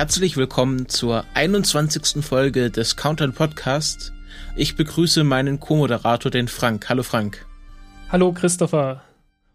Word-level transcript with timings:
Herzlich 0.00 0.38
willkommen 0.38 0.88
zur 0.88 1.26
21. 1.34 2.24
Folge 2.24 2.70
des 2.70 2.96
Countdown 2.96 3.34
Podcasts. 3.34 4.14
Ich 4.56 4.74
begrüße 4.74 5.24
meinen 5.24 5.60
Co-Moderator, 5.60 6.30
den 6.30 6.48
Frank. 6.48 6.88
Hallo 6.88 7.02
Frank. 7.02 7.44
Hallo 8.08 8.32
Christopher. 8.32 9.02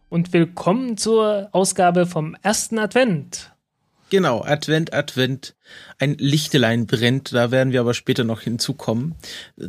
Und 0.08 0.34
willkommen 0.34 0.98
zur 0.98 1.49
Ausgabe 1.52 2.05
vom 2.05 2.38
ersten 2.44 2.77
Advent. 2.77 3.55
Genau, 4.09 4.44
Advent, 4.44 4.94
Advent. 4.94 5.55
Ein 5.98 6.16
Lichtelein 6.20 6.86
brennt, 6.86 7.34
da 7.34 7.50
werden 7.50 7.73
wir 7.73 7.80
aber 7.80 7.96
später 7.96 8.23
noch 8.23 8.41
hinzukommen. 8.41 9.16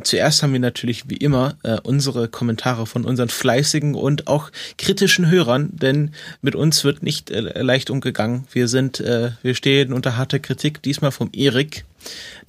Zuerst 0.03 0.43
haben 0.43 0.53
wir 0.53 0.59
natürlich 0.59 1.09
wie 1.09 1.17
immer 1.17 1.57
äh, 1.63 1.79
unsere 1.81 2.27
Kommentare 2.27 2.85
von 2.85 3.03
unseren 3.03 3.29
fleißigen 3.29 3.95
und 3.95 4.27
auch 4.27 4.51
kritischen 4.77 5.29
Hörern, 5.31 5.69
denn 5.73 6.13
mit 6.41 6.55
uns 6.55 6.83
wird 6.83 7.01
nicht 7.01 7.31
äh, 7.31 7.61
leicht 7.61 7.89
umgegangen. 7.89 8.47
Wir 8.51 8.67
sind, 8.67 8.99
äh, 8.99 9.31
wir 9.41 9.55
stehen 9.55 9.91
unter 9.91 10.17
harter 10.17 10.39
Kritik, 10.39 10.83
diesmal 10.83 11.11
vom 11.11 11.29
Erik, 11.33 11.85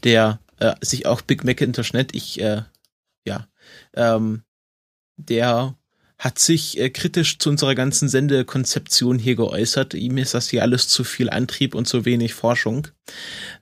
der 0.04 0.40
äh, 0.60 0.74
sich 0.82 1.06
auch 1.06 1.22
Big 1.22 1.42
Macintosh 1.42 1.94
nennt. 1.94 2.14
Ich, 2.14 2.38
äh, 2.40 2.62
ja, 3.24 3.48
ähm, 3.94 4.42
der 5.16 5.74
hat 6.18 6.40
sich 6.40 6.78
äh, 6.78 6.90
kritisch 6.90 7.38
zu 7.38 7.48
unserer 7.48 7.76
ganzen 7.76 8.08
Sendekonzeption 8.08 9.18
hier 9.20 9.36
geäußert. 9.36 9.94
Ihm 9.94 10.18
ist 10.18 10.34
das 10.34 10.48
hier 10.50 10.62
alles 10.62 10.88
zu 10.88 11.04
viel 11.04 11.30
Antrieb 11.30 11.76
und 11.76 11.86
zu 11.86 12.04
wenig 12.04 12.34
Forschung. 12.34 12.88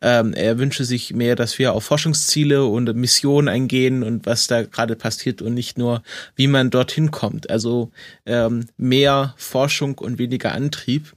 Ähm, 0.00 0.32
er 0.32 0.58
wünsche 0.58 0.84
sich 0.84 1.12
mehr, 1.12 1.36
dass 1.36 1.58
wir 1.58 1.74
auf 1.74 1.84
Forschungsziele 1.84 2.64
und 2.64 2.94
Missionen 2.96 3.48
eingehen 3.48 4.02
und 4.02 4.24
was 4.24 4.46
da 4.46 4.62
gerade 4.62 4.96
passiert 4.96 5.42
und 5.42 5.52
nicht 5.52 5.76
nur, 5.76 6.02
wie 6.34 6.46
man 6.46 6.70
dorthin 6.70 7.10
kommt. 7.10 7.50
Also 7.50 7.90
ähm, 8.24 8.66
mehr 8.78 9.34
Forschung 9.36 9.98
und 9.98 10.18
weniger 10.18 10.52
Antrieb. 10.52 11.14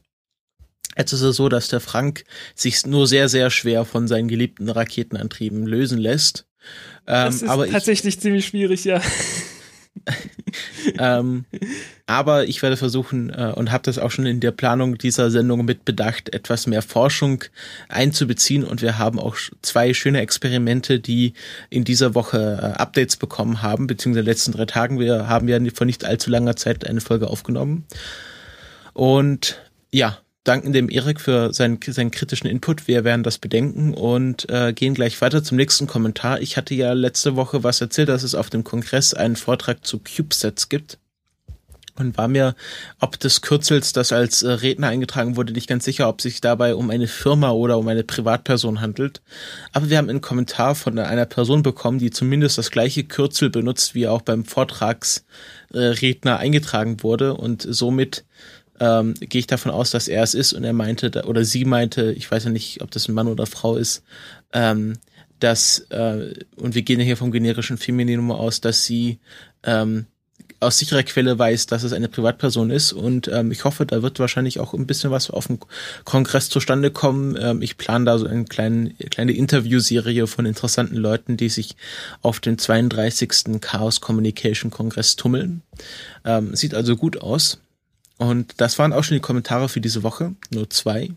Jetzt 0.97 1.13
ist 1.13 1.21
es 1.21 1.37
so, 1.37 1.47
dass 1.47 1.69
der 1.69 1.79
Frank 1.79 2.25
sich 2.53 2.85
nur 2.85 3.07
sehr, 3.07 3.29
sehr 3.29 3.49
schwer 3.49 3.85
von 3.85 4.09
seinen 4.09 4.27
geliebten 4.27 4.69
Raketenantrieben 4.69 5.65
lösen 5.65 5.99
lässt. 5.99 6.47
Ähm, 7.07 7.27
das 7.27 7.35
ist 7.35 7.47
aber 7.47 7.69
tatsächlich 7.69 8.15
ich, 8.15 8.21
ziemlich 8.21 8.47
schwierig, 8.47 8.83
ja. 8.83 9.01
ähm, 10.99 11.45
aber 12.05 12.45
ich 12.45 12.61
werde 12.61 12.77
versuchen 12.77 13.29
äh, 13.29 13.53
und 13.55 13.71
habe 13.71 13.83
das 13.83 13.99
auch 13.99 14.11
schon 14.11 14.25
in 14.25 14.39
der 14.39 14.51
Planung 14.51 14.97
dieser 14.97 15.31
Sendung 15.31 15.65
mit 15.65 15.85
bedacht, 15.85 16.33
etwas 16.33 16.67
mehr 16.67 16.81
Forschung 16.81 17.43
einzubeziehen. 17.87 18.63
Und 18.63 18.81
wir 18.81 18.97
haben 18.97 19.19
auch 19.19 19.35
zwei 19.61 19.93
schöne 19.93 20.21
Experimente, 20.21 20.99
die 20.99 21.33
in 21.69 21.83
dieser 21.83 22.15
Woche 22.15 22.59
äh, 22.61 22.79
Updates 22.79 23.17
bekommen 23.17 23.61
haben, 23.61 23.87
beziehungsweise 23.87 24.21
in 24.21 24.25
den 24.25 24.31
letzten 24.31 24.51
drei 24.53 24.65
Tagen. 24.65 24.99
Wir 24.99 25.27
haben 25.27 25.47
ja 25.47 25.59
vor 25.73 25.85
nicht 25.85 26.05
allzu 26.05 26.29
langer 26.29 26.55
Zeit 26.55 26.87
eine 26.87 27.01
Folge 27.01 27.27
aufgenommen. 27.27 27.85
Und 28.93 29.61
ja, 29.91 30.17
danken 30.43 30.73
dem 30.73 30.89
Erik 30.89 31.19
für 31.19 31.53
seinen, 31.53 31.79
seinen 31.85 32.11
kritischen 32.11 32.47
Input. 32.47 32.87
Wir 32.87 33.03
werden 33.03 33.23
das 33.23 33.37
bedenken 33.37 33.93
und 33.93 34.49
äh, 34.49 34.73
gehen 34.73 34.93
gleich 34.93 35.19
weiter 35.21 35.43
zum 35.43 35.57
nächsten 35.57 35.87
Kommentar. 35.87 36.41
Ich 36.41 36.57
hatte 36.57 36.73
ja 36.73 36.93
letzte 36.93 37.35
Woche 37.35 37.63
was 37.63 37.81
erzählt, 37.81 38.09
dass 38.09 38.23
es 38.23 38.35
auf 38.35 38.49
dem 38.49 38.63
Kongress 38.63 39.13
einen 39.13 39.35
Vortrag 39.35 39.85
zu 39.85 39.99
CubeSets 39.99 40.69
gibt 40.69 40.97
und 41.99 42.17
war 42.17 42.27
mir 42.27 42.55
ob 42.99 43.19
des 43.19 43.41
Kürzels, 43.41 43.93
das 43.93 44.11
als 44.11 44.41
äh, 44.41 44.49
Redner 44.49 44.87
eingetragen 44.87 45.35
wurde, 45.35 45.53
nicht 45.53 45.67
ganz 45.67 45.85
sicher, 45.85 46.07
ob 46.07 46.21
sich 46.21 46.41
dabei 46.41 46.75
um 46.75 46.89
eine 46.89 47.07
Firma 47.07 47.51
oder 47.51 47.77
um 47.77 47.87
eine 47.87 48.03
Privatperson 48.03 48.81
handelt. 48.81 49.21
Aber 49.73 49.89
wir 49.89 49.97
haben 49.97 50.09
einen 50.09 50.21
Kommentar 50.21 50.75
von 50.75 50.97
einer 50.97 51.25
Person 51.25 51.61
bekommen, 51.61 51.99
die 51.99 52.11
zumindest 52.11 52.57
das 52.57 52.71
gleiche 52.71 53.03
Kürzel 53.03 53.49
benutzt, 53.49 53.95
wie 53.95 54.07
auch 54.07 54.21
beim 54.21 54.45
Vortragsredner 54.45 56.35
äh, 56.35 56.39
eingetragen 56.39 57.03
wurde 57.03 57.35
und 57.35 57.65
somit 57.69 58.25
ähm, 58.79 59.13
gehe 59.19 59.39
ich 59.39 59.47
davon 59.47 59.71
aus, 59.71 59.91
dass 59.91 60.07
er 60.07 60.23
es 60.23 60.33
ist 60.33 60.53
und 60.53 60.63
er 60.63 60.73
meinte, 60.73 61.23
oder 61.25 61.43
sie 61.43 61.65
meinte, 61.65 62.11
ich 62.13 62.29
weiß 62.29 62.45
ja 62.45 62.49
nicht, 62.49 62.81
ob 62.81 62.91
das 62.91 63.07
ein 63.07 63.13
Mann 63.13 63.27
oder 63.27 63.45
Frau 63.45 63.75
ist, 63.75 64.03
ähm, 64.53 64.97
dass, 65.39 65.79
äh, 65.89 66.33
und 66.57 66.75
wir 66.75 66.81
gehen 66.81 66.99
ja 66.99 67.05
hier 67.05 67.17
vom 67.17 67.31
generischen 67.31 67.77
Femininum 67.77 68.31
aus, 68.31 68.61
dass 68.61 68.85
sie 68.85 69.19
ähm, 69.63 70.05
aus 70.61 70.77
sicherer 70.77 71.03
Quelle 71.03 71.39
weiß, 71.39 71.67
dass 71.67 71.83
es 71.83 71.93
eine 71.93 72.09
Privatperson 72.09 72.69
ist 72.69 72.91
und 72.91 73.29
ähm, 73.29 73.51
ich 73.51 73.63
hoffe, 73.63 73.85
da 73.85 74.01
wird 74.01 74.19
wahrscheinlich 74.19 74.59
auch 74.59 74.73
ein 74.73 74.87
bisschen 74.87 75.09
was 75.09 75.29
auf 75.29 75.47
dem 75.47 75.59
Kongress 76.03 76.49
zustande 76.49 76.91
kommen. 76.91 77.37
Ähm, 77.39 77.61
ich 77.61 77.77
plane 77.77 78.05
da 78.05 78.17
so 78.17 78.27
eine 78.27 78.43
kleine, 78.43 78.93
kleine 79.09 79.31
Interviewserie 79.31 80.27
von 80.27 80.45
interessanten 80.45 80.97
Leuten, 80.97 81.37
die 81.37 81.49
sich 81.49 81.77
auf 82.21 82.41
dem 82.41 82.57
32. 82.57 83.61
Chaos 83.61 84.01
Communication 84.01 84.69
Kongress 84.69 85.15
tummeln. 85.15 85.61
Ähm, 86.25 86.55
sieht 86.55 86.73
also 86.73 86.97
gut 86.97 87.21
aus. 87.21 87.59
Und 88.19 88.55
das 88.57 88.77
waren 88.77 88.91
auch 88.93 89.03
schon 89.03 89.15
die 89.15 89.21
Kommentare 89.21 89.69
für 89.69 89.79
diese 89.79 90.03
Woche, 90.03 90.35
nur 90.51 90.69
zwei. 90.69 91.09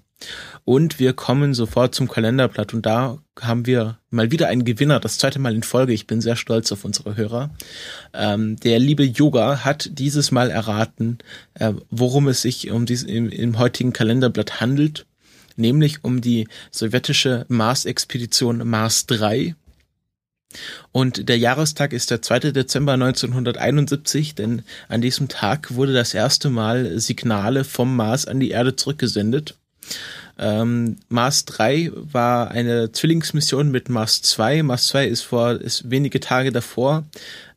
Und 0.65 1.01
wir 1.01 1.15
kommen 1.15 1.53
sofort 1.53 1.97
zum 1.97 2.09
Kalenderblatt 2.09 2.73
und 2.75 2.87
da 2.87 3.19
haben 3.41 3.67
wir 3.67 3.99
mal 4.11 4.31
wieder 4.31 4.47
einen 4.47 4.65
Gewinner, 4.65 5.01
das 5.01 5.19
zweite 5.19 5.41
Mal 5.41 5.53
in 5.53 5.65
Folge. 5.65 5.93
Ich 5.93 6.07
bin 6.07 6.21
sehr 6.21 6.37
stolz 6.37 6.71
auf 6.71 6.85
unsere 6.85 7.17
Hörer. 7.17 7.51
Ähm, 8.15 8.55
der 8.57 8.79
liebe 8.79 9.03
Yoga 9.03 9.65
hat 9.65 9.91
dieses 9.99 10.31
Mal 10.31 10.51
erraten, 10.51 11.19
äh, 11.55 11.73
worum 11.91 12.29
es 12.29 12.43
sich 12.43 12.71
um 12.71 12.87
dies, 12.87 13.03
im, 13.03 13.31
im 13.31 13.59
heutigen 13.59 13.93
Kalenderblatt 13.93 14.61
handelt, 14.61 15.05
nämlich 15.57 16.05
um 16.05 16.21
die 16.21 16.47
sowjetische 16.71 17.47
Mars-Expedition 17.49 18.69
Mars 18.69 19.07
3 19.07 19.57
und 20.93 21.29
der 21.29 21.39
Jahrestag 21.39 21.93
ist 21.93 22.11
der 22.11 22.23
2. 22.23 22.53
Dezember 22.53 22.93
1971, 22.93 24.35
denn 24.35 24.63
an 24.89 25.01
diesem 25.01 25.29
Tag 25.29 25.75
wurde 25.75 25.93
das 25.93 26.15
erste 26.15 26.51
Mal 26.51 26.99
Signale 27.01 27.65
vom 27.65 27.97
Mars 27.97 28.27
an 28.27 28.41
die 28.41 28.51
Erde 28.51 28.77
zurückgesendet. 28.77 29.57
Ähm, 30.39 30.97
Mars 31.09 31.45
3 31.45 31.93
war 31.95 32.51
eine 32.51 32.93
Zwillingsmission 32.93 33.71
mit 33.71 33.89
Mars 33.89 34.23
2. 34.23 34.63
Mars 34.63 34.87
2 34.89 35.07
ist 35.07 35.23
vor 35.23 35.61
ist 35.61 35.91
wenige 35.91 36.21
Tage 36.21 36.53
davor 36.53 37.05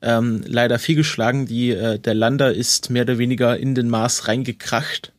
ähm, 0.01 0.44
leider 0.45 0.77
fehlgeschlagen. 0.77 1.45
Die 1.45 1.72
äh, 1.72 2.00
der 2.00 2.13
Lander 2.13 2.53
ist 2.53 2.89
mehr 2.89 3.03
oder 3.03 3.17
weniger 3.17 3.57
in 3.57 3.75
den 3.75 3.89
Mars 3.89 4.27
reingekracht 4.27 5.13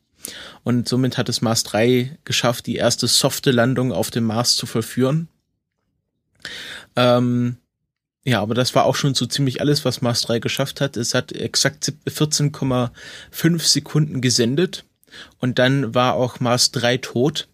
und 0.65 0.89
somit 0.89 1.17
hat 1.17 1.29
es 1.29 1.43
Mars 1.43 1.63
3 1.63 2.19
geschafft, 2.25 2.67
die 2.67 2.77
erste 2.77 3.07
softe 3.07 3.53
Landung 3.53 3.93
auf 3.93 4.11
dem 4.11 4.25
Mars 4.25 4.57
zu 4.57 4.67
vollführen. 4.67 5.29
Ähm, 6.97 7.59
ja, 8.27 8.41
aber 8.43 8.55
das 8.55 8.75
war 8.75 8.87
auch 8.87 8.97
schon 8.97 9.15
so 9.15 9.25
ziemlich 9.25 9.61
alles, 9.61 9.85
was 9.85 10.03
Mars 10.03 10.23
3 10.23 10.41
geschafft 10.41 10.81
hat. 10.81 10.97
Es 10.97 11.15
hat 11.15 11.31
exakt 11.31 11.93
14,5 12.09 13.61
Sekunden 13.61 14.21
gesendet 14.21 14.85
und 15.39 15.61
dann 15.61 15.95
war 15.95 16.15
auch 16.15 16.41
Mars 16.41 16.73
3 16.73 16.97
tot. 16.97 17.47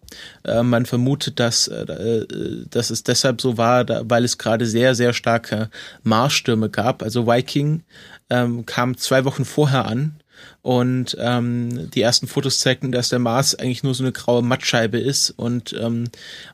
Äh, 0.44 0.62
man 0.62 0.86
vermutet, 0.86 1.38
dass, 1.40 1.68
äh, 1.68 2.26
dass 2.70 2.88
es 2.88 3.02
deshalb 3.02 3.42
so 3.42 3.58
war, 3.58 3.86
weil 4.08 4.24
es 4.24 4.38
gerade 4.38 4.64
sehr, 4.64 4.94
sehr 4.94 5.12
starke 5.12 5.68
Marsstürme 6.04 6.70
gab. 6.70 7.02
Also 7.02 7.26
Viking 7.26 7.82
ähm, 8.30 8.64
kam 8.64 8.96
zwei 8.96 9.26
Wochen 9.26 9.44
vorher 9.44 9.84
an 9.84 10.21
und 10.62 11.16
ähm, 11.20 11.91
die 11.91 12.03
ersten 12.03 12.26
Fotos 12.26 12.60
zeigten, 12.60 12.92
dass 12.92 13.08
der 13.08 13.19
Mars 13.19 13.54
eigentlich 13.54 13.82
nur 13.82 13.94
so 13.94 14.04
eine 14.04 14.12
graue 14.12 14.42
Mattscheibe 14.42 14.98
ist. 14.98 15.30
Und 15.30 15.75
ähm, 15.78 16.04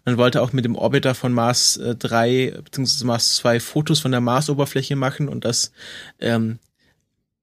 man 0.05 0.17
wollte 0.17 0.43
auch 0.43 0.53
mit 0.53 0.65
dem 0.65 0.77
Orbiter 0.77 1.15
von 1.15 1.33
Mars 1.33 1.77
äh, 1.77 1.95
3 1.95 2.55
bzw. 2.65 3.05
Mars 3.05 3.37
2 3.37 3.61
Fotos 3.61 4.01
von 4.01 4.11
der 4.11 4.21
Marsoberfläche 4.21 4.97
machen 4.97 5.29
und 5.29 5.45
das 5.45 5.73
ähm, 6.21 6.59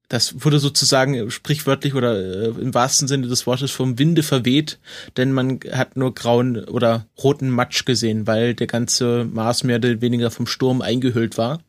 das 0.08 0.44
wurde 0.44 0.60
sozusagen 0.60 1.32
sprichwörtlich 1.32 1.96
oder 1.96 2.16
äh, 2.16 2.48
im 2.50 2.74
wahrsten 2.74 3.08
Sinne 3.08 3.28
des 3.28 3.48
Wortes 3.48 3.72
vom 3.72 3.98
Winde 3.98 4.24
verweht, 4.24 4.80
denn 5.18 5.32
man 5.32 5.60
hat 5.72 5.98
nur 5.98 6.14
grauen 6.14 6.64
oder 6.66 7.08
roten 7.22 7.50
Matsch 7.50 7.86
gesehen, 7.86 8.28
weil 8.28 8.54
der 8.54 8.68
ganze 8.68 9.26
Mars 9.26 9.64
mehr 9.64 9.78
oder 9.78 10.02
weniger 10.02 10.32
vom 10.32 10.48
Sturm 10.48 10.82
eingehüllt 10.82 11.38
war. 11.38 11.60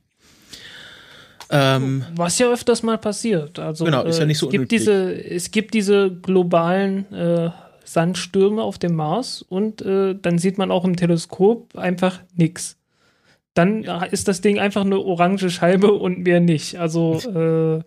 Ähm, 1.50 2.04
Was 2.14 2.38
ja 2.38 2.50
öfters 2.50 2.82
mal 2.82 2.98
passiert. 2.98 3.58
Also, 3.58 3.84
genau, 3.84 4.02
ist 4.04 4.18
ja 4.18 4.26
nicht 4.26 4.38
so 4.38 4.46
äh, 4.46 4.48
es 4.48 4.52
gibt 4.52 4.72
diese 4.72 5.12
Es 5.12 5.50
gibt 5.50 5.74
diese 5.74 6.10
globalen 6.10 7.12
äh, 7.12 7.50
Sandstürme 7.84 8.62
auf 8.62 8.78
dem 8.78 8.94
Mars 8.94 9.42
und 9.42 9.80
äh, 9.82 10.14
dann 10.20 10.38
sieht 10.38 10.58
man 10.58 10.70
auch 10.70 10.84
im 10.84 10.96
Teleskop 10.96 11.76
einfach 11.76 12.20
nichts. 12.34 12.76
Dann 13.54 13.84
ja. 13.84 14.02
ist 14.04 14.28
das 14.28 14.40
Ding 14.40 14.58
einfach 14.58 14.84
eine 14.84 14.98
orange 14.98 15.50
Scheibe 15.50 15.92
und 15.92 16.18
mehr 16.24 16.40
nicht. 16.40 16.78
Also, 16.78 17.14
äh, 17.34 17.82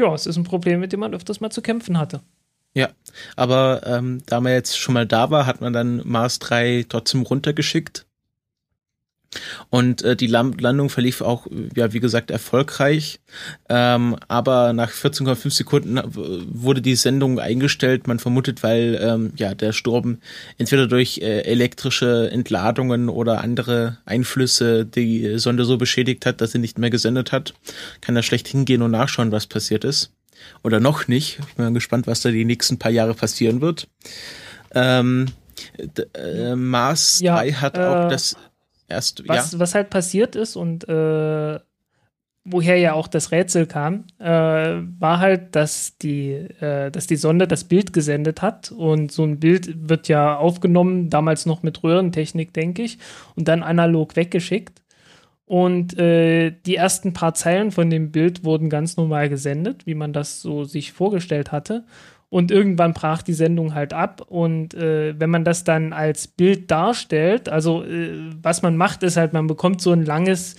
ja, 0.00 0.14
es 0.14 0.26
ist 0.26 0.36
ein 0.36 0.44
Problem, 0.44 0.80
mit 0.80 0.92
dem 0.92 1.00
man 1.00 1.14
öfters 1.14 1.40
mal 1.40 1.50
zu 1.50 1.62
kämpfen 1.62 1.98
hatte. 1.98 2.22
Ja, 2.74 2.90
aber 3.36 3.82
ähm, 3.86 4.22
da 4.26 4.40
man 4.40 4.52
jetzt 4.52 4.78
schon 4.78 4.94
mal 4.94 5.06
da 5.06 5.30
war, 5.30 5.46
hat 5.46 5.60
man 5.60 5.72
dann 5.72 6.02
Mars 6.04 6.38
3 6.38 6.86
trotzdem 6.88 7.22
runtergeschickt 7.22 8.06
Und 9.70 10.02
äh, 10.02 10.16
die 10.16 10.26
Landung 10.26 10.88
verlief 10.90 11.20
auch, 11.20 11.46
ja, 11.74 11.92
wie 11.92 12.00
gesagt, 12.00 12.30
erfolgreich. 12.30 13.20
Ähm, 13.68 14.16
aber 14.28 14.72
nach 14.72 14.90
14,5 14.90 15.50
Sekunden 15.50 16.00
wurde 16.04 16.82
die 16.82 16.96
Sendung 16.96 17.38
eingestellt. 17.38 18.06
Man 18.06 18.18
vermutet, 18.18 18.62
weil 18.62 18.98
ähm, 19.00 19.32
ja 19.36 19.54
der 19.54 19.72
Sturm 19.72 20.18
entweder 20.56 20.86
durch 20.86 21.18
äh, 21.18 21.42
elektrische 21.42 22.30
Entladungen 22.30 23.08
oder 23.08 23.42
andere 23.42 23.98
Einflüsse 24.04 24.84
die 24.84 25.38
Sonde 25.38 25.64
so 25.64 25.78
beschädigt 25.78 26.26
hat, 26.26 26.40
dass 26.40 26.52
sie 26.52 26.58
nicht 26.58 26.78
mehr 26.78 26.90
gesendet 26.90 27.32
hat. 27.32 27.54
Kann 28.00 28.14
da 28.14 28.22
schlecht 28.22 28.48
hingehen 28.48 28.82
und 28.82 28.90
nachschauen, 28.90 29.32
was 29.32 29.46
passiert 29.46 29.84
ist. 29.84 30.12
Oder 30.62 30.80
noch 30.80 31.08
nicht. 31.08 31.38
Ich 31.48 31.54
bin 31.54 31.74
gespannt, 31.74 32.06
was 32.06 32.20
da 32.20 32.30
die 32.30 32.44
nächsten 32.44 32.78
paar 32.78 32.90
Jahre 32.90 33.14
passieren 33.14 33.60
wird. 33.60 33.88
Ähm, 34.74 35.26
äh, 36.14 36.54
Mars 36.54 37.20
ja, 37.20 37.36
3 37.36 37.52
hat 37.52 37.78
äh, 37.78 37.80
auch 37.80 38.08
das 38.08 38.36
erst, 38.88 39.28
was, 39.28 39.52
ja. 39.52 39.58
was 39.60 39.74
halt 39.74 39.90
passiert 39.90 40.36
ist 40.36 40.56
und 40.56 40.88
äh, 40.88 41.58
woher 42.50 42.78
ja 42.78 42.94
auch 42.94 43.08
das 43.08 43.30
Rätsel 43.30 43.66
kam, 43.66 44.04
äh, 44.18 44.24
war 44.26 45.18
halt, 45.20 45.54
dass 45.54 45.98
die, 45.98 46.30
äh, 46.32 46.90
dass 46.90 47.06
die 47.06 47.16
Sonde 47.16 47.46
das 47.46 47.64
Bild 47.64 47.92
gesendet 47.92 48.42
hat 48.42 48.72
und 48.72 49.12
so 49.12 49.24
ein 49.24 49.38
Bild 49.38 49.88
wird 49.88 50.08
ja 50.08 50.36
aufgenommen, 50.36 51.10
damals 51.10 51.46
noch 51.46 51.62
mit 51.62 51.82
Röhrentechnik, 51.82 52.52
denke 52.54 52.82
ich, 52.82 52.98
und 53.36 53.48
dann 53.48 53.62
analog 53.62 54.16
weggeschickt. 54.16 54.82
Und 55.44 55.98
äh, 55.98 56.50
die 56.66 56.76
ersten 56.76 57.14
paar 57.14 57.32
Zeilen 57.32 57.70
von 57.70 57.88
dem 57.88 58.12
Bild 58.12 58.44
wurden 58.44 58.68
ganz 58.68 58.98
normal 58.98 59.30
gesendet, 59.30 59.86
wie 59.86 59.94
man 59.94 60.12
das 60.12 60.42
so 60.42 60.64
sich 60.64 60.92
vorgestellt 60.92 61.52
hatte. 61.52 61.84
Und 62.30 62.50
irgendwann 62.50 62.92
brach 62.92 63.22
die 63.22 63.32
Sendung 63.32 63.74
halt 63.74 63.94
ab. 63.94 64.22
Und 64.28 64.74
äh, 64.74 65.18
wenn 65.18 65.30
man 65.30 65.44
das 65.44 65.64
dann 65.64 65.94
als 65.94 66.28
Bild 66.28 66.70
darstellt, 66.70 67.48
also 67.48 67.84
äh, 67.84 68.10
was 68.42 68.60
man 68.60 68.76
macht, 68.76 69.02
ist 69.02 69.16
halt, 69.16 69.32
man 69.32 69.46
bekommt 69.46 69.80
so 69.80 69.92
ein 69.92 70.04
langes, 70.04 70.56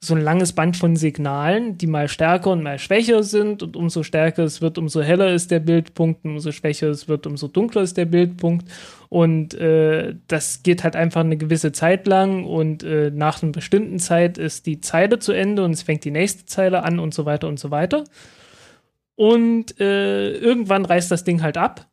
so 0.00 0.14
ein 0.14 0.22
langes 0.22 0.54
Band 0.54 0.78
von 0.78 0.96
Signalen, 0.96 1.76
die 1.76 1.86
mal 1.86 2.08
stärker 2.08 2.50
und 2.50 2.62
mal 2.62 2.78
schwächer 2.78 3.22
sind. 3.22 3.62
Und 3.62 3.76
umso 3.76 4.02
stärker 4.02 4.44
es 4.44 4.62
wird, 4.62 4.78
umso 4.78 5.02
heller 5.02 5.30
ist 5.30 5.50
der 5.50 5.60
Bildpunkt. 5.60 6.24
Und 6.24 6.32
umso 6.32 6.52
schwächer 6.52 6.88
es 6.88 7.06
wird, 7.06 7.26
umso 7.26 7.48
dunkler 7.48 7.82
ist 7.82 7.98
der 7.98 8.06
Bildpunkt. 8.06 8.66
Und 9.10 9.52
äh, 9.54 10.14
das 10.26 10.62
geht 10.62 10.84
halt 10.84 10.96
einfach 10.96 11.20
eine 11.20 11.36
gewisse 11.36 11.72
Zeit 11.72 12.06
lang. 12.06 12.44
Und 12.44 12.82
äh, 12.82 13.10
nach 13.10 13.42
einer 13.42 13.52
bestimmten 13.52 13.98
Zeit 13.98 14.38
ist 14.38 14.64
die 14.64 14.80
Zeile 14.80 15.18
zu 15.18 15.32
Ende 15.32 15.64
und 15.64 15.72
es 15.72 15.82
fängt 15.82 16.04
die 16.04 16.10
nächste 16.10 16.46
Zeile 16.46 16.82
an 16.82 16.98
und 16.98 17.12
so 17.12 17.26
weiter 17.26 17.46
und 17.46 17.58
so 17.58 17.70
weiter. 17.70 18.04
Und 19.16 19.80
äh, 19.80 20.32
irgendwann 20.32 20.84
reißt 20.84 21.10
das 21.10 21.24
Ding 21.24 21.42
halt 21.42 21.56
ab 21.56 21.86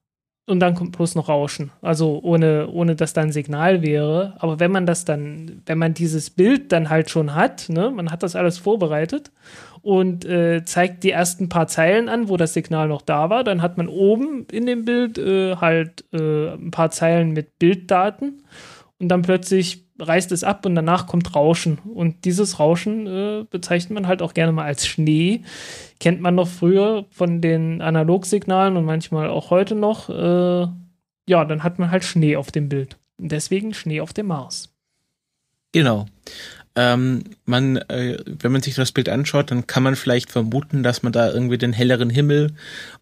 und 0.48 0.60
dann 0.60 0.76
kommt 0.76 0.98
bloß 0.98 1.16
noch 1.16 1.30
Rauschen. 1.30 1.72
Also 1.82 2.20
ohne, 2.24 2.68
ohne 2.68 2.96
dass 2.96 3.14
da 3.14 3.22
ein 3.22 3.32
Signal 3.32 3.82
wäre. 3.82 4.36
Aber 4.40 4.60
wenn 4.60 4.72
man 4.72 4.86
das 4.86 5.06
dann, 5.06 5.62
wenn 5.66 5.78
man 5.78 5.94
dieses 5.94 6.30
Bild 6.30 6.72
dann 6.72 6.90
halt 6.90 7.10
schon 7.10 7.36
hat, 7.36 7.70
ne, 7.70 7.92
man 7.92 8.12
hat 8.12 8.24
das 8.24 8.36
alles 8.36 8.58
vorbereitet 8.58 9.32
und 9.82 10.26
äh, 10.26 10.64
zeigt 10.66 11.04
die 11.04 11.12
ersten 11.12 11.48
paar 11.48 11.68
Zeilen 11.68 12.10
an, 12.10 12.28
wo 12.28 12.38
das 12.38 12.54
Signal 12.54 12.88
noch 12.88 13.02
da 13.02 13.30
war, 13.30 13.44
dann 13.44 13.62
hat 13.62 13.78
man 13.78 13.88
oben 13.88 14.46
in 14.52 14.66
dem 14.66 14.86
Bild 14.86 15.18
äh, 15.18 15.56
halt 15.58 16.06
äh, 16.12 16.54
ein 16.54 16.72
paar 16.72 16.92
Zeilen 16.92 17.32
mit 17.32 17.58
Bilddaten 17.60 18.44
und 19.00 19.10
dann 19.10 19.22
plötzlich 19.22 19.91
reißt 20.02 20.32
es 20.32 20.44
ab 20.44 20.66
und 20.66 20.76
danach 20.76 21.08
kommt 21.08 21.36
Rauschen. 21.36 21.78
Und 21.94 22.26
dieses 22.26 22.60
Rauschen 22.60 23.08
äh, 23.08 23.46
bezeichnet 23.50 23.94
man 23.94 24.08
halt 24.08 24.22
auch 24.22 24.34
gerne 24.34 24.52
mal 24.52 24.66
als 24.66 24.88
Schnee. 24.88 25.42
Kennt 26.00 26.22
man 26.22 26.36
noch 26.36 26.48
früher 26.48 27.06
von 27.12 27.42
den 27.42 27.82
Analogsignalen 27.82 28.78
und 28.78 28.86
manchmal 28.86 29.30
auch 29.30 29.50
heute 29.52 29.76
noch. 29.76 30.10
Äh, 30.10 30.68
ja, 31.28 31.46
dann 31.46 31.64
hat 31.64 31.80
man 31.80 31.92
halt 31.92 32.04
Schnee 32.04 32.36
auf 32.36 32.52
dem 32.52 32.68
Bild. 32.68 32.98
Und 33.18 33.32
deswegen 33.32 33.74
Schnee 33.74 34.02
auf 34.02 34.14
dem 34.14 34.28
Mars. 34.28 34.74
Genau. 35.72 36.08
Ähm, 36.74 37.24
man, 37.46 37.78
äh, 37.78 38.18
wenn 38.26 38.52
man 38.54 38.62
sich 38.62 38.76
das 38.76 38.94
Bild 38.94 39.10
anschaut, 39.10 39.52
dann 39.52 39.68
kann 39.68 39.84
man 39.84 39.98
vielleicht 39.98 40.32
vermuten, 40.32 40.84
dass 40.84 41.04
man 41.04 41.12
da 41.12 41.30
irgendwie 41.30 41.58
den 41.58 41.74
helleren 41.74 42.10
Himmel 42.10 42.54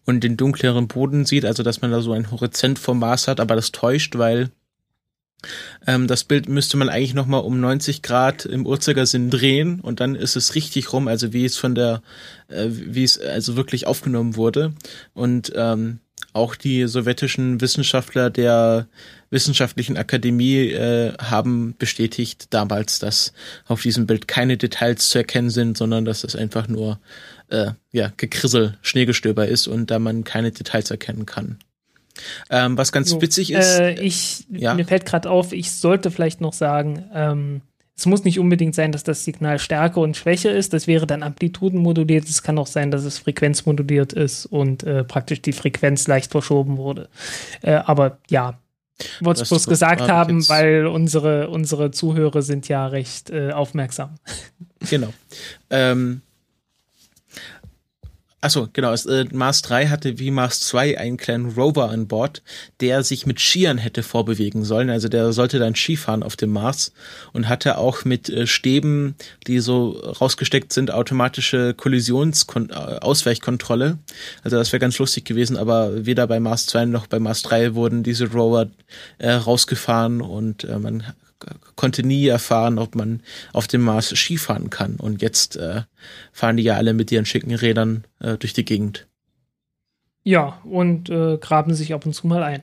und 0.04 0.24
den 0.24 0.36
dunkleren 0.36 0.88
Boden 0.88 1.24
sieht, 1.24 1.44
also 1.44 1.62
dass 1.62 1.80
man 1.80 1.92
da 1.92 2.00
so 2.00 2.12
einen 2.12 2.32
Horizont 2.32 2.80
vom 2.80 2.98
Mars 2.98 3.28
hat, 3.28 3.38
aber 3.38 3.54
das 3.54 3.70
täuscht, 3.70 4.18
weil 4.18 4.50
ähm, 5.86 6.06
das 6.06 6.24
Bild 6.24 6.48
müsste 6.48 6.76
man 6.76 6.88
eigentlich 6.88 7.14
nochmal 7.14 7.42
um 7.42 7.60
90 7.60 8.02
Grad 8.02 8.44
im 8.44 8.66
Uhrzeigersinn 8.66 9.30
drehen 9.30 9.80
und 9.80 10.00
dann 10.00 10.14
ist 10.14 10.36
es 10.36 10.54
richtig 10.54 10.92
rum, 10.92 11.08
also 11.08 11.32
wie 11.32 11.44
es 11.44 11.56
von 11.56 11.74
der, 11.74 12.02
äh, 12.48 12.68
wie 12.68 13.04
es 13.04 13.18
also 13.18 13.56
wirklich 13.56 13.86
aufgenommen 13.86 14.36
wurde. 14.36 14.74
Und 15.14 15.52
ähm, 15.54 16.00
auch 16.32 16.54
die 16.54 16.86
sowjetischen 16.86 17.60
Wissenschaftler 17.60 18.30
der 18.30 18.86
Wissenschaftlichen 19.30 19.96
Akademie 19.96 20.70
äh, 20.70 21.12
haben 21.18 21.74
bestätigt 21.78 22.48
damals, 22.50 22.98
dass 22.98 23.32
auf 23.66 23.82
diesem 23.82 24.06
Bild 24.06 24.28
keine 24.28 24.56
Details 24.56 25.08
zu 25.08 25.18
erkennen 25.18 25.50
sind, 25.50 25.76
sondern 25.76 26.04
dass 26.04 26.24
es 26.24 26.36
einfach 26.36 26.68
nur 26.68 27.00
äh, 27.48 27.72
ja, 27.92 28.12
Gekrissel, 28.16 28.76
Schneegestöber 28.82 29.46
ist 29.46 29.66
und 29.66 29.90
da 29.90 29.98
man 29.98 30.24
keine 30.24 30.52
Details 30.52 30.90
erkennen 30.90 31.26
kann. 31.26 31.58
Ähm, 32.50 32.76
was 32.76 32.92
ganz 32.92 33.10
so, 33.10 33.20
witzig 33.20 33.52
ist. 33.52 33.78
Äh, 33.78 34.00
ich, 34.00 34.46
ja? 34.50 34.74
Mir 34.74 34.84
fällt 34.84 35.06
gerade 35.06 35.30
auf, 35.30 35.52
ich 35.52 35.72
sollte 35.72 36.10
vielleicht 36.10 36.40
noch 36.40 36.52
sagen, 36.52 37.04
ähm, 37.14 37.62
es 38.00 38.06
muss 38.06 38.24
nicht 38.24 38.38
unbedingt 38.38 38.74
sein, 38.74 38.92
dass 38.92 39.04
das 39.04 39.24
Signal 39.24 39.58
stärker 39.58 40.00
und 40.00 40.16
schwächer 40.16 40.52
ist. 40.52 40.72
Das 40.72 40.86
wäre 40.86 41.06
dann 41.06 41.22
amplitudenmoduliert. 41.22 42.26
Es 42.28 42.42
kann 42.42 42.58
auch 42.58 42.66
sein, 42.66 42.90
dass 42.90 43.04
es 43.04 43.18
frequenzmoduliert 43.18 44.14
ist 44.14 44.46
und 44.46 44.84
äh, 44.84 45.04
praktisch 45.04 45.42
die 45.42 45.52
Frequenz 45.52 46.08
leicht 46.08 46.30
verschoben 46.30 46.78
wurde. 46.78 47.10
Äh, 47.60 47.72
aber 47.72 48.18
ja, 48.30 48.58
wollte 49.20 49.42
es 49.42 49.50
bloß 49.50 49.66
gesagt 49.66 50.08
haben, 50.08 50.48
weil 50.48 50.86
unsere, 50.86 51.50
unsere 51.50 51.90
Zuhörer 51.90 52.40
sind 52.40 52.68
ja 52.68 52.86
recht 52.86 53.30
äh, 53.30 53.52
aufmerksam. 53.52 54.14
Genau. 54.88 55.12
Ähm, 55.68 56.22
Achso, 58.42 58.68
genau. 58.72 58.94
äh, 58.94 59.26
Mars 59.32 59.60
3 59.62 59.88
hatte 59.88 60.18
wie 60.18 60.30
Mars 60.30 60.60
2 60.60 60.98
einen 60.98 61.18
kleinen 61.18 61.50
Rover 61.50 61.90
an 61.90 62.08
Bord, 62.08 62.42
der 62.80 63.02
sich 63.02 63.26
mit 63.26 63.38
Skiern 63.38 63.76
hätte 63.76 64.02
vorbewegen 64.02 64.64
sollen. 64.64 64.88
Also 64.88 65.08
der 65.08 65.34
sollte 65.34 65.58
dann 65.58 65.74
Skifahren 65.74 66.22
auf 66.22 66.36
dem 66.36 66.50
Mars 66.50 66.94
und 67.34 67.50
hatte 67.50 67.76
auch 67.76 68.06
mit 68.06 68.30
äh, 68.30 68.46
Stäben, 68.46 69.14
die 69.46 69.60
so 69.60 69.90
rausgesteckt 69.90 70.72
sind, 70.72 70.90
automatische 70.90 71.74
Kollisionsausweichkontrolle. 71.74 73.86
Äh, 73.86 73.96
also 74.42 74.56
das 74.56 74.72
wäre 74.72 74.80
ganz 74.80 74.98
lustig 74.98 75.26
gewesen, 75.26 75.58
aber 75.58 76.06
weder 76.06 76.26
bei 76.26 76.40
Mars 76.40 76.64
2 76.64 76.86
noch 76.86 77.08
bei 77.08 77.18
Mars 77.18 77.42
3 77.42 77.74
wurden 77.74 78.02
diese 78.02 78.32
Rover 78.32 78.70
äh, 79.18 79.32
rausgefahren 79.32 80.22
und 80.22 80.64
äh, 80.64 80.78
man 80.78 81.04
konnte 81.76 82.02
nie 82.02 82.26
erfahren, 82.26 82.78
ob 82.78 82.94
man 82.94 83.22
auf 83.52 83.66
dem 83.66 83.82
Mars 83.82 84.08
Skifahren 84.08 84.70
kann. 84.70 84.96
Und 84.96 85.22
jetzt 85.22 85.56
äh, 85.56 85.82
fahren 86.32 86.56
die 86.56 86.62
ja 86.62 86.76
alle 86.76 86.92
mit 86.92 87.10
ihren 87.10 87.26
schicken 87.26 87.54
Rädern 87.54 88.04
äh, 88.20 88.36
durch 88.36 88.52
die 88.52 88.64
Gegend. 88.64 89.06
Ja, 90.22 90.60
und 90.64 91.08
äh, 91.08 91.38
graben 91.38 91.74
sich 91.74 91.94
ab 91.94 92.04
und 92.06 92.12
zu 92.12 92.26
mal 92.26 92.42
ein. 92.42 92.62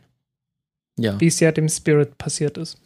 Ja. 0.97 1.19
Wie 1.19 1.27
es 1.27 1.39
ja 1.39 1.51
dem 1.51 1.69
Spirit 1.69 2.17
passiert 2.17 2.57
ist. 2.57 2.77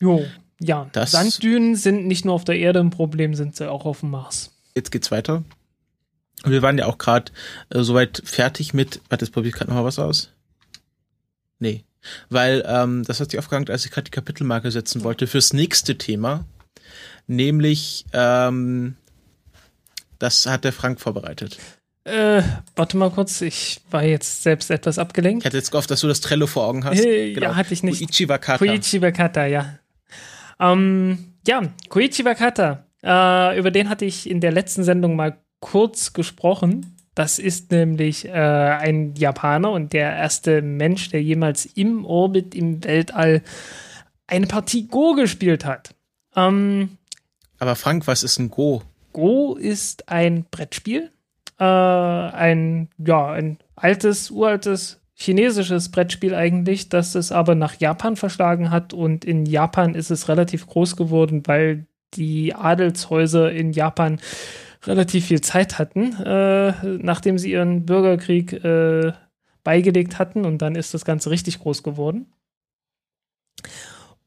Jo, 0.00 0.24
ja. 0.60 0.88
Das 0.92 1.12
Sanddünen 1.12 1.76
sind 1.76 2.06
nicht 2.06 2.24
nur 2.24 2.34
auf 2.34 2.44
der 2.44 2.58
Erde 2.58 2.80
ein 2.80 2.90
Problem, 2.90 3.34
sind 3.34 3.56
sie 3.56 3.70
auch 3.70 3.84
auf 3.84 4.00
dem 4.00 4.10
Mars. 4.10 4.50
Jetzt 4.74 4.90
geht's 4.90 5.10
weiter. 5.10 5.44
Und 6.44 6.50
wir 6.50 6.62
waren 6.62 6.78
ja 6.78 6.86
auch 6.86 6.98
gerade 6.98 7.32
äh, 7.70 7.82
soweit 7.82 8.22
fertig 8.24 8.74
mit. 8.74 9.00
Warte, 9.08 9.24
jetzt 9.24 9.32
probiere 9.32 9.50
ich 9.50 9.54
gerade 9.54 9.70
noch 9.70 9.78
mal 9.78 9.84
was 9.84 9.98
aus. 9.98 10.30
Nee. 11.58 11.84
Weil 12.30 12.64
ähm, 12.66 13.04
das 13.04 13.20
hat 13.20 13.30
sich 13.30 13.38
aufgehangen, 13.38 13.68
als 13.68 13.84
ich 13.84 13.90
gerade 13.90 14.04
die 14.04 14.10
Kapitelmarke 14.10 14.70
setzen 14.70 15.04
wollte 15.04 15.26
fürs 15.26 15.52
nächste 15.52 15.98
Thema. 15.98 16.44
Nämlich, 17.26 18.04
ähm, 18.12 18.96
das 20.18 20.46
hat 20.46 20.64
der 20.64 20.72
Frank 20.72 21.00
vorbereitet. 21.00 21.58
Äh, 22.04 22.42
warte 22.74 22.96
mal 22.96 23.10
kurz, 23.10 23.40
ich 23.42 23.80
war 23.90 24.02
jetzt 24.02 24.42
selbst 24.42 24.70
etwas 24.70 24.98
abgelenkt. 24.98 25.42
Ich 25.42 25.46
hatte 25.46 25.56
jetzt 25.56 25.70
gehofft, 25.70 25.90
dass 25.90 26.00
du 26.00 26.08
das 26.08 26.20
Trello 26.20 26.48
vor 26.48 26.66
Augen 26.66 26.84
hast. 26.84 26.98
Äh, 26.98 27.32
genau. 27.32 27.50
Ja, 27.50 27.56
hatte 27.56 27.72
ich 27.72 27.84
nicht. 27.84 28.00
Koichi 28.00 28.28
Wakata. 28.28 28.58
Koichi 28.58 29.00
Wakata, 29.00 29.46
ja. 29.46 29.78
Ähm, 30.58 31.34
ja, 31.46 31.62
Koichi 31.88 32.24
Wakata. 32.24 32.86
Äh, 33.04 33.58
über 33.58 33.70
den 33.70 33.88
hatte 33.88 34.04
ich 34.04 34.28
in 34.28 34.40
der 34.40 34.50
letzten 34.50 34.82
Sendung 34.82 35.14
mal 35.14 35.38
kurz 35.60 36.12
gesprochen. 36.12 36.91
Das 37.14 37.38
ist 37.38 37.70
nämlich 37.70 38.26
äh, 38.26 38.32
ein 38.32 39.14
Japaner 39.14 39.70
und 39.70 39.92
der 39.92 40.12
erste 40.12 40.62
Mensch, 40.62 41.10
der 41.10 41.22
jemals 41.22 41.66
im 41.66 42.06
Orbit 42.06 42.54
im 42.54 42.82
Weltall 42.84 43.42
eine 44.26 44.46
Partie 44.46 44.86
Go 44.88 45.14
gespielt 45.14 45.64
hat. 45.64 45.94
Ähm, 46.34 46.96
Aber 47.58 47.76
Frank, 47.76 48.06
was 48.06 48.22
ist 48.22 48.38
ein 48.38 48.50
Go? 48.50 48.82
Go 49.12 49.54
ist 49.56 50.08
ein 50.08 50.46
Brettspiel. 50.50 51.10
Äh, 51.58 51.64
ein, 51.64 52.88
ja, 52.96 53.30
ein 53.32 53.58
altes, 53.76 54.30
uraltes 54.30 55.00
chinesisches 55.14 55.90
Brettspiel 55.90 56.34
eigentlich, 56.34 56.88
das 56.88 57.14
es 57.14 57.30
aber 57.30 57.54
nach 57.54 57.78
Japan 57.78 58.16
verschlagen 58.16 58.70
hat. 58.70 58.94
Und 58.94 59.24
in 59.24 59.44
Japan 59.44 59.94
ist 59.94 60.10
es 60.10 60.28
relativ 60.28 60.66
groß 60.66 60.96
geworden, 60.96 61.42
weil 61.46 61.86
die 62.14 62.54
Adelshäuser 62.54 63.52
in 63.52 63.72
Japan 63.72 64.18
relativ 64.84 65.26
viel 65.26 65.40
Zeit 65.40 65.78
hatten, 65.78 66.12
äh, 66.22 66.72
nachdem 66.98 67.38
sie 67.38 67.52
ihren 67.52 67.86
Bürgerkrieg 67.86 68.52
äh, 68.64 69.12
beigelegt 69.64 70.18
hatten 70.18 70.44
und 70.44 70.58
dann 70.58 70.74
ist 70.74 70.94
das 70.94 71.04
Ganze 71.04 71.30
richtig 71.30 71.60
groß 71.60 71.82
geworden. 71.82 72.32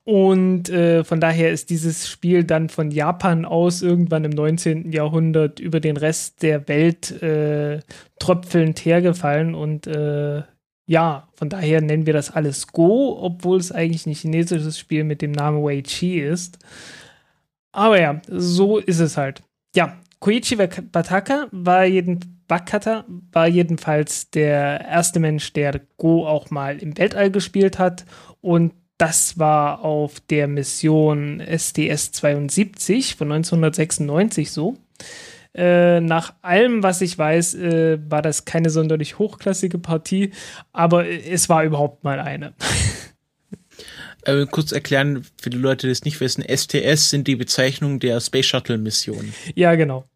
Und 0.06 0.70
äh, 0.70 1.04
von 1.04 1.20
daher 1.20 1.50
ist 1.50 1.72
dieses 1.72 2.08
Spiel 2.08 2.44
dann 2.44 2.70
von 2.70 2.92
Japan 2.92 3.44
aus 3.44 3.82
irgendwann 3.82 4.24
im 4.24 4.32
19. 4.32 4.92
Jahrhundert 4.92 5.60
über 5.60 5.80
den 5.80 5.98
Rest 5.98 6.44
der 6.44 6.68
Welt 6.68 7.24
äh, 7.24 7.80
tröpfelnd 8.20 8.86
hergefallen. 8.86 9.56
Und 9.56 9.88
äh, 9.88 10.44
ja, 10.86 11.28
von 11.34 11.50
daher 11.50 11.82
nennen 11.82 12.06
wir 12.06 12.14
das 12.14 12.30
alles 12.30 12.68
Go, 12.68 13.18
obwohl 13.20 13.58
es 13.58 13.72
eigentlich 13.72 14.06
ein 14.06 14.14
chinesisches 14.14 14.78
Spiel 14.78 15.04
mit 15.04 15.24
dem 15.24 15.32
Namen 15.32 15.64
Wei 15.64 15.82
Chi 15.82 16.20
ist. 16.20 16.60
Aber 17.72 18.00
ja, 18.00 18.22
so 18.28 18.78
ist 18.78 19.00
es 19.00 19.18
halt. 19.18 19.42
Ja, 19.76 19.98
Koichi 20.26 20.56
Bataka 20.56 21.50
war, 21.52 21.86
jeden, 21.86 22.42
Bakata 22.48 23.06
war 23.32 23.46
jedenfalls 23.48 24.32
der 24.32 24.84
erste 24.84 25.20
Mensch, 25.20 25.54
der 25.54 25.80
Go 25.98 26.26
auch 26.26 26.50
mal 26.50 26.80
im 26.80 26.98
Weltall 26.98 27.30
gespielt 27.30 27.78
hat. 27.78 28.06
Und 28.42 28.74
das 28.98 29.38
war 29.38 29.82
auf 29.86 30.20
der 30.22 30.48
Mission 30.48 31.42
STS-72 31.42 33.16
von 33.16 33.32
1996 33.34 34.50
so. 34.50 34.76
Äh, 35.54 36.00
nach 36.00 36.34
allem, 36.42 36.82
was 36.82 37.02
ich 37.02 37.16
weiß, 37.16 37.54
äh, 37.54 38.00
war 38.10 38.24
das 38.24 38.46
keine 38.46 38.72
sonderlich 38.72 39.20
hochklassige 39.20 39.78
Partie, 39.78 40.32
aber 40.74 41.08
es 41.08 41.50
war 41.50 41.64
überhaupt 41.64 42.04
mal 42.04 42.20
eine. 42.20 42.56
Äh, 44.28 44.48
kurz 44.50 44.72
erklären, 44.72 45.24
für 45.40 45.52
die 45.52 45.58
Leute, 45.58 45.86
die 45.86 45.92
es 45.92 46.04
nicht 46.04 46.20
wissen, 46.20 46.44
STS 46.44 47.12
sind 47.12 47.28
die 47.28 47.36
Bezeichnungen 47.36 48.00
der 48.00 48.20
Space 48.20 48.48
Shuttle 48.48 48.80
Mission. 48.80 49.36
Ja, 49.54 49.76
genau. 49.76 50.10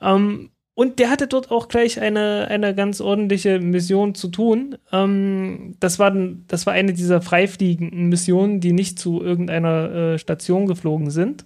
Ähm, 0.00 0.50
und 0.74 0.98
der 0.98 1.10
hatte 1.10 1.26
dort 1.26 1.50
auch 1.50 1.68
gleich 1.68 2.00
eine, 2.00 2.46
eine 2.48 2.74
ganz 2.74 3.02
ordentliche 3.02 3.60
Mission 3.60 4.14
zu 4.14 4.28
tun. 4.28 4.78
Ähm, 4.92 5.74
das, 5.78 5.98
war, 5.98 6.10
das 6.46 6.64
war 6.64 6.72
eine 6.72 6.94
dieser 6.94 7.20
freifliegenden 7.20 8.08
Missionen, 8.08 8.60
die 8.60 8.72
nicht 8.72 8.98
zu 8.98 9.22
irgendeiner 9.22 9.92
äh, 9.92 10.18
Station 10.18 10.66
geflogen 10.66 11.10
sind. 11.10 11.44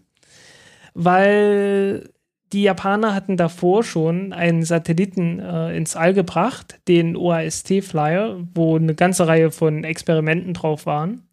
Weil 0.94 2.10
die 2.52 2.62
Japaner 2.62 3.12
hatten 3.12 3.36
davor 3.36 3.82
schon 3.82 4.32
einen 4.32 4.62
Satelliten 4.62 5.40
äh, 5.40 5.76
ins 5.76 5.96
All 5.96 6.14
gebracht, 6.14 6.78
den 6.86 7.16
OAST-Flyer, 7.16 8.46
wo 8.54 8.76
eine 8.76 8.94
ganze 8.94 9.26
Reihe 9.26 9.50
von 9.50 9.82
Experimenten 9.82 10.54
drauf 10.54 10.86
waren. 10.86 11.28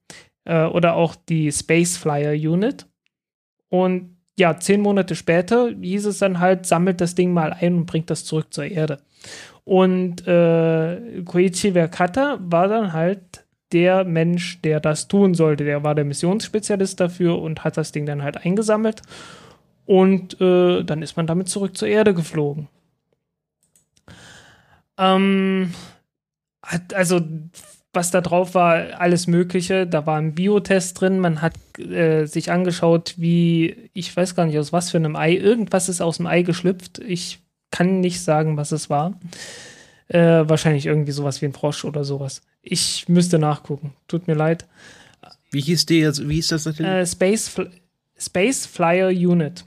Äh, 0.46 0.66
oder 0.66 0.96
auch 0.96 1.14
die 1.16 1.52
Space 1.52 1.98
Flyer 1.98 2.32
Unit. 2.32 2.88
Und 3.70 4.18
ja, 4.42 4.58
zehn 4.58 4.82
Monate 4.82 5.16
später 5.16 5.70
hieß 5.70 6.08
es 6.08 6.18
dann 6.18 6.40
halt, 6.40 6.66
sammelt 6.66 7.00
das 7.00 7.14
Ding 7.14 7.32
mal 7.32 7.54
ein 7.54 7.76
und 7.76 7.86
bringt 7.86 8.10
das 8.10 8.26
zurück 8.26 8.48
zur 8.52 8.66
Erde. 8.66 8.98
Und 9.66 10.28
äh, 10.28 11.22
Koichi 11.24 11.76
Wakata 11.76 12.40
war 12.42 12.68
dann 12.68 12.92
halt 12.92 13.46
der 13.72 14.04
Mensch, 14.04 14.60
der 14.64 14.80
das 14.80 15.08
tun 15.08 15.36
sollte. 15.36 15.64
Der 15.64 15.84
war 15.84 15.94
der 15.94 16.06
Missionsspezialist 16.06 17.00
dafür 17.00 17.40
und 17.40 17.64
hat 17.64 17.78
das 17.78 17.92
Ding 17.92 18.08
dann 18.08 18.24
halt 18.24 18.44
eingesammelt. 18.44 19.04
Und 19.86 20.42
äh, 20.42 20.84
dann 20.84 21.04
ist 21.04 21.16
man 21.18 21.28
damit 21.28 21.48
zurück 21.48 21.78
zur 21.78 21.88
Erde 21.88 22.16
geflogen. 22.16 22.68
Ähm, 24.98 25.72
also 26.94 27.22
was 27.94 28.12
da 28.12 28.22
drauf 28.22 28.56
war, 28.56 29.00
alles 29.00 29.28
Mögliche. 29.28 29.86
Da 29.86 30.06
war 30.06 30.18
ein 30.18 30.34
Biotest 30.34 31.00
drin. 31.00 31.20
Man 31.20 31.42
hat 31.42 31.54
äh, 31.80 32.26
sich 32.26 32.52
angeschaut, 32.52 33.16
wie, 33.18 33.90
ich 33.94 34.16
weiß 34.16 34.36
gar 34.36 34.46
nicht, 34.46 34.58
aus 34.58 34.72
was 34.72 34.92
für 34.92 34.98
einem 34.98 35.16
Ei, 35.16 35.34
irgendwas 35.36 35.90
ist 35.90 36.02
aus 36.02 36.18
dem 36.18 36.28
Ei 36.28 36.44
geschlüpft. 36.44 37.00
Ich 37.00 37.40
kann 37.70 38.00
nicht 38.00 38.22
sagen, 38.22 38.58
was 38.58 38.72
es 38.72 38.90
war. 38.90 39.20
Äh, 40.08 40.44
wahrscheinlich 40.48 40.86
irgendwie 40.86 41.12
sowas 41.12 41.42
wie 41.42 41.46
ein 41.46 41.54
Frosch 41.54 41.86
oder 41.86 42.04
sowas. 42.04 42.42
Ich 42.62 43.08
müsste 43.10 43.40
nachgucken. 43.40 43.94
Tut 44.08 44.28
mir 44.28 44.36
leid. 44.36 44.68
Wie 45.52 45.62
hieß 45.62 45.86
die 45.86 46.00
jetzt? 46.00 46.28
Wie 46.28 46.36
hieß 46.36 46.50
das 46.50 46.66
Äh, 46.80 47.06
Space, 47.06 47.50
Fl 47.50 47.70
Space 48.18 48.66
Flyer 48.66 49.08
Unit. 49.10 49.66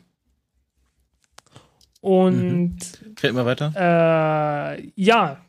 Und. 2.00 2.76
Mhm. 2.76 3.16
Fällt 3.16 3.35
mal 3.35 3.47
weiter? 3.47 3.73
Äh, 4.78 4.90
ja, 4.97 5.43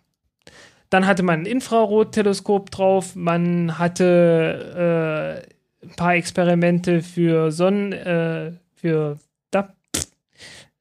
dann 0.90 1.08
hatte 1.08 1.24
man 1.24 1.42
ein 1.42 1.46
Infrarotteleskop 1.46 2.70
drauf, 2.72 3.16
man 3.16 3.78
hatte 3.78 5.46
äh, 5.84 5.86
ein 5.86 5.96
paar 5.96 6.16
Experimente 6.16 7.02
für 7.02 7.52
Sonnen, 7.52 7.92
äh, 7.94 8.52
für 8.76 9.18
da, 9.52 9.74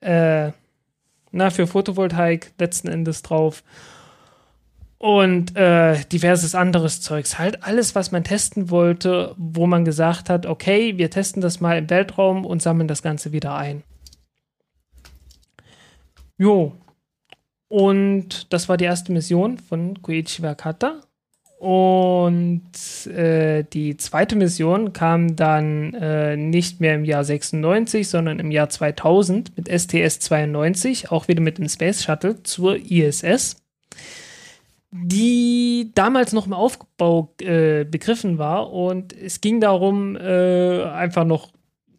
äh, 0.01 0.53
na, 1.33 1.51
für 1.51 1.67
Photovoltaik 1.67 2.53
letzten 2.59 2.89
Endes 2.89 3.23
drauf. 3.23 3.63
Und 4.99 5.55
äh, 5.57 6.03
diverses 6.13 6.55
anderes 6.55 7.03
Zeugs. 7.03 7.39
Halt 7.39 7.63
alles, 7.63 7.95
was 7.95 8.11
man 8.11 8.25
testen 8.25 8.71
wollte, 8.71 9.35
wo 9.37 9.67
man 9.67 9.85
gesagt 9.85 10.31
hat, 10.31 10.47
okay, 10.47 10.97
wir 10.97 11.11
testen 11.11 11.43
das 11.43 11.61
mal 11.61 11.77
im 11.77 11.91
Weltraum 11.91 12.47
und 12.47 12.63
sammeln 12.63 12.89
das 12.89 13.03
Ganze 13.03 13.33
wieder 13.33 13.55
ein. 13.55 13.83
Jo, 16.39 16.73
und 17.75 18.53
das 18.53 18.69
war 18.69 18.77
die 18.77 18.85
erste 18.85 19.11
Mission 19.11 19.59
von 19.59 20.01
Koichi 20.01 20.45
Wakata. 20.45 21.01
Und 21.59 22.71
äh, 23.09 23.65
die 23.65 23.97
zweite 23.97 24.37
Mission 24.37 24.93
kam 24.93 25.35
dann 25.35 25.93
äh, 25.95 26.37
nicht 26.37 26.81
mehr 26.81 26.95
im 26.95 27.05
Jahr 27.05 27.25
96, 27.25 28.09
sondern 28.09 28.39
im 28.39 28.53
Jahr 28.53 28.69
2000 28.69 29.57
mit 29.57 29.69
STS-92, 29.69 31.11
auch 31.11 31.27
wieder 31.27 31.41
mit 31.41 31.59
dem 31.59 31.69
Space 31.69 32.05
Shuttle 32.05 32.45
zur 32.45 32.77
ISS, 32.77 33.57
die 34.93 35.91
damals 35.97 36.33
noch 36.33 36.47
im 36.47 36.53
Aufbau 36.53 37.35
äh, 37.41 37.83
begriffen 37.83 38.39
war. 38.39 38.73
Und 38.73 39.13
es 39.13 39.41
ging 39.41 39.61
darum, 39.61 40.15
äh, 40.15 40.85
einfach 40.85 41.25
noch 41.25 41.51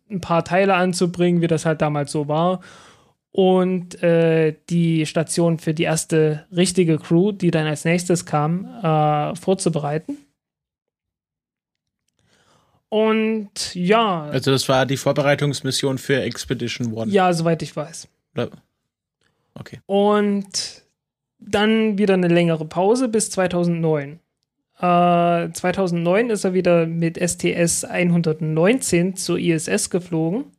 ein 0.09 0.21
paar 0.21 0.45
Teile 0.45 0.75
anzubringen, 0.75 1.41
wie 1.41 1.47
das 1.47 1.65
halt 1.65 1.81
damals 1.81 2.13
so 2.13 2.29
war 2.29 2.61
und 3.35 4.01
äh, 4.01 4.55
die 4.69 5.05
Station 5.05 5.59
für 5.59 5.73
die 5.73 5.83
erste 5.83 6.45
richtige 6.55 6.97
Crew, 6.97 7.33
die 7.33 7.51
dann 7.51 7.67
als 7.67 7.83
nächstes 7.83 8.25
kam, 8.25 8.63
äh, 8.81 9.35
vorzubereiten. 9.35 10.17
Und 12.87 13.75
ja. 13.75 14.23
Also 14.23 14.51
das 14.51 14.69
war 14.69 14.85
die 14.85 14.95
Vorbereitungsmission 14.95 15.97
für 15.97 16.21
Expedition 16.21 16.93
One. 16.93 17.11
Ja, 17.11 17.33
soweit 17.33 17.61
ich 17.61 17.75
weiß. 17.75 18.07
Okay. 19.55 19.81
Und 19.85 20.83
dann 21.37 21.97
wieder 21.97 22.13
eine 22.13 22.29
längere 22.29 22.63
Pause 22.63 23.09
bis 23.09 23.31
2009. 23.31 24.21
Äh, 24.79 25.51
2009 25.51 26.29
ist 26.29 26.45
er 26.45 26.53
wieder 26.53 26.85
mit 26.85 27.17
STS 27.17 27.83
119 27.83 29.17
zur 29.17 29.37
ISS 29.39 29.89
geflogen 29.89 30.54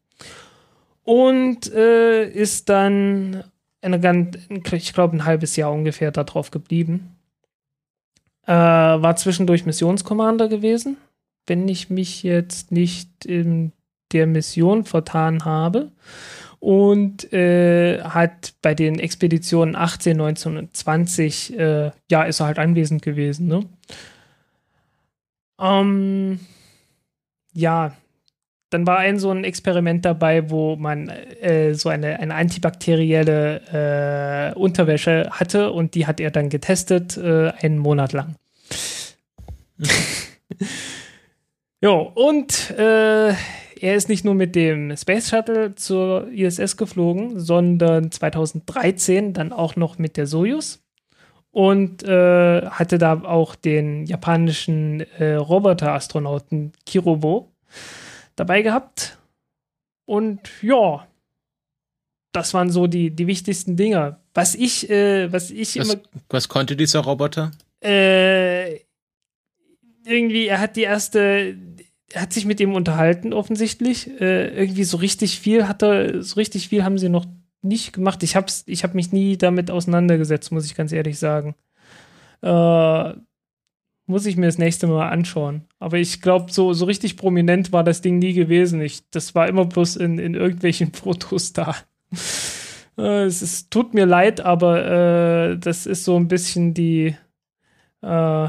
und 1.07 1.73
äh, 1.73 2.29
ist 2.29 2.69
dann 2.69 3.45
ganz, 3.81 4.37
ich 4.73 4.93
glaube, 4.93 5.17
ein 5.17 5.25
halbes 5.25 5.55
Jahr 5.55 5.73
ungefähr 5.73 6.11
darauf 6.11 6.51
geblieben. 6.51 7.17
Äh, 8.45 8.53
war 8.53 9.15
zwischendurch 9.15 9.65
Missionskommander 9.65 10.49
gewesen, 10.49 10.97
wenn 11.47 11.69
ich 11.69 11.91
mich 11.91 12.25
jetzt 12.25 12.73
nicht 12.73 13.25
in 13.25 13.73
der 14.13 14.27
Mission 14.27 14.85
vertan 14.85 15.45
habe. 15.45 15.93
Und 16.59 17.33
äh, 17.33 18.03
hat 18.03 18.55
bei 18.61 18.75
den 18.75 18.99
Expeditionen 18.99 19.77
18, 19.77 20.17
19 20.17 20.57
und 20.57 20.77
20, 20.77 21.57
äh, 21.57 21.91
ja, 22.11 22.25
ist 22.25 22.41
er 22.41 22.47
halt 22.47 22.59
anwesend 22.59 23.03
gewesen. 23.03 23.47
Ne? 23.47 23.61
Ähm, 25.61 26.41
ja, 27.53 27.95
dann 28.71 28.87
war 28.87 28.99
ein 28.99 29.19
so 29.19 29.31
ein 29.31 29.45
Experiment 29.45 30.05
dabei, 30.05 30.51
wo 30.51 30.77
man 30.77 31.09
äh, 31.09 31.75
so 31.75 31.89
eine, 31.89 32.19
eine 32.19 32.35
antibakterielle 32.35 34.53
äh, 34.53 34.59
Unterwäsche 34.59 35.29
hatte 35.31 35.71
und 35.71 35.95
die 35.95 36.07
hat 36.07 36.21
er 36.21 36.31
dann 36.31 36.49
getestet, 36.49 37.17
äh, 37.17 37.53
einen 37.61 37.79
Monat 37.79 38.13
lang. 38.13 38.35
jo, 41.81 42.13
und 42.15 42.71
äh, 42.71 43.29
er 43.29 43.95
ist 43.95 44.09
nicht 44.09 44.25
nur 44.25 44.35
mit 44.35 44.57
dem 44.57 44.97
Space 44.97 45.29
Shuttle 45.29 45.75
zur 45.75 46.29
ISS 46.33 46.77
geflogen, 46.77 47.39
sondern 47.39 48.11
2013 48.11 49.33
dann 49.33 49.53
auch 49.53 49.77
noch 49.77 49.99
mit 49.99 50.17
der 50.17 50.27
Soyuz 50.27 50.83
und 51.51 52.03
äh, 52.03 52.67
hatte 52.67 52.99
da 52.99 53.23
auch 53.23 53.55
den 53.55 54.07
japanischen 54.07 55.01
äh, 55.19 55.35
Roboter-Astronauten 55.35 56.73
Kirobo 56.85 57.53
dabei 58.37 58.63
gehabt. 58.63 59.19
Und 60.05 60.41
ja, 60.63 61.07
das 62.33 62.55
waren 62.55 62.71
so 62.71 62.87
die, 62.87 63.11
die 63.11 63.27
wichtigsten 63.27 63.77
Dinge. 63.77 64.19
Was 64.35 64.55
ich, 64.55 64.89
äh, 64.91 65.33
was 65.33 65.51
ich 65.51 65.79
was, 65.79 65.95
immer. 65.95 66.03
Was 66.29 66.49
konnte 66.49 66.77
dieser 66.77 67.01
Roboter? 67.01 67.51
Äh, 67.83 68.81
irgendwie, 70.05 70.47
er 70.47 70.61
hat 70.61 70.77
die 70.77 70.83
erste, 70.83 71.57
er 72.13 72.23
hat 72.23 72.33
sich 72.33 72.45
mit 72.45 72.61
ihm 72.61 72.75
unterhalten, 72.75 73.33
offensichtlich. 73.33 74.09
Äh, 74.21 74.55
irgendwie 74.57 74.85
so 74.85 74.99
richtig 74.99 75.41
viel 75.41 75.67
hat 75.67 75.83
er, 75.83 76.23
so 76.23 76.35
richtig 76.35 76.69
viel 76.69 76.85
haben 76.85 76.99
sie 76.99 77.09
noch 77.09 77.27
nicht 77.63 77.93
gemacht. 77.93 78.23
Ich 78.23 78.37
hab's, 78.37 78.65
ich 78.67 78.85
hab 78.85 78.95
mich 78.95 79.13
nie 79.13 79.37
damit 79.37 79.71
auseinandergesetzt, 79.71 80.53
muss 80.53 80.67
ich 80.67 80.75
ganz 80.75 80.93
ehrlich 80.93 81.19
sagen. 81.19 81.57
Äh, 82.43 83.15
muss 84.07 84.27
ich 84.27 84.37
mir 84.37 84.47
das 84.47 84.59
nächste 84.59 84.87
Mal 84.87 85.09
anschauen. 85.09 85.65
Aber 85.79 85.99
ich 85.99 86.23
glaube, 86.23 86.53
so, 86.53 86.73
so 86.73 86.85
richtig 86.85 87.17
prominent 87.17 87.73
war 87.73 87.85
das 87.85 88.01
Ding 88.01 88.19
nie 88.19 88.33
gewesen. 88.33 88.81
Ich, 88.81 89.09
das 89.11 89.35
war 89.35 89.49
immer 89.49 89.65
bloß 89.65 89.97
in, 89.97 90.19
in 90.19 90.35
irgendwelchen 90.35 90.93
Fotos 90.93 91.53
da. 91.53 91.75
Äh, 92.99 93.25
es 93.25 93.43
ist, 93.43 93.71
tut 93.71 93.95
mir 93.95 94.07
leid, 94.07 94.41
aber 94.41 95.51
äh, 95.53 95.59
das 95.59 95.87
ist 95.87 96.05
so 96.05 96.17
ein 96.17 96.29
bisschen 96.29 96.73
die, 96.73 97.17
äh, 98.03 98.49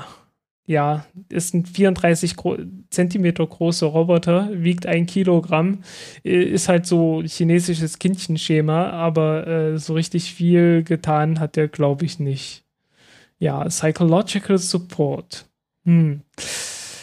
ja, 0.67 1.05
ist 1.29 1.53
ein 1.53 1.65
34 1.65 2.35
Gro 2.35 2.57
Zentimeter 2.89 3.45
großer 3.45 3.87
Roboter, 3.87 4.49
wiegt 4.53 4.85
ein 4.85 5.05
Kilogramm, 5.05 5.83
ist 6.23 6.69
halt 6.69 6.85
so 6.85 7.21
chinesisches 7.23 7.99
Kindchenschema, 7.99 8.89
aber 8.91 9.47
äh, 9.47 9.77
so 9.77 9.93
richtig 9.93 10.33
viel 10.33 10.83
getan 10.83 11.39
hat 11.39 11.55
der, 11.55 11.67
glaube 11.67 12.05
ich, 12.05 12.19
nicht. 12.19 12.66
Ja, 13.39 13.63
Psychological 13.65 14.58
Support. 14.58 15.46
Hm. 15.86 16.22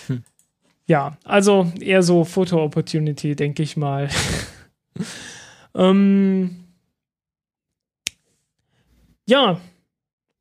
Hm. 0.06 0.24
Ja, 0.86 1.16
also 1.24 1.72
eher 1.80 2.02
so 2.02 2.24
Photo 2.24 2.62
Opportunity, 2.62 3.36
denke 3.36 3.62
ich 3.62 3.76
mal. 3.76 4.08
ähm, 5.74 6.64
ja, 9.26 9.60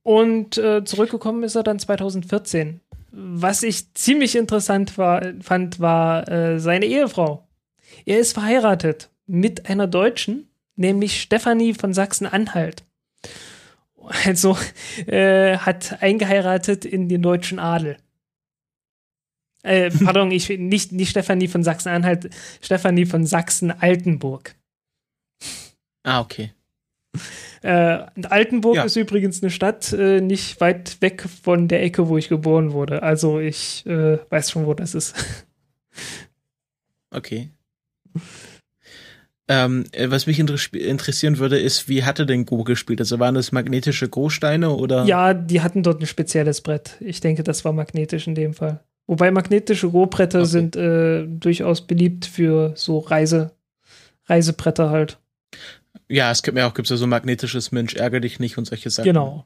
und 0.04 0.58
äh, 0.58 0.84
zurückgekommen 0.84 1.44
ist 1.44 1.56
er 1.56 1.64
dann 1.64 1.80
2014. 1.80 2.82
Was 3.12 3.64
ich 3.64 3.94
ziemlich 3.94 4.36
interessant 4.36 4.98
war, 4.98 5.22
fand, 5.42 5.80
war 5.80 6.28
äh, 6.28 6.60
seine 6.60 6.86
Ehefrau. 6.86 7.48
Er 8.06 8.20
ist 8.20 8.34
verheiratet 8.34 9.12
mit 9.28 9.70
einer 9.70 9.88
Deutschen, 9.88 10.50
nämlich 10.76 11.22
Stefanie 11.22 11.74
von 11.74 11.94
Sachsen-Anhalt. 11.94 12.84
Also 14.08 14.58
äh, 15.08 15.58
hat 15.58 16.02
eingeheiratet 16.02 16.86
in 16.86 17.10
den 17.10 17.22
deutschen 17.22 17.60
Adel. 17.60 17.98
Äh, 19.64 19.92
pardon, 20.04 20.32
ich 20.32 20.50
nicht, 20.50 20.92
nicht 20.92 21.12
Stefanie 21.12 21.48
von 21.48 21.64
Sachsen-Anhalt, 21.64 22.30
Stefanie 22.62 23.06
von 23.06 23.26
Sachsen-Altenburg. 23.26 24.56
Ah, 26.04 26.20
okay. 26.20 26.52
Äh, 27.62 28.06
Altenburg 28.24 28.76
ja. 28.76 28.84
ist 28.84 28.98
übrigens 28.98 29.42
eine 29.42 29.52
Stadt 29.52 29.94
äh, 29.94 30.20
nicht 30.20 30.60
weit 30.60 31.02
weg 31.02 31.22
von 31.22 31.68
der 31.68 31.82
Ecke, 31.84 32.10
wo 32.10 32.18
ich 32.18 32.28
geboren 32.28 32.74
wurde. 32.74 33.04
Also 33.04 33.40
ich 33.40 33.86
äh, 33.86 34.18
weiß 34.30 34.52
schon, 34.52 34.66
wo 34.66 34.74
das 34.74 34.96
ist. 34.96 35.16
Okay. 37.12 37.52
Ähm, 39.50 39.86
äh, 39.92 40.10
was 40.10 40.26
mich 40.26 40.40
inter 40.40 40.56
interessieren 40.74 41.38
würde, 41.38 41.60
ist, 41.60 41.90
wie 41.90 42.04
hatte 42.04 42.26
denn 42.26 42.46
Go 42.46 42.64
gespielt? 42.64 43.02
Also 43.02 43.20
waren 43.20 43.36
das 43.36 43.52
magnetische 43.52 44.08
Großsteine 44.08 44.70
oder? 44.72 45.04
Ja, 45.06 45.34
die 45.34 45.62
hatten 45.62 45.84
dort 45.84 46.02
ein 46.02 46.08
spezielles 46.08 46.62
Brett. 46.62 46.96
Ich 47.02 47.20
denke, 47.20 47.44
das 47.44 47.66
war 47.66 47.74
magnetisch 47.74 48.28
in 48.28 48.36
dem 48.36 48.54
Fall. 48.54 48.84
Wobei 49.06 49.32
magnetische 49.32 49.90
Go-Bretter 49.90 50.40
okay. 50.40 50.48
sind 50.48 50.76
äh, 50.78 51.26
durchaus 51.28 51.82
beliebt 51.82 52.26
für 52.26 52.72
so 52.76 53.00
Reise, 53.00 53.52
Reisebretter 54.28 54.90
halt. 54.90 55.20
Ja, 56.08 56.32
es 56.32 56.42
gibt 56.42 56.58
ja 56.58 56.68
auch 56.68 56.74
gibt's 56.74 56.90
ja 56.90 56.96
so 56.96 57.06
magnetisches 57.06 57.74
Mensch, 57.74 57.96
ärgere 57.96 58.22
dich 58.22 58.40
nicht 58.40 58.58
und 58.58 58.66
solche 58.66 58.90
Sachen. 58.90 59.06
Genau. 59.06 59.46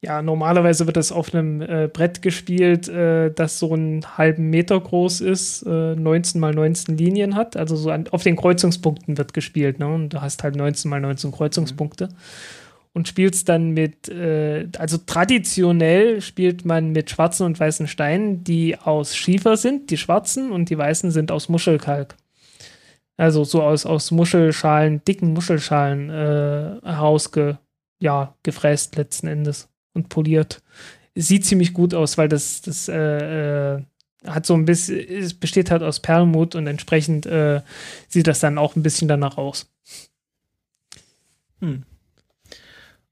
Ja, 0.00 0.22
normalerweise 0.22 0.86
wird 0.86 0.96
das 0.96 1.10
auf 1.10 1.34
einem 1.34 1.60
äh, 1.60 1.88
Brett 1.92 2.22
gespielt, 2.22 2.86
äh, 2.88 3.32
das 3.32 3.58
so 3.58 3.72
einen 3.72 4.16
halben 4.16 4.48
Meter 4.48 4.78
groß 4.78 5.20
ist, 5.20 5.62
äh, 5.62 5.96
19 5.96 6.40
mal 6.40 6.54
19 6.54 6.96
Linien 6.96 7.34
hat. 7.34 7.56
Also 7.56 7.74
so 7.74 7.90
an, 7.90 8.06
auf 8.08 8.22
den 8.22 8.36
Kreuzungspunkten 8.36 9.18
wird 9.18 9.34
gespielt, 9.34 9.80
ne? 9.80 9.88
Und 9.88 10.10
du 10.10 10.20
hast 10.20 10.44
halt 10.44 10.54
19 10.54 10.88
mal 10.88 11.00
19 11.00 11.32
Kreuzungspunkte. 11.32 12.06
Mhm. 12.06 12.14
Und 12.92 13.08
spielst 13.08 13.48
dann 13.48 13.72
mit, 13.72 14.08
äh, 14.08 14.68
also 14.78 14.98
traditionell 14.98 16.20
spielt 16.20 16.64
man 16.64 16.92
mit 16.92 17.10
schwarzen 17.10 17.44
und 17.44 17.58
weißen 17.58 17.88
Steinen, 17.88 18.44
die 18.44 18.78
aus 18.78 19.16
Schiefer 19.16 19.56
sind, 19.56 19.90
die 19.90 19.96
schwarzen 19.96 20.52
und 20.52 20.70
die 20.70 20.78
weißen 20.78 21.10
sind 21.10 21.32
aus 21.32 21.48
Muschelkalk. 21.48 22.16
Also 23.16 23.42
so 23.42 23.62
aus, 23.62 23.84
aus 23.84 24.12
Muschelschalen, 24.12 25.02
dicken 25.04 25.32
Muschelschalen 25.32 26.08
äh, 26.08 26.80
herausge, 26.84 27.58
ja, 28.00 28.36
gefräst 28.44 28.94
letzten 28.96 29.26
Endes 29.26 29.68
und 29.98 30.08
poliert. 30.08 30.62
Sieht 31.14 31.44
ziemlich 31.44 31.72
gut 31.72 31.94
aus, 31.94 32.16
weil 32.16 32.28
das, 32.28 32.62
das 32.62 32.88
äh, 32.88 33.74
äh, 33.76 33.82
hat 34.26 34.46
so 34.46 34.54
ein 34.54 34.64
bisschen, 34.64 34.98
es 34.98 35.34
besteht 35.34 35.70
halt 35.70 35.82
aus 35.82 36.00
Perlmut 36.00 36.54
und 36.54 36.66
entsprechend 36.66 37.26
äh, 37.26 37.60
sieht 38.08 38.26
das 38.26 38.40
dann 38.40 38.58
auch 38.58 38.76
ein 38.76 38.82
bisschen 38.82 39.08
danach 39.08 39.36
aus. 39.36 39.70
Hm. 41.60 41.84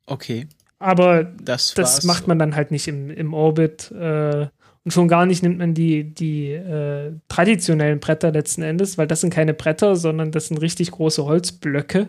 Okay. 0.06 0.46
Aber 0.78 1.24
das, 1.24 1.74
das 1.74 2.04
macht 2.04 2.28
man 2.28 2.38
dann 2.38 2.54
halt 2.54 2.70
nicht 2.70 2.86
im, 2.86 3.10
im 3.10 3.34
Orbit. 3.34 3.90
Äh, 3.90 4.48
und 4.84 4.92
schon 4.92 5.08
gar 5.08 5.26
nicht 5.26 5.42
nimmt 5.42 5.58
man 5.58 5.74
die, 5.74 6.14
die 6.14 6.52
äh, 6.52 7.12
traditionellen 7.26 7.98
Bretter 7.98 8.30
letzten 8.30 8.62
Endes, 8.62 8.96
weil 8.96 9.08
das 9.08 9.20
sind 9.20 9.34
keine 9.34 9.52
Bretter, 9.52 9.96
sondern 9.96 10.30
das 10.30 10.46
sind 10.46 10.58
richtig 10.58 10.92
große 10.92 11.24
Holzblöcke, 11.24 12.06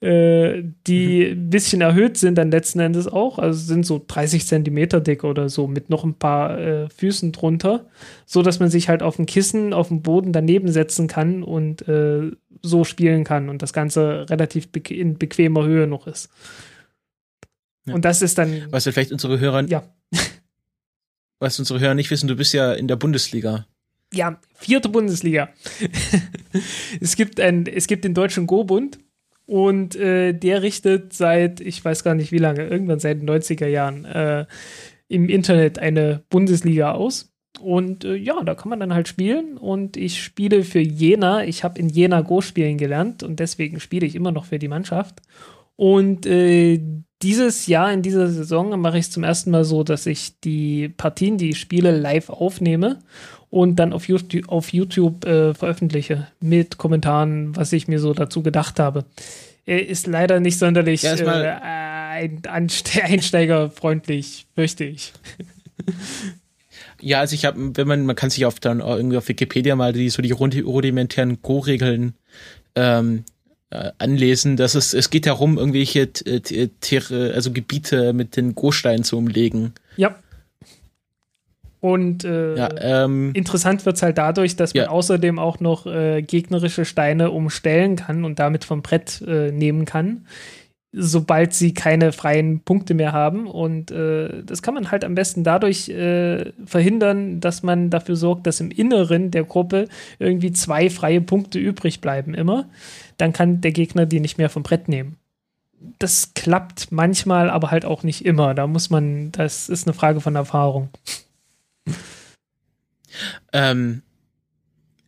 äh, 0.00 0.62
die 0.86 1.26
mhm. 1.26 1.32
ein 1.32 1.50
bisschen 1.50 1.80
erhöht 1.82 2.16
sind 2.16 2.36
dann 2.36 2.50
letzten 2.50 2.80
Endes 2.80 3.06
auch. 3.06 3.38
Also 3.38 3.60
sind 3.60 3.84
so 3.84 4.02
30 4.06 4.46
Zentimeter 4.46 5.00
dick 5.00 5.24
oder 5.24 5.48
so 5.48 5.66
mit 5.66 5.90
noch 5.90 6.04
ein 6.04 6.14
paar 6.14 6.58
äh, 6.58 6.88
Füßen 6.88 7.32
drunter, 7.32 7.86
so 8.24 8.42
dass 8.42 8.60
man 8.60 8.70
sich 8.70 8.88
halt 8.88 9.02
auf 9.02 9.16
dem 9.16 9.26
Kissen, 9.26 9.74
auf 9.74 9.88
dem 9.88 10.00
Boden 10.02 10.32
daneben 10.32 10.72
setzen 10.72 11.06
kann 11.06 11.42
und 11.42 11.86
äh, 11.86 12.30
so 12.62 12.84
spielen 12.84 13.24
kann 13.24 13.48
und 13.48 13.60
das 13.62 13.72
Ganze 13.72 14.26
relativ 14.30 14.68
be 14.68 14.80
in 14.94 15.18
bequemer 15.18 15.64
Höhe 15.64 15.86
noch 15.86 16.06
ist. 16.06 16.30
Ja. 17.86 17.94
Und 17.94 18.04
das 18.04 18.22
ist 18.22 18.38
dann. 18.38 18.66
Was 18.70 18.86
wir 18.86 18.92
vielleicht 18.92 19.12
unsere 19.12 19.38
Hörer 19.38 19.68
ja 19.68 19.82
was 21.40 21.58
unsere 21.58 21.80
Hörer 21.80 21.94
nicht 21.94 22.10
wissen, 22.10 22.28
du 22.28 22.36
bist 22.36 22.54
ja 22.54 22.72
in 22.72 22.88
der 22.88 22.96
Bundesliga. 22.96 23.66
Ja, 24.12 24.40
vierte 24.54 24.88
Bundesliga. 24.88 25.50
es, 27.00 27.16
gibt 27.16 27.38
ein, 27.38 27.66
es 27.66 27.86
gibt 27.86 28.04
den 28.04 28.14
Deutschen 28.14 28.46
Go-Bund 28.46 28.98
und 29.50 29.96
äh, 29.96 30.32
der 30.32 30.62
richtet 30.62 31.12
seit, 31.12 31.60
ich 31.60 31.84
weiß 31.84 32.04
gar 32.04 32.14
nicht 32.14 32.30
wie 32.30 32.38
lange, 32.38 32.68
irgendwann 32.68 33.00
seit 33.00 33.20
den 33.20 33.28
90er 33.28 33.66
Jahren 33.66 34.04
äh, 34.04 34.46
im 35.08 35.28
Internet 35.28 35.80
eine 35.80 36.22
Bundesliga 36.30 36.92
aus. 36.92 37.34
Und 37.60 38.04
äh, 38.04 38.14
ja, 38.14 38.44
da 38.44 38.54
kann 38.54 38.70
man 38.70 38.78
dann 38.78 38.94
halt 38.94 39.08
spielen. 39.08 39.58
Und 39.58 39.96
ich 39.96 40.22
spiele 40.22 40.62
für 40.62 40.78
Jena. 40.78 41.42
Ich 41.42 41.64
habe 41.64 41.80
in 41.80 41.88
Jena 41.88 42.20
Go 42.20 42.42
spielen 42.42 42.78
gelernt 42.78 43.24
und 43.24 43.40
deswegen 43.40 43.80
spiele 43.80 44.06
ich 44.06 44.14
immer 44.14 44.30
noch 44.30 44.44
für 44.44 44.60
die 44.60 44.68
Mannschaft. 44.68 45.20
Und 45.74 46.26
äh, 46.26 46.80
dieses 47.20 47.66
Jahr, 47.66 47.92
in 47.92 48.02
dieser 48.02 48.28
Saison, 48.28 48.80
mache 48.80 48.98
ich 48.98 49.06
es 49.06 49.10
zum 49.10 49.24
ersten 49.24 49.50
Mal 49.50 49.64
so, 49.64 49.82
dass 49.82 50.06
ich 50.06 50.38
die 50.38 50.90
Partien, 50.90 51.38
die 51.38 51.50
ich 51.50 51.58
spiele, 51.58 51.90
live 51.98 52.30
aufnehme 52.30 53.00
und 53.50 53.76
dann 53.76 53.92
auf 53.92 54.08
YouTube, 54.08 54.48
auf 54.48 54.72
YouTube 54.72 55.26
äh, 55.26 55.54
veröffentliche 55.54 56.28
mit 56.40 56.78
Kommentaren, 56.78 57.54
was 57.56 57.72
ich 57.72 57.88
mir 57.88 57.98
so 57.98 58.14
dazu 58.14 58.42
gedacht 58.42 58.78
habe. 58.78 59.04
Ist 59.66 60.06
leider 60.06 60.40
nicht 60.40 60.58
sonderlich 60.58 61.02
ja, 61.02 61.14
äh, 61.14 62.40
ein, 62.42 62.42
einsteigerfreundlich, 63.02 64.46
fürchte 64.54 64.84
ich. 64.84 65.12
Ja, 67.00 67.20
also 67.20 67.34
ich 67.34 67.44
habe, 67.44 67.76
wenn 67.76 67.88
man, 67.88 68.04
man 68.04 68.16
kann 68.16 68.30
sich 68.30 68.44
auf 68.44 68.60
dann 68.60 68.80
irgendwie 68.80 69.16
auf 69.16 69.28
Wikipedia 69.28 69.74
mal 69.74 69.92
die 69.92 70.10
so 70.10 70.22
die 70.22 70.32
rudimentären 70.32 71.40
Go-Regeln 71.40 72.14
ähm, 72.74 73.24
äh, 73.70 73.90
anlesen, 73.98 74.56
dass 74.56 74.74
es, 74.74 74.92
es 74.92 75.10
geht 75.10 75.26
darum, 75.26 75.56
irgendwelche 75.56 76.12
Tiere, 76.12 77.32
also 77.34 77.52
Gebiete 77.52 78.12
mit 78.12 78.36
den 78.36 78.54
Go-Steinen 78.54 79.04
zu 79.04 79.16
umlegen. 79.16 79.72
Ja. 79.96 80.16
Und 81.80 82.24
äh, 82.24 82.56
ja, 82.56 82.68
ähm, 82.78 83.30
interessant 83.32 83.86
wird 83.86 83.96
es 83.96 84.02
halt 84.02 84.18
dadurch, 84.18 84.56
dass 84.56 84.74
man 84.74 84.84
ja. 84.84 84.90
außerdem 84.90 85.38
auch 85.38 85.60
noch 85.60 85.86
äh, 85.86 86.22
gegnerische 86.22 86.84
Steine 86.84 87.30
umstellen 87.30 87.96
kann 87.96 88.24
und 88.24 88.38
damit 88.38 88.64
vom 88.64 88.82
Brett 88.82 89.22
äh, 89.26 89.50
nehmen 89.50 89.86
kann, 89.86 90.26
sobald 90.92 91.54
sie 91.54 91.72
keine 91.72 92.12
freien 92.12 92.60
Punkte 92.60 92.92
mehr 92.92 93.12
haben. 93.12 93.46
Und 93.46 93.90
äh, 93.90 94.42
das 94.44 94.60
kann 94.60 94.74
man 94.74 94.90
halt 94.90 95.04
am 95.04 95.14
besten 95.14 95.42
dadurch 95.42 95.88
äh, 95.88 96.52
verhindern, 96.66 97.40
dass 97.40 97.62
man 97.62 97.88
dafür 97.88 98.16
sorgt, 98.16 98.46
dass 98.46 98.60
im 98.60 98.70
Inneren 98.70 99.30
der 99.30 99.44
Gruppe 99.44 99.88
irgendwie 100.18 100.52
zwei 100.52 100.90
freie 100.90 101.22
Punkte 101.22 101.58
übrig 101.58 102.00
bleiben 102.00 102.34
immer 102.34 102.66
dann 103.20 103.32
kann 103.32 103.60
der 103.60 103.72
Gegner 103.72 104.06
die 104.06 104.20
nicht 104.20 104.38
mehr 104.38 104.50
vom 104.50 104.62
Brett 104.62 104.88
nehmen. 104.88 105.16
Das 105.98 106.34
klappt 106.34 106.92
manchmal, 106.92 107.48
aber 107.50 107.70
halt 107.70 107.84
auch 107.84 108.02
nicht 108.02 108.24
immer. 108.24 108.54
Da 108.54 108.66
muss 108.66 108.90
man, 108.90 109.32
das 109.32 109.68
ist 109.68 109.86
eine 109.86 109.94
Frage 109.94 110.20
von 110.20 110.36
Erfahrung. 110.36 110.88
Ähm, 113.52 114.02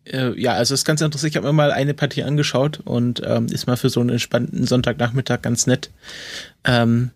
äh, 0.05 0.39
ja, 0.41 0.55
also 0.55 0.75
ist 0.75 0.85
ganz 0.85 1.01
interessant. 1.01 1.31
Ich 1.31 1.37
habe 1.37 1.47
mir 1.47 1.53
mal 1.53 1.71
eine 1.71 1.95
Partie 1.95 2.25
angeschaut 2.25 2.81
und 2.85 3.23
ähm, 3.25 3.47
ist 3.47 3.67
mal 3.67 3.77
für 3.77 3.91
so 3.91 4.01
einen 4.01 4.11
entspannten 4.11 4.67
Sonntagnachmittag 4.67 5.43
ganz 5.43 5.67
nett. 5.67 5.91
Ähm, 6.65 7.11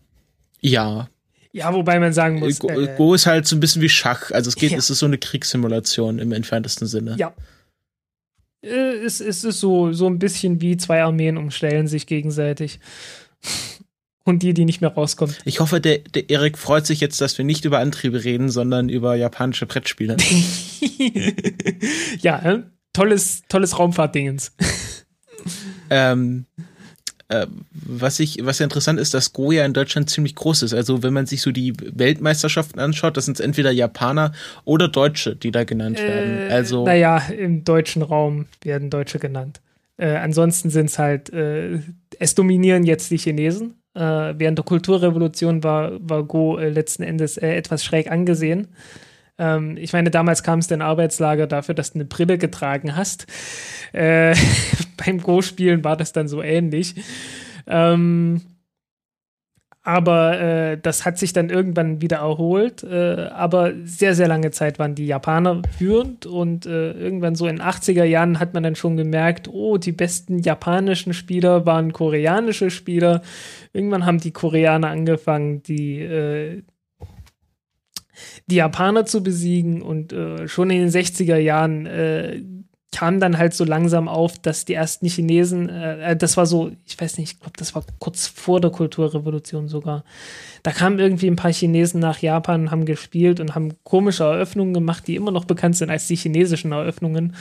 ja. 0.61 1.09
Ja, 1.53 1.75
wobei 1.75 1.99
man 1.99 2.13
sagen 2.13 2.39
muss. 2.39 2.59
Go, 2.59 2.69
äh, 2.69 2.95
Go 2.97 3.15
ist 3.15 3.27
halt 3.27 3.47
so 3.47 3.57
ein 3.57 3.61
bisschen 3.61 3.83
wie 3.83 3.89
Schach. 3.89 4.31
Also 4.31 4.49
es 4.49 4.57
geht, 4.57 4.73
ja. 4.73 4.79
es 4.79 4.91
ist 4.91 4.99
so 4.99 5.07
eine 5.07 5.19
Kriegssimulation 5.19 6.19
im 6.19 6.33
entferntesten 6.33 6.87
Sinne. 6.87 7.17
Ja, 7.19 7.35
äh, 8.67 9.05
es, 9.05 9.21
es 9.21 9.45
ist 9.45 9.61
so, 9.61 9.93
so 9.93 10.07
ein 10.07 10.19
bisschen 10.19 10.61
wie 10.61 10.77
zwei 10.77 11.03
Armeen 11.03 11.37
umstellen 11.37 11.89
sich 11.89 12.07
gegenseitig. 12.07 12.81
Und 14.27 14.43
die, 14.43 14.53
die 14.53 14.65
nicht 14.65 14.81
mehr 14.81 14.93
rauskommt. 14.93 15.39
Ich 15.45 15.61
hoffe, 15.61 15.81
der, 15.81 15.99
der 15.99 16.29
Erik 16.29 16.59
freut 16.59 16.85
sich 16.85 17.01
jetzt, 17.01 17.21
dass 17.21 17.39
wir 17.39 17.45
nicht 17.45 17.65
über 17.65 17.79
Antriebe 17.79 18.25
reden, 18.25 18.51
sondern 18.51 18.89
über 18.89 19.15
japanische 19.15 19.67
Brettspiele. 19.67 20.17
ja, 22.21 22.39
äh, 22.41 22.63
tolles, 22.93 23.43
tolles 23.49 23.79
Raumfahrtdingens. 23.79 24.53
ähm, 25.91 26.47
äh, 27.29 27.47
was 27.71 28.19
ich, 28.19 28.39
was 28.43 28.59
ja 28.59 28.65
interessant 28.65 28.99
ist, 28.99 29.15
dass 29.15 29.33
Go 29.33 29.53
ja 29.53 29.65
in 29.65 29.73
Deutschland 29.73 30.11
ziemlich 30.11 30.35
groß 30.35 30.65
ist. 30.65 30.75
Also 30.75 31.05
wenn 31.05 31.13
man 31.13 31.27
sich 31.27 31.41
so 31.41 31.53
die 31.53 31.73
Weltmeisterschaften 31.77 32.81
anschaut, 32.81 33.17
das 33.17 33.27
sind 33.27 33.39
entweder 33.39 33.71
Japaner 33.71 34.33
oder 34.65 34.89
Deutsche, 34.89 35.37
die 35.37 35.53
da 35.53 35.63
genannt 35.63 36.01
werden. 36.01 36.51
Äh, 36.51 36.53
also 36.53 36.85
naja, 36.85 37.19
im 37.19 37.63
deutschen 37.63 38.03
Raum 38.03 38.47
werden 38.63 38.91
Deutsche 38.91 39.21
genannt. 39.21 39.61
Äh, 39.99 40.17
ansonsten 40.17 40.71
sind 40.71 40.87
es 40.87 40.99
halt, 40.99 41.33
äh, 41.33 41.79
es 42.19 42.35
dominieren 42.35 42.85
jetzt 42.85 43.13
die 43.13 43.19
Chinesen. 43.19 43.75
Äh, 43.97 44.39
während 44.39 44.59
der 44.59 44.65
Kulturrevolution 44.65 45.65
war, 45.65 45.93
war 46.01 46.23
Go 46.23 46.59
äh, 46.59 46.69
letzten 46.69 47.03
Endes 47.03 47.39
äh, 47.39 47.55
etwas 47.55 47.83
schräg 47.83 48.11
angesehen. 48.11 48.69
Ähm, 49.39 49.79
ich 49.79 49.95
meine, 49.95 50.11
damals 50.11 50.43
kam 50.43 50.59
es 50.59 50.71
in 50.71 50.83
Arbeitslager 50.83 51.47
dafür, 51.47 51.75
dass 51.75 51.93
du 51.93 52.01
eine 52.01 52.05
Brille 52.05 52.37
getragen 52.37 52.95
hast. 52.95 53.27
Äh, 53.95 54.37
beim 55.05 55.23
Go-Spielen 55.23 55.83
war 55.83 55.97
das 55.97 56.13
dann 56.13 56.29
so 56.29 56.43
ähnlich. 56.43 56.95
Ähm, 57.67 58.43
aber 59.87 60.41
äh, 60.41 60.79
das 60.83 61.05
hat 61.05 61.17
sich 61.17 61.33
dann 61.33 61.49
irgendwann 61.49 62.01
wieder 62.01 62.17
erholt. 62.17 62.83
Äh, 62.83 63.29
aber 63.33 63.73
sehr, 63.85 64.17
sehr 64.17 64.27
lange 64.27 64.51
Zeit 64.51 64.81
waren 64.81 64.97
die 64.97 65.07
Japaner 65.07 65.63
führend 65.79 66.27
und 66.27 66.67
äh, 66.67 66.91
irgendwann 66.91 67.37
so 67.37 67.47
in 67.47 67.61
80er 67.63 68.03
Jahren 68.03 68.41
hat 68.41 68.53
man 68.53 68.65
dann 68.65 68.75
schon 68.75 68.97
gemerkt, 68.97 69.47
oh, 69.47 69.79
die 69.79 69.93
besten 69.93 70.41
japanischen 70.41 71.15
Spieler 71.15 71.67
waren 71.67 71.93
koreanische 71.93 72.69
Spieler. 72.69 73.23
Irgendwann 73.73 74.07
haben 74.07 74.19
die 74.19 74.33
Koreaner 74.33 74.89
angefangen, 74.89 75.63
die, 75.63 76.01
äh, 76.01 76.65
die 78.49 78.57
Japaner 78.57 79.07
zu 79.07 79.23
besiegen 79.23 79.83
und 79.83 80.13
äh, 80.13 80.49
schon 80.49 80.71
in 80.71 80.81
den 80.81 80.91
60er 80.91 81.37
Jahren 81.37 81.87
äh, 81.87 82.43
kam 82.93 83.21
dann 83.21 83.37
halt 83.37 83.53
so 83.53 83.65
langsam 83.65 84.09
auf, 84.09 84.39
dass 84.39 84.65
die 84.65 84.75
ersten 84.75 85.07
Chinesen, 85.07 85.69
äh, 85.69 86.13
äh 86.13 86.17
das 86.17 86.37
war 86.37 86.47
so, 86.47 86.71
ich 86.87 86.99
weiß 86.99 87.19
nicht, 87.19 87.33
ich 87.33 87.41
glaube, 87.41 87.57
das 87.59 87.75
war 87.75 87.85
kurz 87.99 88.27
vor 88.27 88.61
der 88.61 88.71
Kulturrevolution 88.71 89.69
sogar. 89.69 90.05
Da 90.63 90.73
kamen 90.73 90.99
irgendwie 90.99 91.29
ein 91.29 91.37
paar 91.37 91.53
Chinesen 91.53 92.01
nach 92.01 92.19
Japan, 92.19 92.71
haben 92.71 92.87
gespielt 92.87 93.41
und 93.41 93.55
haben 93.55 93.75
komische 93.85 94.25
Eröffnungen 94.25 94.75
gemacht, 94.75 95.07
die 95.07 95.17
immer 95.17 95.31
noch 95.31 95.45
bekannt 95.45 95.77
sind 95.77 95.91
als 95.91 96.07
die 96.07 96.17
chinesischen 96.17 96.73
Eröffnungen 96.73 97.35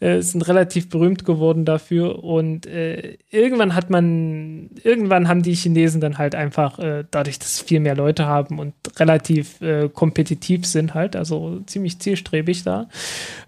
äh, 0.00 0.20
sind 0.20 0.46
relativ 0.46 0.88
berühmt 0.88 1.24
geworden 1.24 1.64
dafür. 1.64 2.22
Und 2.22 2.66
äh, 2.66 3.18
irgendwann 3.30 3.74
hat 3.74 3.90
man, 3.90 4.70
irgendwann 4.82 5.28
haben 5.28 5.42
die 5.42 5.54
Chinesen 5.54 6.00
dann 6.00 6.18
halt 6.18 6.34
einfach, 6.34 6.78
äh, 6.78 7.04
dadurch, 7.10 7.38
dass 7.38 7.60
viel 7.60 7.80
mehr 7.80 7.96
Leute 7.96 8.26
haben 8.26 8.58
und 8.58 8.74
relativ 8.98 9.60
äh, 9.60 9.88
kompetitiv 9.88 10.66
sind 10.66 10.94
halt, 10.94 11.16
also 11.16 11.60
ziemlich 11.66 11.98
zielstrebig 11.98 12.62
da, 12.62 12.88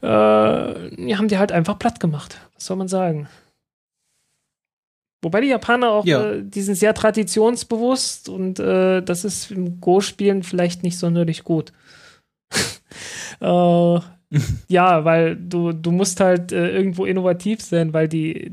äh, 0.02 0.06
haben 0.06 1.28
die 1.28 1.38
halt 1.38 1.52
einfach 1.52 1.78
platt 1.78 2.00
gemacht. 2.00 2.40
Was 2.54 2.66
soll 2.66 2.76
man 2.76 2.88
sagen? 2.88 3.28
Wobei 5.22 5.42
die 5.42 5.48
Japaner 5.48 5.90
auch, 5.90 6.06
ja. 6.06 6.32
äh, 6.32 6.42
die 6.42 6.62
sind 6.62 6.76
sehr 6.76 6.94
traditionsbewusst 6.94 8.28
und 8.28 8.58
äh, 8.58 9.02
das 9.02 9.24
ist 9.24 9.50
im 9.50 9.80
Go-Spielen 9.80 10.42
vielleicht 10.42 10.82
nicht 10.82 10.98
sonderlich 10.98 11.44
gut. 11.44 11.72
äh, 13.40 13.98
ja, 14.68 15.04
weil 15.04 15.36
du, 15.36 15.72
du 15.72 15.90
musst 15.90 16.20
halt 16.20 16.52
äh, 16.52 16.70
irgendwo 16.70 17.04
innovativ 17.04 17.60
sein, 17.60 17.92
weil 17.92 18.08
die, 18.08 18.52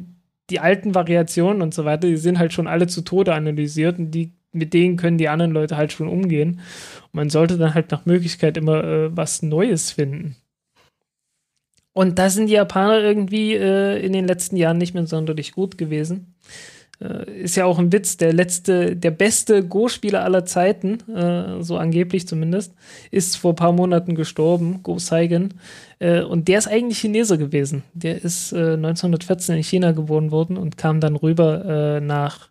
die 0.50 0.60
alten 0.60 0.96
Variationen 0.96 1.62
und 1.62 1.74
so 1.74 1.86
weiter, 1.86 2.08
die 2.08 2.18
sind 2.18 2.40
halt 2.40 2.54
schon 2.54 2.68
alle 2.68 2.88
zu 2.88 3.02
Tode 3.02 3.34
analysiert 3.34 4.00
und 4.00 4.12
die, 4.12 4.34
mit 4.52 4.74
denen 4.74 4.98
können 4.98 5.18
die 5.18 5.30
anderen 5.30 5.52
Leute 5.52 5.78
halt 5.78 5.92
schon 5.92 6.08
umgehen. 6.08 6.62
Und 7.06 7.14
man 7.14 7.30
sollte 7.30 7.58
dann 7.58 7.74
halt 7.74 7.92
nach 7.92 8.06
Möglichkeit 8.06 8.58
immer 8.58 8.84
äh, 8.84 9.16
was 9.16 9.42
Neues 9.42 9.92
finden. 9.92 10.36
Und 11.94 12.20
da 12.20 12.30
sind 12.30 12.48
die 12.48 12.54
Japaner 12.54 13.02
irgendwie 13.02 13.56
äh, 13.56 14.00
in 14.06 14.14
den 14.14 14.28
letzten 14.28 14.56
Jahren 14.56 14.78
nicht 14.78 14.94
mehr 14.94 15.08
sonderlich 15.08 15.54
gut 15.54 15.78
gewesen. 15.80 16.36
Äh, 17.00 17.42
ist 17.42 17.56
ja 17.56 17.66
auch 17.66 17.80
ein 17.80 17.92
Witz, 17.92 18.18
der 18.18 18.34
letzte, 18.34 18.96
der 18.96 19.12
beste 19.12 19.64
Go-Spieler 19.64 20.24
aller 20.24 20.46
Zeiten, 20.46 21.00
äh, 21.14 21.62
so 21.62 21.78
angeblich 21.78 22.28
zumindest, 22.28 22.74
ist 23.12 23.38
vor 23.38 23.54
ein 23.54 23.58
paar 23.58 23.72
Monaten 23.72 24.16
gestorben, 24.16 24.82
Go 24.84 24.98
Saigen. 24.98 25.56
Äh, 26.00 26.22
und 26.22 26.48
der 26.48 26.60
ist 26.60 26.68
eigentlich 26.68 27.00
Chineser 27.00 27.38
gewesen. 27.38 27.84
Der 27.94 28.24
ist 28.24 28.52
äh, 28.52 28.74
1914 28.74 29.58
in 29.58 29.64
China 29.64 29.92
geboren 29.92 30.32
worden 30.32 30.58
und 30.58 30.78
kam 30.78 31.00
dann 31.00 31.16
rüber 31.16 31.98
äh, 31.98 32.02
nach 32.02 32.50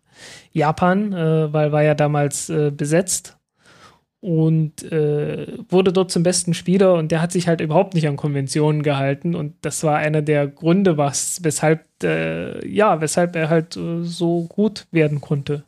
Japan, 0.53 1.13
äh, 1.13 1.53
weil 1.53 1.71
war 1.71 1.83
ja 1.83 1.93
damals 1.93 2.51
besetzt 2.75 3.36
und 4.27 4.83
äh, 4.91 5.47
wurde 5.69 5.93
dort 5.93 6.11
zum 6.11 6.21
besten 6.21 6.53
Spieler 6.53 6.95
und 6.95 7.13
der 7.13 7.21
hat 7.21 7.31
sich 7.31 7.47
halt 7.47 7.61
überhaupt 7.61 7.93
nicht 7.93 8.09
an 8.09 8.17
Konventionen 8.17 8.83
gehalten 8.83 9.35
und 9.35 9.55
das 9.61 9.85
war 9.85 9.95
einer 9.95 10.21
der 10.21 10.47
Gründe, 10.47 10.97
was 10.97 11.45
weshalb 11.45 11.85
äh, 12.03 12.67
ja 12.67 12.99
weshalb 12.99 13.37
er 13.37 13.47
halt 13.47 13.77
äh, 13.77 14.03
so 14.03 14.43
gut 14.43 14.85
werden 14.91 15.21
konnte. 15.21 15.63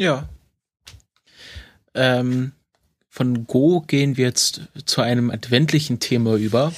Ja. 0.00 0.28
Ähm, 1.94 2.50
von 3.08 3.46
Go 3.46 3.82
gehen 3.82 4.16
wir 4.16 4.24
jetzt 4.24 4.62
zu 4.84 5.00
einem 5.00 5.30
adventlichen 5.30 6.00
Thema 6.00 6.34
über. 6.34 6.72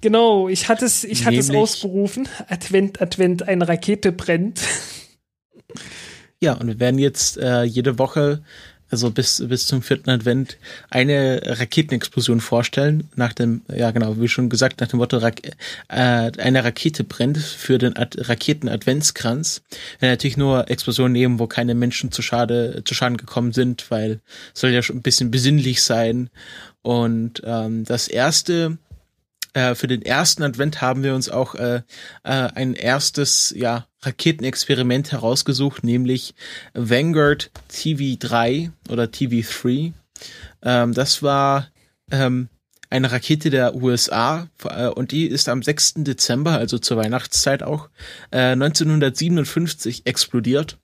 Genau, 0.00 0.48
ich 0.48 0.68
hatte 0.68 0.86
es, 0.86 1.04
ich 1.04 1.24
hatte 1.24 1.38
es 1.38 1.50
ausberufen. 1.50 2.28
Advent, 2.48 3.00
Advent, 3.00 3.46
eine 3.46 3.68
Rakete 3.68 4.10
brennt. 4.10 4.60
Ja, 6.42 6.54
und 6.54 6.66
wir 6.66 6.80
werden 6.80 6.98
jetzt 6.98 7.38
äh, 7.38 7.62
jede 7.62 8.00
Woche, 8.00 8.42
also 8.90 9.12
bis, 9.12 9.46
bis 9.46 9.68
zum 9.68 9.80
vierten 9.80 10.10
Advent, 10.10 10.56
eine 10.90 11.40
Raketenexplosion 11.44 12.40
vorstellen. 12.40 13.08
Nach 13.14 13.32
dem, 13.32 13.62
ja 13.72 13.92
genau, 13.92 14.18
wie 14.18 14.26
schon 14.26 14.48
gesagt, 14.48 14.80
nach 14.80 14.88
dem 14.88 14.98
Motto, 14.98 15.18
Ra 15.18 15.30
äh, 15.86 16.32
eine 16.36 16.64
Rakete 16.64 17.04
brennt 17.04 17.38
für 17.38 17.78
den 17.78 17.96
Ad 17.96 18.20
Raketen-Adventskranz. 18.20 19.62
Wir 20.00 20.08
natürlich 20.08 20.36
nur 20.36 20.68
Explosionen 20.68 21.12
nehmen, 21.12 21.38
wo 21.38 21.46
keine 21.46 21.76
Menschen 21.76 22.10
zu, 22.10 22.22
Schade, 22.22 22.82
zu 22.84 22.92
Schaden 22.92 23.18
gekommen 23.18 23.52
sind, 23.52 23.88
weil 23.92 24.18
soll 24.52 24.70
ja 24.70 24.82
schon 24.82 24.96
ein 24.96 25.02
bisschen 25.02 25.30
besinnlich 25.30 25.84
sein. 25.84 26.28
Und 26.82 27.40
ähm, 27.46 27.84
das 27.84 28.08
erste 28.08 28.78
äh, 29.54 29.74
für 29.74 29.86
den 29.86 30.02
ersten 30.02 30.42
Advent 30.42 30.80
haben 30.80 31.02
wir 31.02 31.14
uns 31.14 31.28
auch 31.28 31.54
äh, 31.54 31.76
äh, 31.76 31.82
ein 32.22 32.74
erstes 32.74 33.52
ja, 33.56 33.86
Raketenexperiment 34.02 35.12
herausgesucht, 35.12 35.84
nämlich 35.84 36.34
Vanguard 36.74 37.50
TV3 37.70 38.70
oder 38.88 39.04
TV3. 39.04 39.92
Ähm, 40.62 40.94
das 40.94 41.22
war 41.22 41.68
ähm, 42.10 42.48
eine 42.90 43.10
Rakete 43.10 43.50
der 43.50 43.74
USA 43.74 44.48
äh, 44.64 44.86
und 44.86 45.12
die 45.12 45.26
ist 45.26 45.48
am 45.48 45.62
6. 45.62 45.94
Dezember, 45.98 46.52
also 46.52 46.78
zur 46.78 46.98
Weihnachtszeit 46.98 47.62
auch, 47.62 47.88
äh, 48.30 48.52
1957 48.52 50.06
explodiert 50.06 50.78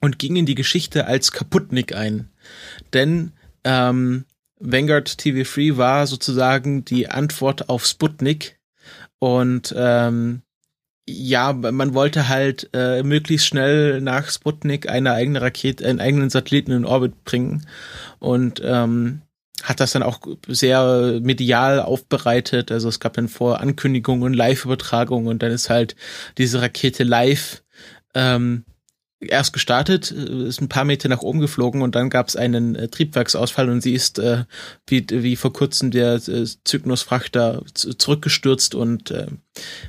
und 0.00 0.18
ging 0.18 0.36
in 0.36 0.46
die 0.46 0.54
Geschichte 0.54 1.06
als 1.06 1.32
Kaputnik 1.32 1.94
ein. 1.94 2.30
Denn 2.92 3.32
ähm, 3.64 4.24
Vanguard 4.60 5.08
TV3 5.08 5.76
war 5.76 6.06
sozusagen 6.06 6.84
die 6.84 7.08
Antwort 7.08 7.68
auf 7.68 7.86
Sputnik 7.86 8.58
und 9.18 9.74
ähm, 9.76 10.42
ja, 11.08 11.52
man 11.52 11.94
wollte 11.94 12.28
halt 12.28 12.70
äh, 12.72 13.02
möglichst 13.02 13.46
schnell 13.46 14.00
nach 14.00 14.30
Sputnik 14.30 14.88
eine 14.88 15.12
eigene 15.12 15.40
Rakete, 15.40 15.86
einen 15.86 16.00
eigenen 16.00 16.30
Satelliten 16.30 16.72
in 16.72 16.84
Orbit 16.84 17.24
bringen 17.24 17.66
und 18.18 18.60
ähm, 18.64 19.22
hat 19.62 19.80
das 19.80 19.92
dann 19.92 20.02
auch 20.02 20.20
sehr 20.46 21.20
medial 21.20 21.80
aufbereitet. 21.80 22.70
Also 22.70 22.88
es 22.88 23.00
gab 23.00 23.14
dann 23.14 23.28
vor 23.28 23.60
Ankündigungen, 23.60 24.32
Live-Übertragungen 24.32 25.28
und 25.28 25.42
dann 25.42 25.52
ist 25.52 25.68
halt 25.68 25.96
diese 26.38 26.62
Rakete 26.62 27.04
live 27.04 27.62
ähm, 28.14 28.64
erst 29.20 29.52
gestartet, 29.52 30.10
äh, 30.10 30.48
ist 30.48 30.60
ein 30.60 30.68
paar 30.68 30.84
Meter 30.84 31.08
nach 31.08 31.22
oben 31.22 31.40
geflogen 31.40 31.82
und 31.82 31.94
dann 31.94 32.10
gab 32.10 32.28
es 32.28 32.36
einen 32.36 32.74
äh, 32.74 32.88
Triebwerksausfall 32.88 33.68
und 33.68 33.80
sie 33.80 33.94
ist 33.94 34.18
äh, 34.18 34.44
wie, 34.86 35.06
wie 35.08 35.36
vor 35.36 35.52
kurzem 35.52 35.90
der 35.90 36.14
äh, 36.14 36.46
Cygnus-Frachter 36.66 37.62
zurückgestürzt 37.74 38.74
und 38.74 39.10
äh, 39.10 39.26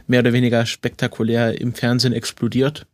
mehr 0.08 0.20
oder 0.20 0.34
weniger 0.34 0.66
spektakulär 0.66 1.60
im 1.60 1.74
Fernsehen 1.74 2.14
explodiert. 2.14 2.86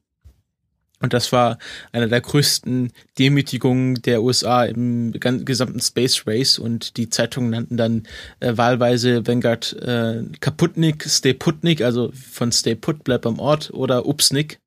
Und 0.99 1.13
das 1.13 1.31
war 1.31 1.59
eine 1.91 2.07
der 2.07 2.21
größten 2.21 2.91
Demütigungen 3.19 4.01
der 4.01 4.23
USA 4.23 4.65
im 4.65 5.11
gesamten 5.11 5.79
Space 5.79 6.23
Race 6.25 6.57
und 6.57 6.97
die 6.97 7.09
Zeitungen 7.09 7.51
nannten 7.51 7.77
dann 7.77 8.07
äh, 8.39 8.57
wahlweise 8.57 9.27
Vanguard 9.27 9.73
äh, 9.73 10.23
Kaputnik, 10.39 11.03
Stay 11.07 11.33
Putnik, 11.33 11.81
also 11.81 12.11
von 12.13 12.51
Stay 12.51 12.73
Put, 12.73 13.03
bleib 13.03 13.27
am 13.27 13.37
Ort 13.37 13.71
oder 13.71 14.07
Upsnik. 14.07 14.59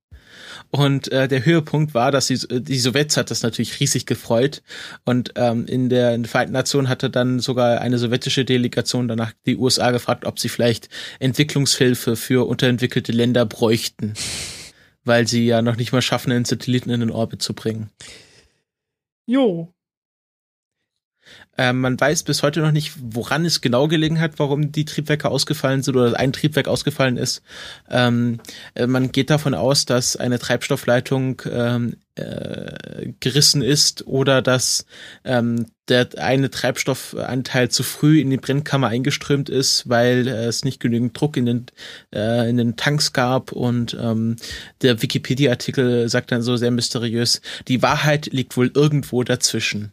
Und 0.70 1.10
äh, 1.10 1.26
der 1.26 1.44
Höhepunkt 1.44 1.94
war, 1.94 2.12
dass 2.12 2.28
die, 2.28 2.38
die 2.38 2.78
Sowjets 2.78 3.16
hat 3.16 3.30
das 3.30 3.42
natürlich 3.42 3.80
riesig 3.80 4.06
gefreut. 4.06 4.62
Und 5.04 5.32
ähm, 5.36 5.66
in, 5.66 5.88
der, 5.88 6.14
in 6.14 6.22
den 6.22 6.28
Vereinten 6.28 6.52
Nationen 6.52 6.88
hatte 6.88 7.10
dann 7.10 7.40
sogar 7.40 7.80
eine 7.80 7.98
sowjetische 7.98 8.44
Delegation 8.44 9.08
danach 9.08 9.32
die 9.46 9.56
USA 9.56 9.90
gefragt, 9.90 10.26
ob 10.26 10.38
sie 10.38 10.48
vielleicht 10.48 10.88
Entwicklungshilfe 11.18 12.14
für 12.14 12.46
unterentwickelte 12.46 13.12
Länder 13.12 13.46
bräuchten. 13.46 14.14
weil 15.04 15.26
sie 15.26 15.46
ja 15.46 15.62
noch 15.62 15.76
nicht 15.76 15.92
mal 15.92 16.02
schaffen, 16.02 16.32
einen 16.32 16.44
Satelliten 16.44 16.90
in 16.90 17.00
den 17.00 17.10
Orbit 17.10 17.42
zu 17.42 17.54
bringen. 17.54 17.90
Jo, 19.26 19.72
äh, 21.56 21.72
man 21.72 22.00
weiß 22.00 22.22
bis 22.22 22.42
heute 22.42 22.60
noch 22.60 22.72
nicht, 22.72 22.92
woran 23.00 23.44
es 23.44 23.60
genau 23.60 23.88
gelegen 23.88 24.20
hat, 24.20 24.38
warum 24.38 24.72
die 24.72 24.84
Triebwerke 24.84 25.28
ausgefallen 25.28 25.82
sind 25.82 25.96
oder 25.96 26.18
ein 26.18 26.32
Triebwerk 26.32 26.68
ausgefallen 26.68 27.16
ist. 27.16 27.42
Ähm, 27.90 28.40
äh, 28.74 28.86
man 28.86 29.12
geht 29.12 29.30
davon 29.30 29.54
aus, 29.54 29.84
dass 29.84 30.16
eine 30.16 30.38
Treibstoffleitung 30.38 31.42
ähm, 31.50 31.96
äh, 32.14 33.12
gerissen 33.20 33.62
ist 33.62 34.06
oder 34.06 34.42
dass 34.42 34.86
ähm, 35.24 35.66
der 35.88 36.08
eine 36.18 36.50
Treibstoffanteil 36.50 37.68
zu 37.68 37.82
früh 37.82 38.20
in 38.20 38.30
die 38.30 38.36
Brennkammer 38.36 38.88
eingeströmt 38.88 39.48
ist, 39.48 39.88
weil 39.88 40.28
äh, 40.28 40.46
es 40.46 40.64
nicht 40.64 40.80
genügend 40.80 41.20
Druck 41.20 41.36
in 41.36 41.46
den, 41.46 41.66
äh, 42.14 42.48
in 42.48 42.56
den 42.56 42.76
Tanks 42.76 43.12
gab 43.12 43.52
und 43.52 43.96
ähm, 44.00 44.36
der 44.82 45.02
Wikipedia-Artikel 45.02 46.08
sagt 46.08 46.30
dann 46.30 46.42
so 46.42 46.56
sehr 46.56 46.70
mysteriös, 46.70 47.40
die 47.68 47.82
Wahrheit 47.82 48.26
liegt 48.26 48.56
wohl 48.56 48.70
irgendwo 48.72 49.24
dazwischen. 49.24 49.92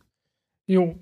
Jo, 0.65 0.99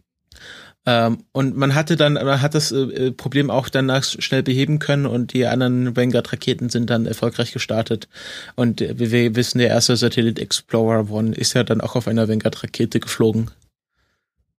ähm, 0.85 1.23
und 1.31 1.55
man 1.55 1.75
hatte 1.75 1.95
dann, 1.95 2.13
man 2.13 2.41
hat 2.41 2.55
das 2.55 2.71
äh, 2.71 3.11
Problem 3.11 3.49
auch 3.49 3.69
danach 3.69 4.03
schnell 4.03 4.43
beheben 4.43 4.79
können 4.79 5.05
und 5.05 5.33
die 5.33 5.45
anderen 5.45 5.95
Vanguard-Raketen 5.95 6.69
sind 6.69 6.89
dann 6.89 7.05
erfolgreich 7.05 7.51
gestartet. 7.51 8.07
Und 8.55 8.81
äh, 8.81 8.99
wie 8.99 9.11
wir 9.11 9.35
wissen, 9.35 9.59
der 9.59 9.69
erste 9.69 9.95
Satellit 9.95 10.39
Explorer 10.39 11.09
One 11.09 11.35
ist 11.35 11.53
ja 11.53 11.63
dann 11.63 11.81
auch 11.81 11.95
auf 11.95 12.07
einer 12.07 12.27
Vanguard-Rakete 12.27 12.99
geflogen. 12.99 13.51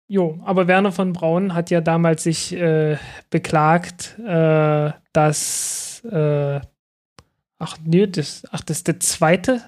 Jo, 0.07 0.39
aber 0.45 0.67
Werner 0.67 0.91
von 0.91 1.13
Braun 1.13 1.53
hat 1.53 1.71
ja 1.71 1.81
damals 1.81 2.23
sich 2.23 2.53
äh, 2.53 2.97
beklagt, 3.31 4.19
äh, 4.19 4.91
dass 5.13 6.03
äh, 6.11 6.59
ach 7.59 7.77
nee, 7.83 8.07
das, 8.07 8.43
ach, 8.51 8.61
das 8.61 8.77
ist 8.77 8.88
der 8.88 8.99
zweite, 8.99 9.61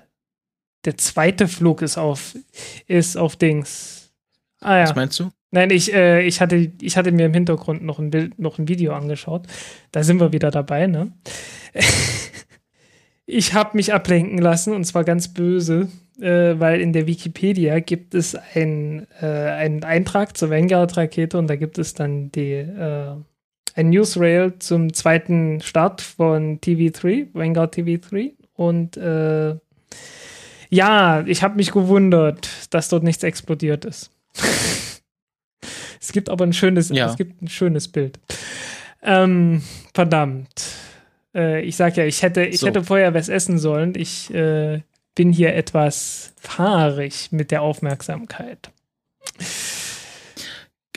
der 0.85 0.97
zweite 0.97 1.47
Flug 1.47 1.81
ist 1.81 1.97
auf, 1.97 2.35
ist 2.87 3.17
auf 3.17 3.35
Dings. 3.35 4.11
Ah 4.61 4.77
ja. 4.77 4.83
Was 4.83 4.95
meinst 4.95 5.19
du? 5.19 5.31
Nein, 5.51 5.69
ich, 5.69 5.93
äh, 5.93 6.23
ich, 6.23 6.41
hatte, 6.41 6.71
ich 6.81 6.97
hatte 6.97 7.11
mir 7.11 7.27
im 7.27 7.33
Hintergrund 7.33 7.81
noch 7.81 7.99
ein 7.99 8.09
Bild, 8.11 8.37
noch 8.37 8.59
ein 8.59 8.67
Video 8.67 8.93
angeschaut. 8.93 9.47
Da 9.91 10.03
sind 10.03 10.19
wir 10.19 10.33
wieder 10.33 10.51
dabei, 10.51 10.87
ne? 10.87 11.13
ich 13.25 13.53
habe 13.53 13.77
mich 13.77 13.93
ablenken 13.93 14.39
lassen 14.39 14.73
und 14.73 14.83
zwar 14.83 15.05
ganz 15.05 15.33
böse, 15.33 15.87
äh, 16.19 16.59
weil 16.59 16.81
in 16.81 16.91
der 16.91 17.07
Wikipedia 17.07 17.79
gibt 17.79 18.13
es 18.13 18.35
ein, 18.35 19.07
äh, 19.21 19.25
einen 19.25 19.83
Eintrag 19.83 20.35
zur 20.35 20.49
Vanguard-Rakete 20.49 21.37
und 21.37 21.47
da 21.47 21.55
gibt 21.55 21.77
es 21.77 21.93
dann 21.93 22.29
die, 22.33 22.53
äh, 22.53 23.15
ein 23.75 23.89
Newsrail 23.89 24.53
zum 24.59 24.93
zweiten 24.93 25.61
Start 25.61 26.01
von 26.01 26.59
TV3, 26.59 27.27
Vanguard 27.33 27.75
TV3 27.75 28.33
und 28.55 28.97
äh, 28.97 29.55
ja, 30.69 31.23
ich 31.25 31.41
habe 31.43 31.55
mich 31.55 31.71
gewundert, 31.71 32.49
dass 32.71 32.89
dort 32.89 33.03
nichts 33.03 33.23
explodiert 33.23 33.85
ist. 33.85 34.11
Es 35.99 36.11
gibt 36.11 36.29
aber 36.29 36.45
ein 36.45 36.53
schönes, 36.53 36.89
ja. 36.89 37.09
es 37.09 37.17
gibt 37.17 37.41
ein 37.41 37.47
schönes 37.47 37.87
Bild. 37.87 38.19
Ähm, 39.01 39.61
verdammt. 39.93 40.65
Äh, 41.33 41.61
ich 41.61 41.75
sag 41.75 41.97
ja, 41.97 42.05
ich 42.05 42.21
hätte, 42.21 42.43
ich 42.43 42.59
so. 42.59 42.67
hätte 42.67 42.83
vorher 42.83 43.13
was 43.13 43.29
essen 43.29 43.59
sollen. 43.59 43.93
Ich 43.95 44.33
äh, 44.33 44.81
bin 45.15 45.31
hier 45.31 45.55
etwas 45.55 46.33
fahrig 46.37 47.31
mit 47.31 47.51
der 47.51 47.61
Aufmerksamkeit. 47.61 48.69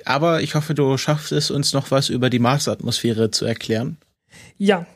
Aber 0.04 0.42
ich 0.42 0.54
hoffe, 0.54 0.74
du 0.74 0.96
schaffst 0.96 1.32
es, 1.32 1.50
uns 1.50 1.72
noch 1.72 1.90
was 1.90 2.08
über 2.08 2.30
die 2.30 2.38
Marsatmosphäre 2.38 3.30
zu 3.30 3.44
erklären. 3.44 3.98
Ja, 4.56 4.86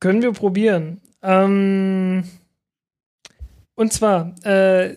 können 0.00 0.22
wir 0.22 0.32
probieren. 0.32 1.00
Ähm, 1.22 2.24
und 3.74 3.92
zwar, 3.92 4.34
äh, 4.44 4.96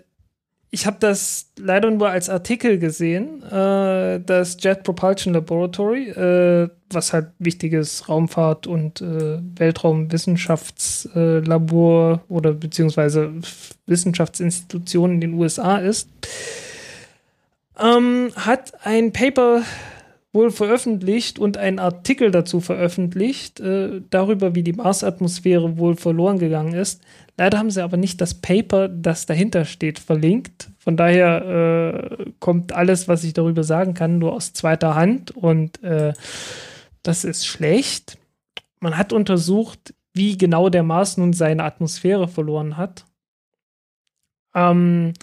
ich 0.76 0.86
habe 0.86 0.98
das 1.00 1.52
leider 1.58 1.90
nur 1.90 2.10
als 2.10 2.30
Artikel 2.30 2.78
gesehen, 2.80 3.42
äh, 3.44 4.20
das 4.20 4.58
Jet 4.60 4.84
Propulsion 4.84 5.34
Laboratory, 5.34 6.10
äh, 6.10 6.68
was 6.90 7.14
halt 7.14 7.28
wichtiges 7.40 8.10
Raumfahrt- 8.10 8.68
und 8.68 9.00
äh, 9.00 9.40
Weltraumwissenschaftslabor 9.56 12.24
oder 12.28 12.52
beziehungsweise 12.52 13.32
Wissenschaftsinstitution 13.86 15.14
in 15.14 15.22
den 15.22 15.36
USA 15.36 15.78
ist, 15.78 16.10
ähm, 17.80 18.34
hat 18.36 18.74
ein 18.84 19.14
Paper 19.14 19.62
wohl 20.34 20.52
veröffentlicht 20.52 21.40
und 21.40 21.56
einen 21.56 21.80
Artikel 21.80 22.32
dazu 22.32 22.60
veröffentlicht, 22.60 23.62
äh, 23.62 24.02
darüber, 24.10 24.56
wie 24.56 24.64
die 24.64 24.74
Marsatmosphäre 24.74 25.78
wohl 25.78 25.96
verloren 25.96 26.38
gegangen 26.38 26.74
ist. 26.74 27.02
Leider 27.38 27.58
haben 27.58 27.70
sie 27.70 27.84
aber 27.84 27.98
nicht 27.98 28.22
das 28.22 28.36
Paper, 28.36 28.88
das 28.88 29.26
dahinter 29.26 29.66
steht, 29.66 30.00
verlinkt. 30.00 30.70
Von 30.78 30.96
daher 30.96 32.18
äh, 32.20 32.32
kommt 32.40 32.72
alles, 32.72 33.08
was 33.08 33.24
ich 33.24 33.34
darüber 33.34 33.64
sagen 33.64 33.94
kann, 33.94 34.20
nur 34.20 34.34
aus 34.34 34.54
zweiter 34.54 34.96
Hand 34.96 35.32
und 35.32 35.84
äh, 35.84 36.14
das 37.04 37.24
ist 37.24 37.46
schlecht. 37.46 38.18
Man 38.80 38.98
hat 38.98 39.12
untersucht, 39.12 39.94
wie 40.14 40.38
genau 40.38 40.70
der 40.70 40.84
Mars 40.84 41.18
nun 41.18 41.34
seine 41.34 41.64
Atmosphäre 41.64 42.28
verloren 42.28 42.78
hat. 42.78 43.06
Ähm, 44.56 45.14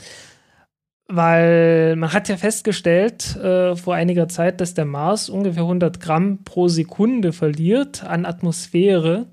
weil 1.08 1.96
man 1.96 2.12
hat 2.12 2.28
ja 2.28 2.36
festgestellt 2.36 3.36
äh, 3.36 3.74
vor 3.76 3.94
einiger 3.94 4.28
Zeit, 4.28 4.60
dass 4.60 4.74
der 4.74 4.84
Mars 4.84 5.28
ungefähr 5.28 5.62
100 5.62 6.00
Gramm 6.00 6.44
pro 6.44 6.68
Sekunde 6.68 7.32
verliert 7.32 8.04
an 8.04 8.26
Atmosphäre. 8.26 9.31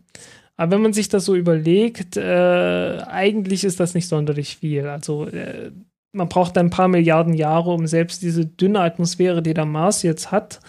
Aber 0.59 0.73
wenn 0.73 0.81
man 0.81 0.91
sich 0.91 1.07
das 1.07 1.23
so 1.23 1.37
überlegt, 1.37 2.17
äh, 2.17 2.97
eigentlich 3.07 3.63
ist 3.63 3.79
das 3.79 3.93
nicht 3.93 4.09
sonderlich 4.09 4.57
viel. 4.57 4.87
Also 4.87 5.25
äh, 5.25 5.71
man 6.11 6.27
braucht 6.27 6.57
ein 6.57 6.69
paar 6.69 6.89
Milliarden 6.89 7.33
Jahre, 7.33 7.71
um 7.71 7.87
selbst 7.87 8.21
diese 8.21 8.45
dünne 8.45 8.81
Atmosphäre, 8.81 9.41
die 9.41 9.53
der 9.53 9.63
Mars 9.63 10.03
jetzt 10.03 10.33
hat, 10.33 10.59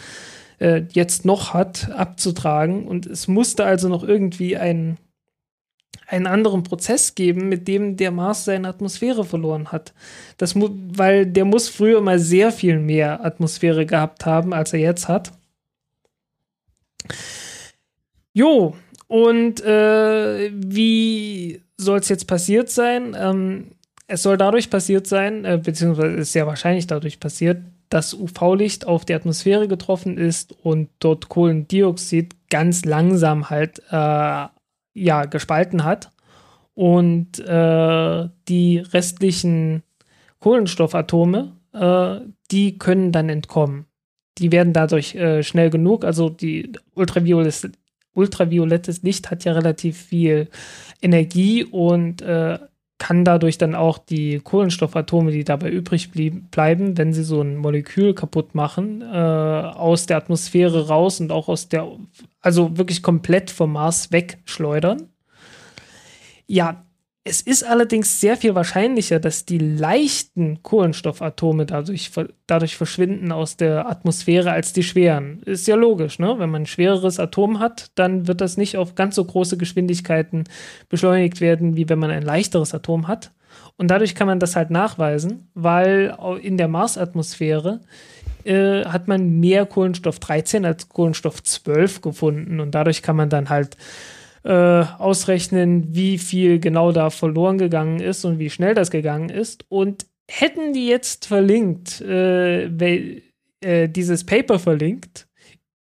äh, 0.61 0.83
jetzt 0.93 1.25
noch 1.25 1.55
hat, 1.55 1.91
abzutragen. 1.91 2.87
Und 2.87 3.05
es 3.07 3.27
musste 3.27 3.65
also 3.65 3.89
noch 3.89 4.05
irgendwie 4.05 4.57
ein 4.57 4.97
einen 6.07 6.29
anderen 6.29 6.63
Prozess 6.63 7.17
geben, 7.17 7.49
mit 7.49 7.67
dem 7.67 7.97
der 7.97 8.13
Mars 8.13 8.45
seine 8.45 8.69
Atmosphäre 8.69 9.25
verloren 9.25 9.73
hat. 9.73 9.93
Das 10.37 10.55
weil 10.57 11.27
der 11.27 11.45
muss 11.45 11.69
früher 11.69 12.01
mal 12.01 12.21
sehr 12.21 12.53
viel 12.53 12.79
mehr 12.79 13.25
Atmosphäre 13.25 13.87
gehabt 13.87 14.25
haben, 14.25 14.53
als 14.53 14.73
er 14.73 14.79
jetzt 14.81 15.09
hat. 15.09 15.33
Jo, 18.33 18.77
und 19.11 19.61
äh, 19.65 20.53
wie 20.55 21.61
soll 21.77 21.99
es 21.99 22.09
jetzt 22.09 22.29
passiert 22.29 22.71
sein? 22.71 23.17
Ähm, 23.19 23.73
es 24.07 24.23
soll 24.23 24.37
dadurch 24.37 24.71
passiert 24.71 25.09
sein, 25.09 25.45
äh, 25.45 25.61
beziehungsweise 25.61 26.15
ist 26.15 26.33
sehr 26.33 26.47
wahrscheinlich 26.47 26.87
dadurch 26.87 27.19
passiert, 27.19 27.61
dass 27.89 28.15
UV-Licht 28.15 28.87
auf 28.87 29.05
die 29.05 29.15
Atmosphäre 29.15 29.67
getroffen 29.67 30.17
ist 30.17 30.55
und 30.63 30.91
dort 31.01 31.29
Kohlendioxid 31.29 32.37
ganz 32.51 32.85
langsam 32.85 33.51
halt 33.51 33.81
äh, 33.91 34.47
ja, 34.95 35.25
gespalten 35.25 35.83
hat 35.83 36.13
und 36.75 37.41
äh, 37.41 38.29
die 38.47 38.79
restlichen 38.79 39.83
Kohlenstoffatome, 40.39 41.57
äh, 41.73 42.21
die 42.53 42.79
können 42.79 43.11
dann 43.11 43.29
entkommen. 43.29 43.87
Die 44.39 44.53
werden 44.53 44.73
dadurch 44.73 45.17
äh, 45.17 45.43
schnell 45.43 45.71
genug, 45.71 46.05
also 46.05 46.29
die 46.29 46.71
ultraviolettes, 46.95 47.73
ultraviolettes 48.15 49.03
Licht 49.03 49.31
hat 49.31 49.45
ja 49.45 49.53
relativ 49.53 49.97
viel 49.97 50.49
Energie 51.01 51.65
und 51.65 52.23
äh, 52.23 52.59
kann 53.01 53.25
dadurch 53.25 53.57
dann 53.57 53.75
auch 53.75 53.97
die 53.97 54.41
Kohlenstoffatome, 54.41 55.33
die 55.33 55.43
dabei 55.43 55.71
übrig 55.71 56.11
blieb, 56.11 56.51
bleiben, 56.51 56.99
wenn 56.99 57.15
sie 57.15 57.25
so 57.25 57.41
ein 57.41 57.57
Molekül 57.57 58.15
kaputt 58.15 58.55
machen, 58.55 59.01
äh, 59.01 59.07
aus 59.07 60.05
der 60.05 60.19
Atmosphäre 60.19 60.89
raus 60.89 61.19
und 61.19 61.33
auch 61.33 61.49
aus 61.49 61.69
der, 61.69 61.91
also 62.43 62.77
wirklich 62.77 63.03
komplett 63.03 63.51
vom 63.51 63.73
Mars 63.73 64.13
wegschleudern. 64.13 65.09
Ja, 66.47 66.85
es 67.23 67.43
ist 67.43 67.65
allerdings 67.65 68.21
sehr 68.21 68.37
viel 68.39 68.55
wahrscheinlicher, 68.55 69.21
dass 69.21 69.45
die 69.45 69.59
leichten 69.59 70.63
Kohlenstoffatome 70.63 71.67
dadurch, 71.67 72.11
dadurch 72.47 72.77
verschwinden 72.77 73.31
aus 73.31 73.59
der 73.59 73.89
Atmosphäre 73.89 74.53
als 74.53 74.73
die 74.73 74.83
schweren. 74.83 75.43
Ist 75.43 75.69
ja 75.69 75.77
logisch, 75.77 76.19
ne? 76.19 76.37
Wenn 76.39 76.49
man 76.49 76.63
ein 76.63 76.67
schwereres 76.67 77.21
Atom 77.21 77.59
hat, 77.59 77.91
dann 77.95 78.27
wird 78.27 78.41
das 78.41 78.57
nicht 78.57 78.79
auf 78.79 78.95
ganz 78.95 79.17
so 79.17 79.25
große 79.25 79.59
Geschwindigkeiten 79.59 80.45
beschleunigt 80.89 81.43
werden, 81.43 81.77
wie 81.77 81.91
wenn 81.91 81.99
man 81.99 82.11
ein 82.11 82.23
leichteres 82.23 82.75
Atom 82.75 83.07
hat. 83.07 83.33
Und 83.77 83.91
dadurch 83.91 84.15
kann 84.15 84.27
man 84.27 84.41
das 84.41 84.57
halt 84.57 84.71
nachweisen, 84.71 85.51
weil 85.55 86.17
in 86.41 86.57
der 86.57 86.69
Marsatmosphäre 86.69 87.81
äh, 88.45 88.85
hat 88.87 89.09
man 89.09 89.41
mehr 89.41 89.67
Kohlenstoff 89.67 90.21
13 90.21 90.65
als 90.65 90.89
Kohlenstoff 90.89 91.43
12 91.43 92.01
gefunden. 92.01 92.61
Und 92.61 92.75
dadurch 92.75 93.03
kann 93.03 93.17
man 93.17 93.29
dann 93.29 93.51
halt 93.51 93.77
äh, 94.43 94.53
ausrechnen, 94.53 95.95
wie 95.95 96.19
viel 96.19 96.61
genau 96.61 96.93
da 96.93 97.11
verloren 97.11 97.59
gegangen 97.59 98.01
ist 98.01 98.25
und 98.25 98.39
wie 98.39 98.51
schnell 98.51 98.75
das 98.75 98.91
gegangen 98.91 99.29
ist. 99.29 99.65
Und 99.69 100.07
hätten 100.29 100.73
die 100.73 100.87
jetzt 100.87 101.27
verlinkt, 101.27 102.01
äh, 102.01 102.65
äh, 103.61 103.89
dieses 103.89 104.25
Paper 104.25 104.59
verlinkt, 104.59 105.27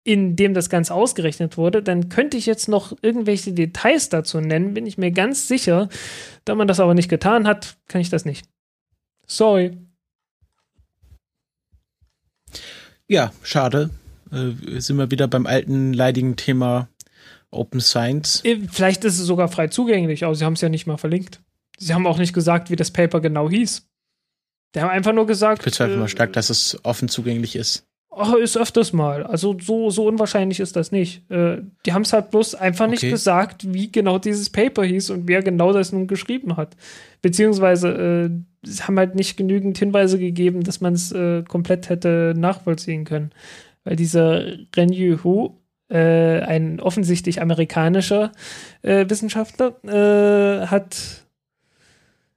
in 0.04 0.36
dem 0.36 0.54
das 0.54 0.70
Ganze 0.70 0.94
ausgerechnet 0.94 1.56
wurde, 1.56 1.82
dann 1.82 2.08
könnte 2.08 2.36
ich 2.36 2.46
jetzt 2.46 2.68
noch 2.68 2.96
irgendwelche 3.02 3.52
Details 3.52 4.08
dazu 4.08 4.40
nennen, 4.40 4.72
bin 4.72 4.86
ich 4.86 4.98
mir 4.98 5.10
ganz 5.10 5.48
sicher. 5.48 5.88
Da 6.44 6.54
man 6.54 6.68
das 6.68 6.80
aber 6.80 6.94
nicht 6.94 7.08
getan 7.08 7.46
hat, 7.46 7.76
kann 7.88 8.00
ich 8.00 8.08
das 8.08 8.24
nicht. 8.24 8.46
Sorry. 9.26 9.76
Ja, 13.08 13.32
schade. 13.42 13.90
Äh, 14.30 14.80
sind 14.80 14.96
wir 14.96 15.10
wieder 15.10 15.28
beim 15.28 15.46
alten 15.46 15.92
leidigen 15.92 16.36
Thema 16.36 16.88
Open 17.56 17.80
Science. 17.80 18.42
Äh, 18.44 18.58
vielleicht 18.70 19.04
ist 19.04 19.18
es 19.18 19.26
sogar 19.26 19.48
frei 19.48 19.68
zugänglich, 19.68 20.24
aber 20.24 20.34
sie 20.34 20.44
haben 20.44 20.54
es 20.54 20.60
ja 20.60 20.68
nicht 20.68 20.86
mal 20.86 20.98
verlinkt. 20.98 21.40
Sie 21.78 21.92
haben 21.92 22.06
auch 22.06 22.18
nicht 22.18 22.32
gesagt, 22.32 22.70
wie 22.70 22.76
das 22.76 22.90
Paper 22.90 23.20
genau 23.20 23.50
hieß. 23.50 23.86
Die 24.74 24.80
haben 24.80 24.90
einfach 24.90 25.12
nur 25.12 25.26
gesagt. 25.26 25.60
Ich 25.60 25.64
bezweifle 25.64 25.94
äh, 25.94 25.98
mal 25.98 26.08
stark, 26.08 26.32
dass 26.32 26.50
es 26.50 26.78
offen 26.82 27.08
zugänglich 27.08 27.56
ist. 27.56 27.86
Ach, 28.18 28.32
ist 28.34 28.56
öfters 28.56 28.94
mal. 28.94 29.24
Also 29.24 29.56
so, 29.60 29.90
so 29.90 30.06
unwahrscheinlich 30.06 30.58
ist 30.60 30.74
das 30.74 30.90
nicht. 30.90 31.30
Äh, 31.30 31.58
die 31.84 31.92
haben 31.92 32.02
es 32.02 32.14
halt 32.14 32.30
bloß 32.30 32.54
einfach 32.54 32.86
nicht 32.86 33.02
gesagt, 33.02 33.72
wie 33.74 33.92
genau 33.92 34.18
dieses 34.18 34.48
Paper 34.48 34.84
hieß 34.84 35.10
und 35.10 35.28
wer 35.28 35.42
genau 35.42 35.74
das 35.74 35.92
nun 35.92 36.06
geschrieben 36.06 36.56
hat. 36.56 36.76
Beziehungsweise 37.20 37.88
äh, 37.88 38.30
sie 38.66 38.82
haben 38.82 38.98
halt 38.98 39.16
nicht 39.16 39.36
genügend 39.36 39.76
Hinweise 39.76 40.18
gegeben, 40.18 40.62
dass 40.62 40.80
man 40.80 40.94
es 40.94 41.12
äh, 41.12 41.42
komplett 41.42 41.90
hätte 41.90 42.32
nachvollziehen 42.34 43.04
können. 43.04 43.32
Weil 43.84 43.96
dieser 43.96 44.46
Ren 44.74 44.92
Yu 44.92 45.22
Hu, 45.22 45.54
äh, 45.88 46.40
ein 46.40 46.80
offensichtlich 46.80 47.40
amerikanischer 47.40 48.32
äh, 48.82 49.08
Wissenschaftler, 49.08 49.76
äh, 49.84 50.66
hat 50.66 51.26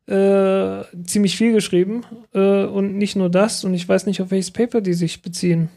äh, 0.08 0.84
ziemlich 1.06 1.38
viel 1.38 1.54
geschrieben. 1.54 2.04
Äh, 2.34 2.66
und 2.66 2.98
nicht 2.98 3.16
nur 3.16 3.30
das, 3.30 3.64
und 3.64 3.74
ich 3.74 3.88
weiß 3.88 4.06
nicht, 4.06 4.22
auf 4.22 4.32
welches 4.32 4.52
Paper 4.52 4.82
die 4.82 4.94
sich 4.94 5.22
beziehen. 5.22 5.70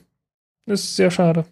Das 0.66 0.80
ist 0.80 0.96
sehr 0.96 1.10
schade. 1.10 1.44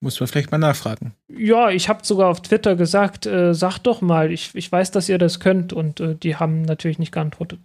Muss 0.00 0.20
man 0.20 0.26
vielleicht 0.26 0.52
mal 0.52 0.58
nachfragen. 0.58 1.14
Ja, 1.28 1.70
ich 1.70 1.88
habe 1.88 2.04
sogar 2.04 2.28
auf 2.28 2.42
Twitter 2.42 2.76
gesagt, 2.76 3.24
äh, 3.24 3.54
sagt 3.54 3.86
doch 3.86 4.02
mal, 4.02 4.30
ich, 4.30 4.54
ich 4.54 4.70
weiß, 4.70 4.90
dass 4.90 5.08
ihr 5.08 5.16
das 5.16 5.40
könnt 5.40 5.72
und 5.72 5.98
äh, 5.98 6.14
die 6.14 6.36
haben 6.36 6.60
natürlich 6.62 6.98
nicht 6.98 7.12
geantwortet. 7.12 7.60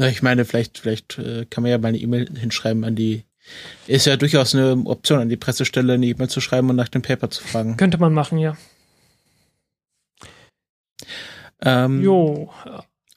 Ja, 0.00 0.08
ich 0.08 0.22
meine, 0.22 0.44
vielleicht, 0.44 0.78
vielleicht 0.78 1.18
äh, 1.18 1.46
kann 1.48 1.62
man 1.62 1.70
ja 1.70 1.78
mal 1.78 1.88
eine 1.88 1.98
E-Mail 1.98 2.28
hinschreiben 2.36 2.84
an 2.84 2.96
die. 2.96 3.24
Ist 3.86 4.06
ja 4.06 4.16
durchaus 4.16 4.54
eine 4.54 4.72
Option, 4.84 5.20
an 5.20 5.28
die 5.28 5.36
Pressestelle 5.36 5.94
eine 5.94 6.06
E-Mail 6.06 6.28
zu 6.28 6.40
schreiben 6.40 6.68
und 6.70 6.76
nach 6.76 6.88
dem 6.88 7.02
Paper 7.02 7.30
zu 7.30 7.42
fragen. 7.42 7.76
Könnte 7.76 7.98
man 7.98 8.12
machen, 8.12 8.38
ja. 8.38 8.56
Ähm, 11.60 12.02
jo. 12.02 12.50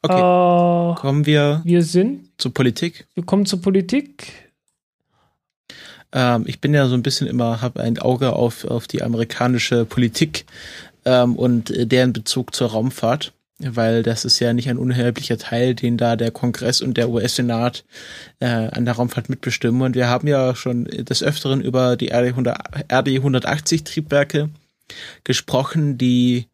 Okay. 0.02 0.18
Äh, 0.18 0.96
kommen 0.96 1.26
wir, 1.26 1.62
wir 1.64 1.84
sind 1.84 2.30
zur 2.38 2.54
Politik. 2.54 3.06
Wir 3.14 3.24
kommen 3.24 3.46
zur 3.46 3.62
Politik. 3.62 4.52
Ähm, 6.12 6.46
ich 6.48 6.60
bin 6.60 6.74
ja 6.74 6.88
so 6.88 6.96
ein 6.96 7.04
bisschen 7.04 7.28
immer, 7.28 7.62
habe 7.62 7.82
ein 7.82 8.00
Auge 8.00 8.34
auf, 8.34 8.66
auf 8.66 8.88
die 8.88 9.04
amerikanische 9.04 9.86
Politik 9.86 10.46
ähm, 11.06 11.36
und 11.36 11.72
deren 11.76 12.14
Bezug 12.14 12.56
zur 12.56 12.72
Raumfahrt, 12.72 13.34
weil 13.66 14.04
das 14.04 14.26
ist 14.26 14.40
ja 14.40 14.54
nicht 14.54 14.70
ein 14.70 14.78
unerheblicher 14.78 15.38
Teil, 15.38 15.76
den 15.76 15.98
da 15.98 16.16
der 16.16 16.32
Kongress 16.32 16.82
und 16.82 16.98
der 16.98 17.10
US-Senat 17.10 17.84
äh, 18.40 18.46
an 18.46 18.86
der 18.86 18.96
Raumfahrt 18.96 19.30
mitbestimmen. 19.30 19.82
Und 19.82 19.96
wir 19.96 20.08
haben 20.08 20.28
ja 20.28 20.56
schon 20.56 20.86
des 20.86 21.24
Öfteren 21.24 21.62
über 21.62 21.96
die 21.96 22.10
RD, 22.10 22.30
100, 22.30 22.58
RD 22.92 23.08
180 23.18 23.84
Triebwerke 23.84 24.50
gesprochen, 25.24 25.98
die 25.98 26.48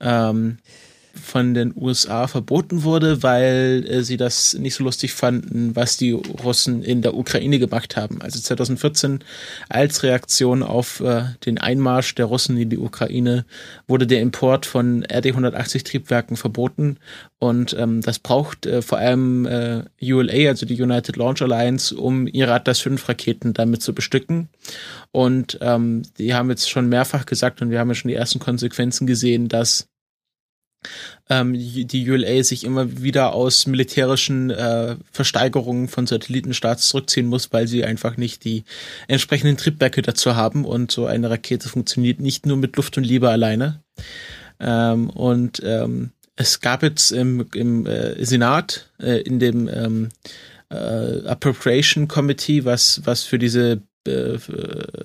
ähm, 0.00 0.58
von 1.14 1.54
den 1.54 1.72
USA 1.76 2.26
verboten 2.26 2.84
wurde, 2.84 3.22
weil 3.22 3.84
äh, 3.88 4.02
sie 4.02 4.16
das 4.16 4.54
nicht 4.54 4.74
so 4.74 4.84
lustig 4.84 5.12
fanden, 5.12 5.76
was 5.76 5.96
die 5.96 6.12
Russen 6.12 6.82
in 6.82 7.02
der 7.02 7.14
Ukraine 7.14 7.58
gemacht 7.58 7.96
haben. 7.96 8.22
Also 8.22 8.40
2014 8.40 9.20
als 9.68 10.02
Reaktion 10.02 10.62
auf 10.62 11.00
äh, 11.00 11.24
den 11.44 11.58
Einmarsch 11.58 12.14
der 12.14 12.26
Russen 12.26 12.56
in 12.56 12.70
die 12.70 12.78
Ukraine 12.78 13.44
wurde 13.86 14.06
der 14.06 14.20
Import 14.20 14.66
von 14.66 15.04
RD-180 15.04 15.84
Triebwerken 15.84 16.36
verboten 16.36 16.98
und 17.42 17.74
ähm, 17.76 18.02
das 18.02 18.20
braucht 18.20 18.66
äh, 18.66 18.82
vor 18.82 18.98
allem 18.98 19.46
äh, 19.46 19.82
ULA, 20.00 20.48
also 20.48 20.64
die 20.64 20.80
United 20.80 21.16
Launch 21.16 21.42
Alliance, 21.42 21.92
um 21.92 22.28
ihre 22.28 22.52
Atlas 22.52 22.78
5 22.78 23.08
Raketen 23.08 23.52
damit 23.52 23.82
zu 23.82 23.92
bestücken. 23.92 24.48
Und 25.10 25.58
ähm, 25.60 26.02
die 26.18 26.34
haben 26.34 26.50
jetzt 26.50 26.70
schon 26.70 26.88
mehrfach 26.88 27.26
gesagt 27.26 27.60
und 27.60 27.70
wir 27.70 27.80
haben 27.80 27.88
ja 27.88 27.96
schon 27.96 28.10
die 28.10 28.14
ersten 28.14 28.38
Konsequenzen 28.38 29.08
gesehen, 29.08 29.48
dass 29.48 29.88
ähm, 31.30 31.54
die 31.54 32.10
ULA 32.10 32.42
sich 32.42 32.64
immer 32.64 33.02
wieder 33.02 33.34
aus 33.34 33.66
militärischen 33.66 34.50
äh, 34.50 34.96
Versteigerungen 35.10 35.88
von 35.88 36.06
Satellitenstarts 36.06 36.88
zurückziehen 36.88 37.26
muss, 37.26 37.52
weil 37.52 37.66
sie 37.66 37.84
einfach 37.84 38.16
nicht 38.16 38.44
die 38.44 38.64
entsprechenden 39.08 39.56
Triebwerke 39.56 40.02
dazu 40.02 40.36
haben 40.36 40.64
und 40.64 40.90
so 40.90 41.06
eine 41.06 41.30
Rakete 41.30 41.68
funktioniert 41.68 42.20
nicht 42.20 42.46
nur 42.46 42.56
mit 42.56 42.76
Luft 42.76 42.96
und 42.98 43.04
Liebe 43.04 43.30
alleine. 43.30 43.82
Ähm, 44.60 45.10
und 45.10 45.60
ähm, 45.64 46.10
es 46.36 46.60
gab 46.60 46.82
jetzt 46.82 47.12
im, 47.12 47.46
im 47.54 47.86
äh, 47.86 48.24
Senat, 48.24 48.90
äh, 49.00 49.20
in 49.20 49.38
dem 49.38 49.68
ähm, 49.68 50.08
äh, 50.70 51.26
Appropriation 51.26 52.08
Committee, 52.08 52.64
was, 52.64 53.02
was 53.04 53.22
für 53.22 53.38
diese 53.38 53.82
äh, 54.06 54.38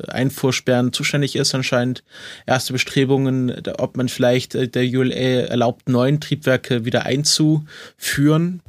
Einfuhrsperren 0.07 0.93
zuständig 0.93 1.35
ist, 1.35 1.53
anscheinend 1.53 2.03
erste 2.45 2.73
Bestrebungen, 2.73 3.53
ob 3.77 3.97
man 3.97 4.09
vielleicht 4.09 4.55
äh, 4.55 4.67
der 4.67 4.83
ULA 4.83 5.47
erlaubt, 5.47 5.89
neun 5.89 6.19
Triebwerke 6.19 6.85
wieder 6.85 7.05
einzuführen. 7.05 8.61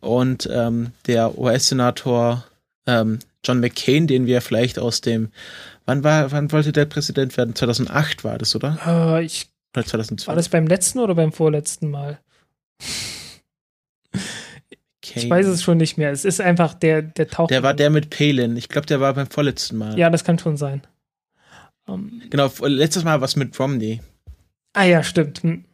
Und 0.00 0.48
ähm, 0.52 0.92
der 1.06 1.38
US-Senator 1.38 2.44
ähm, 2.86 3.18
John 3.44 3.60
McCain, 3.60 4.06
den 4.06 4.26
wir 4.26 4.40
vielleicht 4.40 4.78
aus 4.78 5.00
dem, 5.00 5.30
wann 5.84 6.02
war, 6.02 6.32
wann 6.32 6.50
wollte 6.52 6.72
der 6.72 6.86
Präsident 6.86 7.36
werden? 7.36 7.54
2008 7.54 8.24
war 8.24 8.38
das, 8.38 8.56
oder? 8.56 8.78
Uh, 8.86 9.22
ich, 9.22 9.48
oder 9.76 9.86
2012? 9.86 10.28
War 10.28 10.36
das 10.36 10.48
beim 10.48 10.66
letzten 10.66 10.98
oder 10.98 11.14
beim 11.14 11.32
vorletzten 11.32 11.90
Mal? 11.90 12.18
Kane. 15.12 15.24
Ich 15.24 15.30
weiß 15.30 15.46
es 15.46 15.62
schon 15.62 15.78
nicht 15.78 15.98
mehr. 15.98 16.10
Es 16.10 16.24
ist 16.24 16.40
einfach 16.40 16.74
der, 16.74 17.02
der 17.02 17.28
Tauch. 17.28 17.48
Der 17.48 17.62
war 17.62 17.74
der 17.74 17.90
mit 17.90 18.10
Palin. 18.10 18.56
Ich 18.56 18.68
glaube, 18.68 18.86
der 18.86 19.00
war 19.00 19.14
beim 19.14 19.28
vorletzten 19.28 19.76
Mal. 19.76 19.98
Ja, 19.98 20.10
das 20.10 20.24
kann 20.24 20.38
schon 20.38 20.56
sein. 20.56 20.82
Um, 21.86 22.20
ähm, 22.22 22.30
genau, 22.30 22.50
letztes 22.62 23.04
Mal 23.04 23.20
was 23.20 23.36
mit 23.36 23.58
Romney. 23.58 24.00
Ah 24.72 24.84
ja, 24.84 25.02
stimmt. 25.02 25.42
Hm. 25.42 25.64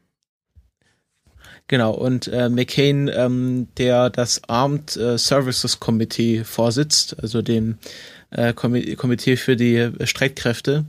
Genau, 1.69 1.93
und 1.93 2.29
äh, 2.29 2.49
McCain, 2.49 3.09
ähm, 3.09 3.69
der 3.79 4.11
das 4.11 4.43
Armed 4.49 4.97
äh, 4.97 5.17
Services 5.17 5.81
Committee 5.81 6.45
vorsitzt, 6.45 7.17
also 7.23 7.41
dem 7.41 7.79
äh, 8.31 8.53
Komitee 8.53 9.37
für 9.37 9.57
die 9.57 9.91
Streitkräfte, 10.05 10.85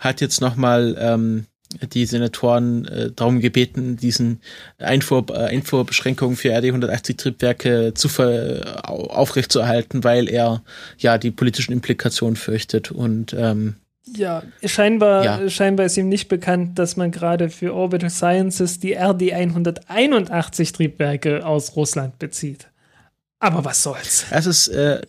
hat 0.00 0.20
jetzt 0.20 0.40
nochmal 0.40 0.96
ähm, 0.98 1.46
die 1.92 2.06
Senatoren 2.06 2.86
äh, 2.86 3.10
darum 3.14 3.40
gebeten, 3.40 3.96
diesen 3.96 4.40
Einfuhr, 4.78 5.26
äh, 5.30 5.34
Einfuhrbeschränkungen 5.34 6.36
für 6.36 6.50
RD 6.50 6.66
180 6.66 7.16
Triebwerke 7.16 7.92
zu 7.94 8.08
ver, 8.08 8.82
aufrechtzuerhalten, 8.88 10.04
weil 10.04 10.28
er 10.28 10.62
ja 10.98 11.18
die 11.18 11.30
politischen 11.30 11.72
Implikationen 11.72 12.36
fürchtet 12.36 12.90
und 12.90 13.34
ähm, 13.38 13.76
ja, 14.16 14.42
scheinbar, 14.64 15.24
ja. 15.24 15.50
scheinbar 15.50 15.84
ist 15.84 15.98
ihm 15.98 16.08
nicht 16.08 16.28
bekannt, 16.28 16.78
dass 16.78 16.96
man 16.96 17.10
gerade 17.10 17.50
für 17.50 17.74
Orbital 17.74 18.08
Sciences 18.08 18.80
die 18.80 18.94
RD 18.94 19.34
181 19.34 20.72
Triebwerke 20.72 21.44
aus 21.44 21.76
Russland 21.76 22.18
bezieht. 22.18 22.68
Aber 23.38 23.66
was 23.66 23.82
soll's? 23.82 24.24
Es 24.30 24.46
ist 24.46 24.68
äh, 24.68 25.02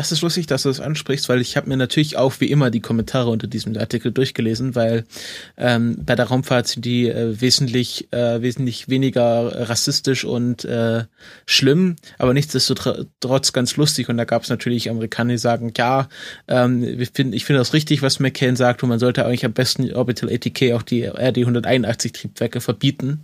das 0.00 0.12
ist 0.12 0.22
lustig, 0.22 0.46
dass 0.46 0.62
du 0.62 0.70
das 0.70 0.80
ansprichst, 0.80 1.28
weil 1.28 1.42
ich 1.42 1.58
habe 1.58 1.68
mir 1.68 1.76
natürlich 1.76 2.16
auch 2.16 2.32
wie 2.38 2.50
immer 2.50 2.70
die 2.70 2.80
Kommentare 2.80 3.28
unter 3.28 3.46
diesem 3.46 3.76
Artikel 3.76 4.12
durchgelesen, 4.12 4.74
weil 4.74 5.04
ähm, 5.58 5.98
bei 6.06 6.16
der 6.16 6.24
Raumfahrt 6.24 6.68
sind 6.68 6.86
die 6.86 7.10
äh, 7.10 7.38
wesentlich 7.38 8.10
äh, 8.10 8.40
wesentlich 8.40 8.88
weniger 8.88 9.68
rassistisch 9.68 10.24
und 10.24 10.64
äh, 10.64 11.04
schlimm, 11.44 11.96
aber 12.16 12.32
nichtsdestotrotz 12.32 13.52
ganz 13.52 13.76
lustig. 13.76 14.08
Und 14.08 14.16
da 14.16 14.24
gab 14.24 14.42
es 14.42 14.48
natürlich 14.48 14.88
Amerikaner, 14.88 15.32
die 15.32 15.38
sagen, 15.38 15.70
ja, 15.76 16.08
ähm, 16.48 16.82
ich 16.82 17.10
finde 17.10 17.36
ich 17.36 17.44
finde 17.44 17.58
das 17.58 17.74
richtig, 17.74 18.00
was 18.00 18.20
McCain 18.20 18.56
sagt, 18.56 18.82
und 18.82 18.88
man 18.88 19.00
sollte 19.00 19.26
eigentlich 19.26 19.44
am 19.44 19.52
besten 19.52 19.92
Orbital 19.92 20.32
ATK 20.32 20.72
auch 20.72 20.82
die 20.82 21.04
RD 21.04 21.40
181 21.40 22.12
Triebwerke 22.12 22.62
verbieten. 22.62 23.22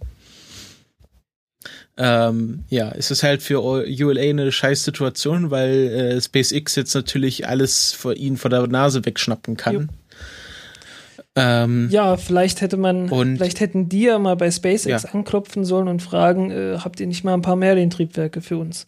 Ähm, 1.98 2.64
ja, 2.68 2.92
es 2.92 3.10
ist 3.10 3.22
halt 3.22 3.42
für 3.42 3.62
ULA 3.62 4.20
eine 4.20 4.52
scheiß 4.52 4.84
Situation, 4.84 5.50
weil 5.50 5.70
äh, 5.70 6.20
SpaceX 6.20 6.76
jetzt 6.76 6.94
natürlich 6.94 7.48
alles 7.48 7.92
vor 7.92 8.14
ihnen 8.14 8.36
vor 8.36 8.50
der 8.50 8.66
Nase 8.66 9.04
wegschnappen 9.04 9.56
kann. 9.56 9.88
Ähm, 11.34 11.88
ja, 11.90 12.16
vielleicht 12.16 12.62
hätte 12.62 12.76
man, 12.78 13.08
vielleicht 13.08 13.60
hätten 13.60 13.88
die 13.88 14.02
ja 14.02 14.18
mal 14.18 14.36
bei 14.36 14.50
SpaceX 14.50 15.02
ja. 15.02 15.10
anklopfen 15.10 15.64
sollen 15.64 15.88
und 15.88 16.02
fragen, 16.02 16.50
äh, 16.50 16.78
habt 16.78 16.98
ihr 16.98 17.06
nicht 17.06 17.24
mal 17.24 17.34
ein 17.34 17.42
paar 17.42 17.56
Merlin-Triebwerke 17.56 18.40
für 18.40 18.56
uns? 18.56 18.86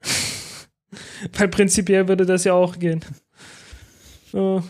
weil 1.36 1.48
prinzipiell 1.48 2.08
würde 2.08 2.24
das 2.26 2.44
ja 2.44 2.54
auch 2.54 2.78
gehen. 2.78 3.04
Äh. 4.32 4.60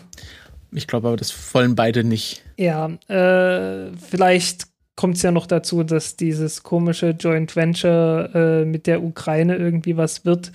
Ich 0.73 0.87
glaube 0.87 1.07
aber, 1.07 1.17
das 1.17 1.33
wollen 1.53 1.75
beide 1.75 2.03
nicht. 2.03 2.43
Ja, 2.57 2.87
äh, 3.07 3.91
vielleicht 3.95 4.67
kommt 4.97 5.15
es 5.15 5.21
ja 5.21 5.31
noch 5.31 5.45
dazu, 5.45 5.83
dass 5.83 6.17
dieses 6.17 6.63
komische 6.63 7.11
Joint 7.11 7.55
Venture 7.55 8.31
äh, 8.33 8.65
mit 8.65 8.87
der 8.87 9.03
Ukraine 9.03 9.55
irgendwie 9.55 9.95
was 9.95 10.25
wird. 10.25 10.51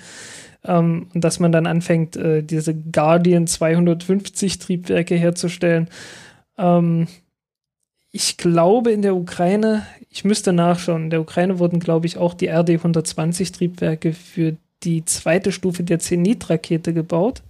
Ähm, 0.64 1.07
und 1.14 1.22
dass 1.24 1.40
man 1.40 1.53
dann 1.53 1.66
anfängt, 1.66 2.16
äh, 2.16 2.43
diese 2.43 2.74
Guardian 2.74 3.47
250 3.47 4.59
Triebwerke 4.59 5.14
herzustellen. 5.14 5.88
Ähm, 6.59 7.07
ich 8.11 8.36
glaube, 8.36 8.90
in 8.93 9.03
der 9.03 9.16
Ukraine, 9.16 9.86
ich 10.11 10.24
müsste 10.24 10.53
nachschauen, 10.53 11.05
in 11.05 11.11
der 11.11 11.20
Ukraine 11.22 11.59
wurden, 11.59 11.80
glaube 11.80 12.07
ich, 12.07 12.18
auch 12.18 12.34
die 12.34 12.51
RD-120 12.51 13.55
Triebwerke 13.55 14.12
für 14.12 14.57
die 14.82 15.05
zweite 15.05 15.53
Stufe 15.53 15.84
der 15.84 16.01
Zenit-Rakete 16.01 16.93
gebaut. 16.93 17.43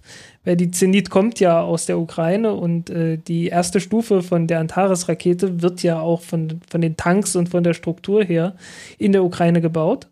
Weil 0.45 0.57
die 0.57 0.71
Zenit 0.71 1.09
kommt 1.09 1.39
ja 1.39 1.61
aus 1.61 1.85
der 1.85 1.99
Ukraine 1.99 2.53
und 2.53 2.89
äh, 2.89 3.17
die 3.17 3.47
erste 3.47 3.79
Stufe 3.79 4.21
von 4.21 4.47
der 4.47 4.59
Antares-Rakete 4.59 5.61
wird 5.61 5.83
ja 5.83 5.99
auch 5.99 6.21
von, 6.21 6.59
von 6.69 6.81
den 6.81 6.97
Tanks 6.97 7.35
und 7.35 7.49
von 7.49 7.63
der 7.63 7.73
Struktur 7.73 8.23
her 8.23 8.55
in 8.97 9.13
der 9.13 9.23
Ukraine 9.23 9.61
gebaut. 9.61 10.07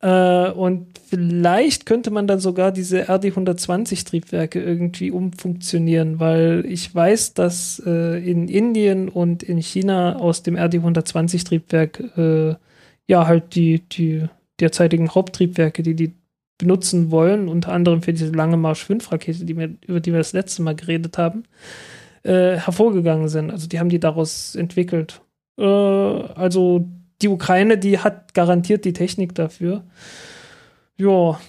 Äh, 0.00 0.50
und 0.50 0.98
vielleicht 0.98 1.86
könnte 1.86 2.10
man 2.10 2.26
dann 2.26 2.38
sogar 2.38 2.70
diese 2.70 3.08
RD-120 3.08 4.06
Triebwerke 4.06 4.62
irgendwie 4.62 5.10
umfunktionieren, 5.10 6.20
weil 6.20 6.64
ich 6.68 6.94
weiß, 6.94 7.34
dass 7.34 7.82
äh, 7.84 8.18
in 8.18 8.48
Indien 8.48 9.08
und 9.08 9.42
in 9.42 9.58
China 9.58 10.16
aus 10.16 10.42
dem 10.42 10.56
RD-120 10.56 11.46
Triebwerk 11.46 12.00
äh, 12.16 12.54
ja 13.06 13.26
halt 13.26 13.54
die, 13.54 13.80
die 13.88 14.26
derzeitigen 14.60 15.14
Haupttriebwerke, 15.14 15.82
die 15.82 15.94
die 15.94 16.14
benutzen 16.58 17.10
wollen, 17.10 17.48
unter 17.48 17.72
anderem 17.72 18.02
für 18.02 18.12
diese 18.12 18.30
lange 18.30 18.56
Marsch 18.56 18.84
5 18.84 19.12
Rakete, 19.12 19.44
die 19.44 19.56
wir, 19.56 19.74
über 19.86 20.00
die 20.00 20.12
wir 20.12 20.18
das 20.18 20.32
letzte 20.32 20.62
Mal 20.62 20.74
geredet 20.74 21.18
haben, 21.18 21.44
äh, 22.22 22.56
hervorgegangen 22.56 23.28
sind. 23.28 23.50
Also 23.50 23.68
die 23.68 23.78
haben 23.78 23.88
die 23.88 24.00
daraus 24.00 24.54
entwickelt. 24.54 25.20
Äh, 25.58 25.64
also 25.64 26.88
die 27.22 27.28
Ukraine, 27.28 27.78
die 27.78 27.98
hat 27.98 28.34
garantiert 28.34 28.84
die 28.84 28.92
Technik 28.92 29.34
dafür. 29.34 29.84
Ja. 30.96 31.40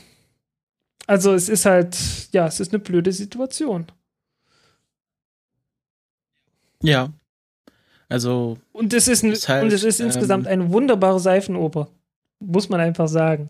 Also 1.05 1.33
es 1.33 1.47
ist 1.47 1.65
halt, 1.65 1.97
ja, 2.33 2.47
es 2.47 2.59
ist 2.59 2.73
eine 2.73 2.79
blöde 2.79 3.11
Situation. 3.11 3.87
Ja. 6.81 7.11
Also. 8.09 8.57
Und 8.71 8.93
es 8.93 9.07
ist, 9.07 9.23
ist 9.23 9.49
halt, 9.49 9.63
und 9.63 9.73
es 9.73 9.83
ist 9.83 9.99
ähm, 9.99 10.07
insgesamt 10.07 10.47
eine 10.47 10.71
wunderbare 10.71 11.19
Seifenoper. 11.19 11.89
Muss 12.39 12.69
man 12.69 12.79
einfach 12.79 13.07
sagen. 13.07 13.49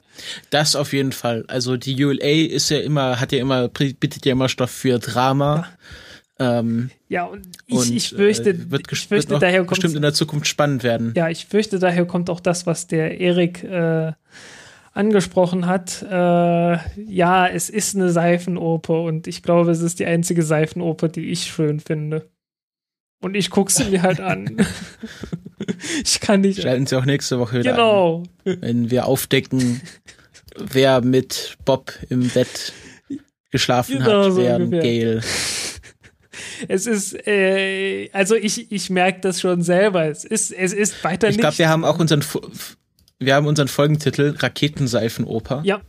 Das 0.49 0.75
auf 0.75 0.93
jeden 0.93 1.11
Fall. 1.11 1.43
Also 1.47 1.75
die 1.75 2.03
ULA 2.03 2.47
ist 2.53 2.69
ja 2.69 2.79
immer, 2.79 3.19
hat 3.19 3.31
ja 3.31 3.39
immer, 3.39 3.67
bietet 3.67 4.25
ja 4.25 4.31
immer 4.31 4.47
Stoff 4.47 4.71
für 4.71 4.97
Drama. 4.99 5.67
Ja, 6.39 6.59
ähm, 6.59 6.89
ja 7.09 7.25
und 7.25 7.47
ich, 7.65 7.75
und, 7.75 7.91
ich 7.91 8.09
fürchte, 8.09 8.51
äh, 8.51 8.71
wird, 8.71 8.91
ich 8.91 9.07
fürchte 9.07 9.31
wird 9.31 9.41
daher 9.41 9.59
kommt, 9.59 9.69
bestimmt 9.71 9.95
in 9.95 10.01
der 10.01 10.13
Zukunft 10.13 10.47
spannend 10.47 10.83
werden. 10.83 11.13
Ja, 11.15 11.29
ich 11.29 11.45
fürchte, 11.45 11.79
daher 11.79 12.05
kommt 12.05 12.29
auch 12.29 12.39
das, 12.39 12.65
was 12.65 12.87
der 12.87 13.19
Erik 13.19 13.63
äh, 13.63 14.13
angesprochen 14.93 15.65
hat. 15.65 16.03
Äh, 16.03 16.77
ja, 17.03 17.47
es 17.47 17.69
ist 17.69 17.95
eine 17.95 18.09
Seifenoper 18.09 19.01
und 19.01 19.27
ich 19.27 19.43
glaube, 19.43 19.71
es 19.71 19.81
ist 19.81 19.99
die 19.99 20.05
einzige 20.05 20.43
Seifenoper, 20.43 21.09
die 21.09 21.29
ich 21.29 21.43
schön 21.45 21.79
finde. 21.79 22.29
Und 23.19 23.35
ich 23.35 23.49
gucke 23.49 23.71
sie 23.71 23.85
mir 23.85 24.03
halt 24.03 24.19
an. 24.19 24.57
ich 26.03 26.19
kann 26.19 26.41
nicht. 26.41 26.61
Schalten 26.61 26.85
Sie 26.85 26.95
auch 26.95 27.05
nächste 27.05 27.39
Woche 27.39 27.59
wieder 27.59 27.71
Genau. 27.71 28.23
An, 28.45 28.57
wenn 28.61 28.91
wir 28.91 29.07
aufdecken, 29.07 29.81
wer 30.55 31.01
mit 31.01 31.57
Bob 31.65 31.93
im 32.09 32.29
Bett 32.29 32.73
geschlafen 33.51 33.99
genau 33.99 34.25
hat, 34.25 34.33
so 34.33 34.37
während 34.37 34.71
Gail. 34.71 35.21
Es 36.67 36.85
ist, 36.85 37.15
äh, 37.27 38.09
also 38.13 38.35
ich, 38.35 38.71
ich 38.71 38.89
merke 38.89 39.21
das 39.21 39.41
schon 39.41 39.61
selber. 39.61 40.05
Es 40.05 40.23
ist, 40.23 40.51
es 40.51 40.73
ist 40.73 41.03
weiter 41.03 41.29
Ich 41.29 41.37
glaube, 41.37 41.57
wir 41.57 41.69
haben 41.69 41.83
auch 41.83 41.99
unseren, 41.99 42.23
wir 43.19 43.35
haben 43.35 43.47
unseren 43.47 43.67
Folgentitel 43.67 44.35
Raketenseifenoper. 44.37 45.61
Ja. 45.65 45.81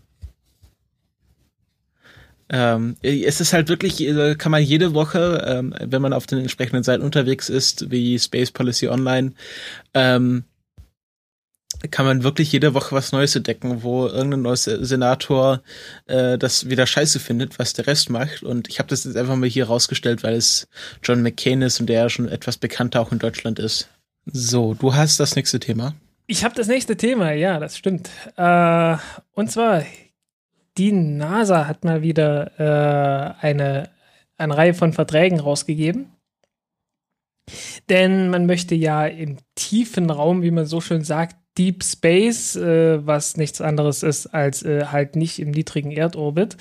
Ähm, 2.51 2.97
es 3.03 3.41
ist 3.41 3.53
halt 3.53 3.69
wirklich, 3.69 4.01
äh, 4.01 4.35
kann 4.35 4.53
man 4.53 4.63
jede 4.63 4.95
Woche, 4.95 5.45
ähm, 5.47 5.75
wenn 5.81 6.03
man 6.03 6.13
auf 6.13 6.27
den 6.27 6.39
entsprechenden 6.39 6.83
Seiten 6.83 7.03
unterwegs 7.03 7.49
ist, 7.49 7.91
wie 7.91 8.19
Space 8.19 8.51
Policy 8.51 8.89
Online, 8.89 9.33
ähm, 9.95 10.45
kann 11.91 12.07
man 12.07 12.25
wirklich 12.25 12.51
jede 12.51 12.75
Woche 12.75 12.95
was 12.95 13.13
Neues 13.13 13.37
entdecken, 13.37 13.83
wo 13.83 14.07
irgendein 14.07 14.43
neues 14.43 14.65
Senator 14.65 15.63
äh, 16.07 16.37
das 16.37 16.69
wieder 16.69 16.87
scheiße 16.87 17.21
findet, 17.21 17.59
was 17.59 17.73
der 17.73 17.87
Rest 17.87 18.11
macht. 18.11 18.43
Und 18.43 18.69
ich 18.69 18.79
habe 18.79 18.89
das 18.89 19.05
jetzt 19.05 19.17
einfach 19.17 19.37
mal 19.37 19.49
hier 19.49 19.67
rausgestellt, 19.67 20.23
weil 20.23 20.35
es 20.35 20.67
John 21.03 21.23
McCain 21.23 21.63
ist 21.63 21.79
und 21.79 21.87
der 21.87 22.03
ja 22.03 22.09
schon 22.09 22.29
etwas 22.29 22.57
bekannter 22.57 23.01
auch 23.01 23.13
in 23.13 23.19
Deutschland 23.19 23.59
ist. 23.59 23.89
So, 24.27 24.75
du 24.75 24.95
hast 24.95 25.21
das 25.21 25.37
nächste 25.37 25.61
Thema. 25.61 25.95
Ich 26.27 26.45
habe 26.45 26.55
das 26.55 26.67
nächste 26.67 26.97
Thema, 26.97 27.33
ja, 27.33 27.59
das 27.59 27.79
stimmt. 27.79 28.11
Äh, 28.37 28.97
und 29.33 29.51
zwar 29.51 29.85
die 30.79 30.93
NASA 30.93 31.67
hat 31.67 31.85
mal 31.85 32.03
wieder 32.03 32.53
äh, 32.59 33.45
eine, 33.45 33.91
eine 34.37 34.57
Reihe 34.57 34.75
von 34.75 34.93
Verträgen 34.93 35.41
rausgegeben. 35.41 36.13
Denn 37.89 38.31
man 38.31 38.47
möchte 38.47 38.75
ja 38.75 39.07
im 39.07 39.39
tiefen 39.55 40.11
Raum, 40.11 40.43
wie 40.43 40.51
man 40.51 40.67
so 40.67 40.81
schön 40.81 41.03
sagt, 41.03 41.37
Deep 41.57 41.83
Space, 41.83 42.55
äh, 42.55 43.05
was 43.05 43.37
nichts 43.37 43.61
anderes 43.61 44.05
ist 44.05 44.29
als 44.29 44.63
äh, 44.63 44.87
halt 44.87 45.17
nicht 45.17 45.41
im 45.41 45.51
niedrigen 45.51 45.91
Erdorbit, 45.91 46.57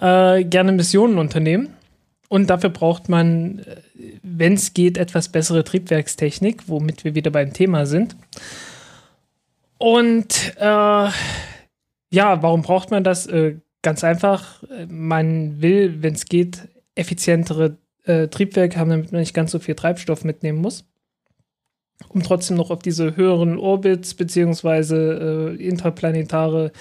äh, 0.00 0.44
gerne 0.44 0.72
Missionen 0.72 1.18
unternehmen. 1.18 1.70
Und 2.28 2.50
dafür 2.50 2.68
braucht 2.68 3.08
man, 3.08 3.60
äh, 3.60 3.76
wenn 4.22 4.54
es 4.54 4.74
geht, 4.74 4.98
etwas 4.98 5.30
bessere 5.30 5.64
Triebwerkstechnik, 5.64 6.64
womit 6.68 7.04
wir 7.04 7.14
wieder 7.14 7.30
beim 7.30 7.54
Thema 7.54 7.86
sind. 7.86 8.16
Und 9.78 10.54
äh, 10.58 11.08
ja, 12.10 12.42
warum 12.42 12.62
braucht 12.62 12.90
man 12.90 13.04
das? 13.04 13.26
Äh, 13.26 13.56
ganz 13.82 14.04
einfach, 14.04 14.62
man 14.88 15.60
will, 15.62 16.02
wenn 16.02 16.14
es 16.14 16.26
geht, 16.26 16.68
effizientere 16.94 17.78
äh, 18.04 18.28
Triebwerke 18.28 18.78
haben, 18.78 18.90
damit 18.90 19.12
man 19.12 19.20
nicht 19.20 19.34
ganz 19.34 19.52
so 19.52 19.58
viel 19.58 19.74
Treibstoff 19.74 20.24
mitnehmen 20.24 20.60
muss. 20.60 20.84
Um 22.08 22.22
trotzdem 22.22 22.56
noch 22.56 22.70
auf 22.70 22.80
diese 22.80 23.16
höheren 23.16 23.58
Orbits 23.58 24.14
beziehungsweise 24.14 25.56
äh, 25.58 25.62
interplanetare 25.62 26.72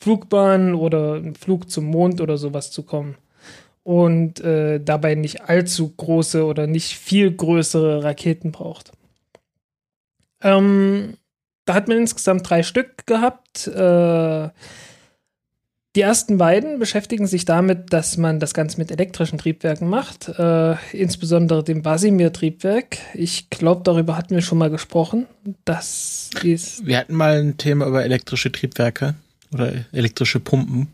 Flugbahnen 0.00 0.74
oder 0.74 1.14
einen 1.14 1.34
Flug 1.34 1.70
zum 1.70 1.86
Mond 1.86 2.20
oder 2.20 2.36
sowas 2.36 2.70
zu 2.70 2.82
kommen. 2.82 3.16
Und 3.82 4.40
äh, 4.40 4.80
dabei 4.80 5.14
nicht 5.14 5.42
allzu 5.42 5.94
große 5.96 6.44
oder 6.44 6.66
nicht 6.66 6.96
viel 6.98 7.34
größere 7.34 8.02
Raketen 8.02 8.50
braucht. 8.50 8.92
Ähm, 10.42 11.16
da 11.66 11.74
hat 11.74 11.88
man 11.88 11.98
insgesamt 11.98 12.48
drei 12.48 12.62
Stück 12.62 13.06
gehabt. 13.06 13.66
Äh, 13.66 14.48
die 15.96 16.02
ersten 16.02 16.38
beiden 16.38 16.78
beschäftigen 16.78 17.26
sich 17.26 17.46
damit, 17.46 17.92
dass 17.92 18.18
man 18.18 18.38
das 18.38 18.54
Ganze 18.54 18.78
mit 18.78 18.90
elektrischen 18.90 19.38
Triebwerken 19.38 19.88
macht, 19.88 20.28
äh, 20.28 20.74
insbesondere 20.92 21.64
dem 21.64 21.82
Basimir-Triebwerk. 21.82 22.98
Ich 23.14 23.50
glaube, 23.50 23.80
darüber 23.82 24.16
hatten 24.16 24.34
wir 24.34 24.42
schon 24.42 24.58
mal 24.58 24.70
gesprochen. 24.70 25.26
Das 25.64 26.30
ist. 26.42 26.86
Wir 26.86 26.98
hatten 26.98 27.14
mal 27.14 27.40
ein 27.40 27.56
Thema 27.56 27.86
über 27.86 28.04
elektrische 28.04 28.52
Triebwerke 28.52 29.14
oder 29.52 29.72
elektrische 29.92 30.38
Pumpen. 30.38 30.88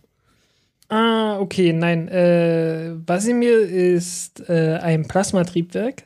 Ah, 0.89 1.39
okay, 1.41 1.73
nein. 1.73 2.07
Äh, 2.09 2.93
Basimir 2.95 3.61
ist 3.61 4.49
äh, 4.49 4.79
ein 4.81 5.09
Plasmatriebwerk, 5.09 6.05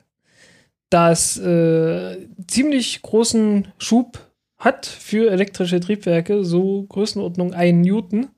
das 0.88 1.36
äh, 1.36 2.16
ziemlich 2.46 3.02
großen 3.02 3.68
Schub 3.78 4.26
hat 4.58 4.86
für 4.86 5.30
elektrische 5.30 5.80
Triebwerke 5.80 6.44
so 6.44 6.84
Größenordnung 6.84 7.54
1 7.54 7.86
Newton. 7.86 8.28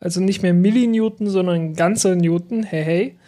Also 0.00 0.20
nicht 0.20 0.42
mehr 0.42 0.54
Millinewton, 0.54 1.28
sondern 1.28 1.74
ganzer 1.74 2.14
Newton. 2.14 2.62
Hey, 2.62 2.84
hey. 2.84 3.18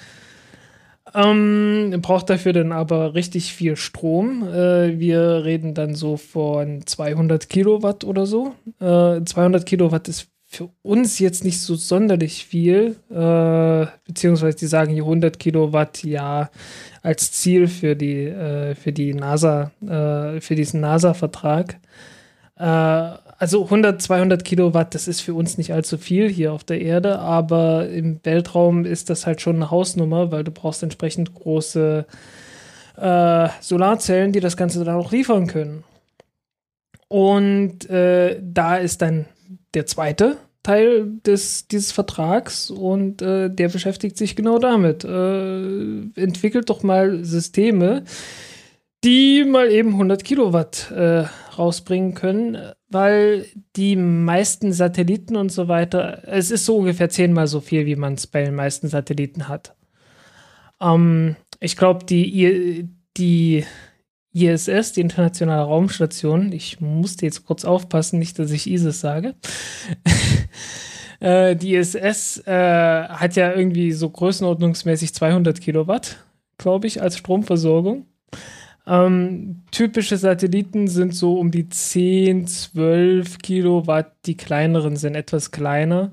Ähm, 1.12 1.96
braucht 2.02 2.30
dafür 2.30 2.52
dann 2.52 2.72
aber 2.72 3.14
richtig 3.14 3.52
viel 3.52 3.76
Strom. 3.76 4.46
Äh, 4.46 4.98
wir 5.00 5.44
reden 5.44 5.74
dann 5.74 5.94
so 5.94 6.16
von 6.16 6.86
200 6.86 7.48
Kilowatt 7.48 8.04
oder 8.04 8.26
so. 8.26 8.54
Äh, 8.78 9.24
200 9.24 9.66
Kilowatt 9.66 10.08
ist 10.08 10.28
für 10.46 10.70
uns 10.82 11.18
jetzt 11.18 11.44
nicht 11.44 11.60
so 11.60 11.74
sonderlich 11.74 12.44
viel. 12.44 12.96
Äh, 13.10 13.86
beziehungsweise 14.04 14.56
die 14.56 14.66
sagen 14.66 14.92
hier 14.92 15.04
100 15.04 15.38
Kilowatt 15.38 16.04
ja 16.04 16.50
als 17.02 17.32
Ziel 17.32 17.66
für 17.66 17.96
die, 17.96 18.26
äh, 18.26 18.74
für 18.74 18.92
die 18.92 19.14
NASA, 19.14 19.72
äh, 19.82 20.40
für 20.40 20.54
diesen 20.54 20.80
NASA-Vertrag. 20.80 21.79
Äh, 22.60 23.18
also 23.38 23.64
100, 23.64 24.02
200 24.02 24.44
Kilowatt, 24.44 24.94
das 24.94 25.08
ist 25.08 25.22
für 25.22 25.32
uns 25.32 25.56
nicht 25.56 25.72
allzu 25.72 25.96
viel 25.96 26.28
hier 26.28 26.52
auf 26.52 26.62
der 26.62 26.82
Erde, 26.82 27.18
aber 27.18 27.88
im 27.88 28.20
Weltraum 28.22 28.84
ist 28.84 29.08
das 29.08 29.26
halt 29.26 29.40
schon 29.40 29.56
eine 29.56 29.70
Hausnummer, 29.70 30.30
weil 30.30 30.44
du 30.44 30.50
brauchst 30.50 30.82
entsprechend 30.82 31.34
große 31.34 32.04
äh, 32.98 33.48
Solarzellen, 33.60 34.32
die 34.32 34.40
das 34.40 34.58
Ganze 34.58 34.84
dann 34.84 34.96
auch 34.96 35.10
liefern 35.10 35.46
können. 35.46 35.84
Und 37.08 37.88
äh, 37.88 38.38
da 38.42 38.76
ist 38.76 39.00
dann 39.00 39.24
der 39.72 39.86
zweite 39.86 40.36
Teil 40.62 41.06
des, 41.24 41.66
dieses 41.66 41.92
Vertrags 41.92 42.70
und 42.70 43.22
äh, 43.22 43.48
der 43.48 43.68
beschäftigt 43.70 44.18
sich 44.18 44.36
genau 44.36 44.58
damit. 44.58 45.02
Äh, 45.02 46.10
entwickelt 46.14 46.68
doch 46.68 46.82
mal 46.82 47.24
Systeme, 47.24 48.04
die 49.02 49.44
mal 49.44 49.70
eben 49.70 49.92
100 49.92 50.22
Kilowatt 50.22 50.90
äh, 50.90 51.24
rausbringen 51.58 52.14
können, 52.14 52.72
weil 52.88 53.46
die 53.76 53.96
meisten 53.96 54.72
Satelliten 54.72 55.36
und 55.36 55.50
so 55.50 55.68
weiter, 55.68 56.22
es 56.26 56.50
ist 56.50 56.64
so 56.64 56.76
ungefähr 56.78 57.08
zehnmal 57.08 57.46
so 57.46 57.60
viel, 57.60 57.86
wie 57.86 57.96
man 57.96 58.14
es 58.14 58.26
bei 58.26 58.44
den 58.44 58.54
meisten 58.54 58.88
Satelliten 58.88 59.48
hat. 59.48 59.74
Ähm, 60.80 61.36
ich 61.60 61.76
glaube, 61.76 62.04
die, 62.04 62.88
die 63.16 63.64
ISS, 64.32 64.92
die 64.92 65.00
Internationale 65.00 65.62
Raumstation, 65.62 66.52
ich 66.52 66.80
musste 66.80 67.26
jetzt 67.26 67.44
kurz 67.44 67.64
aufpassen, 67.64 68.18
nicht, 68.18 68.38
dass 68.38 68.50
ich 68.50 68.70
ISIS 68.70 69.00
sage. 69.00 69.34
äh, 71.20 71.56
die 71.56 71.74
ISS 71.74 72.38
äh, 72.46 73.08
hat 73.08 73.36
ja 73.36 73.52
irgendwie 73.52 73.92
so 73.92 74.08
größenordnungsmäßig 74.08 75.14
200 75.14 75.60
Kilowatt, 75.60 76.18
glaube 76.58 76.86
ich, 76.86 77.02
als 77.02 77.18
Stromversorgung. 77.18 78.06
Ähm, 78.86 79.62
typische 79.70 80.16
Satelliten 80.16 80.88
sind 80.88 81.14
so 81.14 81.38
um 81.38 81.50
die 81.50 81.68
10, 81.68 82.46
12 82.46 83.38
Kilowatt, 83.38 84.12
die 84.26 84.36
kleineren 84.36 84.96
sind 84.96 85.14
etwas 85.14 85.50
kleiner. 85.50 86.12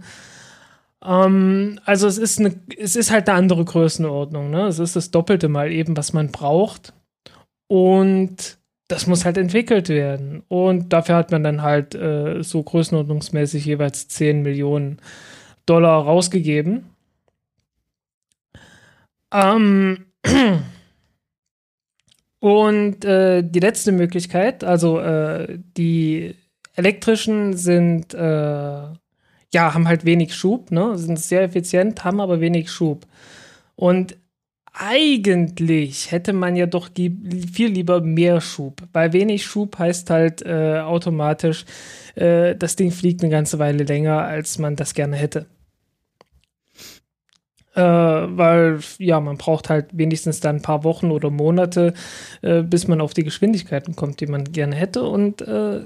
Ähm, 1.03 1.79
also 1.85 2.07
es 2.07 2.17
ist, 2.17 2.39
eine, 2.39 2.59
es 2.77 2.95
ist 2.95 3.11
halt 3.11 3.29
eine 3.29 3.37
andere 3.37 3.65
Größenordnung. 3.65 4.49
Ne? 4.49 4.67
Es 4.67 4.79
ist 4.79 4.95
das 4.95 5.11
Doppelte 5.11 5.47
mal 5.47 5.71
eben, 5.71 5.95
was 5.97 6.13
man 6.13 6.31
braucht. 6.31 6.93
Und 7.67 8.57
das 8.87 9.07
muss 9.07 9.25
halt 9.25 9.37
entwickelt 9.37 9.89
werden. 9.89 10.43
Und 10.47 10.93
dafür 10.93 11.15
hat 11.15 11.31
man 11.31 11.43
dann 11.43 11.61
halt 11.61 11.95
äh, 11.95 12.41
so 12.43 12.63
größenordnungsmäßig 12.63 13.65
jeweils 13.65 14.07
10 14.07 14.41
Millionen 14.41 14.99
Dollar 15.65 16.03
rausgegeben. 16.03 16.89
Ähm, 19.33 20.05
und 22.39 23.03
äh, 23.03 23.41
die 23.43 23.59
letzte 23.59 23.91
Möglichkeit, 23.91 24.63
also 24.63 24.99
äh, 24.99 25.57
die 25.77 26.35
elektrischen 26.75 27.57
sind, 27.57 28.13
äh, 28.13 28.17
ja, 28.17 29.73
haben 29.73 29.87
halt 29.87 30.05
wenig 30.05 30.35
Schub, 30.35 30.71
ne? 30.71 30.97
sind 30.97 31.19
sehr 31.19 31.41
effizient, 31.41 32.03
haben 32.03 32.21
aber 32.21 32.39
wenig 32.39 32.69
Schub. 32.69 33.07
Und 33.75 34.17
eigentlich 34.73 36.11
hätte 36.11 36.33
man 36.33 36.55
ja 36.55 36.67
doch 36.67 36.89
viel 36.95 37.69
lieber 37.69 38.01
mehr 38.01 38.41
Schub, 38.41 38.83
weil 38.93 39.13
wenig 39.13 39.43
Schub 39.45 39.79
heißt 39.79 40.11
halt 40.11 40.43
äh, 40.45 40.79
automatisch, 40.79 41.65
äh, 42.13 42.55
das 42.55 42.75
Ding 42.75 42.91
fliegt 42.91 43.23
eine 43.23 43.31
ganze 43.31 43.57
Weile 43.57 43.83
länger, 43.83 44.21
als 44.21 44.59
man 44.59 44.75
das 44.75 44.93
gerne 44.93 45.15
hätte. 45.15 45.47
Äh, 47.77 47.81
weil, 47.81 48.79
ja, 48.97 49.19
man 49.19 49.37
braucht 49.37 49.69
halt 49.69 49.89
wenigstens 49.91 50.39
dann 50.39 50.55
ein 50.57 50.61
paar 50.63 50.83
Wochen 50.83 51.11
oder 51.11 51.29
Monate, 51.29 51.93
äh, 52.41 52.63
bis 52.63 52.87
man 52.87 53.01
auf 53.01 53.13
die 53.13 53.23
Geschwindigkeiten 53.23 53.95
kommt, 53.95 54.19
die 54.19 54.25
man 54.25 54.45
gerne 54.45 54.75
hätte. 54.75 55.03
Und 55.03 55.41
äh, 55.43 55.81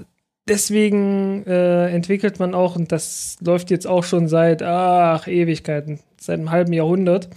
deswegen 0.48 1.44
äh, 1.46 1.88
entwickelt 1.90 2.40
man 2.40 2.54
auch, 2.54 2.76
und 2.76 2.92
das 2.92 3.36
läuft 3.44 3.70
jetzt 3.70 3.86
auch 3.86 4.04
schon 4.04 4.26
seit, 4.26 4.62
ach, 4.62 5.28
Ewigkeiten, 5.28 6.00
seit 6.18 6.38
einem 6.38 6.50
halben 6.50 6.72
Jahrhundert, 6.72 7.28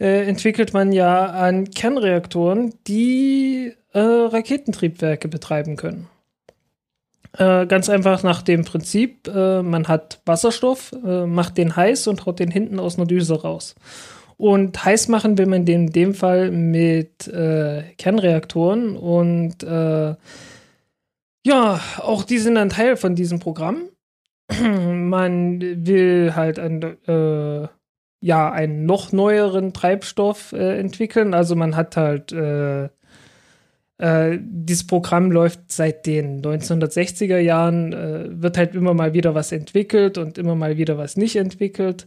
äh, 0.00 0.26
entwickelt 0.26 0.72
man 0.72 0.92
ja 0.92 1.26
an 1.26 1.68
Kernreaktoren, 1.70 2.72
die 2.86 3.74
äh, 3.92 3.98
Raketentriebwerke 3.98 5.28
betreiben 5.28 5.76
können. 5.76 6.08
Äh, 7.38 7.66
ganz 7.66 7.88
einfach 7.88 8.22
nach 8.22 8.42
dem 8.42 8.64
Prinzip, 8.64 9.28
äh, 9.28 9.62
man 9.62 9.86
hat 9.86 10.20
Wasserstoff, 10.26 10.92
äh, 11.04 11.26
macht 11.26 11.58
den 11.58 11.76
heiß 11.76 12.08
und 12.08 12.26
haut 12.26 12.40
den 12.40 12.50
hinten 12.50 12.80
aus 12.80 12.96
einer 12.96 13.06
Düse 13.06 13.40
raus. 13.40 13.76
Und 14.36 14.84
heiß 14.84 15.08
machen 15.08 15.38
will 15.38 15.46
man 15.46 15.64
den 15.64 15.86
in 15.86 15.92
dem 15.92 16.14
Fall 16.14 16.50
mit 16.50 17.28
äh, 17.28 17.82
Kernreaktoren 17.98 18.96
und 18.96 19.62
äh, 19.62 20.14
ja, 21.46 21.80
auch 21.98 22.24
die 22.24 22.38
sind 22.38 22.56
ein 22.56 22.70
Teil 22.70 22.96
von 22.96 23.14
diesem 23.14 23.38
Programm. 23.38 23.82
man 24.60 25.60
will 25.60 26.32
halt 26.34 26.58
ein, 26.58 26.82
äh, 27.06 27.68
ja, 28.22 28.50
einen 28.50 28.86
noch 28.86 29.12
neueren 29.12 29.72
Treibstoff 29.72 30.52
entwickeln. 30.52 31.32
Also 31.32 31.56
man 31.56 31.76
hat 31.76 31.96
halt 31.96 32.32
äh, 32.32 32.88
dieses 34.40 34.86
Programm 34.86 35.30
läuft 35.30 35.70
seit 35.70 36.06
den 36.06 36.40
1960er 36.40 37.38
Jahren, 37.38 37.92
äh, 37.92 38.28
wird 38.30 38.56
halt 38.56 38.74
immer 38.74 38.94
mal 38.94 39.12
wieder 39.12 39.34
was 39.34 39.52
entwickelt 39.52 40.16
und 40.16 40.38
immer 40.38 40.54
mal 40.54 40.78
wieder 40.78 40.96
was 40.96 41.16
nicht 41.16 41.36
entwickelt. 41.36 42.06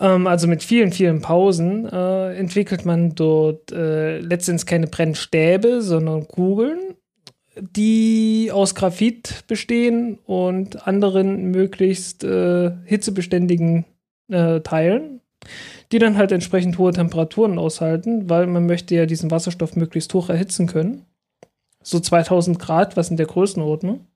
Ähm, 0.00 0.26
also 0.26 0.46
mit 0.46 0.62
vielen, 0.62 0.92
vielen 0.92 1.20
Pausen 1.20 1.86
äh, 1.86 2.34
entwickelt 2.34 2.84
man 2.86 3.14
dort 3.14 3.72
äh, 3.72 4.20
letztendlich 4.20 4.66
keine 4.66 4.86
Brennstäbe, 4.86 5.82
sondern 5.82 6.28
Kugeln, 6.28 6.94
die 7.58 8.50
aus 8.52 8.74
Graphit 8.74 9.44
bestehen 9.48 10.18
und 10.24 10.86
anderen 10.86 11.50
möglichst 11.50 12.24
äh, 12.24 12.72
hitzebeständigen 12.84 13.84
äh, 14.28 14.60
Teilen 14.60 15.20
die 15.92 15.98
dann 15.98 16.16
halt 16.16 16.32
entsprechend 16.32 16.78
hohe 16.78 16.92
Temperaturen 16.92 17.58
aushalten, 17.58 18.28
weil 18.28 18.46
man 18.46 18.66
möchte 18.66 18.94
ja 18.94 19.06
diesen 19.06 19.30
Wasserstoff 19.30 19.76
möglichst 19.76 20.12
hoch 20.14 20.28
erhitzen 20.28 20.66
können. 20.66 21.04
So 21.82 22.00
2000 22.00 22.58
Grad, 22.58 22.96
was 22.96 23.10
in 23.10 23.16
der 23.16 23.26
Größenordnung. 23.26 24.06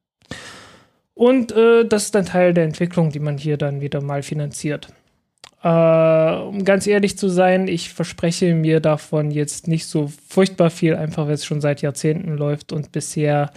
Und 1.14 1.52
äh, 1.52 1.84
das 1.84 2.04
ist 2.04 2.16
ein 2.16 2.26
Teil 2.26 2.54
der 2.54 2.64
Entwicklung, 2.64 3.10
die 3.10 3.20
man 3.20 3.38
hier 3.38 3.56
dann 3.56 3.80
wieder 3.80 4.00
mal 4.00 4.22
finanziert. 4.22 4.88
Äh, 5.62 5.68
um 5.68 6.64
ganz 6.64 6.86
ehrlich 6.86 7.18
zu 7.18 7.28
sein, 7.28 7.68
ich 7.68 7.92
verspreche 7.92 8.54
mir 8.54 8.80
davon 8.80 9.30
jetzt 9.30 9.68
nicht 9.68 9.86
so 9.86 10.10
furchtbar 10.28 10.70
viel, 10.70 10.96
einfach 10.96 11.26
weil 11.26 11.34
es 11.34 11.44
schon 11.44 11.60
seit 11.60 11.82
Jahrzehnten 11.82 12.36
läuft 12.36 12.72
und 12.72 12.92
bisher 12.92 13.50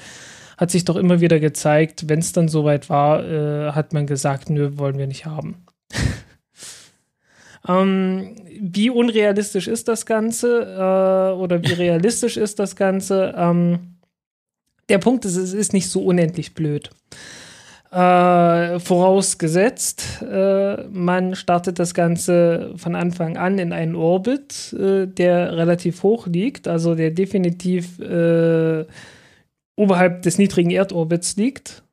hat 0.58 0.70
sich 0.70 0.86
doch 0.86 0.98
immer 0.98 1.22
wieder 1.22 1.40
gezeigt, 1.40 2.10
wenn 2.10 2.20
es 2.20 2.34
dann 2.34 2.48
soweit 2.48 2.90
war, 2.90 3.26
äh, 3.26 3.72
hat 3.72 3.94
man 3.94 4.06
gesagt, 4.06 4.50
nö, 4.50 4.78
wollen 4.78 4.98
wir 4.98 5.08
nicht 5.08 5.26
haben. 5.26 5.66
Ähm, 7.68 8.36
wie 8.60 8.90
unrealistisch 8.90 9.68
ist 9.68 9.88
das 9.88 10.06
Ganze 10.06 10.62
äh, 10.62 11.38
oder 11.38 11.62
wie 11.64 11.74
realistisch 11.78 12.38
ist 12.38 12.60
das 12.60 12.76
Ganze? 12.76 13.34
Ähm, 13.38 13.98
der 14.90 14.98
Punkt 14.98 15.26
ist, 15.26 15.38
es 15.38 15.54
ist 15.54 15.74
nicht 15.74 15.90
so 15.90 16.04
unendlich 16.04 16.54
blöd. 16.54 16.90
Äh, 17.92 18.80
vorausgesetzt, 18.80 20.24
äh, 20.24 20.84
man 20.90 21.36
startet 21.36 21.78
das 21.78 21.94
Ganze 21.94 22.74
von 22.76 22.96
Anfang 22.96 23.38
an 23.38 23.60
in 23.60 23.72
einen 23.72 23.96
Orbit, 23.96 24.74
äh, 24.74 25.06
der 25.06 25.56
relativ 25.56 26.02
hoch 26.02 26.26
liegt, 26.26 26.68
also 26.68 26.96
der 26.96 27.12
definitiv 27.12 28.00
äh, 28.00 28.86
oberhalb 29.76 30.24
des 30.24 30.40
niedrigen 30.40 30.72
Erdorbits 30.72 31.36
liegt. 31.36 31.84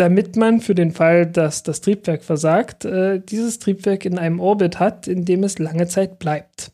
Damit 0.00 0.34
man 0.34 0.62
für 0.62 0.74
den 0.74 0.92
Fall, 0.92 1.26
dass 1.26 1.62
das 1.62 1.82
Triebwerk 1.82 2.24
versagt, 2.24 2.86
äh, 2.86 3.20
dieses 3.20 3.58
Triebwerk 3.58 4.06
in 4.06 4.16
einem 4.16 4.40
Orbit 4.40 4.80
hat, 4.80 5.06
in 5.06 5.26
dem 5.26 5.44
es 5.44 5.58
lange 5.58 5.88
Zeit 5.88 6.18
bleibt. 6.18 6.72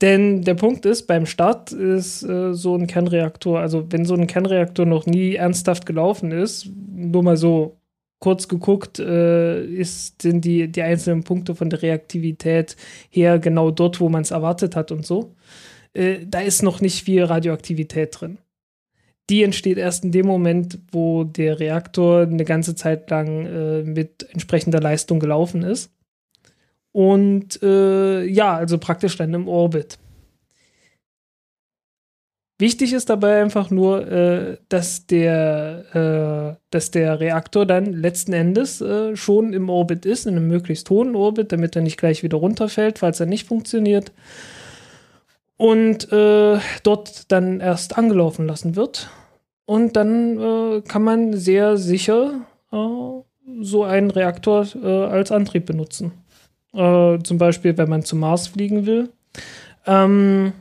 Denn 0.00 0.42
der 0.42 0.54
Punkt 0.54 0.84
ist, 0.84 1.06
beim 1.06 1.26
Start 1.26 1.70
ist 1.70 2.24
äh, 2.24 2.54
so 2.54 2.74
ein 2.74 2.88
Kernreaktor, 2.88 3.60
also 3.60 3.86
wenn 3.90 4.04
so 4.04 4.14
ein 4.14 4.26
Kernreaktor 4.26 4.84
noch 4.84 5.06
nie 5.06 5.36
ernsthaft 5.36 5.86
gelaufen 5.86 6.32
ist, 6.32 6.68
nur 6.92 7.22
mal 7.22 7.36
so 7.36 7.76
kurz 8.18 8.48
geguckt, 8.48 8.98
äh, 8.98 9.64
ist, 9.64 10.22
sind 10.22 10.44
die, 10.44 10.66
die 10.66 10.82
einzelnen 10.82 11.22
Punkte 11.22 11.54
von 11.54 11.70
der 11.70 11.82
Reaktivität 11.82 12.74
her 13.10 13.38
genau 13.38 13.70
dort, 13.70 14.00
wo 14.00 14.08
man 14.08 14.22
es 14.22 14.32
erwartet 14.32 14.74
hat 14.74 14.90
und 14.90 15.06
so. 15.06 15.36
Äh, 15.94 16.26
da 16.26 16.40
ist 16.40 16.64
noch 16.64 16.80
nicht 16.80 17.04
viel 17.04 17.22
Radioaktivität 17.22 18.20
drin 18.20 18.38
die 19.32 19.42
entsteht 19.42 19.78
erst 19.78 20.04
in 20.04 20.12
dem 20.12 20.26
Moment, 20.26 20.78
wo 20.92 21.24
der 21.24 21.58
Reaktor 21.58 22.20
eine 22.20 22.44
ganze 22.44 22.74
Zeit 22.74 23.08
lang 23.08 23.46
äh, 23.46 23.82
mit 23.82 24.28
entsprechender 24.30 24.78
Leistung 24.78 25.20
gelaufen 25.20 25.62
ist. 25.62 25.90
Und 26.92 27.62
äh, 27.62 28.24
ja, 28.24 28.54
also 28.54 28.76
praktisch 28.76 29.16
dann 29.16 29.32
im 29.32 29.48
Orbit. 29.48 29.98
Wichtig 32.58 32.92
ist 32.92 33.08
dabei 33.08 33.40
einfach 33.40 33.70
nur, 33.70 34.06
äh, 34.06 34.58
dass, 34.68 35.06
der, 35.06 36.58
äh, 36.60 36.62
dass 36.68 36.90
der 36.90 37.18
Reaktor 37.18 37.64
dann 37.64 37.86
letzten 37.86 38.34
Endes 38.34 38.82
äh, 38.82 39.16
schon 39.16 39.54
im 39.54 39.70
Orbit 39.70 40.04
ist, 40.04 40.26
in 40.26 40.36
einem 40.36 40.46
möglichst 40.46 40.90
hohen 40.90 41.16
Orbit, 41.16 41.52
damit 41.52 41.74
er 41.74 41.80
nicht 41.80 41.96
gleich 41.96 42.22
wieder 42.22 42.36
runterfällt, 42.36 42.98
falls 42.98 43.18
er 43.18 43.26
nicht 43.26 43.48
funktioniert 43.48 44.12
und 45.56 46.12
äh, 46.12 46.58
dort 46.82 47.32
dann 47.32 47.60
erst 47.60 47.96
angelaufen 47.96 48.46
lassen 48.46 48.76
wird. 48.76 49.08
Und 49.72 49.96
dann 49.96 50.38
äh, 50.38 50.82
kann 50.82 51.02
man 51.02 51.32
sehr 51.32 51.78
sicher 51.78 52.42
äh, 52.70 52.76
so 53.62 53.84
einen 53.84 54.10
Reaktor 54.10 54.66
äh, 54.74 54.86
als 54.86 55.32
Antrieb 55.32 55.64
benutzen. 55.64 56.12
Äh, 56.74 57.18
zum 57.22 57.38
Beispiel, 57.38 57.78
wenn 57.78 57.88
man 57.88 58.02
zum 58.02 58.18
Mars 58.18 58.48
fliegen 58.48 58.84
will. 58.84 59.08
Ähm, 59.86 60.52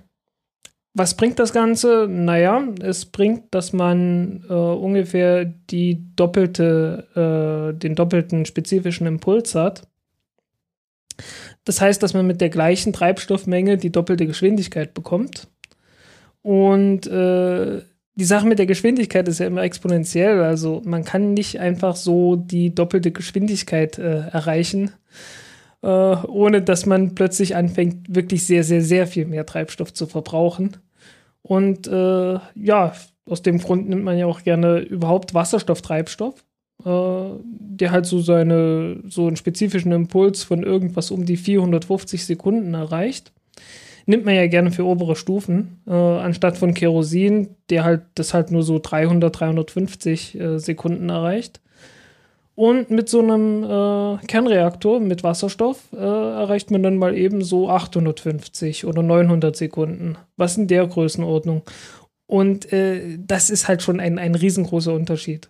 was 0.93 1.17
bringt 1.17 1.39
das 1.39 1.51
Ganze? 1.51 2.07
Naja, 2.09 2.63
es 2.81 3.03
bringt, 3.03 3.53
dass 3.53 3.73
man 3.73 4.45
äh, 4.49 4.53
ungefähr 4.53 5.43
die 5.43 6.01
doppelte, 6.15 7.73
den 7.81 7.95
doppelten 7.95 8.45
spezifischen 8.45 9.07
Impuls 9.07 9.55
hat. 9.55 9.89
Das 11.65 11.81
heißt, 11.81 12.01
dass 12.01 12.13
man 12.13 12.27
mit 12.27 12.39
der 12.39 12.49
gleichen 12.49 12.93
Treibstoffmenge 12.93 13.75
die 13.75 13.91
doppelte 13.91 14.25
Geschwindigkeit 14.25 14.93
bekommt. 14.93 15.49
Und 16.43 17.07
äh, 17.07 17.81
die 18.15 18.25
Sache 18.25 18.45
mit 18.45 18.59
der 18.59 18.65
Geschwindigkeit 18.65 19.27
ist 19.27 19.39
ja 19.39 19.47
immer 19.47 19.63
exponentiell. 19.63 20.41
Also 20.41 20.81
man 20.85 21.05
kann 21.05 21.33
nicht 21.33 21.59
einfach 21.59 21.95
so 21.95 22.35
die 22.35 22.73
doppelte 22.75 23.11
Geschwindigkeit 23.11 23.97
äh, 23.97 24.27
erreichen, 24.27 24.91
äh, 25.81 25.87
ohne 25.87 26.61
dass 26.61 26.85
man 26.85 27.15
plötzlich 27.15 27.55
anfängt, 27.55 28.13
wirklich 28.13 28.45
sehr, 28.45 28.63
sehr, 28.63 28.81
sehr 28.81 29.07
viel 29.07 29.25
mehr 29.25 29.45
Treibstoff 29.45 29.93
zu 29.93 30.07
verbrauchen. 30.07 30.77
Und 31.41 31.87
äh, 31.87 32.39
ja, 32.55 32.93
aus 33.25 33.41
dem 33.41 33.59
Grund 33.59 33.87
nimmt 33.87 34.03
man 34.03 34.17
ja 34.17 34.25
auch 34.25 34.43
gerne 34.43 34.79
überhaupt 34.79 35.33
Wasserstofftreibstoff, 35.33 36.43
äh, 36.85 37.29
der 37.43 37.91
halt 37.91 38.05
so 38.05 38.19
seine, 38.19 39.01
so 39.07 39.27
einen 39.27 39.37
spezifischen 39.37 39.93
Impuls 39.93 40.43
von 40.43 40.63
irgendwas 40.63 41.11
um 41.11 41.25
die 41.25 41.37
450 41.37 42.25
Sekunden 42.25 42.73
erreicht 42.73 43.31
nimmt 44.05 44.25
man 44.25 44.35
ja 44.35 44.47
gerne 44.47 44.71
für 44.71 44.85
obere 44.85 45.15
Stufen, 45.15 45.81
äh, 45.87 45.91
anstatt 45.91 46.57
von 46.57 46.73
Kerosin, 46.73 47.55
der 47.69 47.83
halt 47.83 48.01
das 48.15 48.33
halt 48.33 48.51
nur 48.51 48.63
so 48.63 48.79
300, 48.81 49.39
350 49.39 50.39
äh, 50.39 50.59
Sekunden 50.59 51.09
erreicht. 51.09 51.61
Und 52.55 52.91
mit 52.91 53.09
so 53.09 53.19
einem 53.21 53.63
äh, 53.63 54.25
Kernreaktor 54.27 54.99
mit 54.99 55.23
Wasserstoff 55.23 55.93
äh, 55.93 55.97
erreicht 55.97 56.69
man 56.69 56.83
dann 56.83 56.97
mal 56.97 57.17
eben 57.17 57.41
so 57.43 57.69
850 57.69 58.85
oder 58.85 59.01
900 59.01 59.55
Sekunden. 59.55 60.17
Was 60.37 60.57
in 60.57 60.67
der 60.67 60.85
Größenordnung. 60.85 61.63
Und 62.27 62.71
äh, 62.71 63.17
das 63.19 63.49
ist 63.49 63.67
halt 63.67 63.81
schon 63.81 63.99
ein, 63.99 64.19
ein 64.19 64.35
riesengroßer 64.35 64.93
Unterschied. 64.93 65.49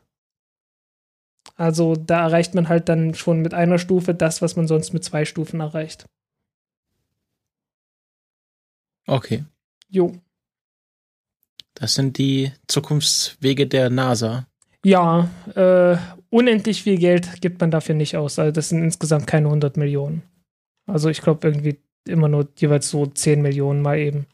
Also 1.55 1.95
da 1.95 2.23
erreicht 2.23 2.55
man 2.55 2.69
halt 2.69 2.87
dann 2.87 3.13
schon 3.13 3.41
mit 3.41 3.53
einer 3.53 3.77
Stufe 3.77 4.13
das, 4.13 4.41
was 4.41 4.55
man 4.55 4.67
sonst 4.67 4.93
mit 4.93 5.03
zwei 5.03 5.25
Stufen 5.25 5.59
erreicht. 5.59 6.05
Okay. 9.11 9.43
Jo. 9.89 10.13
Das 11.73 11.95
sind 11.95 12.17
die 12.17 12.53
Zukunftswege 12.67 13.67
der 13.67 13.89
NASA. 13.89 14.47
Ja, 14.85 15.29
äh, 15.53 15.97
unendlich 16.29 16.81
viel 16.81 16.97
Geld 16.97 17.41
gibt 17.41 17.59
man 17.59 17.71
dafür 17.71 17.93
nicht 17.93 18.15
aus. 18.15 18.39
Also 18.39 18.53
das 18.53 18.69
sind 18.69 18.81
insgesamt 18.81 19.27
keine 19.27 19.47
100 19.47 19.75
Millionen. 19.75 20.23
Also 20.87 21.09
ich 21.09 21.21
glaube 21.21 21.45
irgendwie 21.45 21.77
immer 22.07 22.29
nur 22.29 22.47
jeweils 22.55 22.89
so 22.89 23.05
10 23.05 23.41
Millionen 23.41 23.81
mal 23.81 23.99
eben. 23.99 24.27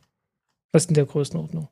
Was 0.72 0.84
ist 0.84 0.90
in 0.90 0.96
der 0.96 1.06
Größenordnung? 1.06 1.70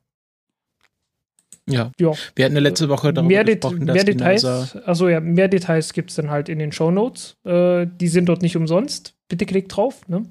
Ja. 1.68 1.92
ja. 2.00 2.12
Wir 2.34 2.44
hatten 2.44 2.56
ja 2.56 2.60
letzte 2.60 2.88
Woche 2.88 3.12
darüber 3.12 3.28
mehr 3.28 3.44
gesprochen, 3.44 3.86
dass 3.86 3.94
mehr 3.94 4.04
Details, 4.04 4.44
also 4.44 5.08
ja, 5.08 5.20
mehr 5.20 5.46
Details 5.46 5.92
gibt 5.92 6.10
es 6.10 6.16
dann 6.16 6.30
halt 6.30 6.48
in 6.48 6.58
den 6.58 6.72
Show 6.72 6.90
Notes. 6.90 7.36
Äh, 7.44 7.86
die 7.86 8.08
sind 8.08 8.28
dort 8.28 8.42
nicht 8.42 8.56
umsonst. 8.56 9.14
Bitte 9.28 9.46
klickt 9.46 9.76
drauf, 9.76 10.08
ne? 10.08 10.26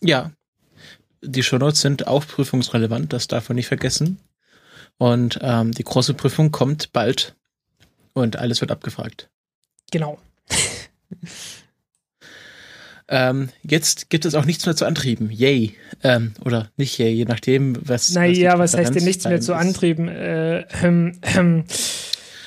Ja, 0.00 0.30
die 1.24 1.42
Shownotes 1.42 1.80
sind 1.80 2.06
auch 2.06 2.26
prüfungsrelevant, 2.26 3.12
das 3.12 3.28
darf 3.28 3.48
man 3.48 3.56
nicht 3.56 3.68
vergessen. 3.68 4.18
Und 4.98 5.38
ähm, 5.42 5.72
die 5.72 5.84
große 5.84 6.14
Prüfung 6.14 6.52
kommt 6.52 6.92
bald 6.92 7.34
und 8.12 8.36
alles 8.36 8.60
wird 8.60 8.70
abgefragt. 8.70 9.28
Genau. 9.90 10.18
ähm, 13.08 13.48
jetzt 13.62 14.10
gibt 14.10 14.24
es 14.24 14.34
auch 14.34 14.44
nichts 14.44 14.64
mehr 14.66 14.76
zu 14.76 14.86
antrieben. 14.86 15.30
Yay. 15.30 15.74
Ähm, 16.02 16.34
oder 16.44 16.70
nicht 16.76 16.98
yay, 16.98 17.12
je 17.12 17.24
nachdem, 17.24 17.76
was. 17.80 18.10
Naja, 18.10 18.58
was, 18.58 18.72
was 18.72 18.80
heißt 18.80 18.94
denn 18.94 19.04
nichts 19.04 19.24
mehr 19.24 19.40
zu 19.40 19.54
antrieben? 19.54 20.08
Äh, 20.08 20.60
ähm, 20.82 21.18
ähm. 21.22 21.64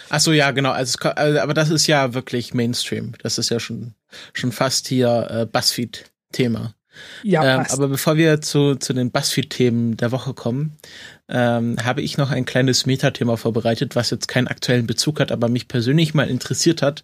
Ach 0.09 0.21
so, 0.21 0.31
ja, 0.31 0.51
genau. 0.51 0.71
Also, 0.71 0.97
also, 0.99 1.39
aber 1.39 1.53
das 1.53 1.69
ist 1.69 1.87
ja 1.87 2.13
wirklich 2.13 2.53
Mainstream. 2.53 3.13
Das 3.23 3.37
ist 3.37 3.49
ja 3.49 3.59
schon, 3.59 3.93
schon 4.33 4.53
fast 4.53 4.87
hier 4.87 5.27
äh, 5.29 5.45
Buzzfeed-Thema. 5.45 6.73
Ja, 7.23 7.59
ähm, 7.59 7.65
aber 7.69 7.87
bevor 7.87 8.17
wir 8.17 8.41
zu, 8.41 8.75
zu 8.75 8.93
den 8.93 9.11
Buzzfeed-Themen 9.11 9.97
der 9.97 10.11
Woche 10.11 10.33
kommen, 10.33 10.77
ähm, 11.29 11.75
habe 11.83 12.01
ich 12.01 12.17
noch 12.17 12.31
ein 12.31 12.45
kleines 12.45 12.85
Metathema 12.85 13.35
vorbereitet, 13.35 13.95
was 13.95 14.09
jetzt 14.11 14.27
keinen 14.27 14.47
aktuellen 14.47 14.87
Bezug 14.87 15.19
hat, 15.19 15.31
aber 15.31 15.49
mich 15.49 15.67
persönlich 15.67 16.13
mal 16.13 16.29
interessiert 16.29 16.81
hat, 16.81 17.03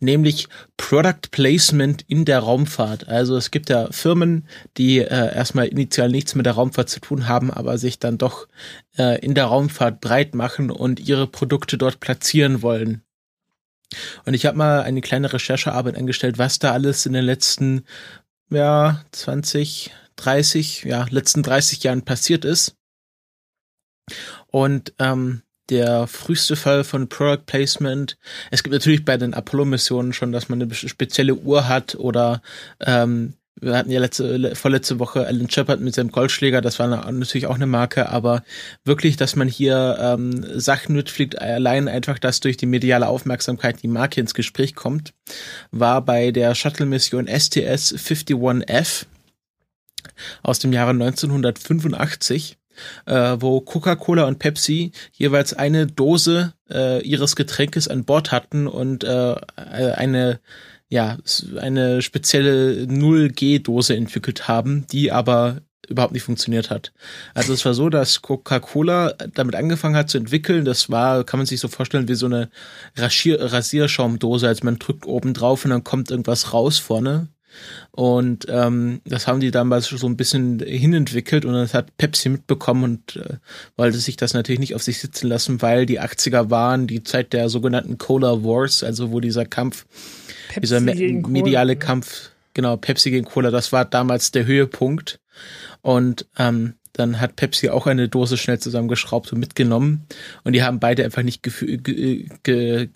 nämlich 0.00 0.48
Product 0.76 1.30
Placement 1.30 2.04
in 2.06 2.24
der 2.24 2.40
Raumfahrt. 2.40 3.08
Also 3.08 3.36
es 3.36 3.50
gibt 3.50 3.70
ja 3.70 3.88
Firmen, 3.90 4.46
die 4.76 4.98
äh, 4.98 5.34
erstmal 5.34 5.68
initial 5.68 6.10
nichts 6.10 6.34
mit 6.34 6.46
der 6.46 6.54
Raumfahrt 6.54 6.90
zu 6.90 7.00
tun 7.00 7.28
haben, 7.28 7.50
aber 7.50 7.78
sich 7.78 7.98
dann 7.98 8.18
doch 8.18 8.46
äh, 8.98 9.18
in 9.24 9.34
der 9.34 9.46
Raumfahrt 9.46 10.00
breit 10.00 10.34
machen 10.34 10.70
und 10.70 11.00
ihre 11.00 11.26
Produkte 11.26 11.78
dort 11.78 12.00
platzieren 12.00 12.62
wollen. 12.62 13.02
Und 14.24 14.34
ich 14.34 14.46
habe 14.46 14.56
mal 14.56 14.82
eine 14.82 15.00
kleine 15.00 15.32
Recherchearbeit 15.32 15.96
angestellt, 15.96 16.38
was 16.38 16.58
da 16.58 16.72
alles 16.72 17.06
in 17.06 17.12
den 17.12 17.24
letzten 17.24 17.84
ja, 18.52 19.04
20, 19.12 19.92
30, 20.16 20.84
ja, 20.84 21.06
letzten 21.10 21.42
30 21.42 21.82
Jahren 21.82 22.02
passiert 22.02 22.44
ist. 22.44 22.76
Und 24.48 24.92
ähm, 24.98 25.42
der 25.70 26.06
früheste 26.06 26.56
Fall 26.56 26.84
von 26.84 27.08
Product 27.08 27.44
Placement. 27.46 28.18
Es 28.50 28.62
gibt 28.62 28.72
natürlich 28.72 29.04
bei 29.04 29.16
den 29.16 29.32
Apollo-Missionen 29.32 30.12
schon, 30.12 30.32
dass 30.32 30.48
man 30.48 30.60
eine 30.60 30.74
spezielle 30.74 31.34
Uhr 31.34 31.68
hat 31.68 31.94
oder 31.94 32.42
ähm, 32.80 33.34
wir 33.60 33.76
hatten 33.76 33.90
ja 33.90 34.00
letzte, 34.00 34.54
vorletzte 34.56 34.98
Woche 34.98 35.26
Alan 35.26 35.48
Shepard 35.48 35.80
mit 35.80 35.94
seinem 35.94 36.10
Goldschläger, 36.10 36.60
das 36.60 36.78
war 36.78 36.88
natürlich 36.88 37.46
auch 37.46 37.54
eine 37.54 37.66
Marke, 37.66 38.08
aber 38.08 38.42
wirklich, 38.84 39.16
dass 39.16 39.36
man 39.36 39.48
hier 39.48 39.96
ähm, 40.00 40.44
Sachen 40.58 40.96
mitfliegt, 40.96 41.40
allein 41.40 41.88
einfach, 41.88 42.18
dass 42.18 42.40
durch 42.40 42.56
die 42.56 42.66
mediale 42.66 43.08
Aufmerksamkeit 43.08 43.82
die 43.82 43.88
Marke 43.88 44.20
ins 44.20 44.34
Gespräch 44.34 44.74
kommt, 44.74 45.12
war 45.70 46.04
bei 46.04 46.30
der 46.30 46.54
Shuttle-Mission 46.54 47.28
STS 47.28 47.94
51F 47.94 49.06
aus 50.42 50.58
dem 50.58 50.72
Jahre 50.72 50.90
1985 50.90 52.58
äh, 53.06 53.36
wo 53.38 53.60
Coca-Cola 53.60 54.24
und 54.24 54.38
Pepsi 54.38 54.92
jeweils 55.12 55.54
eine 55.54 55.86
Dose 55.86 56.54
äh, 56.70 57.02
ihres 57.02 57.36
Getränkes 57.36 57.88
an 57.88 58.04
Bord 58.04 58.32
hatten 58.32 58.66
und 58.66 59.04
äh, 59.04 59.34
eine 59.56 60.40
ja, 60.92 61.16
eine 61.58 62.02
spezielle 62.02 62.84
0G-Dose 62.84 63.96
entwickelt 63.96 64.46
haben, 64.46 64.86
die 64.92 65.10
aber 65.10 65.62
überhaupt 65.88 66.12
nicht 66.12 66.22
funktioniert 66.22 66.68
hat. 66.68 66.92
Also 67.32 67.54
es 67.54 67.64
war 67.64 67.72
so, 67.72 67.88
dass 67.88 68.20
Coca-Cola 68.20 69.14
damit 69.32 69.54
angefangen 69.54 69.96
hat 69.96 70.10
zu 70.10 70.18
entwickeln. 70.18 70.66
Das 70.66 70.90
war, 70.90 71.24
kann 71.24 71.38
man 71.38 71.46
sich 71.46 71.60
so 71.60 71.68
vorstellen, 71.68 72.08
wie 72.08 72.14
so 72.14 72.26
eine 72.26 72.50
Rasier 72.94 73.40
Rasierschaumdose. 73.40 74.46
Also 74.46 74.66
man 74.66 74.78
drückt 74.78 75.06
oben 75.06 75.32
drauf 75.32 75.64
und 75.64 75.70
dann 75.70 75.82
kommt 75.82 76.10
irgendwas 76.10 76.52
raus 76.52 76.78
vorne. 76.78 77.28
Und 77.90 78.44
ähm, 78.50 79.00
das 79.06 79.26
haben 79.26 79.40
die 79.40 79.50
damals 79.50 79.86
so 79.86 80.06
ein 80.06 80.18
bisschen 80.18 80.60
hinentwickelt 80.60 81.46
und 81.46 81.54
das 81.54 81.72
hat 81.72 81.96
Pepsi 81.96 82.28
mitbekommen 82.28 82.84
und 82.84 83.16
äh, 83.16 83.36
wollte 83.76 83.98
sich 83.98 84.16
das 84.16 84.34
natürlich 84.34 84.60
nicht 84.60 84.74
auf 84.74 84.82
sich 84.82 85.00
sitzen 85.00 85.28
lassen, 85.28 85.62
weil 85.62 85.86
die 85.86 86.00
80er 86.00 86.50
waren 86.50 86.86
die 86.86 87.02
Zeit 87.02 87.32
der 87.32 87.48
sogenannten 87.48 87.96
Cola 87.96 88.42
Wars, 88.44 88.82
also 88.82 89.10
wo 89.10 89.20
dieser 89.20 89.44
Kampf 89.44 89.86
Pepsi 90.52 90.60
dieser 90.60 90.80
mediale 90.80 91.76
Cola. 91.76 91.86
Kampf, 91.86 92.30
genau, 92.54 92.76
Pepsi 92.76 93.10
gegen 93.10 93.24
Cola, 93.24 93.50
das 93.50 93.72
war 93.72 93.84
damals 93.84 94.30
der 94.32 94.46
Höhepunkt. 94.46 95.20
Und 95.80 96.26
ähm, 96.38 96.74
dann 96.92 97.20
hat 97.20 97.36
Pepsi 97.36 97.70
auch 97.70 97.86
eine 97.86 98.08
Dose 98.08 98.36
schnell 98.36 98.58
zusammengeschraubt 98.58 99.32
und 99.32 99.38
mitgenommen. 99.38 100.04
Und 100.44 100.52
die 100.52 100.62
haben 100.62 100.78
beide 100.78 101.04
einfach 101.04 101.22
nicht 101.22 101.40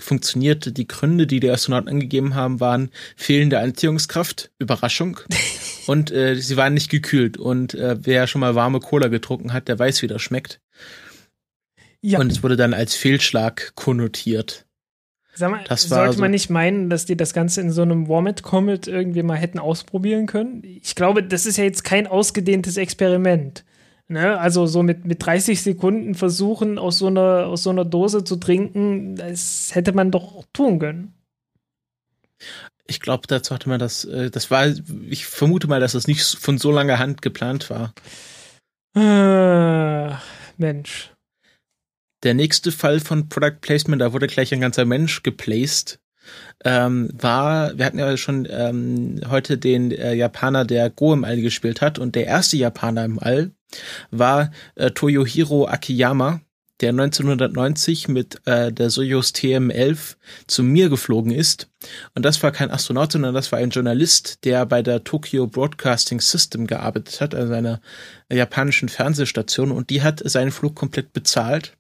funktioniert. 0.00 0.76
Die 0.76 0.86
Gründe, 0.86 1.26
die 1.26 1.40
die 1.40 1.50
Astronauten 1.50 1.88
angegeben 1.88 2.34
haben, 2.34 2.60
waren 2.60 2.90
fehlende 3.16 3.58
Anziehungskraft, 3.58 4.50
Überraschung. 4.58 5.20
und 5.86 6.10
äh, 6.10 6.36
sie 6.36 6.58
waren 6.58 6.74
nicht 6.74 6.90
gekühlt. 6.90 7.38
Und 7.38 7.72
äh, 7.74 7.96
wer 7.98 8.26
schon 8.26 8.42
mal 8.42 8.54
warme 8.54 8.80
Cola 8.80 9.08
getrunken 9.08 9.54
hat, 9.54 9.68
der 9.68 9.78
weiß, 9.78 10.02
wie 10.02 10.08
das 10.08 10.20
schmeckt. 10.20 10.60
Ja. 12.02 12.20
Und 12.20 12.30
es 12.30 12.42
wurde 12.42 12.56
dann 12.56 12.74
als 12.74 12.94
Fehlschlag 12.94 13.72
konnotiert. 13.74 14.65
Sag 15.36 15.50
mal, 15.50 15.64
das 15.68 15.82
sollte 15.82 16.14
so 16.14 16.20
man 16.22 16.30
nicht 16.30 16.48
meinen, 16.48 16.88
dass 16.88 17.04
die 17.04 17.16
das 17.16 17.34
Ganze 17.34 17.60
in 17.60 17.70
so 17.70 17.82
einem 17.82 18.08
Warmet 18.08 18.42
Comet 18.42 18.88
irgendwie 18.88 19.22
mal 19.22 19.36
hätten 19.36 19.58
ausprobieren 19.58 20.26
können? 20.26 20.62
Ich 20.64 20.94
glaube, 20.94 21.22
das 21.22 21.44
ist 21.44 21.58
ja 21.58 21.64
jetzt 21.64 21.84
kein 21.84 22.06
ausgedehntes 22.06 22.78
Experiment. 22.78 23.64
Ne? 24.08 24.38
Also 24.38 24.66
so 24.66 24.82
mit, 24.82 25.04
mit 25.04 25.24
30 25.24 25.60
Sekunden 25.60 26.14
versuchen, 26.14 26.78
aus 26.78 26.98
so, 26.98 27.08
einer, 27.08 27.46
aus 27.46 27.64
so 27.64 27.70
einer 27.70 27.84
Dose 27.84 28.24
zu 28.24 28.36
trinken, 28.36 29.16
das 29.16 29.74
hätte 29.74 29.92
man 29.92 30.10
doch 30.10 30.44
tun 30.54 30.78
können. 30.78 31.12
Ich 32.86 33.00
glaube, 33.00 33.24
dazu 33.26 33.54
hatte 33.54 33.68
man 33.68 33.80
das, 33.80 34.04
äh, 34.04 34.30
das 34.30 34.50
war, 34.50 34.68
ich 35.08 35.26
vermute 35.26 35.66
mal, 35.66 35.80
dass 35.80 35.92
das 35.92 36.06
nicht 36.06 36.22
von 36.22 36.56
so 36.56 36.70
langer 36.70 36.98
Hand 36.98 37.20
geplant 37.20 37.68
war. 37.68 37.92
Ah, 38.94 40.18
Mensch. 40.56 41.10
Der 42.22 42.34
nächste 42.34 42.72
Fall 42.72 43.00
von 43.00 43.28
Product 43.28 43.60
Placement, 43.60 44.00
da 44.00 44.12
wurde 44.12 44.26
gleich 44.26 44.52
ein 44.52 44.60
ganzer 44.60 44.84
Mensch 44.84 45.22
geplaced, 45.22 46.00
ähm, 46.64 47.08
war, 47.12 47.76
wir 47.78 47.84
hatten 47.84 47.98
ja 47.98 48.16
schon 48.16 48.48
ähm, 48.50 49.20
heute 49.28 49.58
den 49.58 49.92
äh, 49.92 50.14
Japaner, 50.14 50.64
der 50.64 50.90
Go 50.90 51.12
im 51.12 51.24
All 51.24 51.40
gespielt 51.40 51.80
hat 51.80 51.98
und 51.98 52.14
der 52.14 52.26
erste 52.26 52.56
Japaner 52.56 53.04
im 53.04 53.18
All 53.18 53.52
war 54.10 54.50
äh, 54.74 54.90
Toyohiro 54.90 55.66
Akiyama, 55.68 56.40
der 56.80 56.90
1990 56.90 58.08
mit 58.08 58.40
äh, 58.46 58.70
der 58.70 58.90
Soyuz 58.90 59.30
TM-11 59.30 60.16
zu 60.46 60.62
mir 60.62 60.88
geflogen 60.88 61.32
ist. 61.32 61.70
Und 62.14 62.24
das 62.24 62.42
war 62.42 62.52
kein 62.52 62.70
Astronaut, 62.70 63.12
sondern 63.12 63.34
das 63.34 63.50
war 63.50 63.58
ein 63.58 63.70
Journalist, 63.70 64.44
der 64.44 64.66
bei 64.66 64.82
der 64.82 65.02
Tokyo 65.02 65.46
Broadcasting 65.46 66.20
System 66.20 66.66
gearbeitet 66.66 67.20
hat, 67.20 67.34
also 67.34 67.54
einer 67.54 67.80
japanischen 68.30 68.88
Fernsehstation. 68.88 69.72
Und 69.72 69.88
die 69.88 70.02
hat 70.02 70.22
seinen 70.24 70.50
Flug 70.50 70.74
komplett 70.74 71.12
bezahlt. 71.12 71.76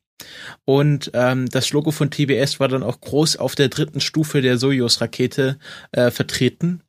Und 0.64 1.10
ähm, 1.14 1.48
das 1.48 1.72
Logo 1.72 1.90
von 1.90 2.10
TBS 2.10 2.58
war 2.60 2.68
dann 2.68 2.82
auch 2.82 3.00
groß 3.00 3.36
auf 3.36 3.54
der 3.54 3.68
dritten 3.68 4.00
Stufe 4.00 4.40
der 4.40 4.58
Soyuz-Rakete 4.58 5.58
äh, 5.92 6.10
vertreten. 6.10 6.82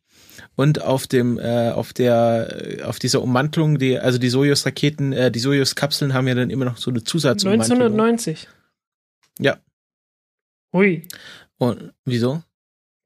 Und 0.55 0.81
auf 0.81 1.07
dem 1.07 1.37
äh, 1.37 1.69
auf 1.69 1.93
der 1.93 2.81
auf 2.83 2.99
dieser 2.99 3.21
Ummantelung 3.21 3.77
die 3.77 3.99
also 3.99 4.17
die 4.17 4.29
Soyuz 4.29 4.65
Raketen 4.65 5.13
äh, 5.13 5.31
die 5.31 5.39
Soyuz 5.39 5.75
Kapseln 5.75 6.13
haben 6.13 6.27
ja 6.27 6.35
dann 6.35 6.49
immer 6.49 6.65
noch 6.65 6.77
so 6.77 6.89
eine 6.89 7.03
Zusatzummantelung. 7.03 7.83
1990 7.83 8.47
ja. 9.39 9.57
Hui 10.73 11.07
und 11.57 11.93
wieso? 12.05 12.41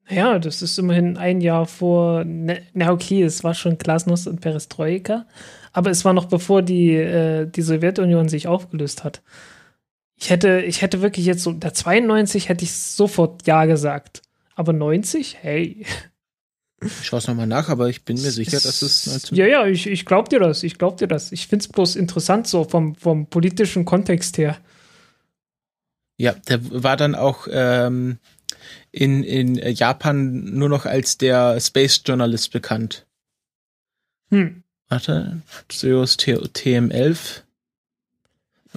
Ja 0.08 0.38
das 0.38 0.62
ist 0.62 0.78
immerhin 0.78 1.16
ein 1.16 1.40
Jahr 1.40 1.66
vor 1.66 2.24
ne, 2.24 2.62
na 2.72 2.90
okay 2.90 3.22
es 3.22 3.44
war 3.44 3.54
schon 3.54 3.78
Glasnost 3.78 4.26
und 4.26 4.40
Perestroika 4.40 5.26
aber 5.72 5.90
es 5.90 6.04
war 6.04 6.12
noch 6.12 6.26
bevor 6.26 6.62
die 6.62 6.94
äh, 6.94 7.46
die 7.46 7.62
Sowjetunion 7.62 8.28
sich 8.28 8.48
aufgelöst 8.48 9.04
hat 9.04 9.22
ich 10.22 10.30
hätte 10.30 10.60
ich 10.60 10.82
hätte 10.82 11.02
wirklich 11.02 11.26
jetzt 11.26 11.42
so 11.42 11.52
der 11.52 11.74
92 11.74 12.48
hätte 12.48 12.64
ich 12.64 12.72
sofort 12.72 13.46
ja 13.46 13.64
gesagt 13.64 14.22
aber 14.54 14.72
90 14.72 15.38
hey 15.42 15.84
ich 16.84 17.06
schaue 17.06 17.18
es 17.18 17.28
nochmal 17.28 17.46
nach, 17.46 17.68
aber 17.68 17.88
ich 17.88 18.04
bin 18.04 18.20
mir 18.20 18.30
sicher, 18.30 18.58
dass 18.58 18.82
es 18.82 19.06
19 19.06 19.38
Ja, 19.38 19.46
ja, 19.46 19.66
ich, 19.66 19.86
ich 19.86 20.04
glaube 20.04 20.28
dir 20.28 20.40
das. 20.40 20.64
Ich 20.64 20.78
glaube 20.78 20.96
dir 20.96 21.06
das. 21.06 21.30
Ich 21.30 21.46
finde 21.46 21.62
es 21.62 21.68
bloß 21.68 21.94
interessant, 21.94 22.48
so 22.48 22.64
vom, 22.64 22.96
vom 22.96 23.26
politischen 23.26 23.84
Kontext 23.84 24.36
her. 24.36 24.58
Ja, 26.16 26.32
der 26.32 26.82
war 26.82 26.96
dann 26.96 27.14
auch 27.14 27.46
ähm, 27.50 28.18
in, 28.90 29.22
in 29.22 29.54
Japan 29.56 30.56
nur 30.56 30.68
noch 30.68 30.84
als 30.84 31.18
der 31.18 31.60
Space 31.60 32.02
Journalist 32.04 32.52
bekannt. 32.52 33.06
Hm. 34.30 34.64
Warte, 34.88 35.42
Soyuz 35.70 36.16
TM11 36.16 37.42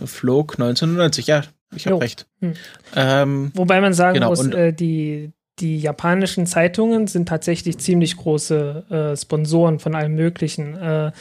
flog 0.03 0.53
1990. 0.53 1.27
Ja, 1.27 1.43
ich 1.75 1.87
habe 1.87 2.01
recht. 2.01 2.27
Hm. 2.41 2.53
Ähm, 2.95 3.51
Wobei 3.53 3.81
man 3.81 3.93
sagen 3.93 4.15
genau, 4.15 4.29
muss, 4.29 4.45
äh, 4.47 4.73
die, 4.73 5.31
die 5.59 5.77
japanischen 5.77 6.45
Zeitungen 6.45 7.07
sind 7.07 7.27
tatsächlich 7.27 7.77
ziemlich 7.77 8.17
große 8.17 9.13
äh, 9.13 9.17
Sponsoren 9.17 9.79
von 9.79 9.95
allem 9.95 10.15
Möglichen. 10.15 10.75
Äh, 10.75 11.11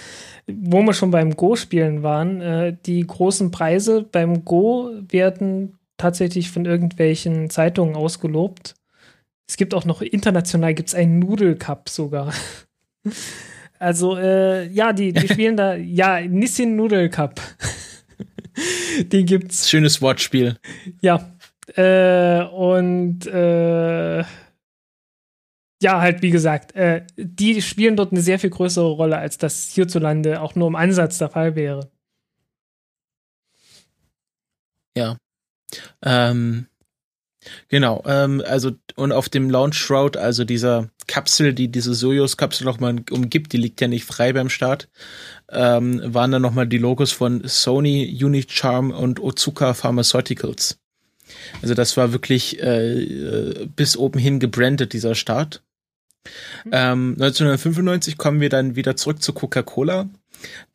wo 0.46 0.82
wir 0.82 0.92
schon 0.92 1.10
beim 1.10 1.36
Go-Spielen 1.36 2.02
waren, 2.02 2.40
äh, 2.40 2.76
die 2.84 3.06
großen 3.06 3.50
Preise 3.50 4.02
beim 4.02 4.44
Go 4.44 4.90
werden 5.08 5.78
tatsächlich 5.96 6.50
von 6.50 6.64
irgendwelchen 6.64 7.50
Zeitungen 7.50 7.94
ausgelobt. 7.94 8.74
Es 9.48 9.56
gibt 9.56 9.74
auch 9.74 9.84
noch 9.84 10.02
international 10.02 10.74
gibt's 10.74 10.94
einen 10.94 11.18
Nudelcup 11.18 11.88
sogar. 11.88 12.32
Also 13.80 14.16
äh, 14.16 14.68
ja, 14.68 14.94
die, 14.94 15.12
die 15.12 15.28
spielen 15.32 15.58
da 15.58 15.74
ja 15.74 16.20
Nissin 16.20 16.74
Nudelcup. 16.74 17.38
die 19.12 19.24
gibt's. 19.24 19.68
Schönes 19.68 20.00
Wortspiel. 20.02 20.58
Ja, 21.00 21.34
äh, 21.76 22.44
und 22.44 23.26
äh, 23.26 24.24
ja, 25.82 26.00
halt 26.00 26.22
wie 26.22 26.30
gesagt, 26.30 26.74
äh, 26.76 27.04
die 27.16 27.60
spielen 27.60 27.96
dort 27.96 28.12
eine 28.12 28.20
sehr 28.20 28.38
viel 28.38 28.50
größere 28.50 28.90
Rolle, 28.90 29.18
als 29.18 29.38
das 29.38 29.68
hierzulande 29.68 30.40
auch 30.40 30.54
nur 30.54 30.68
im 30.68 30.76
Ansatz 30.76 31.18
der 31.18 31.28
Fall 31.28 31.56
wäre. 31.56 31.90
Ja. 34.96 35.16
Ähm, 36.02 36.68
genau, 37.68 38.02
ähm, 38.06 38.42
also 38.46 38.72
und 38.96 39.12
auf 39.12 39.28
dem 39.28 39.50
Launch 39.50 39.76
Shroud, 39.76 40.16
also 40.16 40.44
dieser 40.44 40.90
Kapsel, 41.06 41.52
die 41.52 41.68
diese 41.68 41.94
Soyuz-Kapsel 41.94 42.64
nochmal 42.64 42.96
umgibt, 43.10 43.52
die 43.52 43.58
liegt 43.58 43.80
ja 43.80 43.88
nicht 43.88 44.04
frei 44.04 44.32
beim 44.32 44.48
Start, 44.48 44.88
ähm, 45.50 46.00
waren 46.04 46.30
dann 46.30 46.42
nochmal 46.42 46.66
die 46.66 46.78
Logos 46.78 47.12
von 47.12 47.42
Sony, 47.46 48.18
Unicharm 48.22 48.90
und 48.90 49.20
Otsuka 49.20 49.74
Pharmaceuticals. 49.74 50.78
Also 51.62 51.74
das 51.74 51.96
war 51.96 52.12
wirklich 52.12 52.60
äh, 52.62 53.02
äh, 53.02 53.66
bis 53.66 53.96
oben 53.96 54.18
hin 54.18 54.40
gebrandet, 54.40 54.92
dieser 54.92 55.14
Start. 55.14 55.62
Mhm. 56.64 56.70
Ähm, 56.72 57.10
1995 57.18 58.16
kommen 58.16 58.40
wir 58.40 58.48
dann 58.48 58.76
wieder 58.76 58.96
zurück 58.96 59.22
zu 59.22 59.32
Coca-Cola, 59.32 60.08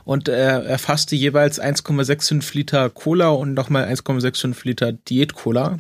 Und 0.04 0.28
er 0.28 0.64
erfasste 0.66 1.16
jeweils 1.16 1.62
1,65 1.62 2.56
Liter 2.56 2.90
Cola 2.90 3.30
und 3.30 3.54
nochmal 3.54 3.86
1,65 3.86 4.56
Liter 4.64 4.92
Diät-Cola. 4.92 5.80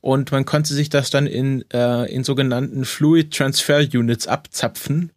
Und 0.00 0.32
man 0.32 0.44
konnte 0.44 0.74
sich 0.74 0.88
das 0.88 1.10
dann 1.10 1.26
in, 1.26 1.64
äh, 1.72 2.12
in 2.12 2.24
sogenannten 2.24 2.84
Fluid 2.84 3.34
Transfer 3.34 3.80
Units 3.80 4.26
abzapfen. 4.26 5.10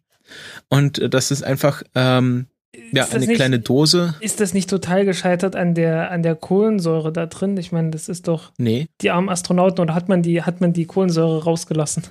Und 0.68 1.12
das 1.12 1.30
ist 1.30 1.42
einfach 1.42 1.82
ähm, 1.94 2.46
ja, 2.92 3.06
eine 3.10 3.26
nicht, 3.26 3.34
kleine 3.34 3.58
Dose. 3.58 4.14
Ist 4.20 4.40
das 4.40 4.54
nicht 4.54 4.70
total 4.70 5.04
gescheitert 5.04 5.56
an 5.56 5.74
der, 5.74 6.10
an 6.10 6.22
der 6.22 6.36
Kohlensäure 6.36 7.12
da 7.12 7.26
drin? 7.26 7.56
Ich 7.56 7.72
meine, 7.72 7.90
das 7.90 8.08
ist 8.08 8.28
doch 8.28 8.52
nee. 8.58 8.86
die 9.00 9.10
armen 9.10 9.28
Astronauten 9.28 9.80
oder 9.80 9.94
hat 9.94 10.08
man 10.08 10.22
die, 10.22 10.42
hat 10.42 10.60
man 10.60 10.72
die 10.72 10.86
Kohlensäure 10.86 11.44
rausgelassen? 11.44 12.04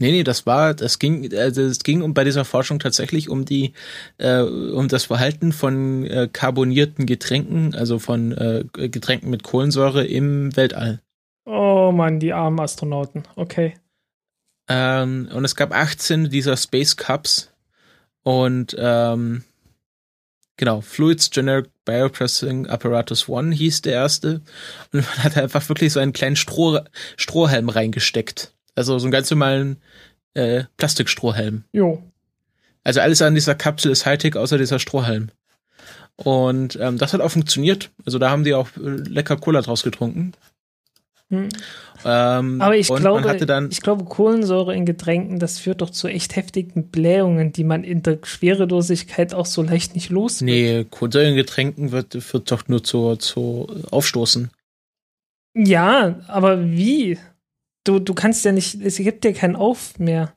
Nee, 0.00 0.10
nee, 0.10 0.24
das 0.24 0.44
war, 0.44 0.74
das 0.74 0.98
ging, 0.98 1.32
also 1.36 1.62
es 1.62 1.78
ging 1.80 2.02
um 2.02 2.14
bei 2.14 2.24
dieser 2.24 2.44
Forschung 2.44 2.80
tatsächlich 2.80 3.28
um 3.28 3.44
die, 3.44 3.74
äh, 4.18 4.40
um 4.40 4.88
das 4.88 5.04
Verhalten 5.04 5.52
von 5.52 6.04
äh, 6.04 6.28
carbonierten 6.32 7.06
Getränken, 7.06 7.74
also 7.74 7.98
von 7.98 8.32
äh, 8.32 8.64
Getränken 8.72 9.30
mit 9.30 9.44
Kohlensäure 9.44 10.04
im 10.04 10.56
Weltall. 10.56 11.00
Oh 11.46 11.92
Mann, 11.92 12.18
die 12.18 12.32
armen 12.32 12.58
Astronauten. 12.58 13.22
Okay. 13.36 13.74
Ähm, 14.68 15.28
und 15.32 15.44
es 15.44 15.54
gab 15.54 15.72
18 15.72 16.30
dieser 16.30 16.56
Space 16.56 16.96
Cups, 16.96 17.54
und 18.24 18.74
ähm, 18.78 19.44
genau, 20.56 20.80
Fluids 20.80 21.30
Generic 21.30 21.70
Bioprocessing 21.84 22.66
Apparatus 22.66 23.28
One 23.28 23.54
hieß 23.54 23.82
der 23.82 23.92
erste. 23.92 24.40
Und 24.92 25.04
man 25.06 25.24
hat 25.24 25.36
einfach 25.36 25.68
wirklich 25.68 25.92
so 25.92 26.00
einen 26.00 26.14
kleinen 26.14 26.36
Stroh, 26.36 26.80
Strohhalm 27.16 27.68
reingesteckt. 27.68 28.53
Also 28.74 28.98
so 28.98 29.06
einen 29.06 29.12
ganz 29.12 29.30
normalen 29.30 29.78
äh, 30.34 30.64
Plastikstrohhalm. 30.76 31.64
Jo. 31.72 32.02
Also 32.82 33.00
alles 33.00 33.22
an 33.22 33.34
dieser 33.34 33.54
Kapsel 33.54 33.92
ist 33.92 34.04
Hightech, 34.04 34.36
außer 34.36 34.58
dieser 34.58 34.78
Strohhalm. 34.78 35.30
Und 36.16 36.78
ähm, 36.80 36.98
das 36.98 37.12
hat 37.12 37.20
auch 37.20 37.30
funktioniert. 37.30 37.90
Also 38.04 38.18
da 38.18 38.30
haben 38.30 38.44
die 38.44 38.54
auch 38.54 38.68
äh, 38.76 38.80
lecker 39.08 39.36
Cola 39.36 39.62
draus 39.62 39.82
getrunken. 39.82 40.32
Hm. 41.30 41.48
Ähm, 42.04 42.60
Aber 42.60 42.76
ich 42.76 42.88
glaube, 42.88 43.36
dann, 43.46 43.70
ich 43.70 43.80
glaube, 43.80 44.04
Kohlensäure 44.04 44.74
in 44.74 44.84
Getränken, 44.84 45.38
das 45.38 45.58
führt 45.58 45.80
doch 45.80 45.90
zu 45.90 46.06
echt 46.06 46.36
heftigen 46.36 46.90
Blähungen, 46.90 47.52
die 47.52 47.64
man 47.64 47.82
in 47.82 48.02
der 48.02 48.18
Schwerelosigkeit 48.22 49.32
auch 49.32 49.46
so 49.46 49.62
leicht 49.62 49.94
nicht 49.94 50.10
los 50.10 50.42
wird. 50.42 50.50
Nee, 50.50 50.86
Kohlensäure 50.90 51.30
in 51.30 51.36
Getränken 51.36 51.92
wird, 51.92 52.14
wird 52.32 52.50
doch 52.50 52.68
nur 52.68 52.84
zu, 52.84 53.16
zu 53.16 53.66
Aufstoßen. 53.90 54.50
Ja, 55.56 56.20
aber 56.26 56.62
wie? 56.62 57.18
Du, 57.84 57.98
du 57.98 58.14
kannst 58.14 58.44
ja 58.44 58.52
nicht, 58.52 58.80
es 58.82 58.96
gibt 58.96 59.24
dir 59.24 59.34
keinen 59.34 59.56
Auf 59.56 59.98
mehr. 59.98 60.32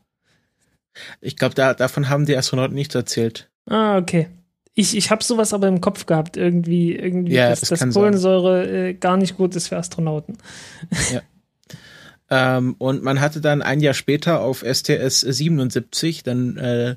Ich 1.21 1.37
glaube, 1.37 1.55
da, 1.55 1.73
davon 1.73 2.09
haben 2.09 2.25
die 2.25 2.35
Astronauten 2.35 2.75
nichts 2.75 2.95
erzählt. 2.95 3.49
Ah, 3.65 3.97
okay. 3.97 4.27
Ich, 4.73 4.95
ich 4.95 5.09
habe 5.09 5.23
sowas 5.23 5.53
aber 5.53 5.67
im 5.67 5.81
Kopf 5.81 6.05
gehabt, 6.05 6.37
irgendwie, 6.37 6.95
irgendwie 6.95 7.33
ja, 7.33 7.49
dass, 7.49 7.61
das 7.61 7.79
dass 7.79 7.93
Kohlensäure 7.93 8.89
äh, 8.89 8.93
gar 8.93 9.17
nicht 9.17 9.35
gut 9.35 9.55
ist 9.55 9.69
für 9.69 9.77
Astronauten. 9.77 10.37
Ja. 11.11 11.21
ähm, 12.57 12.75
und 12.77 13.01
man 13.01 13.21
hatte 13.21 13.41
dann 13.41 13.61
ein 13.61 13.79
Jahr 13.79 13.93
später 13.93 14.41
auf 14.41 14.63
STS 14.63 15.21
77 15.21 16.23
dann 16.23 16.57
äh, 16.57 16.95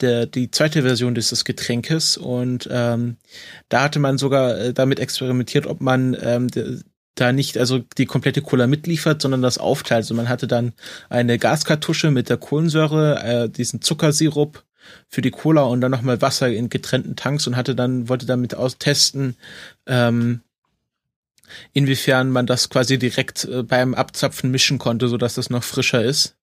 der, 0.00 0.26
die 0.26 0.50
zweite 0.50 0.82
Version 0.82 1.14
dieses 1.14 1.44
Getränkes 1.44 2.16
und 2.16 2.68
ähm, 2.70 3.16
da 3.68 3.84
hatte 3.84 4.00
man 4.00 4.18
sogar 4.18 4.58
äh, 4.58 4.74
damit 4.74 4.98
experimentiert, 4.98 5.66
ob 5.66 5.80
man 5.80 6.16
ähm, 6.20 6.48
da 7.14 7.32
nicht 7.32 7.58
also 7.58 7.80
die 7.98 8.06
komplette 8.06 8.42
Cola 8.42 8.66
mitliefert, 8.66 9.20
sondern 9.20 9.42
das 9.42 9.58
aufteilt. 9.58 10.02
Also 10.02 10.14
man 10.14 10.28
hatte 10.28 10.46
dann 10.46 10.72
eine 11.08 11.38
Gaskartusche 11.38 12.10
mit 12.10 12.28
der 12.28 12.38
Kohlensäure, 12.38 13.22
äh, 13.22 13.48
diesen 13.48 13.82
Zuckersirup 13.82 14.64
für 15.08 15.22
die 15.22 15.30
Cola 15.30 15.62
und 15.62 15.80
dann 15.80 15.90
nochmal 15.90 16.22
Wasser 16.22 16.48
in 16.48 16.68
getrennten 16.68 17.16
Tanks 17.16 17.46
und 17.46 17.56
hatte 17.56 17.74
dann, 17.74 18.08
wollte 18.08 18.26
damit 18.26 18.54
austesten, 18.54 19.36
ähm, 19.86 20.40
inwiefern 21.72 22.30
man 22.30 22.46
das 22.46 22.70
quasi 22.70 22.98
direkt 22.98 23.44
äh, 23.44 23.62
beim 23.62 23.94
Abzapfen 23.94 24.50
mischen 24.50 24.78
konnte, 24.78 25.08
so 25.08 25.18
dass 25.18 25.34
das 25.34 25.50
noch 25.50 25.64
frischer 25.64 26.02
ist. 26.02 26.36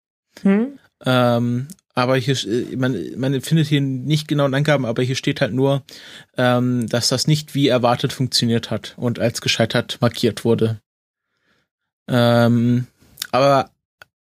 Hm. 0.41 0.80
Ähm, 1.05 1.68
aber 1.97 2.15
hier, 2.15 2.35
äh, 2.45 2.75
man, 2.75 2.95
man 3.17 3.41
findet 3.41 3.65
hier 3.65 3.81
nicht 3.81 4.27
genauen 4.27 4.53
Angaben, 4.53 4.85
aber 4.85 5.01
hier 5.01 5.15
steht 5.15 5.41
halt 5.41 5.51
nur, 5.51 5.81
ähm, 6.37 6.87
dass 6.87 7.09
das 7.09 7.25
nicht 7.25 7.55
wie 7.55 7.69
erwartet 7.69 8.13
funktioniert 8.13 8.69
hat 8.69 8.93
und 8.97 9.17
als 9.17 9.41
gescheitert 9.41 9.97
markiert 9.99 10.45
wurde. 10.45 10.79
Ähm, 12.07 12.85
aber 13.31 13.71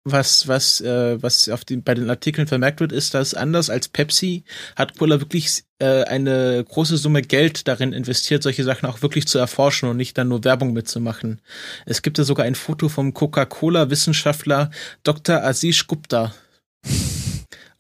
was, 0.04 0.48
was, 0.48 0.82
äh, 0.82 1.22
was 1.22 1.48
auf 1.48 1.64
den, 1.64 1.82
bei 1.82 1.94
den 1.94 2.10
Artikeln 2.10 2.46
vermerkt 2.46 2.80
wird, 2.80 2.92
ist, 2.92 3.14
dass 3.14 3.32
anders 3.32 3.70
als 3.70 3.88
Pepsi 3.88 4.44
hat 4.76 4.98
Cola 4.98 5.20
wirklich 5.20 5.64
äh, 5.78 6.02
eine 6.02 6.62
große 6.68 6.98
Summe 6.98 7.22
Geld 7.22 7.68
darin 7.68 7.94
investiert, 7.94 8.42
solche 8.42 8.64
Sachen 8.64 8.86
auch 8.86 9.00
wirklich 9.00 9.26
zu 9.26 9.38
erforschen 9.38 9.88
und 9.88 9.96
nicht 9.96 10.18
dann 10.18 10.28
nur 10.28 10.44
Werbung 10.44 10.74
mitzumachen. 10.74 11.40
Es 11.86 12.02
gibt 12.02 12.18
ja 12.18 12.24
sogar 12.24 12.44
ein 12.44 12.54
Foto 12.54 12.90
vom 12.90 13.14
Coca-Cola-Wissenschaftler 13.14 14.70
Dr. 15.04 15.42
Aziz 15.42 15.86
Gupta. 15.86 16.34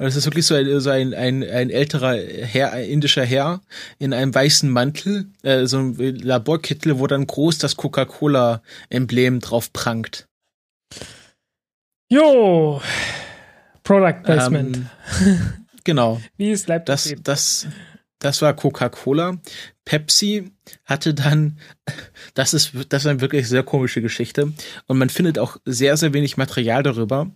Das 0.02 0.16
ist 0.16 0.24
wirklich 0.24 0.46
so 0.46 0.56
ein, 0.56 0.80
so 0.80 0.90
ein, 0.90 1.14
ein, 1.14 1.44
ein 1.48 1.70
älterer 1.70 2.16
Herr, 2.16 2.72
ein 2.72 2.86
indischer 2.86 3.24
Herr 3.24 3.60
in 4.00 4.12
einem 4.12 4.34
weißen 4.34 4.68
Mantel, 4.68 5.26
äh, 5.42 5.66
so 5.66 5.78
ein 5.78 5.94
Laborkittel, 5.96 6.98
wo 6.98 7.06
dann 7.06 7.24
groß 7.24 7.58
das 7.58 7.76
Coca-Cola-Emblem 7.76 9.38
drauf 9.38 9.72
prangt. 9.72 10.26
Jo, 12.08 12.82
Product 13.84 14.24
Placement. 14.24 14.76
Ähm, 14.76 15.64
genau. 15.84 16.20
Wie 16.36 16.50
es 16.50 16.64
bleibt. 16.64 16.88
Das, 16.88 17.14
das, 17.22 17.68
das 18.18 18.42
war 18.42 18.54
Coca-Cola. 18.54 19.38
Pepsi 19.84 20.50
hatte 20.84 21.14
dann, 21.14 21.60
das 22.34 22.54
ist, 22.54 22.72
das 22.88 23.02
ist 23.02 23.06
eine 23.06 23.20
wirklich 23.20 23.48
sehr 23.48 23.62
komische 23.62 24.02
Geschichte. 24.02 24.52
Und 24.88 24.98
man 24.98 25.10
findet 25.10 25.38
auch 25.38 25.58
sehr, 25.64 25.96
sehr 25.96 26.12
wenig 26.12 26.36
Material 26.36 26.82
darüber. 26.82 27.30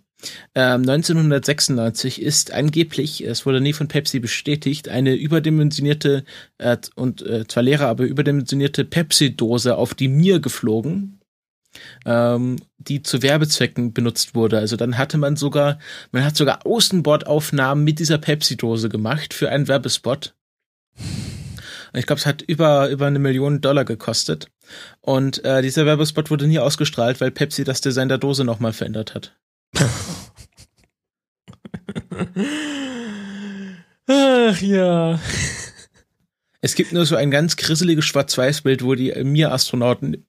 Ähm, 0.55 0.81
1996 0.81 2.23
ist 2.23 2.51
angeblich, 2.53 3.25
es 3.25 3.45
wurde 3.45 3.61
nie 3.61 3.75
von 3.75 3.89
Pepsi 3.89 4.19
bestätigt, 4.19 4.89
eine 4.89 5.15
überdimensionierte 5.15 6.25
äh, 6.59 6.79
und 6.95 7.23
äh, 7.23 7.47
zwar 7.47 7.63
leere, 7.63 7.87
aber 7.87 8.05
überdimensionierte 8.05 8.85
Pepsi-Dose 8.85 9.77
auf 9.77 9.95
die 9.95 10.09
Mir 10.09 10.41
geflogen 10.41 11.21
ähm, 12.05 12.57
die 12.79 13.03
zu 13.03 13.23
Werbezwecken 13.23 13.93
benutzt 13.93 14.35
wurde. 14.35 14.59
Also 14.59 14.77
dann 14.77 14.99
hatte 14.99 15.19
man 15.19 15.37
sogar, 15.37 15.79
man 16.13 16.25
hat 16.25 16.37
sogar 16.37 16.67
Außenbordaufnahmen 16.67 17.85
mit 17.85 17.99
dieser 17.99 18.19
Pepsi-Dose 18.19 18.89
gemacht 18.89 19.35
für 19.35 19.51
einen 19.51 19.69
Werbespot. 19.69 20.35
Ich 21.93 22.07
glaube, 22.07 22.21
es 22.21 22.27
hat 22.27 22.43
über, 22.43 22.89
über 22.91 23.07
eine 23.07 23.19
Million 23.19 23.61
Dollar 23.61 23.85
gekostet. 23.85 24.51
Und 25.01 25.45
äh, 25.45 25.63
dieser 25.63 25.87
Werbespot 25.87 26.31
wurde 26.31 26.47
nie 26.47 26.59
ausgestrahlt, 26.59 27.21
weil 27.21 27.31
Pepsi 27.31 27.65
das 27.65 27.81
Design 27.81 28.09
der 28.09 28.19
Dose 28.19 28.45
nochmal 28.45 28.73
verändert 28.73 29.15
hat. 29.15 29.37
Ach 34.07 34.61
ja. 34.61 35.21
Es 36.61 36.75
gibt 36.75 36.93
nur 36.93 37.07
so 37.07 37.17
ein 37.17 37.31
ganz 37.31 37.57
grisseliges 37.57 38.05
Schwarz-Weiß-Bild, 38.05 38.83
wo 38.83 38.95
die 38.95 39.13
Mir-Astronauten 39.23 40.27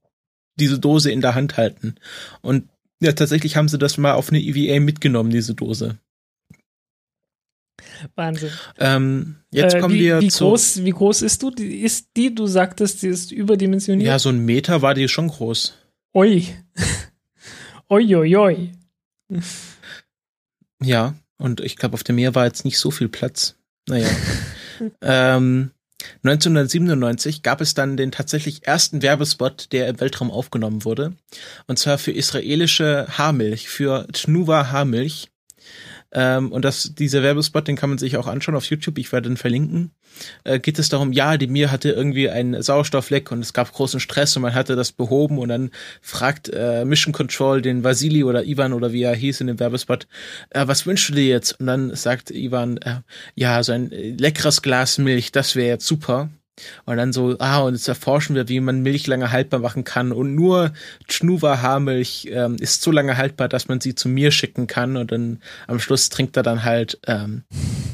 diese 0.60 0.80
Dose 0.80 1.12
in 1.12 1.22
der 1.22 1.36
Hand 1.36 1.58
halten. 1.58 1.96
Und 2.42 2.70
ja, 3.00 3.12
tatsächlich 3.12 3.56
haben 3.56 3.68
sie 3.70 3.78
das 3.78 3.98
mal 3.98 4.14
auf 4.14 4.30
eine 4.30 4.40
EVA 4.40 4.80
mitgenommen, 4.80 5.30
diese 5.30 5.54
Dose. 5.54 6.00
Wahnsinn. 8.16 8.52
Ähm, 8.80 9.38
jetzt 9.52 9.76
äh, 9.76 9.80
kommen 9.80 9.94
wie, 9.94 10.00
wir 10.00 10.22
wie 10.22 10.30
zu. 10.30 10.46
Groß, 10.46 10.84
wie 10.84 10.92
groß 10.92 11.22
ist 11.22 11.44
du? 11.44 11.52
Die, 11.52 11.82
ist 11.82 12.10
die, 12.16 12.34
du 12.34 12.48
sagtest, 12.48 13.04
die 13.04 13.08
ist 13.08 13.32
überdimensioniert? 13.32 14.08
Ja, 14.08 14.20
so 14.20 14.30
ein 14.30 14.44
Meter 14.46 14.82
war 14.82 14.94
die 14.94 15.08
schon 15.08 15.28
groß. 15.28 15.76
Ui. 16.16 16.48
oi, 17.90 18.16
oi, 18.16 18.36
oi. 18.36 18.72
Ja, 20.80 21.16
und 21.38 21.60
ich 21.62 21.76
glaube, 21.76 21.96
auf 21.96 22.04
dem 22.04 22.18
Meer 22.18 22.36
war 22.36 22.46
jetzt 22.46 22.64
nicht 22.64 22.78
so 22.78 22.92
viel 22.92 23.10
Platz. 23.10 23.56
Naja. 23.88 24.08
ähm, 25.02 25.72
1997 26.24 27.42
gab 27.42 27.62
es 27.62 27.74
dann 27.74 27.98
den 27.98 28.12
tatsächlich 28.12 28.68
ersten 28.68 29.02
Werbespot, 29.02 29.72
der 29.72 29.88
im 29.88 30.00
Weltraum 30.00 30.30
aufgenommen 30.30 30.86
wurde. 30.86 31.14
Und 31.66 31.80
zwar 31.80 31.98
für 31.98 32.12
israelische 32.12 33.08
Haarmilch, 33.10 33.70
für 33.70 34.08
Tnuva 34.14 34.72
Haarmilch. 34.72 35.30
Ähm, 36.12 36.52
und 36.52 36.64
das, 36.64 36.94
dieser 36.96 37.22
Werbespot, 37.22 37.68
den 37.68 37.76
kann 37.76 37.90
man 37.90 37.98
sich 37.98 38.18
auch 38.18 38.28
anschauen 38.28 38.56
auf 38.56 38.66
YouTube, 38.66 38.98
ich 38.98 39.12
werde 39.12 39.30
ihn 39.30 39.38
verlinken. 39.38 39.92
Äh, 40.44 40.60
geht 40.60 40.80
es 40.80 40.90
darum, 40.90 41.12
ja, 41.12 41.38
die 41.38 41.48
Mir 41.48 41.72
hatte 41.72 41.90
irgendwie 41.92 42.30
einen 42.30 42.62
Sauerstoffleck 42.62 43.32
und 43.32 43.40
es 43.40 43.54
gab 43.54 43.72
großen 43.72 44.00
Stress 44.00 44.36
und 44.36 44.42
man 44.44 44.54
hatte 44.54 44.76
das 44.76 44.92
behoben 44.92 45.38
und 45.38 45.50
dann 45.50 45.72
fragt 46.02 46.50
äh, 46.50 46.86
Mission 46.86 47.14
Control 47.14 47.62
den 47.62 47.84
Vasili 47.84 48.24
oder 48.24 48.46
Ivan 48.46 48.74
oder 48.74 48.94
wie 48.94 49.04
er 49.04 49.16
hieß 49.16 49.42
in 49.42 49.48
dem 49.48 49.60
Werbespot, 49.60 50.08
äh, 50.52 50.66
was 50.68 50.86
wünschst 50.86 51.10
du 51.10 51.14
dir 51.14 51.28
jetzt? 51.28 51.60
Und 51.60 51.68
dann 51.68 51.96
sagt 51.96 52.32
Ivan, 52.32 52.78
äh, 52.78 53.02
ja, 53.36 53.62
so 53.64 53.74
ein 53.74 53.90
leckeres 53.90 54.62
Glas 54.62 54.98
Milch, 54.98 55.32
das 55.32 55.56
wäre 55.56 55.68
jetzt 55.68 55.88
super. 55.88 56.30
Und 56.86 56.98
dann 56.98 57.14
so, 57.14 57.36
ah, 57.40 57.60
und 57.60 57.74
jetzt 57.74 57.88
erforschen 57.88 58.36
wir, 58.36 58.50
wie 58.50 58.60
man 58.60 58.82
Milch 58.82 59.08
lange 59.08 59.32
haltbar 59.32 59.60
machen 59.60 59.84
kann. 59.84 60.12
Und 60.12 60.36
nur 60.36 60.72
Chnuva 61.08 61.62
Haarmilch 61.62 62.30
ähm, 62.32 62.56
ist 62.60 62.82
so 62.82 62.92
lange 62.92 63.18
haltbar, 63.18 63.48
dass 63.48 63.68
man 63.68 63.82
sie 63.82 63.96
zu 63.96 64.10
mir 64.10 64.32
schicken 64.32 64.68
kann. 64.68 64.98
Und 64.98 65.12
dann 65.12 65.40
am 65.68 65.80
Schluss 65.80 66.10
trinkt 66.10 66.38
er 66.38 66.44
dann 66.44 66.64
halt 66.64 67.00
ähm, 67.08 67.44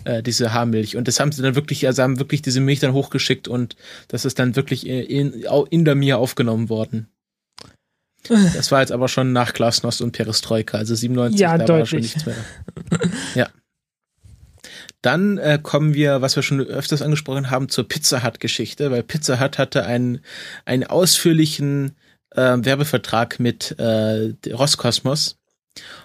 äh, 0.06 0.24
diese 0.24 0.54
Haarmilch. 0.54 0.96
Und 0.98 1.08
das 1.08 1.20
haben 1.20 1.32
sie 1.32 1.42
dann 1.42 1.56
wirklich, 1.56 1.86
also 1.88 2.04
haben 2.04 2.20
wirklich 2.20 2.42
diese 2.42 2.62
Milch 2.62 2.80
dann 2.80 2.94
hochgeschickt 2.94 3.48
und 3.48 3.76
das 4.08 4.26
ist 4.26 4.40
dann 4.40 4.56
wirklich 4.56 4.88
in, 4.88 5.44
in 5.70 5.86
der 5.86 5.96
Mir 5.96 6.18
aufgenommen 6.18 6.70
worden. 6.70 7.08
Das 8.28 8.72
war 8.72 8.80
jetzt 8.80 8.92
aber 8.92 9.10
schon 9.10 9.34
nach 9.34 9.54
Glasnost 9.54 10.02
und 10.02 10.14
Perestroika, 10.14 10.78
also 10.78 10.96
97, 10.96 11.40
ja, 11.40 11.58
da 11.58 11.66
deutlich. 11.66 11.80
war 11.80 11.86
schon 11.86 12.00
nichts 12.00 12.26
mehr. 12.26 12.36
Ja. 13.36 13.50
Dann 15.04 15.38
äh, 15.38 15.60
kommen 15.62 15.94
wir, 15.94 16.22
was 16.22 16.38
wir 16.38 16.44
schon 16.44 16.62
öfters 16.62 17.02
angesprochen 17.02 17.52
haben, 17.52 17.68
zur 17.68 17.88
Pizza 17.88 18.24
Hut 18.24 18.40
Geschichte, 18.40 18.90
weil 18.90 19.04
Pizza 19.04 19.40
Hut 19.40 19.58
hatte 19.58 19.86
einen, 19.86 20.22
einen 20.64 20.86
ausführlichen 20.86 21.98
äh, 22.32 22.56
Werbevertrag 22.58 23.38
mit 23.38 23.78
äh, 23.78 24.34
Roskosmos 24.50 25.38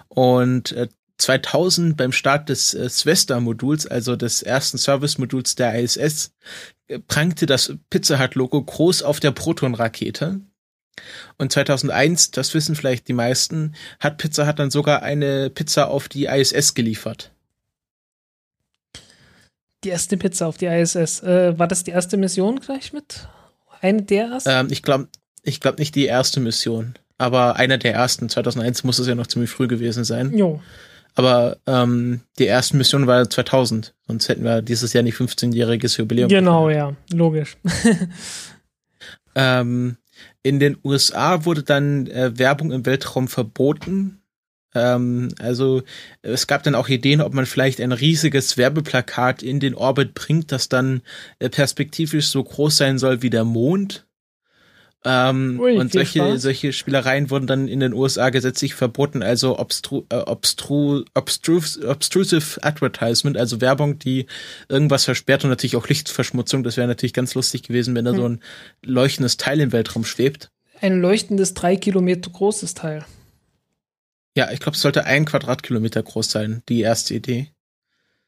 und 0.09 0.73
äh, 0.73 0.89
2000 1.19 1.97
beim 1.97 2.11
Start 2.11 2.49
des 2.49 2.75
äh, 2.75 2.89
Svesta-Moduls, 2.89 3.87
also 3.87 4.17
des 4.17 4.43
ersten 4.43 4.79
Service-Moduls 4.79 5.55
der 5.55 5.79
ISS, 5.79 6.33
äh, 6.89 6.99
prangte 6.99 7.47
das 7.47 7.75
Pizza 7.91 8.19
Hut-Logo 8.19 8.63
groß 8.63 9.05
auf 9.05 9.21
der 9.21 9.31
Proton-Rakete. 9.31 10.41
Und 11.37 11.53
2001, 11.53 12.33
das 12.33 12.53
wissen 12.53 12.75
vielleicht 12.75 13.07
die 13.07 13.13
meisten, 13.13 13.77
hat 14.01 14.19
Pizza 14.19 14.49
Hut 14.49 14.59
dann 14.59 14.73
sogar 14.73 15.03
eine 15.03 15.51
Pizza 15.51 15.87
auf 15.87 16.09
die 16.09 16.27
ISS 16.27 16.75
geliefert. 16.75 17.31
Die 19.85 19.91
erste 19.91 20.17
Pizza 20.17 20.47
auf 20.47 20.57
die 20.57 20.67
ISS. 20.67 21.23
Äh, 21.23 21.59
war 21.59 21.69
das 21.69 21.85
die 21.85 21.93
erste 21.93 22.17
Mission 22.17 22.61
gleich 22.61 22.93
mit? 22.93 23.29
Eine 23.81 24.03
der 24.03 24.27
ersten? 24.27 24.51
Ähm, 24.51 24.69
ich 24.71 24.83
glaube 24.83 25.09
ich 25.43 25.61
glaub 25.61 25.79
nicht 25.79 25.95
die 25.95 26.07
erste 26.07 26.41
Mission, 26.41 26.95
aber 27.17 27.57
einer 27.57 27.79
der 27.79 27.95
ersten. 27.95 28.29
2001 28.29 28.85
muss 28.85 28.99
es 28.99 29.07
ja 29.07 29.15
noch 29.15 29.29
ziemlich 29.29 29.51
früh 29.51 29.69
gewesen 29.69 30.05
sein. 30.05 30.37
Jo. 30.37 30.61
Aber 31.15 31.59
ähm, 31.67 32.21
die 32.39 32.45
erste 32.45 32.77
Mission 32.77 33.07
war 33.07 33.29
2000, 33.29 33.95
sonst 34.07 34.29
hätten 34.29 34.45
wir 34.45 34.63
dieses 34.63 34.93
Jahr 34.93 35.03
nicht 35.03 35.17
15-jähriges 35.17 35.99
Jubiläum. 35.99 36.29
Genau, 36.29 36.71
ja, 36.71 36.95
logisch. 37.13 37.57
ähm, 39.35 39.97
in 40.45 40.61
den 40.61 40.77
USA 40.85 41.45
wurde 41.45 41.65
dann 41.65 42.07
äh, 42.07 42.39
Werbung 42.39 42.71
im 42.71 42.87
Weltraum 42.87 43.27
verboten. 43.27 44.23
Ähm, 44.75 45.29
also 45.39 45.83
es 46.23 46.47
gab 46.47 46.63
dann 46.63 46.75
auch 46.75 46.89
Ideen, 46.89 47.21
ob 47.21 47.35
man 47.35 47.47
vielleicht 47.47 47.81
ein 47.81 47.93
riesiges 47.93 48.57
Werbeplakat 48.57 49.43
in 49.43 49.61
den 49.61 49.75
Orbit 49.75 50.15
bringt, 50.15 50.53
das 50.53 50.69
dann 50.69 51.03
äh, 51.39 51.49
perspektivisch 51.49 52.29
so 52.29 52.43
groß 52.43 52.77
sein 52.77 52.99
soll 52.99 53.23
wie 53.23 53.31
der 53.31 53.45
Mond. 53.45 54.05
Ähm, 55.05 55.61
Ui, 55.61 55.79
und 55.79 55.93
solche, 55.93 56.19
Spaß. 56.19 56.43
solche 56.43 56.73
Spielereien 56.73 57.31
wurden 57.31 57.47
dann 57.47 57.69
in 57.69 57.79
den 57.79 57.95
USA 57.95 58.31
gesetzlich 58.31 58.75
verboten, 58.75 59.23
also 59.23 59.57
obstru 59.59 60.03
äh, 60.09 60.17
obstru 60.17 61.05
obstrus 61.15 61.83
obtrusive 61.83 62.63
Advertisement, 62.63 63.37
also 63.37 63.61
Werbung, 63.61 64.01
die 64.01 64.27
irgendwas 64.69 65.05
versperrt 65.05 65.45
und 65.45 65.51
natürlich 65.51 65.77
auch 65.77 65.89
Lichtverschmutzung. 65.89 66.65
Das 66.65 66.77
wäre 66.77 66.89
natürlich 66.89 67.13
ganz 67.13 67.35
lustig 67.35 67.63
gewesen, 67.63 67.95
wenn 67.95 68.07
da 68.07 68.13
so 68.13 68.29
ein 68.29 68.41
leuchtendes 68.85 69.37
Teil 69.37 69.61
im 69.61 69.73
Weltraum 69.73 70.05
schwebt. 70.05 70.51
Ein 70.81 71.01
leuchtendes, 71.01 71.55
drei 71.55 71.77
Kilometer 71.77 72.31
großes 72.31 72.75
Teil. 72.75 73.05
Ja, 74.39 74.53
ich 74.53 74.61
glaube, 74.61 74.77
es 74.77 74.83
sollte 74.83 75.05
ein 75.05 75.25
Quadratkilometer 75.25 76.01
groß 76.01 76.31
sein, 76.31 76.63
die 76.69 76.83
erste 76.83 77.13
Idee. 77.13 77.49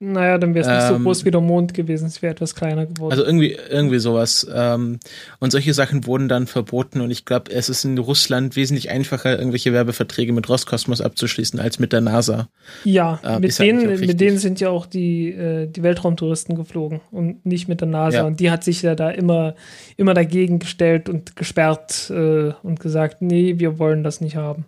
Naja, 0.01 0.39
dann 0.39 0.55
wäre 0.55 0.67
es 0.67 0.75
nicht 0.75 0.89
so 0.89 0.97
ähm, 0.97 1.05
groß 1.05 1.25
wie 1.25 1.31
der 1.31 1.41
Mond 1.41 1.73
gewesen, 1.73 2.07
es 2.07 2.21
wäre 2.21 2.33
etwas 2.33 2.57
kleiner 2.57 2.85
geworden. 2.85 3.13
Also 3.13 3.25
irgendwie, 3.25 3.57
irgendwie 3.71 4.01
sowas. 4.01 4.45
Ähm, 4.53 4.99
und 5.39 5.53
solche 5.53 5.73
Sachen 5.73 6.07
wurden 6.07 6.29
dann 6.29 6.49
verboten 6.49 7.01
und 7.01 7.13
ich 7.13 7.27
glaube, 7.27 7.53
es 7.53 7.69
ist 7.69 7.85
in 7.85 7.97
Russland 7.97 8.57
wesentlich 8.57 8.91
einfacher, 8.91 9.39
irgendwelche 9.39 9.73
Werbeverträge 9.73 10.33
mit 10.33 10.49
Roskosmos 10.49 11.01
abzuschließen, 11.01 11.61
als 11.61 11.79
mit 11.79 11.93
der 11.93 12.01
NASA. 12.01 12.49
Ja, 12.83 13.21
ähm, 13.23 13.41
mit, 13.41 13.57
denen, 13.57 14.01
mit 14.01 14.21
denen 14.21 14.39
sind 14.39 14.59
ja 14.59 14.71
auch 14.71 14.87
die, 14.87 15.31
äh, 15.31 15.69
die 15.69 15.85
Weltraumtouristen 15.85 16.57
geflogen 16.57 17.03
und 17.13 17.47
nicht 17.47 17.69
mit 17.69 17.83
der 17.83 17.89
NASA. 17.89 18.17
Ja. 18.17 18.25
Und 18.25 18.41
die 18.41 18.51
hat 18.51 18.65
sich 18.65 18.83
ja 18.83 18.97
da 18.97 19.11
immer, 19.11 19.55
immer 19.97 20.15
dagegen 20.15 20.59
gestellt 20.59 21.09
und 21.09 21.37
gesperrt 21.37 22.11
äh, 22.11 22.53
und 22.65 22.81
gesagt, 22.81 23.23
nee, 23.23 23.61
wir 23.61 23.79
wollen 23.79 24.03
das 24.03 24.21
nicht 24.21 24.35
haben. 24.35 24.65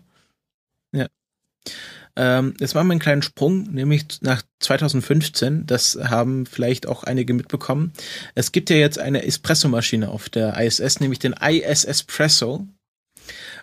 Ähm, 2.15 2.55
jetzt 2.61 2.75
machen 2.75 2.89
wir 2.89 2.93
einen 2.93 3.01
kleinen 3.01 3.23
Sprung, 3.23 3.63
nämlich 3.73 4.05
nach 4.21 4.43
2015. 4.61 5.67
Das 5.67 5.99
haben 6.03 6.45
vielleicht 6.45 6.87
auch 6.87 7.05
einige 7.05 7.33
mitbekommen. 7.33 7.93
Es 8.35 8.53
gibt 8.53 8.69
ja 8.71 8.77
jetzt 8.77 8.99
eine 8.99 9.25
Espresso-Maschine 9.25 10.11
auf 10.11 10.29
der 10.29 10.61
ISS, 10.61 11.01
nämlich 11.01 11.21
den 11.21 11.33
IS 11.33 11.85
Espresso. 11.85 12.67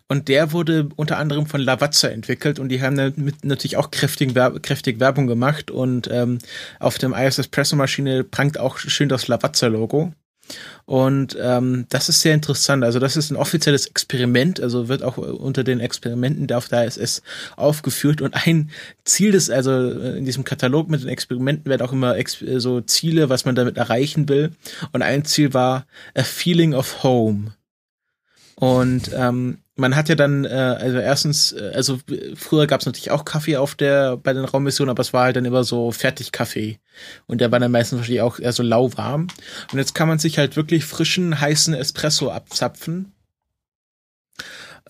Und 0.07 0.27
der 0.27 0.51
wurde 0.51 0.89
unter 0.95 1.17
anderem 1.17 1.45
von 1.45 1.61
Lavazza 1.61 2.07
entwickelt 2.07 2.57
und 2.57 2.69
die 2.69 2.81
haben 2.81 2.97
damit 2.97 3.45
natürlich 3.45 3.77
auch 3.77 3.91
kräftig, 3.91 4.33
kräftig 4.63 4.99
Werbung 4.99 5.27
gemacht 5.27 5.69
und 5.69 6.09
ähm, 6.11 6.39
auf 6.79 6.97
dem 6.97 7.13
IS 7.13 7.37
Espresso 7.37 7.75
Maschine 7.75 8.23
prangt 8.23 8.57
auch 8.57 8.79
schön 8.79 9.09
das 9.09 9.27
Lavazza 9.27 9.67
Logo. 9.67 10.11
Und 10.85 11.37
ähm, 11.39 11.85
das 11.89 12.09
ist 12.09 12.21
sehr 12.21 12.33
interessant. 12.33 12.83
Also 12.83 12.99
das 12.99 13.15
ist 13.15 13.29
ein 13.29 13.35
offizielles 13.35 13.85
Experiment, 13.85 14.59
also 14.59 14.87
wird 14.87 15.03
auch 15.03 15.17
unter 15.17 15.63
den 15.63 15.79
Experimenten 15.79 16.47
der 16.47 16.57
auf 16.57 16.67
der 16.67 16.85
ISS 16.85 17.21
aufgeführt. 17.55 18.21
Und 18.21 18.33
ein 18.33 18.71
Ziel 19.03 19.31
des, 19.31 19.49
also 19.49 19.71
äh, 19.71 20.17
in 20.17 20.25
diesem 20.25 20.43
Katalog 20.43 20.89
mit 20.89 21.01
den 21.01 21.09
Experimenten 21.09 21.69
werden 21.69 21.83
auch 21.83 21.93
immer 21.93 22.15
so 22.57 22.81
Ziele, 22.81 23.29
was 23.29 23.45
man 23.45 23.55
damit 23.55 23.77
erreichen 23.77 24.29
will. 24.29 24.51
Und 24.91 25.01
ein 25.01 25.25
Ziel 25.25 25.53
war 25.53 25.85
a 26.15 26.23
feeling 26.23 26.73
of 26.73 27.03
home. 27.03 27.53
Und 28.55 29.11
ähm, 29.15 29.59
man 29.79 29.95
hat 29.95 30.09
ja 30.09 30.15
dann, 30.15 30.45
äh, 30.45 30.49
also 30.49 30.97
erstens, 30.99 31.53
äh, 31.53 31.71
also 31.73 31.99
früher 32.35 32.67
gab 32.67 32.81
es 32.81 32.85
natürlich 32.85 33.11
auch 33.11 33.25
Kaffee 33.25 33.57
auf 33.57 33.75
der, 33.75 34.17
bei 34.17 34.33
den 34.33 34.45
Raummissionen, 34.45 34.91
aber 34.91 35.01
es 35.01 35.13
war 35.13 35.23
halt 35.25 35.35
dann 35.35 35.45
immer 35.45 35.63
so 35.63 35.91
Fertigkaffee. 35.91 36.79
Und 37.27 37.41
der 37.41 37.51
war 37.51 37.59
dann 37.59 37.71
meistens 37.71 37.99
wahrscheinlich 37.99 38.21
auch 38.21 38.39
eher 38.39 38.53
so 38.53 38.63
lauwarm. 38.63 39.27
Und 39.71 39.79
jetzt 39.79 39.95
kann 39.95 40.07
man 40.07 40.19
sich 40.19 40.37
halt 40.37 40.55
wirklich 40.55 40.85
frischen, 40.85 41.39
heißen 41.39 41.73
Espresso 41.73 42.29
abzapfen 42.29 43.13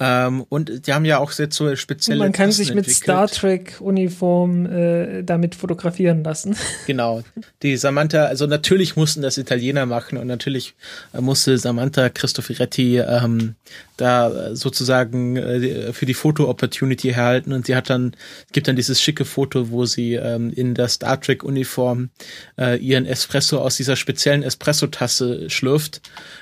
ähm, 0.01 0.45
und 0.47 0.87
die 0.87 0.93
haben 0.93 1.03
ja 1.03 1.17
auch 1.17 1.31
jetzt 1.33 1.55
so 1.57 1.75
spezielle. 1.75 2.19
Man 2.19 2.31
kann 2.31 2.47
Tasten 2.47 2.63
sich 2.63 2.69
mit 2.69 2.87
entwickelt. 2.87 3.03
Star 3.03 3.27
Trek 3.27 3.75
Uniform 3.81 4.65
äh, 4.65 5.23
damit 5.23 5.55
fotografieren 5.55 6.23
lassen. 6.23 6.55
Genau. 6.87 7.23
Die 7.61 7.77
Samantha, 7.77 8.25
also 8.25 8.47
natürlich 8.47 8.95
mussten 8.95 9.21
das 9.21 9.37
Italiener 9.37 9.85
machen 9.85 10.17
und 10.17 10.27
natürlich 10.27 10.75
äh, 11.13 11.21
musste 11.21 11.57
Samantha 11.57 12.09
Cristoforetti 12.09 12.97
ähm, 12.99 13.55
da 13.99 14.55
sozusagen 14.55 15.37
äh, 15.37 15.93
für 15.93 16.05
die 16.05 16.13
Foto-Opportunity 16.13 17.09
erhalten 17.09 17.53
und 17.53 17.65
sie 17.65 17.75
hat 17.75 17.89
dann, 17.89 18.15
gibt 18.51 18.67
dann 18.67 18.75
dieses 18.75 19.01
schicke 19.01 19.25
Foto, 19.25 19.71
wo 19.71 19.85
sie 19.85 20.15
ähm, 20.15 20.51
in 20.51 20.73
der 20.73 20.87
Star 20.87 21.19
Trek 21.19 21.43
Uniform 21.43 22.09
äh, 22.57 22.77
ihren 22.77 23.05
Espresso 23.05 23.59
aus 23.59 23.77
dieser 23.77 23.95
speziellen 23.95 24.43
Espresso-Tasse 24.43 25.49
schlürft 25.49 26.01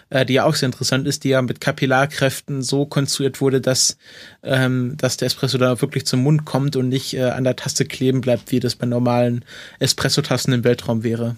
äh, 0.10 0.26
die 0.26 0.34
ja 0.34 0.46
auch 0.46 0.56
sehr 0.56 0.68
interessant 0.68 1.08
ist, 1.08 1.24
die 1.24 1.30
ja 1.30 1.42
mit 1.42 1.62
Kapillarkräften 1.62 2.62
so 2.62 2.86
konstruiert 2.86 3.42
wurde, 3.42 3.62
dass, 3.62 3.98
ähm, 4.44 4.96
dass 4.98 5.18
der 5.18 5.28
Espresso 5.28 5.58
da 5.58 5.82
wirklich 5.82 6.06
zum 6.06 6.24
Mund 6.24 6.46
kommt 6.46 6.76
und 6.76 6.90
nicht 6.90 7.14
äh, 7.14 7.24
an 7.24 7.44
der 7.44 7.56
Taste 7.56 7.86
kleben 7.86 8.22
bleibt, 8.22 8.52
wie 8.52 8.60
das 8.60 8.76
bei 8.76 8.86
normalen 8.86 9.44
Espresso-Tassen 9.80 10.54
im 10.54 10.64
Weltraum 10.64 11.04
wäre. 11.04 11.36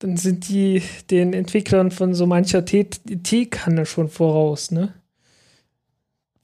Dann 0.00 0.16
sind 0.16 0.48
die 0.48 0.82
den 1.10 1.34
Entwicklern 1.34 1.90
von 1.90 2.14
so 2.14 2.26
mancher 2.26 2.64
Teekanne 2.64 3.84
schon 3.84 4.08
voraus, 4.08 4.70
ne? 4.70 4.94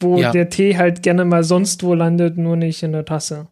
Wo 0.00 0.18
ja. 0.18 0.30
der 0.30 0.50
Tee 0.50 0.76
halt 0.76 1.02
gerne 1.02 1.24
mal 1.24 1.44
sonst 1.44 1.82
wo 1.82 1.94
landet, 1.94 2.36
nur 2.36 2.56
nicht 2.56 2.82
in 2.82 2.92
der 2.92 3.04
Tasse. 3.04 3.48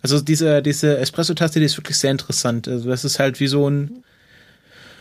Also 0.00 0.20
diese, 0.20 0.62
diese 0.62 0.98
Espresso-Taste, 0.98 1.60
die 1.60 1.66
ist 1.66 1.78
wirklich 1.78 1.98
sehr 1.98 2.10
interessant. 2.10 2.68
Also 2.68 2.88
das 2.88 3.04
ist 3.04 3.18
halt 3.18 3.40
wie 3.40 3.46
so 3.46 3.68
ein, 3.68 4.02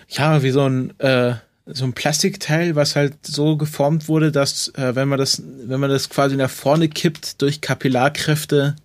ja, 0.08 0.44
wie 0.44 0.52
so 0.52 0.68
ein, 0.68 0.98
äh, 1.00 1.36
so 1.66 1.86
ein 1.86 1.94
Plastikteil, 1.94 2.76
was 2.76 2.96
halt 2.96 3.16
so 3.26 3.58
geformt 3.58 4.08
wurde, 4.08 4.32
dass, 4.32 4.70
äh, 4.76 4.96
wenn 4.96 5.08
man 5.08 5.20
das, 5.20 5.42
wenn 5.66 5.80
man 5.80 5.90
das 5.90 6.10
quasi 6.10 6.36
nach 6.36 6.50
vorne 6.50 6.90
kippt 6.90 7.42
durch 7.42 7.62
Kapillarkräfte 7.62 8.76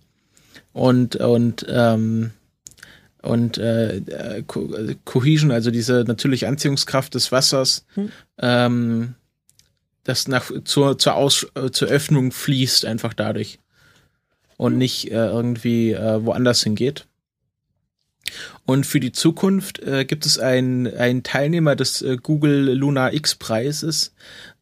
und, 0.73 1.17
und, 1.17 1.65
ähm, 1.69 2.31
und 3.21 3.57
äh, 3.57 3.97
äh 3.97 4.43
Co 4.45 4.69
Cohesion, 5.05 5.51
also 5.51 5.71
diese 5.71 6.05
natürliche 6.07 6.47
Anziehungskraft 6.47 7.13
des 7.15 7.31
Wassers, 7.31 7.85
hm. 7.95 8.11
ähm, 8.39 9.15
das 10.07 10.27
nach 10.27 10.51
zur 10.63 10.97
zur, 10.97 11.15
Aus, 11.15 11.47
äh, 11.55 11.69
zur 11.71 11.87
Öffnung 11.89 12.31
fließt 12.31 12.85
einfach 12.85 13.13
dadurch 13.13 13.59
und 14.57 14.77
nicht 14.77 15.11
äh, 15.11 15.27
irgendwie 15.27 15.91
äh, 15.91 16.25
woanders 16.25 16.63
hingeht. 16.63 17.07
Und 18.65 18.85
für 18.85 18.99
die 18.99 19.11
Zukunft 19.11 19.79
äh, 19.79 20.03
gibt 20.05 20.25
es 20.25 20.39
einen, 20.39 21.23
Teilnehmer 21.23 21.75
des 21.75 22.01
äh, 22.01 22.17
Google 22.21 22.73
Luna 22.73 23.13
X 23.13 23.35
Preises, 23.35 24.13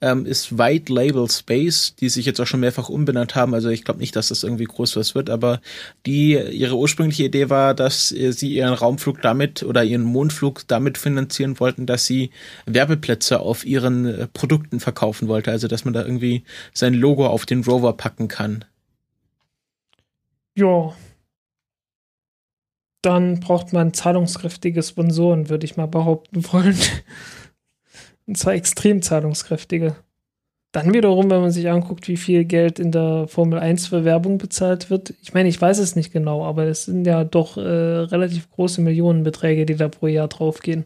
ähm, 0.01 0.25
ist 0.25 0.57
White 0.57 0.93
Label 0.93 1.29
Space, 1.29 1.95
die 1.99 2.09
sich 2.09 2.25
jetzt 2.25 2.39
auch 2.39 2.45
schon 2.45 2.59
mehrfach 2.59 2.89
umbenannt 2.89 3.35
haben. 3.35 3.53
Also 3.53 3.69
ich 3.69 3.83
glaube 3.83 3.99
nicht, 3.99 4.15
dass 4.15 4.27
das 4.27 4.43
irgendwie 4.43 4.65
groß 4.65 4.95
was 4.95 5.15
wird, 5.15 5.29
aber 5.29 5.61
die 6.05 6.33
ihre 6.33 6.77
ursprüngliche 6.77 7.23
Idee 7.23 7.49
war, 7.49 7.73
dass 7.73 8.11
äh, 8.11 8.31
sie 8.31 8.53
ihren 8.53 8.73
Raumflug 8.73 9.21
damit 9.21 9.63
oder 9.63 9.83
ihren 9.83 10.03
Mondflug 10.03 10.67
damit 10.67 10.97
finanzieren 10.97 11.59
wollten, 11.59 11.85
dass 11.85 12.05
sie 12.05 12.29
Werbeplätze 12.65 13.39
auf 13.39 13.65
ihren 13.65 14.05
äh, 14.05 14.27
Produkten 14.27 14.79
verkaufen 14.79 15.27
wollte. 15.27 15.51
Also 15.51 15.67
dass 15.67 15.85
man 15.85 15.93
da 15.93 16.03
irgendwie 16.03 16.43
sein 16.73 16.93
Logo 16.93 17.25
auf 17.25 17.45
den 17.45 17.63
Rover 17.63 17.93
packen 17.93 18.27
kann. 18.27 18.65
Ja, 20.57 20.93
dann 23.05 23.39
braucht 23.39 23.71
man 23.71 23.93
zahlungskräftige 23.93 24.81
Sponsoren, 24.81 25.49
würde 25.49 25.65
ich 25.65 25.77
mal 25.77 25.87
behaupten 25.87 26.43
wollen. 26.51 26.77
Und 28.27 28.37
zwar 28.37 28.53
extrem 28.53 29.01
zahlungskräftige. 29.01 29.95
Dann 30.71 30.93
wiederum, 30.93 31.29
wenn 31.29 31.41
man 31.41 31.51
sich 31.51 31.69
anguckt, 31.69 32.07
wie 32.07 32.17
viel 32.17 32.43
Geld 32.43 32.79
in 32.79 32.91
der 32.91 33.27
Formel 33.27 33.59
1 33.59 33.87
für 33.87 34.03
Werbung 34.03 34.39
bezahlt 34.39 34.89
wird. 34.89 35.13
Ich 35.21 35.33
meine, 35.33 35.47
ich 35.47 35.61
weiß 35.61 35.77
es 35.77 35.95
nicht 35.95 36.11
genau, 36.11 36.43
aber 36.43 36.65
es 36.65 36.85
sind 36.85 37.05
ja 37.05 37.23
doch 37.23 37.55
äh, 37.57 37.61
relativ 37.61 38.49
große 38.49 38.81
Millionenbeträge, 38.81 39.65
die 39.65 39.75
da 39.75 39.87
pro 39.87 40.07
Jahr 40.07 40.27
draufgehen. 40.27 40.85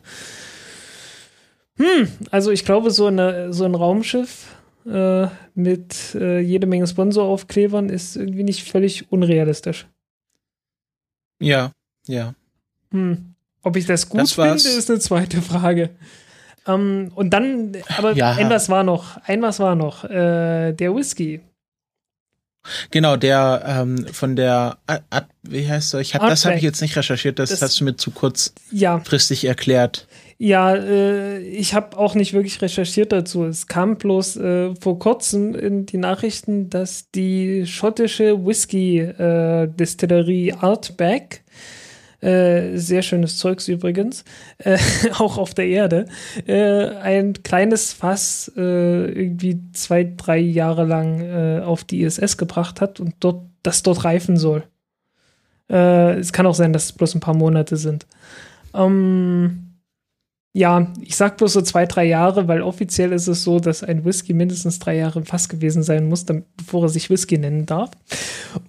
Hm, 1.78 2.10
also 2.30 2.52
ich 2.52 2.66
glaube, 2.66 2.92
so, 2.92 3.08
eine, 3.08 3.54
so 3.54 3.64
ein 3.64 3.74
Raumschiff 3.74 4.56
äh, 4.86 5.28
mit 5.56 6.14
äh, 6.16 6.40
jede 6.40 6.68
Menge 6.68 6.86
Sponsoraufklebern 6.86 7.90
ist 7.90 8.16
irgendwie 8.18 8.44
nicht 8.44 8.70
völlig 8.70 9.12
unrealistisch. 9.12 9.88
Ja, 11.42 11.72
ja. 12.10 12.34
Hm. 12.92 13.36
Ob 13.62 13.76
ich 13.76 13.86
das 13.86 14.10
gut 14.10 14.22
das 14.22 14.34
finde, 14.34 14.56
ist 14.56 14.90
eine 14.90 15.00
zweite 15.00 15.42
Frage. 15.42 15.92
Ähm, 16.68 17.12
und 17.16 17.32
dann, 17.32 17.78
aber 17.98 18.14
ja. 18.14 18.32
ein 18.32 18.50
was 18.50 18.70
war 18.70 18.84
noch, 18.84 19.18
ein 19.26 19.42
was 19.42 19.60
war 19.60 19.76
noch, 19.76 20.04
äh, 20.06 20.74
der 20.74 20.96
Whisky. 20.96 21.42
Genau, 22.92 23.16
der 23.16 23.64
ähm, 23.66 24.06
von 24.12 24.36
der, 24.36 24.78
Ad, 24.86 25.28
wie 25.44 25.66
heißt 25.68 25.94
er? 25.94 26.02
Ich 26.02 26.14
hab, 26.14 26.28
das 26.28 26.44
habe 26.46 26.58
ich 26.58 26.62
jetzt 26.62 26.82
nicht 26.82 26.98
recherchiert, 26.98 27.40
das, 27.40 27.52
das, 27.52 27.62
hast 27.62 27.80
du 27.80 27.86
mir 27.86 27.96
zu 27.96 28.12
kurzfristig 28.12 29.44
ja. 29.44 29.50
erklärt. 29.50 30.08
Ja, 30.38 30.76
äh, 30.76 31.40
ich 31.40 31.74
habe 31.74 31.98
auch 31.98 32.16
nicht 32.16 32.34
wirklich 32.34 32.62
recherchiert 32.62 33.12
dazu. 33.12 33.44
Es 33.46 33.68
kam 33.68 33.98
bloß 33.98 34.38
äh, 34.38 34.76
vor 34.76 35.00
kurzem 35.00 35.56
in 35.56 35.86
die 35.86 35.98
Nachrichten, 35.98 36.70
dass 36.70 37.10
die 37.12 37.66
schottische 37.66 38.46
Whisky-Distillerie 38.46 40.50
äh, 40.50 40.56
Artback 40.60 41.44
äh, 42.22 42.76
sehr 42.78 43.02
schönes 43.02 43.38
Zeugs 43.38 43.68
übrigens, 43.68 44.24
äh, 44.58 44.78
auch 45.20 45.38
auf 45.38 45.54
der 45.54 45.68
Erde, 45.68 46.06
äh, 46.46 46.88
ein 46.98 47.34
kleines 47.44 47.94
Fass 47.94 48.52
äh, 48.56 49.12
irgendwie 49.12 49.60
zwei, 49.74 50.04
drei 50.16 50.38
Jahre 50.38 50.86
lang 50.86 51.22
äh, 51.22 51.62
auf 51.62 51.84
die 51.84 52.02
ISS 52.02 52.38
gebracht 52.38 52.82
hat 52.82 53.00
und 53.00 53.16
dort, 53.20 53.46
das 53.64 53.84
dort 53.84 54.04
reifen 54.06 54.38
soll. 54.38 54.64
es 55.72 56.34
kann 56.34 56.48
auch 56.48 56.56
sein, 56.56 56.74
dass 56.74 56.86
es 56.86 56.94
bloß 56.94 57.14
ein 57.14 57.20
paar 57.20 57.36
Monate 57.36 57.78
sind. 57.78 58.08
Ähm, 58.74 59.70
ja, 60.54 60.92
ich 61.02 61.16
sag 61.16 61.38
bloß 61.38 61.54
so 61.54 61.62
zwei, 61.62 61.86
drei 61.86 62.06
Jahre, 62.06 62.48
weil 62.48 62.62
offiziell 62.62 63.12
ist 63.12 63.28
es 63.28 63.44
so, 63.44 63.60
dass 63.60 63.84
ein 63.84 64.04
Whisky 64.04 64.34
mindestens 64.34 64.80
drei 64.80 64.96
Jahre 64.96 65.20
im 65.20 65.26
Fass 65.26 65.48
gewesen 65.48 65.84
sein 65.84 66.10
muss, 66.10 66.26
damit, 66.26 66.46
bevor 66.58 66.84
er 66.84 66.90
sich 66.90 67.10
Whisky 67.10 67.38
nennen 67.38 67.66
darf. 67.66 67.92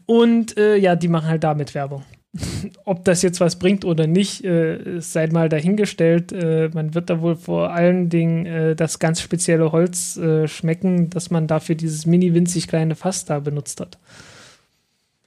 Und 0.07 0.59
äh, 0.59 0.77
ja, 0.77 0.95
die 0.95 1.09
machen 1.09 1.29
halt 1.29 1.43
damit 1.43 1.75
Werbung. 1.75 2.05
Ob 2.85 3.05
das 3.05 3.22
jetzt 3.22 3.41
was 3.41 3.59
bringt 3.59 3.85
oder 3.85 4.07
nicht, 4.07 4.45
äh, 4.45 5.01
sei 5.01 5.26
mal 5.28 5.49
dahingestellt. 5.49 6.33
Äh, 6.33 6.70
man 6.72 6.95
wird 6.95 7.11
da 7.11 7.20
wohl 7.20 7.35
vor 7.37 7.72
allen 7.72 8.09
Dingen 8.09 8.47
äh, 8.47 8.76
das 8.76 8.99
ganz 9.01 9.20
spezielle 9.20 9.72
Holz 9.72 10.16
äh, 10.16 10.47
schmecken, 10.47 11.11
das 11.11 11.31
man 11.31 11.47
dafür 11.49 11.74
dieses 11.74 12.07
mini 12.07 12.33
winzig 12.33 12.68
kleine 12.68 12.95
Fass 12.95 13.24
da 13.24 13.41
benutzt 13.41 13.81
hat. 13.81 13.99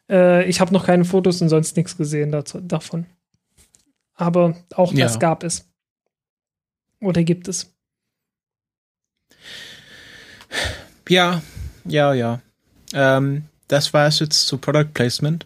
Äh, 0.09 0.45
ich 0.49 0.61
habe 0.61 0.73
noch 0.73 0.85
keine 0.85 1.03
Fotos 1.05 1.41
und 1.41 1.49
sonst 1.49 1.75
nichts 1.75 1.97
gesehen 1.97 2.31
dazu, 2.31 2.61
davon. 2.61 3.05
Aber 4.15 4.55
auch 4.75 4.93
das 4.93 5.13
Ja. 5.13 5.19
gab 5.19 5.43
es. 5.43 5.69
Oder 7.01 7.23
gibt 7.23 7.49
es. 7.49 7.73
Ja, 11.09 11.41
ja, 11.85 12.13
ja. 12.13 12.41
Ähm, 12.93 13.43
das 13.67 13.93
war 13.93 14.07
es 14.07 14.19
jetzt 14.19 14.47
zu 14.47 14.57
Product 14.57 14.93
Placement. 14.93 15.45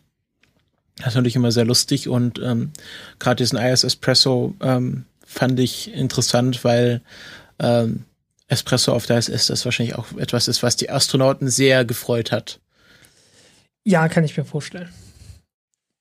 Das 0.98 1.10
ist 1.10 1.16
natürlich 1.16 1.36
immer 1.36 1.52
sehr 1.52 1.66
lustig 1.66 2.10
und 2.10 2.40
ähm, 2.40 2.72
gerade 3.20 3.44
diesen 3.44 3.60
IS 3.60 3.84
Espresso 3.84 4.56
ähm, 4.62 5.06
fand 5.26 5.60
ich 5.60 5.94
interessant, 5.94 6.64
weil 6.64 7.02
ähm, 7.60 8.06
Espresso 8.48 8.94
auf 8.94 9.06
der 9.06 9.18
ISS 9.18 9.48
das 9.48 9.66
wahrscheinlich 9.66 9.96
auch 9.96 10.08
etwas 10.18 10.48
ist, 10.48 10.64
was 10.64 10.76
die 10.76 10.90
Astronauten 10.90 11.50
sehr 11.50 11.86
gefreut 11.86 12.32
hat. 12.32 12.60
Ja, 13.84 14.08
kann 14.08 14.24
ich 14.24 14.36
mir 14.38 14.46
vorstellen. 14.46 14.90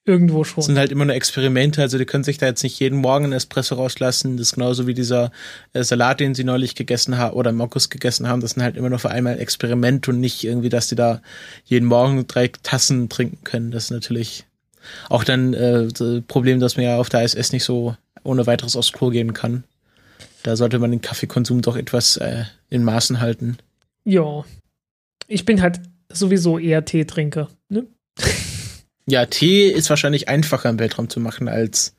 Irgendwo 0.04 0.44
schon. 0.44 0.56
Das 0.58 0.66
sind 0.66 0.78
halt 0.78 0.92
immer 0.92 1.04
nur 1.04 1.16
Experimente, 1.16 1.82
also 1.82 1.98
die 1.98 2.04
können 2.04 2.22
sich 2.22 2.38
da 2.38 2.46
jetzt 2.46 2.62
nicht 2.62 2.78
jeden 2.78 3.00
Morgen 3.00 3.24
einen 3.24 3.32
Espresso 3.32 3.74
rauslassen. 3.74 4.36
Das 4.36 4.48
ist 4.48 4.54
genauso 4.54 4.86
wie 4.86 4.94
dieser 4.94 5.32
äh, 5.72 5.82
Salat, 5.82 6.20
den 6.20 6.36
sie 6.36 6.44
neulich 6.44 6.76
gegessen 6.76 7.18
haben 7.18 7.34
oder 7.34 7.50
im 7.50 7.60
August 7.60 7.90
gegessen 7.90 8.28
haben. 8.28 8.40
Das 8.40 8.52
sind 8.52 8.62
halt 8.62 8.76
immer 8.76 8.88
nur 8.88 9.00
für 9.00 9.10
einmal 9.10 9.40
Experimente 9.40 10.12
und 10.12 10.20
nicht 10.20 10.44
irgendwie, 10.44 10.68
dass 10.68 10.86
die 10.86 10.94
da 10.94 11.22
jeden 11.64 11.86
Morgen 11.86 12.24
drei 12.28 12.46
Tassen 12.46 13.08
trinken 13.08 13.42
können. 13.42 13.72
Das 13.72 13.84
ist 13.84 13.90
natürlich 13.90 14.46
auch 15.08 15.24
dann 15.24 15.54
äh, 15.54 15.88
das 15.88 16.22
Problem, 16.28 16.60
dass 16.60 16.76
man 16.76 16.84
ja 16.84 16.98
auf 16.98 17.08
der 17.08 17.22
ISS 17.22 17.52
nicht 17.52 17.64
so 17.64 17.96
ohne 18.22 18.46
weiteres 18.46 18.76
aufs 18.76 18.92
Klo 18.92 19.10
gehen 19.10 19.32
kann. 19.32 19.64
Da 20.42 20.56
sollte 20.56 20.78
man 20.78 20.90
den 20.90 21.00
Kaffeekonsum 21.00 21.62
doch 21.62 21.76
etwas 21.76 22.16
äh, 22.16 22.44
in 22.68 22.84
Maßen 22.84 23.20
halten. 23.20 23.58
ja. 24.04 24.44
Ich 25.28 25.44
bin 25.44 25.60
halt 25.60 25.80
sowieso 26.08 26.56
eher 26.56 26.84
Teetrinker. 26.84 27.48
Ne? 27.68 27.84
Ja, 29.08 29.26
Tee 29.26 29.68
ist 29.68 29.90
wahrscheinlich 29.90 30.28
einfacher 30.28 30.68
im 30.68 30.78
Weltraum 30.78 31.08
zu 31.08 31.18
machen 31.20 31.48
als 31.48 31.96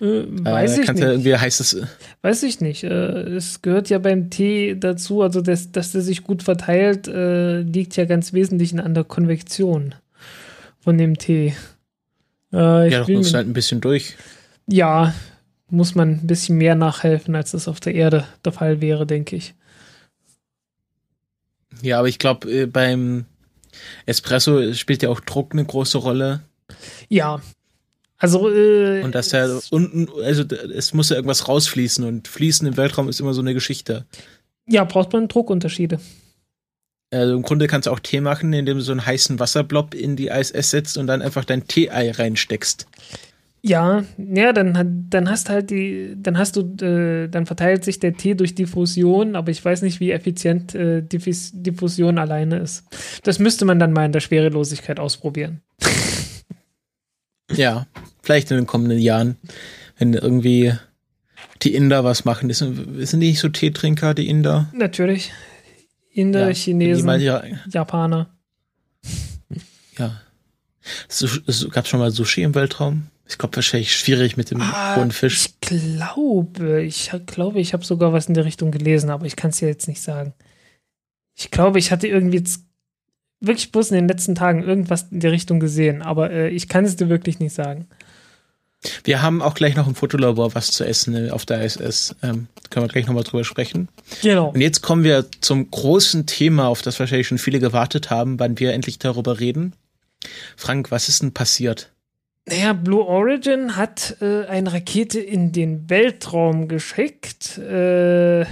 Äh, 0.00 0.24
weiß 0.28 0.78
äh, 0.78 0.82
ich 0.82 0.88
nicht. 0.88 1.00
ja 1.00 1.10
irgendwie 1.10 1.36
heißt 1.36 1.60
es 1.60 1.80
Weiß 2.22 2.42
ich 2.42 2.60
nicht. 2.60 2.84
Äh, 2.84 2.88
es 2.88 3.62
gehört 3.62 3.90
ja 3.90 3.98
beim 3.98 4.30
Tee 4.30 4.76
dazu, 4.78 5.22
also 5.22 5.40
dass, 5.40 5.72
dass 5.72 5.92
der 5.92 6.02
sich 6.02 6.24
gut 6.24 6.42
verteilt, 6.42 7.08
äh, 7.08 7.60
liegt 7.60 7.96
ja 7.96 8.04
ganz 8.04 8.32
wesentlich 8.32 8.78
an 8.78 8.94
der 8.94 9.04
Konvektion 9.04 9.94
von 10.78 10.98
dem 10.98 11.18
Tee. 11.18 11.54
Äh, 12.52 12.90
ja, 12.90 13.00
doch 13.00 13.08
mir- 13.08 13.22
halt 13.34 13.46
ein 13.46 13.52
bisschen 13.52 13.80
durch. 13.80 14.16
ja, 14.66 15.14
muss 15.70 15.94
man 15.94 16.12
ein 16.12 16.26
bisschen 16.26 16.56
mehr 16.56 16.74
nachhelfen, 16.74 17.34
als 17.36 17.50
das 17.50 17.68
auf 17.68 17.78
der 17.80 17.94
Erde 17.94 18.26
der 18.44 18.52
Fall 18.52 18.80
wäre, 18.80 19.06
denke 19.06 19.36
ich. 19.36 19.54
Ja, 21.82 21.98
aber 21.98 22.08
ich 22.08 22.18
glaube, 22.18 22.50
äh, 22.50 22.66
beim 22.66 23.26
Espresso 24.06 24.72
spielt 24.72 25.02
ja 25.02 25.10
auch 25.10 25.20
Druck 25.20 25.52
eine 25.52 25.64
große 25.64 25.98
Rolle. 25.98 26.40
Ja. 27.08 27.40
Also, 28.16 28.50
äh, 28.50 29.02
Und 29.02 29.14
dass 29.14 29.30
ja 29.30 29.46
unten, 29.70 30.08
also 30.24 30.42
es 30.42 30.92
muss 30.92 31.10
ja 31.10 31.16
irgendwas 31.16 31.46
rausfließen 31.46 32.04
und 32.04 32.26
fließen 32.26 32.66
im 32.66 32.76
Weltraum 32.76 33.08
ist 33.08 33.20
immer 33.20 33.34
so 33.34 33.40
eine 33.42 33.54
Geschichte. 33.54 34.06
ja, 34.66 34.84
braucht 34.84 35.12
man 35.12 35.28
Druckunterschiede. 35.28 36.00
Also 37.10 37.34
im 37.34 37.42
Grunde 37.42 37.66
kannst 37.68 37.86
du 37.86 37.90
auch 37.90 38.00
Tee 38.00 38.20
machen, 38.20 38.52
indem 38.52 38.76
du 38.78 38.82
so 38.82 38.92
einen 38.92 39.04
heißen 39.06 39.38
Wasserblob 39.40 39.94
in 39.94 40.14
die 40.16 40.28
ISS 40.28 40.70
setzt 40.70 40.98
und 40.98 41.06
dann 41.06 41.22
einfach 41.22 41.44
dein 41.44 41.66
Tee-Ei 41.66 42.10
reinsteckst. 42.10 42.86
Ja, 43.62 44.04
ja, 44.18 44.52
dann, 44.52 45.06
dann 45.10 45.28
hast 45.28 45.48
halt 45.50 45.70
die, 45.70 46.14
dann 46.16 46.38
hast 46.38 46.54
du, 46.56 46.60
äh, 46.84 47.28
dann 47.28 47.44
verteilt 47.44 47.84
sich 47.84 47.98
der 47.98 48.14
Tee 48.14 48.34
durch 48.34 48.54
Diffusion, 48.54 49.34
aber 49.34 49.50
ich 49.50 49.64
weiß 49.64 49.82
nicht, 49.82 49.98
wie 50.00 50.12
effizient 50.12 50.74
äh, 50.76 51.02
Diffus 51.02 51.50
Diffusion 51.54 52.18
alleine 52.18 52.58
ist. 52.58 52.84
Das 53.24 53.38
müsste 53.40 53.64
man 53.64 53.78
dann 53.80 53.92
mal 53.92 54.04
in 54.04 54.12
der 54.12 54.20
Schwerelosigkeit 54.20 55.00
ausprobieren. 55.00 55.60
Ja, 57.50 57.86
vielleicht 58.22 58.50
in 58.50 58.58
den 58.58 58.66
kommenden 58.66 58.98
Jahren, 58.98 59.36
wenn 59.98 60.12
irgendwie 60.12 60.74
die 61.62 61.74
Inder 61.74 62.04
was 62.04 62.24
machen. 62.24 62.50
Ist- 62.50 62.58
Sind 62.58 63.20
die 63.20 63.28
nicht 63.28 63.40
so 63.40 63.48
Teetrinker, 63.48 64.14
die 64.14 64.28
Inder? 64.28 64.68
Natürlich. 64.72 65.32
Inder, 66.18 66.40
Ja, 66.40 66.48
die 66.48 66.54
Chinesen, 66.54 67.20
ja, 67.20 67.42
Japaner. 67.70 68.28
ja. 69.98 70.20
So, 71.08 71.28
so, 71.46 71.68
gab's 71.68 71.88
schon 71.88 72.00
mal 72.00 72.10
Sushi 72.10 72.42
im 72.42 72.54
Weltraum? 72.54 73.06
Ich 73.28 73.38
glaube, 73.38 73.56
wahrscheinlich 73.56 73.94
schwierig 73.94 74.36
mit 74.36 74.50
dem 74.50 74.62
hohen 74.96 75.12
Fisch. 75.12 75.44
Ich 75.44 75.60
glaube, 75.60 76.82
ich 76.82 77.12
glaube, 77.26 77.60
ich 77.60 77.72
habe 77.72 77.84
sogar 77.84 78.12
was 78.12 78.26
in 78.26 78.34
der 78.34 78.46
Richtung 78.46 78.70
gelesen, 78.70 79.10
aber 79.10 79.26
ich 79.26 79.36
kann 79.36 79.50
es 79.50 79.58
dir 79.58 79.68
jetzt 79.68 79.86
nicht 79.86 80.00
sagen. 80.00 80.32
Ich 81.36 81.50
glaube, 81.50 81.78
ich 81.78 81.92
hatte 81.92 82.08
irgendwie 82.08 82.38
jetzt 82.38 82.64
wirklich 83.40 83.70
bloß 83.70 83.90
in 83.90 83.96
den 83.96 84.08
letzten 84.08 84.34
Tagen 84.34 84.62
irgendwas 84.62 85.08
in 85.10 85.20
der 85.20 85.30
Richtung 85.30 85.60
gesehen, 85.60 86.02
aber 86.02 86.30
äh, 86.30 86.48
ich 86.48 86.68
kann 86.68 86.84
es 86.84 86.96
dir 86.96 87.08
wirklich 87.08 87.38
nicht 87.38 87.54
sagen. 87.54 87.86
Wir 89.04 89.22
haben 89.22 89.42
auch 89.42 89.54
gleich 89.54 89.74
noch 89.74 89.88
im 89.88 89.94
Fotolabor 89.94 90.54
was 90.54 90.70
zu 90.70 90.84
essen 90.84 91.14
äh, 91.14 91.30
auf 91.30 91.44
der 91.44 91.64
ISS. 91.64 92.14
Ähm, 92.22 92.46
können 92.70 92.86
wir 92.86 92.92
gleich 92.92 93.06
nochmal 93.06 93.24
drüber 93.24 93.44
sprechen. 93.44 93.88
Genau. 94.22 94.50
Und 94.50 94.60
jetzt 94.60 94.82
kommen 94.82 95.04
wir 95.04 95.26
zum 95.40 95.70
großen 95.70 96.26
Thema, 96.26 96.68
auf 96.68 96.82
das 96.82 97.00
wahrscheinlich 97.00 97.28
schon 97.28 97.38
viele 97.38 97.58
gewartet 97.58 98.10
haben, 98.10 98.38
wann 98.38 98.58
wir 98.58 98.72
endlich 98.72 98.98
darüber 98.98 99.40
reden. 99.40 99.74
Frank, 100.56 100.90
was 100.90 101.08
ist 101.08 101.22
denn 101.22 101.32
passiert? 101.32 101.90
Naja, 102.46 102.72
Blue 102.72 103.04
Origin 103.04 103.76
hat 103.76 104.16
äh, 104.20 104.46
eine 104.46 104.72
Rakete 104.72 105.20
in 105.20 105.52
den 105.52 105.90
Weltraum 105.90 106.68
geschickt. 106.68 107.58
Äh, 107.58 108.46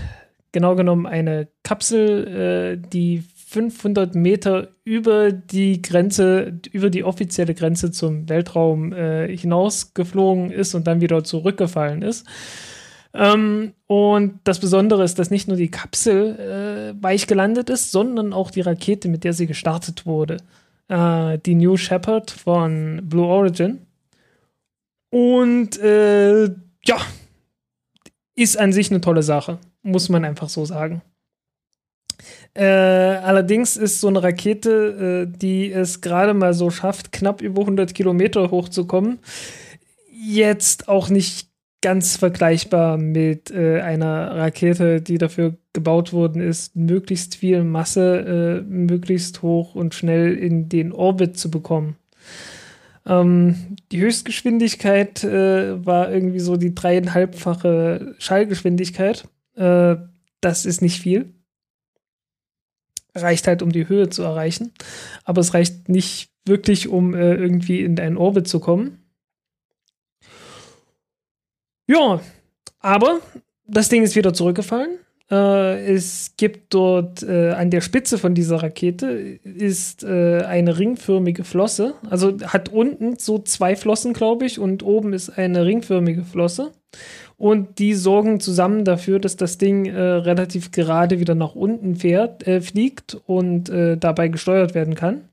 genau 0.53 0.75
genommen 0.75 1.07
eine 1.07 1.49
Kapsel, 1.63 2.79
äh, 2.83 2.89
die 2.93 3.25
500 3.49 4.17
Meter 4.17 4.69
über 4.83 5.31
die 5.31 5.81
Grenze, 5.81 6.59
über 6.73 6.91
die 6.91 7.05
offizielle 7.05 7.55
Grenze 7.55 7.93
zum 7.93 8.29
Weltraum 8.29 8.93
äh, 8.93 9.35
hinausgeflogen 9.37 10.51
ist 10.51 10.75
und 10.75 10.89
dann 10.89 11.01
wieder 11.01 11.23
zurückgefallen 11.23 12.03
ist. 12.03 12.27
Ähm, 13.15 13.73
und 13.87 14.41
das 14.43 14.59
Besondere 14.59 15.05
ist, 15.05 15.21
dass 15.21 15.31
nicht 15.31 15.47
nur 15.47 15.57
die 15.57 15.71
Kapsel 15.71 16.95
äh, 16.99 17.03
weich 17.03 17.29
gelandet 17.29 17.71
ist, 17.71 17.93
sondern 17.93 18.33
auch 18.33 18.51
die 18.51 18.63
Rakete, 18.63 19.09
mit 19.09 19.23
der 19.23 19.33
sie 19.33 19.47
gestartet 19.47 20.07
wurde. 20.07 20.39
Äh, 20.89 21.39
die 21.39 21.55
New 21.55 21.77
Shepard 21.77 22.33
von 22.33 23.01
Blue 23.05 23.27
Origin. 23.27 23.79
Und 25.11 25.79
äh, 25.79 26.47
ja, 26.85 26.97
ist 28.35 28.59
an 28.59 28.73
sich 28.73 28.91
eine 28.91 29.01
tolle 29.01 29.23
Sache, 29.23 29.59
muss 29.83 30.09
man 30.09 30.25
einfach 30.25 30.49
so 30.49 30.65
sagen. 30.65 31.01
Äh, 32.57 32.65
allerdings 32.65 33.77
ist 33.77 34.01
so 34.01 34.09
eine 34.09 34.23
Rakete, 34.23 35.27
äh, 35.29 35.39
die 35.39 35.71
es 35.71 36.01
gerade 36.01 36.33
mal 36.33 36.55
so 36.55 36.71
schafft, 36.71 37.13
knapp 37.13 37.43
über 37.43 37.61
100 37.61 37.95
Kilometer 37.95 38.51
hochzukommen, 38.51 39.19
jetzt 40.11 40.89
auch 40.89 41.11
nicht 41.11 41.51
ganz 41.83 42.17
vergleichbar 42.17 42.97
mit 42.97 43.51
äh, 43.51 43.81
einer 43.83 44.35
Rakete, 44.37 45.03
die 45.03 45.19
dafür 45.19 45.59
gebaut 45.75 46.15
worden 46.15 46.41
ist, 46.41 46.75
möglichst 46.75 47.37
viel 47.37 47.63
Masse 47.63 48.65
äh, 48.67 48.71
möglichst 48.71 49.43
hoch 49.43 49.75
und 49.75 49.95
schnell 49.95 50.35
in 50.35 50.71
den 50.71 50.93
Orbit 50.93 51.37
zu 51.37 51.51
bekommen. 51.51 51.97
Ähm, 53.07 53.77
die 53.93 54.01
Höchstgeschwindigkeit 54.01 55.23
äh, 55.25 55.85
war 55.85 56.11
irgendwie 56.11 56.41
so 56.41 56.57
die 56.57 56.75
dreieinhalbfache 56.75 58.15
Schallgeschwindigkeit. 58.19 59.29
Äh, 59.57 59.97
das 60.41 60.65
ist 60.65 60.81
nicht 60.81 61.03
viel. 61.03 61.36
Reicht 63.17 63.47
halt, 63.47 63.63
um 63.63 63.73
die 63.73 63.89
Höhe 63.89 64.09
zu 64.09 64.23
erreichen. 64.23 64.73
Aber 65.25 65.41
es 65.41 65.55
reicht 65.55 65.89
nicht 65.89 66.31
wirklich, 66.45 66.89
um 66.89 67.15
äh, 67.15 67.35
irgendwie 67.35 67.83
in 67.83 67.99
einen 67.99 68.17
Orbit 68.17 68.49
zu 68.49 68.61
kommen. 68.61 69.03
Ja, 71.89 72.21
aber 72.81 73.21
das 73.67 73.89
Ding 73.89 74.03
ist 74.03 74.17
wieder 74.17 74.35
zurückgefallen. 74.35 74.99
Äh, 75.31 75.93
es 75.93 76.35
gibt 76.37 76.73
dort 76.73 77.23
äh, 77.23 77.51
an 77.51 77.71
der 77.71 77.81
Spitze 77.81 78.19
von 78.19 78.35
dieser 78.35 78.63
Rakete 78.63 79.07
ist 79.07 80.05
äh, 80.05 80.43
eine 80.43 80.79
ringförmige 80.79 81.43
Flosse. 81.43 81.95
Also 82.09 82.39
hat 82.45 82.69
unten 82.69 83.17
so 83.19 83.39
zwei 83.39 83.75
Flossen, 83.75 84.13
glaube 84.13 84.47
ich, 84.47 84.59
und 84.59 84.83
oben 84.85 85.13
ist 85.13 85.31
eine 85.31 85.65
ringförmige 85.65 86.25
Flosse. 86.25 86.73
Und 87.39 87.79
die 87.79 87.93
sorgen 87.95 88.41
zusammen 88.41 88.85
dafür, 88.85 89.19
dass 89.19 89.37
das 89.37 89.59
Ding 89.59 89.87
äh, 89.87 90.01
relativ 90.01 90.71
gerade 90.71 91.21
wieder 91.21 91.35
nach 91.35 91.55
unten 91.55 91.97
fährt, 91.97 92.47
äh, 92.47 92.63
fliegt 92.63 93.15
und 93.27 93.69
äh, 93.69 93.99
dabei 93.99 94.29
gesteuert 94.29 94.75
werden 94.75 94.95
kann. 94.95 95.29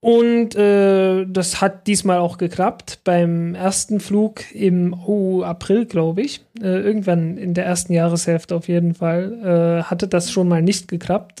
Und 0.00 0.56
äh, 0.56 1.24
das 1.26 1.60
hat 1.60 1.86
diesmal 1.86 2.18
auch 2.18 2.36
geklappt. 2.36 3.02
Beim 3.04 3.54
ersten 3.54 4.00
Flug 4.00 4.52
im 4.52 4.96
oh, 5.06 5.44
April, 5.44 5.86
glaube 5.86 6.22
ich, 6.22 6.44
äh, 6.60 6.80
irgendwann 6.80 7.36
in 7.38 7.54
der 7.54 7.66
ersten 7.66 7.92
Jahreshälfte 7.92 8.56
auf 8.56 8.66
jeden 8.66 8.94
Fall, 8.94 9.78
äh, 9.80 9.82
hatte 9.84 10.08
das 10.08 10.32
schon 10.32 10.48
mal 10.48 10.62
nicht 10.62 10.88
geklappt. 10.88 11.40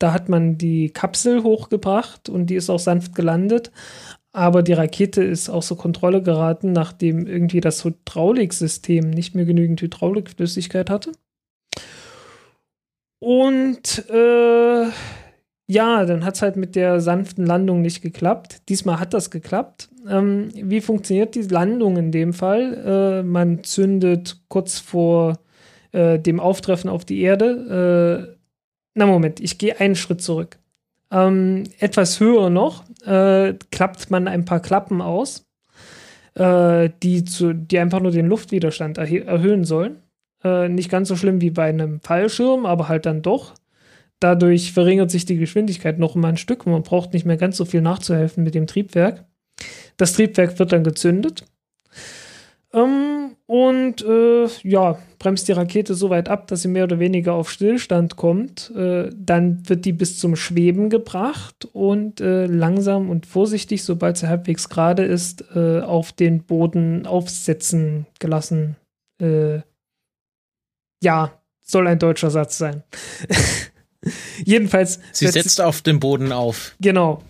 Da 0.00 0.12
hat 0.12 0.28
man 0.28 0.58
die 0.58 0.90
Kapsel 0.90 1.42
hochgebracht 1.42 2.28
und 2.28 2.46
die 2.46 2.54
ist 2.54 2.70
auch 2.70 2.78
sanft 2.78 3.16
gelandet. 3.16 3.72
Aber 4.32 4.62
die 4.62 4.74
Rakete 4.74 5.22
ist 5.22 5.48
außer 5.48 5.76
Kontrolle 5.76 6.22
geraten, 6.22 6.72
nachdem 6.72 7.26
irgendwie 7.26 7.60
das 7.60 7.84
Hydrauliksystem 7.84 9.10
nicht 9.10 9.34
mehr 9.34 9.46
genügend 9.46 9.80
Hydraulikflüssigkeit 9.80 10.90
hatte. 10.90 11.12
Und 13.20 14.08
äh, 14.10 14.86
ja, 15.70 16.04
dann 16.06 16.24
hat 16.24 16.36
es 16.36 16.42
halt 16.42 16.56
mit 16.56 16.76
der 16.76 17.00
sanften 17.00 17.44
Landung 17.44 17.82
nicht 17.82 18.00
geklappt. 18.00 18.62
Diesmal 18.68 19.00
hat 19.00 19.12
das 19.12 19.30
geklappt. 19.30 19.90
Ähm, 20.08 20.48
wie 20.54 20.80
funktioniert 20.80 21.34
die 21.34 21.42
Landung 21.42 21.96
in 21.96 22.10
dem 22.10 22.32
Fall? 22.32 23.20
Äh, 23.20 23.22
man 23.22 23.64
zündet 23.64 24.40
kurz 24.48 24.78
vor 24.78 25.38
äh, 25.92 26.18
dem 26.18 26.40
Auftreffen 26.40 26.88
auf 26.88 27.04
die 27.04 27.20
Erde. 27.20 28.30
Äh, 28.34 28.38
na 28.94 29.06
Moment, 29.06 29.40
ich 29.40 29.58
gehe 29.58 29.78
einen 29.78 29.94
Schritt 29.94 30.22
zurück. 30.22 30.58
Ähm, 31.10 31.64
etwas 31.78 32.20
höher 32.20 32.50
noch 32.50 32.84
äh, 33.08 33.54
klappt 33.70 34.10
man 34.10 34.28
ein 34.28 34.44
paar 34.44 34.60
Klappen 34.60 35.00
aus, 35.00 35.46
äh, 36.34 36.90
die, 37.02 37.24
zu, 37.24 37.54
die 37.54 37.78
einfach 37.78 38.00
nur 38.00 38.12
den 38.12 38.26
Luftwiderstand 38.26 38.98
erhöhen 38.98 39.64
sollen. 39.64 40.02
Äh, 40.44 40.68
nicht 40.68 40.90
ganz 40.90 41.08
so 41.08 41.16
schlimm 41.16 41.40
wie 41.40 41.50
bei 41.50 41.68
einem 41.68 42.00
Fallschirm, 42.00 42.66
aber 42.66 42.88
halt 42.88 43.06
dann 43.06 43.22
doch. 43.22 43.54
Dadurch 44.20 44.72
verringert 44.72 45.10
sich 45.10 45.24
die 45.24 45.36
Geschwindigkeit 45.36 45.98
noch 45.98 46.14
mal 46.14 46.28
ein 46.28 46.36
Stück. 46.36 46.66
Man 46.66 46.82
braucht 46.82 47.12
nicht 47.12 47.24
mehr 47.24 47.36
ganz 47.36 47.56
so 47.56 47.64
viel 47.64 47.80
nachzuhelfen 47.80 48.44
mit 48.44 48.54
dem 48.54 48.66
Triebwerk. 48.66 49.24
Das 49.96 50.12
Triebwerk 50.12 50.58
wird 50.58 50.72
dann 50.72 50.84
gezündet. 50.84 51.44
Ähm, 52.72 53.27
und 53.48 54.04
äh, 54.04 54.46
ja, 54.62 54.98
bremst 55.18 55.48
die 55.48 55.52
Rakete 55.52 55.94
so 55.94 56.10
weit 56.10 56.28
ab, 56.28 56.48
dass 56.48 56.60
sie 56.60 56.68
mehr 56.68 56.84
oder 56.84 56.98
weniger 56.98 57.32
auf 57.32 57.50
Stillstand 57.50 58.16
kommt. 58.16 58.70
Äh, 58.76 59.08
dann 59.16 59.66
wird 59.66 59.86
die 59.86 59.94
bis 59.94 60.18
zum 60.18 60.36
Schweben 60.36 60.90
gebracht 60.90 61.66
und 61.72 62.20
äh, 62.20 62.44
langsam 62.44 63.08
und 63.08 63.24
vorsichtig, 63.24 63.84
sobald 63.84 64.18
sie 64.18 64.28
halbwegs 64.28 64.68
gerade 64.68 65.02
ist, 65.02 65.46
äh, 65.56 65.80
auf 65.80 66.12
den 66.12 66.42
Boden 66.42 67.06
aufsetzen 67.06 68.06
gelassen. 68.18 68.76
Äh, 69.18 69.60
ja, 71.02 71.32
soll 71.62 71.86
ein 71.86 71.98
deutscher 71.98 72.30
Satz 72.30 72.58
sein. 72.58 72.82
Jedenfalls. 74.44 75.00
Sie 75.12 75.26
setzt 75.26 75.62
auf 75.62 75.80
dem 75.80 76.00
Boden 76.00 76.32
auf. 76.32 76.76
Genau. 76.80 77.22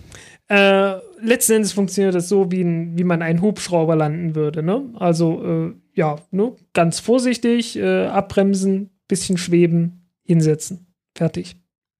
Äh, 0.48 0.94
letzten 1.20 1.52
Endes 1.52 1.72
funktioniert 1.72 2.14
das 2.14 2.28
so, 2.28 2.50
wie, 2.50 2.64
wie 2.64 3.04
man 3.04 3.22
einen 3.22 3.40
Hubschrauber 3.40 3.94
landen 3.94 4.34
würde. 4.34 4.62
Ne? 4.64 4.82
Also, 4.98 5.44
äh, 5.44 5.74
ja, 5.98 6.16
ne? 6.30 6.54
ganz 6.74 7.00
vorsichtig, 7.00 7.76
äh, 7.76 8.06
abbremsen, 8.06 8.90
bisschen 9.08 9.36
schweben, 9.36 10.08
hinsetzen. 10.22 10.86
Fertig. 11.16 11.56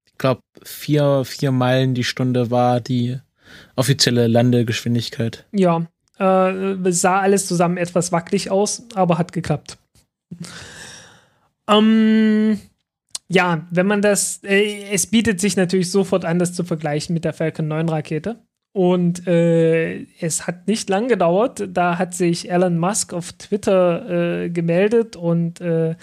Ich 0.07 0.17
glaube, 0.19 0.41
vier, 0.63 1.25
vier 1.25 1.51
Meilen 1.51 1.95
die 1.95 2.05
Stunde 2.05 2.53
war 2.53 2.81
die 2.81 3.19
offizielle 3.75 4.29
Landegeschwindigkeit. 4.29 5.47
Ja, 5.51 5.89
äh, 6.19 6.93
sah 6.93 7.19
alles 7.19 7.49
zusammen 7.49 7.77
etwas 7.77 8.13
wackelig 8.13 8.53
aus, 8.53 8.85
aber 8.95 9.19
hat 9.19 9.33
geklappt. 9.33 9.79
ähm, 11.69 12.61
ja, 13.27 13.67
wenn 13.73 13.87
man 13.89 14.01
das, 14.01 14.45
äh, 14.45 14.93
es 14.93 15.09
bietet 15.09 15.41
sich 15.41 15.57
natürlich 15.57 15.91
sofort 15.91 16.25
an, 16.25 16.39
das 16.39 16.55
zu 16.55 16.63
vergleichen 16.63 17.15
mit 17.15 17.25
der 17.25 17.33
Falcon 17.33 17.67
9 17.67 17.89
Rakete. 17.89 18.39
Und 18.79 19.27
äh, 19.27 20.07
es 20.21 20.47
hat 20.47 20.69
nicht 20.69 20.89
lang 20.89 21.09
gedauert. 21.09 21.65
Da 21.69 21.99
hat 21.99 22.15
sich 22.15 22.49
Elon 22.49 22.79
Musk 22.79 23.13
auf 23.13 23.33
Twitter 23.33 24.45
äh, 24.45 24.51
gemeldet 24.51 25.17
und 25.17 25.61
äh, 25.61 25.97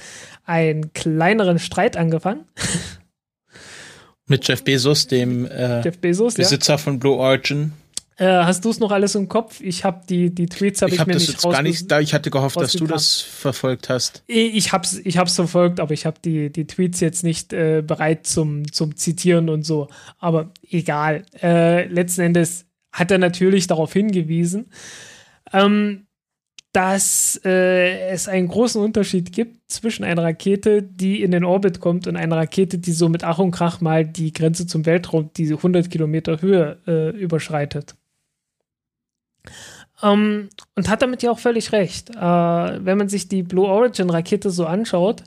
einen 0.44 0.92
kleineren 0.92 1.58
Streit 1.58 1.96
angefangen. 1.96 2.44
Mit 4.28 4.46
Jeff 4.46 4.66
Bezos, 4.66 5.08
dem 5.08 5.46
äh, 5.46 5.84
Jeff 5.84 6.00
Bezos, 6.00 6.34
Besitzer 6.34 6.74
ja. 6.74 6.78
von 6.78 7.00
Blue 7.00 7.16
Origin. 7.16 7.72
Äh, 8.18 8.26
hast 8.26 8.66
du 8.66 8.72
es 8.72 8.80
noch 8.80 8.92
alles 8.92 9.16
im 9.16 9.30
Kopf? 9.30 9.62
Ich 9.62 9.86
habe 9.86 10.02
die, 10.10 10.36
die 10.36 10.48
Tweets 10.48 10.82
habe 10.82 10.92
ich, 10.94 11.00
hab 11.00 11.08
ich 11.08 11.08
mir 11.08 11.14
das 11.14 11.22
nicht 11.22 11.32
jetzt 11.32 11.50
gar 11.50 11.62
nicht. 11.62 11.90
Da 11.90 12.02
ich 12.02 12.14
hatte 12.14 12.30
gehofft, 12.30 12.60
dass 12.60 12.74
du 12.74 12.88
das 12.88 13.22
verfolgt 13.22 13.88
hast. 13.88 14.22
Ich 14.28 14.74
hab's, 14.74 15.00
ich 15.02 15.18
hab's 15.18 15.36
verfolgt, 15.36 15.80
aber 15.80 15.94
ich 15.94 16.06
habe 16.06 16.18
die, 16.26 16.50
die 16.50 16.68
Tweets 16.68 17.00
jetzt 17.00 17.24
nicht 17.24 17.54
äh, 17.54 17.82
bereit 17.82 18.28
zum, 18.28 18.70
zum 18.70 18.98
Zitieren 18.98 19.48
und 19.48 19.64
so. 19.64 19.88
Aber 20.20 20.52
egal. 20.70 21.24
Letzten 21.42 22.22
Endes 22.22 22.65
hat 22.96 23.12
er 23.12 23.18
natürlich 23.18 23.68
darauf 23.68 23.92
hingewiesen, 23.92 24.72
ähm, 25.52 26.08
dass 26.72 27.40
äh, 27.46 28.10
es 28.10 28.28
einen 28.28 28.48
großen 28.48 28.82
Unterschied 28.82 29.32
gibt 29.32 29.70
zwischen 29.70 30.04
einer 30.04 30.24
Rakete, 30.24 30.82
die 30.82 31.24
in 31.24 31.32
den 31.32 31.44
Orbit 31.44 31.80
kommt 31.80 32.08
und 32.08 32.16
einer 32.16 32.38
Rakete, 32.38 32.78
die 32.78 32.92
so 32.92 33.10
mit 33.10 33.24
Ach 33.24 33.38
und 33.38 33.52
Krach 33.52 33.82
mal 33.82 34.06
die 34.06 34.34
Grenze 34.34 34.66
zum 34.66 34.86
Weltraum, 34.86 35.30
diese 35.36 35.56
100 35.56 35.90
Kilometer 35.90 36.42
Höhe 36.42 36.78
äh, 36.88 37.10
überschreitet. 37.18 37.96
Ähm, 40.02 40.50
und 40.76 40.90
hat 40.90 41.02
damit 41.02 41.22
ja 41.24 41.32
auch 41.32 41.40
völlig 41.40 41.72
recht. 41.72 42.10
Äh, 42.12 42.16
wenn 42.16 42.98
man 42.98 43.10
sich 43.10 43.28
die 43.28 43.44
Blue 43.44 43.68
Origin 43.68 44.10
Rakete 44.10 44.50
so 44.50 44.66
anschaut, 44.66 45.24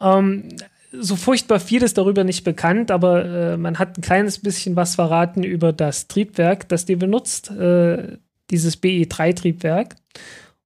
ähm, 0.00 0.48
so 0.92 1.16
furchtbar 1.16 1.60
viel 1.60 1.82
ist 1.82 1.98
darüber 1.98 2.24
nicht 2.24 2.44
bekannt, 2.44 2.90
aber 2.90 3.24
äh, 3.24 3.56
man 3.56 3.78
hat 3.78 3.98
ein 3.98 4.02
kleines 4.02 4.38
bisschen 4.38 4.76
was 4.76 4.94
verraten 4.94 5.42
über 5.42 5.72
das 5.72 6.08
Triebwerk, 6.08 6.68
das 6.68 6.84
die 6.84 6.96
benutzt, 6.96 7.50
äh, 7.50 8.18
dieses 8.50 8.82
BE3-Triebwerk. 8.82 9.96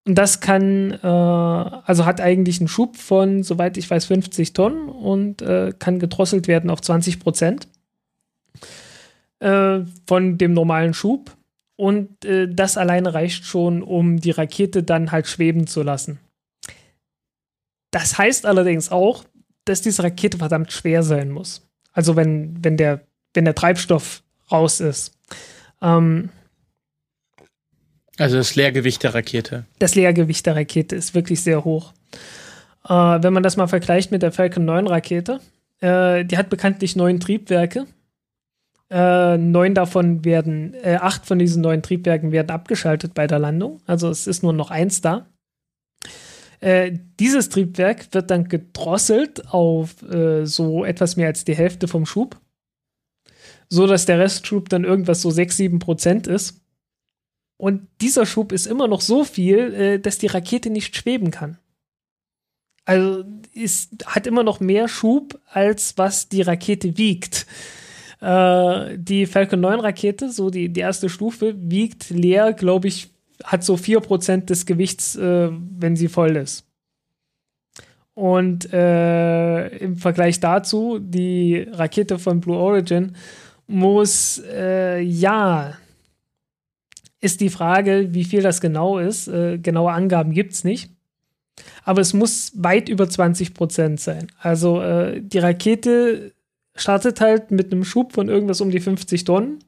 Und 0.07 0.17
das 0.17 0.41
kann, 0.41 0.93
äh, 0.93 1.07
also 1.07 2.05
hat 2.05 2.21
eigentlich 2.21 2.61
einen 2.61 2.69
Schub 2.69 2.97
von, 2.97 3.43
soweit 3.43 3.77
ich 3.77 3.89
weiß, 3.89 4.07
50 4.07 4.53
Tonnen 4.53 4.89
und 4.89 5.43
äh, 5.43 5.73
kann 5.79 5.99
gedrosselt 5.99 6.49
werden 6.49 6.71
auf 6.71 6.81
20 6.81 7.21
Prozent 7.21 7.69
äh, 9.41 9.81
von 10.07 10.39
dem 10.39 10.53
normalen 10.53 10.95
Schub. 10.95 11.37
Und 11.77 12.25
äh, 12.25 12.49
das 12.53 12.77
alleine 12.77 13.15
reicht 13.15 13.45
schon, 13.45 13.83
um 13.83 14.21
die 14.21 14.31
Rakete 14.31 14.83
dann 14.83 15.11
halt 15.11 15.27
schweben 15.27 15.67
zu 15.67 15.83
lassen. 15.83 16.19
Das 17.91 18.19
heißt 18.19 18.47
allerdings 18.47 18.91
auch, 18.91 19.25
dass 19.65 19.83
diese 19.83 20.03
Rakete 20.03 20.39
verdammt 20.39 20.73
schwer 20.73 21.03
sein 21.03 21.31
muss. 21.31 21.69
Also 21.93 22.17
wenn, 22.17 22.63
wenn, 22.65 22.77
der, 22.77 23.01
wenn 23.35 23.45
der 23.45 23.55
Treibstoff 23.55 24.23
raus 24.51 24.81
ist. 24.81 25.19
Ähm, 25.81 26.31
also 28.19 28.37
das 28.37 28.55
Leergewicht 28.55 29.03
der 29.03 29.15
Rakete. 29.15 29.65
Das 29.79 29.95
Leergewicht 29.95 30.47
der 30.47 30.57
Rakete 30.57 30.97
ist 30.97 31.15
wirklich 31.15 31.43
sehr 31.43 31.65
hoch. 31.65 31.93
Äh, 32.89 32.93
wenn 32.93 33.33
man 33.33 33.43
das 33.43 33.57
mal 33.57 33.69
vergleicht 33.69 34.11
mit 34.11 34.23
der 34.23 34.33
Falcon 34.33 34.65
9 34.65 34.87
Rakete, 34.87 35.41
äh, 35.81 36.25
die 36.25 36.37
hat 36.37 36.51
bekanntlich 36.51 36.97
neun 36.97 37.21
Triebwerke 37.21 37.87
äh, 38.93 39.39
neun 39.39 39.75
davon 39.75 40.25
werden, 40.25 40.75
äh, 40.83 40.97
acht 40.97 41.25
von 41.25 41.39
diesen 41.39 41.63
neuen 41.63 41.83
Triebwerken 41.83 42.31
werden 42.31 42.51
abgeschaltet 42.51 43.15
bei 43.15 43.27
der 43.27 43.39
Landung. 43.39 43.81
Also 43.87 44.11
es 44.11 44.27
ist 44.27 44.43
nur 44.43 44.53
noch 44.53 44.71
eins 44.71 45.01
da. 45.01 45.27
Äh, 46.63 46.97
dieses 47.19 47.49
Triebwerk 47.49 48.15
wird 48.15 48.31
dann 48.31 48.47
gedrosselt 48.47 49.49
auf 49.49 50.01
äh, 50.03 50.47
so 50.47 50.85
etwas 50.85 51.17
mehr 51.17 51.27
als 51.27 51.45
die 51.45 51.57
Hälfte 51.57 51.89
vom 51.89 52.07
Schub, 52.07 52.41
so 53.69 53.89
dass 53.89 54.07
der 54.07 54.21
Restschub 54.21 54.69
dann 54.69 54.85
irgendwas 54.85 55.23
so 55.23 55.31
6, 55.33 55.57
7 55.57 55.79
Prozent 55.81 56.29
ist. 56.29 56.61
Und 57.57 57.89
dieser 58.01 58.27
Schub 58.27 58.53
ist 58.53 58.67
immer 58.67 58.87
noch 58.87 59.01
so 59.01 59.25
viel, 59.25 59.75
äh, 59.75 59.99
dass 59.99 60.19
die 60.19 60.29
Rakete 60.29 60.71
nicht 60.71 60.95
schweben 60.95 61.33
kann. 61.33 61.59
Also 62.85 63.25
es 63.57 63.89
hat 64.07 64.29
immer 64.29 64.45
noch 64.45 64.61
mehr 64.61 64.87
Schub, 64.87 65.41
als 65.49 65.99
was 65.99 66.29
die 66.29 66.43
Rakete 66.43 66.97
wiegt. 66.97 67.47
Äh, 68.21 68.99
die 68.99 69.27
Falcon 69.27 69.59
9 69.59 69.81
Rakete, 69.81 70.31
so 70.31 70.49
die, 70.49 70.69
die 70.69 70.81
erste 70.81 71.09
Stufe, 71.09 71.57
wiegt 71.59 72.11
leer, 72.11 72.53
glaube 72.53 72.87
ich, 72.87 73.12
hat 73.45 73.65
so 73.65 73.75
4% 73.75 74.47
des 74.47 74.67
Gewichts, 74.67 75.17
äh, 75.17 75.51
wenn 75.51 75.97
sie 75.97 76.09
voll 76.09 76.37
ist. 76.37 76.67
Und 78.15 78.73
äh, 78.73 79.69
im 79.79 79.97
Vergleich 79.97 80.39
dazu, 80.41 80.99
die 80.99 81.67
Rakete 81.71 82.19
von 82.19 82.41
Blue 82.41 82.59
Origin 82.59 83.17
muss, 83.67 84.43
äh, 84.53 85.01
ja, 85.01 85.79
ist 87.21 87.41
die 87.41 87.49
Frage, 87.49 88.09
wie 88.11 88.25
viel 88.25 88.43
das 88.43 88.61
genau 88.61 88.99
ist. 88.99 89.29
Äh, 89.29 89.59
genaue 89.59 89.93
Angaben 89.93 90.33
gibt 90.33 90.53
es 90.53 90.65
nicht. 90.65 90.91
Aber 91.85 92.01
es 92.01 92.13
muss 92.13 92.53
weit 92.57 92.89
über 92.89 93.05
20% 93.05 93.99
sein. 93.99 94.27
Also 94.39 94.83
äh, 94.83 95.21
die 95.23 95.39
Rakete 95.39 96.33
startet 96.75 97.21
halt 97.21 97.51
mit 97.51 97.73
einem 97.73 97.85
Schub 97.85 98.13
von 98.13 98.29
irgendwas 98.29 98.61
um 98.61 98.71
die 98.71 98.81
50 98.81 99.25
Tonnen, 99.25 99.61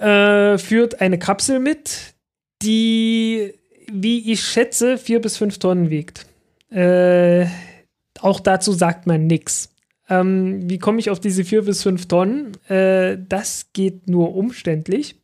äh, 0.00 0.58
führt 0.58 1.00
eine 1.00 1.18
Kapsel 1.18 1.60
mit, 1.60 2.14
die, 2.62 3.54
wie 3.90 4.32
ich 4.32 4.42
schätze, 4.42 4.98
vier 4.98 5.20
bis 5.20 5.36
fünf 5.36 5.58
Tonnen 5.58 5.90
wiegt. 5.90 6.26
Äh, 6.70 7.46
auch 8.20 8.40
dazu 8.40 8.72
sagt 8.72 9.06
man 9.06 9.26
nichts. 9.26 9.74
Ähm, 10.08 10.68
wie 10.68 10.78
komme 10.78 10.98
ich 10.98 11.10
auf 11.10 11.20
diese 11.20 11.44
vier 11.44 11.62
bis 11.62 11.82
fünf 11.82 12.06
Tonnen? 12.06 12.52
Äh, 12.68 13.18
das 13.28 13.70
geht 13.72 14.08
nur 14.08 14.34
umständlich. 14.34 15.16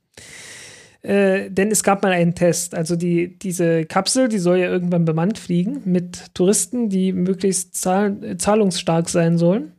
Äh, 1.02 1.50
denn 1.50 1.70
es 1.70 1.82
gab 1.82 2.02
mal 2.02 2.12
einen 2.12 2.34
Test. 2.34 2.74
Also 2.74 2.96
die, 2.96 3.38
diese 3.38 3.84
Kapsel, 3.84 4.28
die 4.28 4.38
soll 4.38 4.58
ja 4.58 4.68
irgendwann 4.68 5.04
bemannt 5.04 5.38
fliegen 5.38 5.82
mit 5.84 6.34
Touristen, 6.34 6.88
die 6.88 7.12
möglichst 7.12 7.76
zahl 7.76 8.36
zahlungsstark 8.38 9.08
sein 9.08 9.38
sollen. 9.38 9.72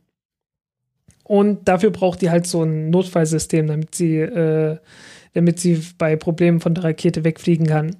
Und 1.28 1.68
dafür 1.68 1.90
braucht 1.90 2.22
die 2.22 2.30
halt 2.30 2.46
so 2.46 2.62
ein 2.62 2.88
Notfallsystem, 2.88 3.66
damit 3.66 3.94
sie, 3.94 4.16
äh, 4.16 4.78
damit 5.34 5.60
sie 5.60 5.84
bei 5.98 6.16
Problemen 6.16 6.58
von 6.60 6.74
der 6.74 6.84
Rakete 6.84 7.22
wegfliegen 7.22 7.66
kann. 7.66 7.96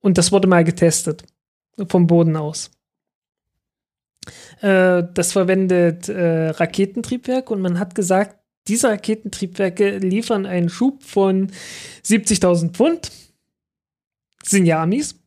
Und 0.00 0.18
das 0.18 0.30
wurde 0.30 0.46
mal 0.46 0.62
getestet. 0.62 1.24
Vom 1.88 2.06
Boden 2.06 2.36
aus. 2.36 2.70
Äh, 4.60 5.04
das 5.14 5.32
verwendet 5.32 6.10
äh, 6.10 6.50
Raketentriebwerk 6.50 7.50
und 7.50 7.62
man 7.62 7.78
hat 7.78 7.94
gesagt, 7.94 8.36
diese 8.68 8.90
Raketentriebwerke 8.90 9.96
liefern 9.96 10.44
einen 10.44 10.68
Schub 10.68 11.02
von 11.02 11.50
70.000 12.04 12.72
Pfund. 12.72 13.10
Sind 14.44 14.66
ja 14.66 14.82
Amis. 14.82 15.18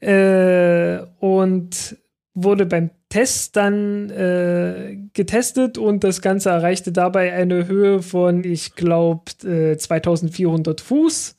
Äh, 0.00 0.98
und 1.20 1.96
wurde 2.34 2.66
beim 2.66 2.90
Test 3.10 3.56
dann 3.56 4.08
äh, 4.10 4.96
getestet 5.14 5.78
und 5.78 6.04
das 6.04 6.22
Ganze 6.22 6.50
erreichte 6.50 6.92
dabei 6.92 7.32
eine 7.32 7.66
Höhe 7.66 8.02
von, 8.02 8.44
ich 8.44 8.76
glaube, 8.76 9.32
äh, 9.44 9.76
2400 9.76 10.80
Fuß. 10.80 11.36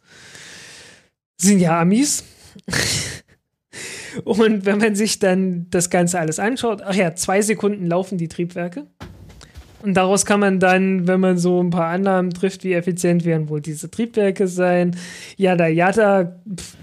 Sind 1.37 1.59
ja 1.59 1.79
Amis. 1.79 2.25
und 4.25 4.65
wenn 4.65 4.79
man 4.79 4.95
sich 4.95 5.19
dann 5.19 5.67
das 5.69 5.89
Ganze 5.89 6.19
alles 6.19 6.39
anschaut, 6.39 6.81
ach 6.83 6.93
ja, 6.93 7.15
zwei 7.15 7.41
Sekunden 7.41 7.87
laufen 7.87 8.17
die 8.17 8.27
Triebwerke. 8.27 8.85
Und 9.81 9.93
daraus 9.95 10.25
kann 10.25 10.41
man 10.41 10.59
dann, 10.59 11.07
wenn 11.07 11.21
man 11.21 11.37
so 11.37 11.63
ein 11.63 11.69
paar 11.69 11.87
Annahmen 11.87 12.31
trifft, 12.31 12.65
wie 12.65 12.73
effizient 12.73 13.23
werden 13.23 13.47
wohl 13.47 13.61
diese 13.61 13.89
Triebwerke 13.89 14.49
sein, 14.49 14.97
jada 15.37 15.67
jada, 15.67 16.35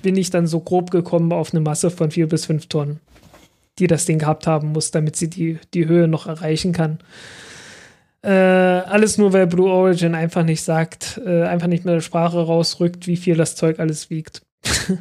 bin 0.03 0.17
ich 0.17 0.31
dann 0.31 0.47
so 0.47 0.61
grob 0.61 0.91
gekommen 0.91 1.31
auf 1.33 1.53
eine 1.53 1.61
Masse 1.61 1.91
von 1.91 2.11
vier 2.11 2.27
bis 2.27 2.47
fünf 2.47 2.67
Tonnen 2.69 3.01
die 3.79 3.87
das 3.87 4.05
Ding 4.05 4.19
gehabt 4.19 4.47
haben 4.47 4.73
muss, 4.73 4.91
damit 4.91 5.17
sie 5.17 5.31
die, 5.31 5.59
die 5.75 5.87
Höhe 5.87 6.09
noch 6.09 6.27
erreichen 6.27 6.73
kann. 6.73 6.99
Äh, 8.23 8.31
alles 8.31 9.17
nur, 9.19 9.33
weil 9.33 9.47
Blue 9.47 9.71
Origin 9.71 10.15
einfach 10.15 10.43
nicht 10.43 10.63
sagt, 10.63 11.21
äh, 11.25 11.45
einfach 11.45 11.69
nicht 11.69 11.85
mit 11.85 11.95
der 11.95 12.01
Sprache 12.01 12.41
rausrückt, 12.41 13.07
wie 13.07 13.17
viel 13.17 13.37
das 13.37 13.55
Zeug 13.55 13.79
alles 13.79 14.11
wiegt. 14.11 14.43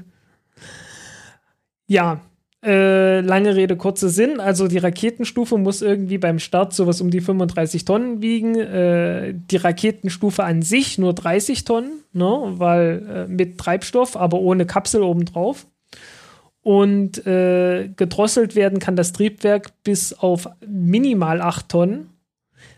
ja, 1.87 2.21
äh, 2.63 3.21
lange 3.21 3.55
Rede, 3.55 3.75
kurzer 3.75 4.09
Sinn. 4.09 4.39
Also 4.39 4.67
die 4.67 4.77
Raketenstufe 4.77 5.57
muss 5.57 5.81
irgendwie 5.81 6.17
beim 6.17 6.37
Start 6.37 6.73
sowas 6.73 7.01
um 7.01 7.09
die 7.09 7.21
35 7.21 7.85
Tonnen 7.85 8.21
wiegen. 8.21 8.55
Äh, 8.55 9.33
die 9.35 9.57
Raketenstufe 9.57 10.43
an 10.43 10.61
sich 10.61 10.97
nur 10.97 11.13
30 11.13 11.65
Tonnen, 11.65 12.03
ne? 12.13 12.53
weil 12.57 13.05
äh, 13.09 13.31
mit 13.31 13.57
Treibstoff, 13.57 14.15
aber 14.15 14.39
ohne 14.39 14.65
Kapsel 14.65 15.01
obendrauf 15.01 15.65
und 16.67 17.25
äh, 17.25 17.87
gedrosselt 17.95 18.57
werden 18.57 18.79
kann 18.79 18.97
das 18.97 19.13
Triebwerk 19.13 19.71
bis 19.85 20.11
auf 20.11 20.49
minimal 20.67 21.39
8 21.39 21.69
Tonnen. 21.69 22.09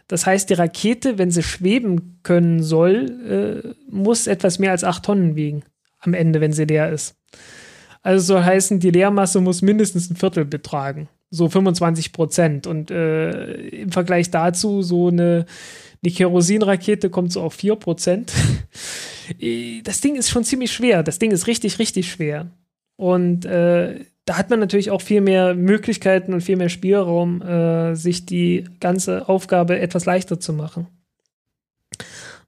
Das 0.07 0.28
heißt, 0.28 0.48
die 0.52 0.53
Rakete, 0.53 1.18
wenn 1.18 1.32
sie 1.32 1.41
schweben 1.41 2.20
können 2.22 2.61
soll, 2.61 3.64
äh, 3.66 3.91
muss 3.91 4.28
etwas 4.28 4.60
mehr 4.60 4.70
als 4.70 4.84
8 4.84 5.03
Tonnen 5.03 5.36
wiegen 5.36 5.64
am 6.02 6.14
Ende, 6.14 6.40
wenn 6.40 6.53
sie 6.53 6.66
leer 6.66 6.91
ist. 6.91 7.16
Also 8.03 8.36
soll 8.36 8.44
heißen, 8.44 8.80
die 8.80 8.91
Leermasse 8.91 9.41
muss 9.41 9.64
mindestens 9.64 10.11
ein 10.11 10.18
Viertel 10.18 10.45
betragen. 10.45 11.10
So 11.32 11.49
25 11.49 12.14
Prozent. 12.14 12.68
Und 12.68 12.91
äh, 12.91 13.70
im 13.70 13.91
Vergleich 13.91 14.30
dazu, 14.30 14.84
so 14.84 15.07
eine, 15.07 15.48
eine 16.03 16.14
Kerosinrakete 16.14 17.10
kommt 17.10 17.32
so 17.32 17.41
auf 17.41 17.56
4 17.56 17.76
Prozent. 17.78 18.34
das 19.84 20.02
Ding 20.02 20.16
ist 20.16 20.30
schon 20.30 20.44
ziemlich 20.44 20.72
schwer. 20.72 21.02
Das 21.02 21.18
Ding 21.18 21.32
ist 21.32 21.48
richtig, 21.48 21.80
richtig 21.80 22.11
schwer. 22.11 22.52
Und 23.00 23.46
äh, 23.46 24.04
da 24.26 24.38
hat 24.38 24.50
man 24.50 24.60
natürlich 24.60 24.92
auch 24.92 25.02
viel 25.02 25.22
mehr 25.22 25.56
Möglichkeiten 25.56 26.34
und 26.34 26.42
viel 26.42 26.58
mehr 26.58 26.68
Spielraum, 26.68 27.42
äh, 27.42 27.96
sich 27.96 28.26
die 28.26 28.66
ganze 28.82 29.30
Aufgabe 29.30 29.80
etwas 29.80 30.04
leichter 30.04 30.38
zu 30.38 30.52
machen. 30.52 30.88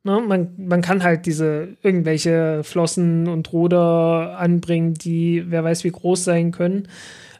Ne, 0.04 0.20
man, 0.20 0.50
man 0.58 0.82
kann 0.82 1.04
halt 1.04 1.26
diese 1.26 1.70
irgendwelche 1.84 2.66
Flossen 2.66 3.30
und 3.30 3.54
Ruder 3.54 4.38
anbringen, 4.38 4.94
die 4.94 5.46
wer 5.48 5.64
weiß 5.64 5.86
wie 5.86 5.92
groß 5.92 6.26
sein 6.26 6.52
können, 6.52 6.90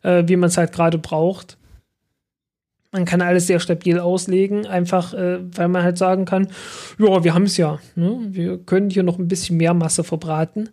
äh, 0.04 0.24
wie 0.28 0.38
man 0.38 0.48
es 0.48 0.56
halt 0.56 0.72
gerade 0.72 0.98
braucht. 0.98 1.58
Man 2.94 3.04
kann 3.04 3.22
alles 3.22 3.46
sehr 3.48 3.60
stabil 3.60 4.00
auslegen, 4.00 4.66
einfach 4.66 5.14
äh, 5.14 5.40
weil 5.54 5.68
man 5.68 5.84
halt 5.84 5.98
sagen 5.98 6.24
kann, 6.24 6.48
ja, 6.98 7.26
wir 7.26 7.34
haben 7.34 7.44
es 7.44 7.58
ja. 7.58 7.80
Ne? 7.96 8.20
Wir 8.30 8.58
können 8.58 8.90
hier 8.90 9.04
noch 9.04 9.20
ein 9.20 9.28
bisschen 9.28 9.58
mehr 9.58 9.74
Masse 9.74 10.06
verbraten 10.06 10.70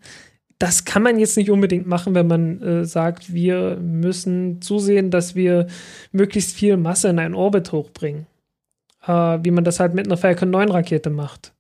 das 0.59 0.85
kann 0.85 1.03
man 1.03 1.19
jetzt 1.19 1.37
nicht 1.37 1.51
unbedingt 1.51 1.87
machen, 1.87 2.15
wenn 2.15 2.27
man 2.27 2.63
äh, 2.63 2.85
sagt, 2.85 3.33
wir 3.33 3.77
müssen 3.77 4.61
zusehen, 4.61 5.11
dass 5.11 5.35
wir 5.35 5.69
möglichst 6.11 6.55
viel 6.55 6.77
Masse 6.77 7.09
in 7.09 7.19
einen 7.19 7.35
Orbit 7.35 7.71
hochbringen. 7.71 8.27
Äh, 9.07 9.39
wie 9.43 9.53
man 9.53 9.65
das 9.65 9.79
halt 9.79 9.95
mit 9.95 10.07
einer 10.07 10.17
Falcon 10.17 10.51
9 10.51 10.71
Rakete 10.71 11.11
macht. 11.11 11.55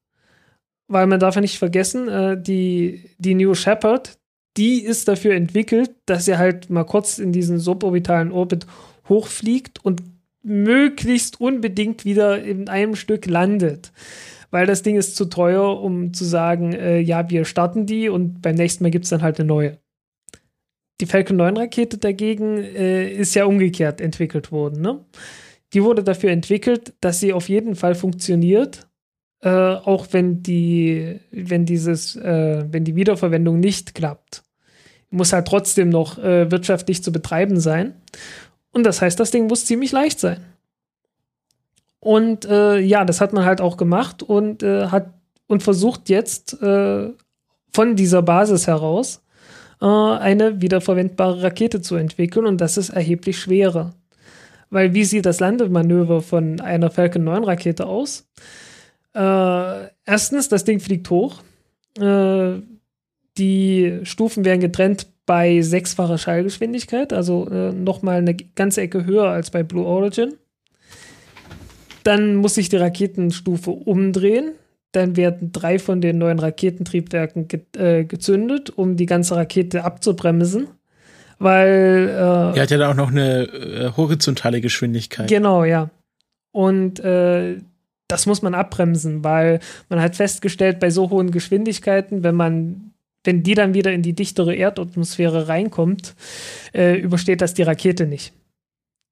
Weil 0.88 1.06
man 1.06 1.20
darf 1.20 1.36
ja 1.36 1.40
nicht 1.40 1.58
vergessen, 1.58 2.08
äh, 2.08 2.40
die, 2.40 3.04
die 3.18 3.34
New 3.34 3.54
Shepard, 3.54 4.18
die 4.56 4.82
ist 4.82 5.06
dafür 5.06 5.34
entwickelt, 5.34 5.90
dass 6.06 6.24
sie 6.24 6.36
halt 6.36 6.68
mal 6.68 6.84
kurz 6.84 7.18
in 7.18 7.32
diesen 7.32 7.58
suborbitalen 7.58 8.32
Orbit 8.32 8.66
hochfliegt 9.08 9.84
und 9.84 10.02
möglichst 10.42 11.40
unbedingt 11.40 12.04
wieder 12.04 12.42
in 12.42 12.68
einem 12.68 12.96
Stück 12.96 13.26
landet 13.26 13.92
weil 14.50 14.66
das 14.66 14.82
Ding 14.82 14.96
ist 14.96 15.16
zu 15.16 15.26
teuer, 15.26 15.80
um 15.80 16.12
zu 16.12 16.24
sagen, 16.24 16.72
äh, 16.72 17.00
ja, 17.00 17.28
wir 17.30 17.44
starten 17.44 17.86
die 17.86 18.08
und 18.08 18.40
beim 18.40 18.54
nächsten 18.54 18.84
Mal 18.84 18.90
gibt 18.90 19.04
es 19.04 19.10
dann 19.10 19.22
halt 19.22 19.38
eine 19.38 19.46
neue. 19.46 19.78
Die 21.00 21.06
Falcon 21.06 21.36
9 21.36 21.56
Rakete 21.56 21.98
dagegen 21.98 22.58
äh, 22.58 23.08
ist 23.08 23.34
ja 23.34 23.44
umgekehrt 23.44 24.00
entwickelt 24.00 24.50
worden. 24.50 24.80
Ne? 24.80 25.04
Die 25.72 25.82
wurde 25.84 26.02
dafür 26.02 26.30
entwickelt, 26.30 26.94
dass 27.00 27.20
sie 27.20 27.32
auf 27.32 27.48
jeden 27.48 27.76
Fall 27.76 27.94
funktioniert, 27.94 28.88
äh, 29.42 29.48
auch 29.48 30.08
wenn 30.10 30.42
die, 30.42 31.20
wenn 31.30 31.66
dieses, 31.66 32.16
äh, 32.16 32.64
wenn 32.68 32.84
die 32.84 32.96
Wiederverwendung 32.96 33.60
nicht 33.60 33.94
klappt. 33.94 34.42
Muss 35.10 35.32
halt 35.32 35.46
trotzdem 35.46 35.88
noch 35.88 36.18
äh, 36.18 36.50
wirtschaftlich 36.50 37.02
zu 37.02 37.12
betreiben 37.12 37.60
sein. 37.60 37.94
Und 38.72 38.84
das 38.84 39.00
heißt, 39.00 39.18
das 39.20 39.30
Ding 39.30 39.46
muss 39.46 39.66
ziemlich 39.66 39.92
leicht 39.92 40.18
sein. 40.18 40.44
Und 42.00 42.44
äh, 42.44 42.78
ja, 42.78 43.04
das 43.04 43.20
hat 43.20 43.32
man 43.32 43.44
halt 43.44 43.60
auch 43.60 43.76
gemacht 43.76 44.22
und 44.22 44.62
äh, 44.62 44.86
hat 44.86 45.14
und 45.46 45.62
versucht 45.62 46.08
jetzt 46.08 46.60
äh, 46.62 47.10
von 47.72 47.96
dieser 47.96 48.22
Basis 48.22 48.66
heraus 48.66 49.22
äh, 49.80 49.86
eine 49.86 50.60
wiederverwendbare 50.60 51.42
Rakete 51.42 51.80
zu 51.80 51.96
entwickeln 51.96 52.46
und 52.46 52.60
das 52.60 52.76
ist 52.76 52.90
erheblich 52.90 53.38
schwerer. 53.38 53.94
Weil 54.70 54.92
wie 54.94 55.04
sieht 55.04 55.26
das 55.26 55.40
Landemanöver 55.40 56.20
von 56.20 56.60
einer 56.60 56.90
Falcon 56.90 57.24
9 57.24 57.44
Rakete 57.44 57.86
aus? 57.86 58.28
Äh, 59.14 59.88
erstens, 60.04 60.48
das 60.48 60.64
Ding 60.64 60.80
fliegt 60.80 61.08
hoch. 61.10 61.42
Äh, 61.98 62.60
die 63.38 64.00
Stufen 64.02 64.44
werden 64.44 64.60
getrennt 64.60 65.06
bei 65.24 65.60
sechsfacher 65.62 66.18
Schallgeschwindigkeit, 66.18 67.12
also 67.12 67.48
äh, 67.48 67.72
nochmal 67.72 68.18
eine 68.18 68.34
ganze 68.34 68.80
Ecke 68.82 69.04
höher 69.04 69.28
als 69.28 69.50
bei 69.50 69.62
Blue 69.62 69.84
Origin. 69.84 70.34
Dann 72.04 72.36
muss 72.36 72.54
sich 72.54 72.68
die 72.68 72.76
Raketenstufe 72.76 73.70
umdrehen. 73.70 74.52
Dann 74.92 75.16
werden 75.16 75.52
drei 75.52 75.78
von 75.78 76.00
den 76.00 76.18
neuen 76.18 76.38
Raketentriebwerken 76.38 77.48
ge 77.48 77.60
äh, 77.76 78.04
gezündet, 78.04 78.70
um 78.70 78.96
die 78.96 79.06
ganze 79.06 79.36
Rakete 79.36 79.84
abzubremsen. 79.84 80.68
Weil. 81.38 82.08
Äh, 82.08 82.54
die 82.54 82.60
hat 82.60 82.70
ja 82.70 82.78
dann 82.78 82.90
auch 82.90 82.94
noch 82.94 83.10
eine 83.10 83.42
äh, 83.42 83.90
horizontale 83.96 84.60
Geschwindigkeit. 84.60 85.28
Genau, 85.28 85.64
ja. 85.64 85.90
Und 86.52 87.00
äh, 87.00 87.58
das 88.08 88.26
muss 88.26 88.40
man 88.40 88.54
abbremsen, 88.54 89.22
weil 89.22 89.60
man 89.90 90.00
hat 90.00 90.16
festgestellt, 90.16 90.80
bei 90.80 90.90
so 90.90 91.10
hohen 91.10 91.30
Geschwindigkeiten, 91.30 92.22
wenn 92.22 92.34
man, 92.34 92.92
wenn 93.22 93.42
die 93.42 93.54
dann 93.54 93.74
wieder 93.74 93.92
in 93.92 94.02
die 94.02 94.14
dichtere 94.14 94.54
Erdatmosphäre 94.54 95.48
reinkommt, 95.48 96.14
äh, 96.72 96.96
übersteht 96.96 97.42
das 97.42 97.52
die 97.52 97.62
Rakete 97.62 98.06
nicht 98.06 98.32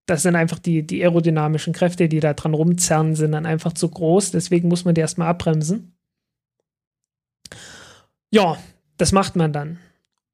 das 0.06 0.22
sind 0.22 0.36
einfach 0.36 0.60
die, 0.60 0.86
die 0.86 1.02
aerodynamischen 1.02 1.72
Kräfte, 1.72 2.08
die 2.08 2.20
da 2.20 2.32
dran 2.32 2.54
rumzerren, 2.54 3.16
sind 3.16 3.32
dann 3.32 3.44
einfach 3.44 3.72
zu 3.72 3.88
groß. 3.88 4.30
Deswegen 4.30 4.68
muss 4.68 4.84
man 4.84 4.94
die 4.94 5.00
erstmal 5.00 5.28
abbremsen. 5.28 5.96
Ja, 8.30 8.56
das 8.96 9.12
macht 9.12 9.36
man 9.36 9.52
dann. 9.52 9.78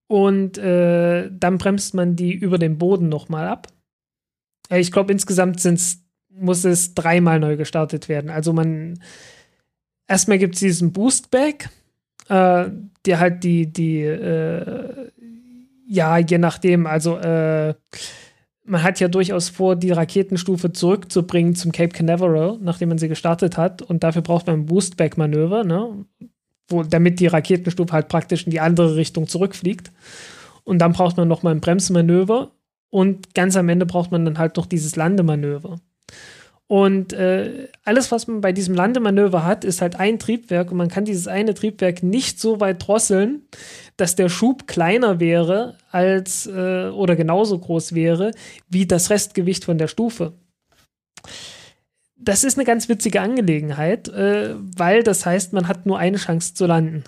Und 0.08 0.58
äh, 0.58 1.30
dann 1.32 1.56
bremst 1.56 1.94
man 1.94 2.16
die 2.16 2.34
über 2.34 2.58
den 2.58 2.76
Boden 2.76 3.08
nochmal 3.08 3.48
ab. 3.48 3.68
Äh, 4.68 4.80
ich 4.80 4.92
glaube, 4.92 5.12
insgesamt 5.12 5.60
sind's, 5.60 6.04
muss 6.28 6.64
es 6.64 6.94
dreimal 6.94 7.40
neu 7.40 7.56
gestartet 7.56 8.08
werden. 8.08 8.30
Also 8.30 8.52
man 8.52 9.00
erstmal 10.06 10.38
gibt 10.38 10.54
es 10.54 10.60
diesen 10.60 10.92
Boostback, 10.92 11.70
äh, 12.28 12.68
der 13.06 13.20
halt 13.20 13.42
die, 13.42 13.72
die, 13.72 14.02
äh, 14.02 15.10
ja, 15.86 16.18
je 16.18 16.38
nachdem, 16.38 16.86
also 16.86 17.18
äh, 17.18 17.74
man 18.64 18.82
hat 18.82 19.00
ja 19.00 19.08
durchaus 19.08 19.48
vor, 19.48 19.76
die 19.76 19.90
Raketenstufe 19.90 20.72
zurückzubringen 20.72 21.54
zum 21.54 21.72
Cape 21.72 21.90
Canaveral, 21.90 22.58
nachdem 22.60 22.90
man 22.90 22.98
sie 22.98 23.08
gestartet 23.08 23.56
hat. 23.56 23.82
Und 23.82 24.04
dafür 24.04 24.22
braucht 24.22 24.46
man 24.46 24.60
ein 24.60 24.66
Boostback-Manöver, 24.66 25.64
ne? 25.64 26.04
Wo, 26.68 26.82
damit 26.84 27.18
die 27.20 27.26
Raketenstufe 27.26 27.92
halt 27.92 28.08
praktisch 28.08 28.44
in 28.44 28.50
die 28.50 28.60
andere 28.60 28.96
Richtung 28.96 29.26
zurückfliegt. 29.26 29.90
Und 30.64 30.78
dann 30.78 30.92
braucht 30.92 31.16
man 31.16 31.26
nochmal 31.26 31.54
ein 31.54 31.60
Bremsmanöver. 31.60 32.52
Und 32.88 33.34
ganz 33.34 33.56
am 33.56 33.68
Ende 33.68 33.86
braucht 33.86 34.12
man 34.12 34.24
dann 34.24 34.38
halt 34.38 34.56
noch 34.56 34.66
dieses 34.66 34.96
Landemanöver. 34.96 35.80
Und 36.72 37.12
äh, 37.12 37.68
alles, 37.84 38.12
was 38.12 38.28
man 38.28 38.40
bei 38.40 38.52
diesem 38.52 38.74
Landemanöver 38.74 39.44
hat, 39.44 39.62
ist 39.64 39.82
halt 39.82 40.00
ein 40.00 40.18
Triebwerk 40.18 40.70
und 40.70 40.78
man 40.78 40.88
kann 40.88 41.04
dieses 41.04 41.28
eine 41.28 41.52
Triebwerk 41.52 42.02
nicht 42.02 42.40
so 42.40 42.60
weit 42.60 42.86
drosseln, 42.86 43.42
dass 44.02 44.16
der 44.16 44.28
Schub 44.28 44.66
kleiner 44.66 45.20
wäre 45.20 45.78
als 45.92 46.48
äh, 46.48 46.88
oder 46.88 47.14
genauso 47.14 47.56
groß 47.56 47.94
wäre 47.94 48.32
wie 48.68 48.84
das 48.84 49.10
Restgewicht 49.10 49.64
von 49.64 49.78
der 49.78 49.86
Stufe. 49.86 50.32
das 52.16 52.42
ist 52.42 52.58
eine 52.58 52.64
ganz 52.64 52.88
witzige 52.88 53.20
Angelegenheit, 53.20 54.08
äh, 54.08 54.56
weil 54.76 55.04
das 55.04 55.24
heißt, 55.24 55.52
man 55.52 55.68
hat 55.68 55.86
nur 55.86 56.00
eine 56.00 56.16
Chance 56.16 56.52
zu 56.54 56.66
landen. 56.66 57.04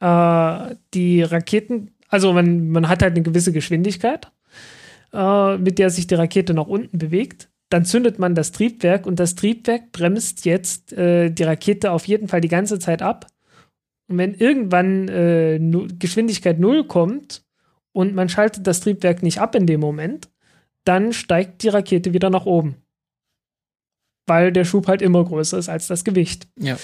Äh, 0.00 0.76
die 0.92 1.22
Raketen, 1.22 1.92
also 2.08 2.34
man, 2.34 2.68
man 2.68 2.88
hat 2.88 3.02
halt 3.02 3.14
eine 3.14 3.22
gewisse 3.22 3.52
Geschwindigkeit, 3.52 4.30
äh, 5.14 5.56
mit 5.56 5.78
der 5.78 5.88
sich 5.88 6.08
die 6.08 6.14
Rakete 6.14 6.52
nach 6.52 6.66
unten 6.66 6.98
bewegt. 6.98 7.48
Dann 7.70 7.86
zündet 7.86 8.18
man 8.18 8.34
das 8.34 8.52
Triebwerk 8.52 9.06
und 9.06 9.18
das 9.18 9.34
Triebwerk 9.34 9.92
bremst 9.92 10.44
jetzt 10.44 10.92
äh, 10.92 11.30
die 11.30 11.44
Rakete 11.44 11.90
auf 11.90 12.06
jeden 12.06 12.28
Fall 12.28 12.42
die 12.42 12.48
ganze 12.48 12.78
Zeit 12.78 13.00
ab. 13.00 13.31
Und 14.12 14.18
wenn 14.18 14.34
irgendwann 14.34 15.08
äh, 15.08 15.58
Geschwindigkeit 15.98 16.58
null 16.60 16.84
kommt 16.84 17.42
und 17.92 18.14
man 18.14 18.28
schaltet 18.28 18.66
das 18.66 18.80
Triebwerk 18.80 19.22
nicht 19.22 19.40
ab 19.40 19.54
in 19.54 19.66
dem 19.66 19.80
Moment, 19.80 20.28
dann 20.84 21.14
steigt 21.14 21.62
die 21.62 21.68
Rakete 21.68 22.12
wieder 22.12 22.28
nach 22.28 22.44
oben 22.44 22.76
weil 24.26 24.52
der 24.52 24.64
Schub 24.64 24.86
halt 24.86 25.02
immer 25.02 25.24
größer 25.24 25.58
ist 25.58 25.68
als 25.68 25.88
das 25.88 26.04
Gewicht. 26.04 26.46
Ja. 26.58 26.78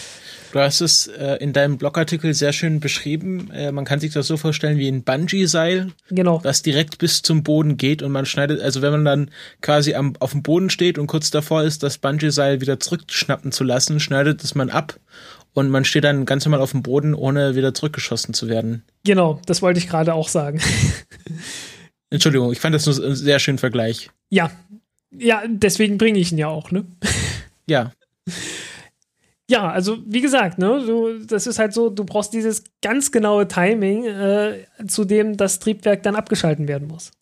Du 0.52 0.60
hast 0.60 0.80
es 0.80 1.06
äh, 1.06 1.36
in 1.40 1.52
deinem 1.52 1.76
Blogartikel 1.76 2.32
sehr 2.32 2.52
schön 2.52 2.80
beschrieben. 2.80 3.50
Äh, 3.52 3.70
man 3.70 3.84
kann 3.84 4.00
sich 4.00 4.12
das 4.12 4.26
so 4.26 4.36
vorstellen 4.38 4.78
wie 4.78 4.88
ein 4.88 5.04
Bungee-Seil, 5.04 5.92
genau. 6.08 6.40
das 6.42 6.62
direkt 6.62 6.98
bis 6.98 7.22
zum 7.22 7.42
Boden 7.42 7.76
geht 7.76 8.02
und 8.02 8.12
man 8.12 8.24
schneidet, 8.24 8.60
also 8.60 8.80
wenn 8.80 8.92
man 8.92 9.04
dann 9.04 9.30
quasi 9.60 9.94
am, 9.94 10.14
auf 10.20 10.32
dem 10.32 10.42
Boden 10.42 10.70
steht 10.70 10.98
und 10.98 11.06
kurz 11.06 11.30
davor 11.30 11.62
ist, 11.62 11.82
das 11.82 11.98
Bungee-Seil 11.98 12.60
wieder 12.60 12.80
zurückschnappen 12.80 13.52
zu 13.52 13.62
lassen, 13.62 14.00
schneidet 14.00 14.42
es 14.42 14.54
man 14.54 14.70
ab 14.70 14.98
und 15.54 15.70
man 15.70 15.84
steht 15.84 16.04
dann 16.04 16.26
ganz 16.26 16.44
normal 16.44 16.60
auf 16.60 16.72
dem 16.72 16.82
Boden, 16.82 17.14
ohne 17.14 17.54
wieder 17.54 17.74
zurückgeschossen 17.74 18.34
zu 18.34 18.48
werden. 18.48 18.84
Genau, 19.04 19.40
das 19.46 19.62
wollte 19.62 19.78
ich 19.78 19.88
gerade 19.88 20.14
auch 20.14 20.28
sagen. 20.28 20.60
Entschuldigung, 22.10 22.52
ich 22.52 22.60
fand 22.60 22.74
das 22.74 22.86
nur 22.86 23.04
einen 23.04 23.16
sehr 23.16 23.38
schönen 23.38 23.58
Vergleich. 23.58 24.10
Ja, 24.30 24.50
ja, 25.10 25.42
deswegen 25.46 25.98
bringe 25.98 26.18
ich 26.18 26.32
ihn 26.32 26.38
ja 26.38 26.48
auch, 26.48 26.70
ne? 26.70 26.84
Ja. 27.66 27.92
Ja, 29.50 29.70
also 29.70 29.96
wie 30.04 30.20
gesagt, 30.20 30.58
ne, 30.58 30.84
du, 30.84 31.24
das 31.24 31.46
ist 31.46 31.58
halt 31.58 31.72
so, 31.72 31.88
du 31.88 32.04
brauchst 32.04 32.34
dieses 32.34 32.64
ganz 32.82 33.10
genaue 33.10 33.48
Timing, 33.48 34.04
äh, 34.04 34.66
zu 34.86 35.06
dem 35.06 35.38
das 35.38 35.58
Triebwerk 35.58 36.02
dann 36.02 36.16
abgeschalten 36.16 36.68
werden 36.68 36.86
muss. 36.86 37.12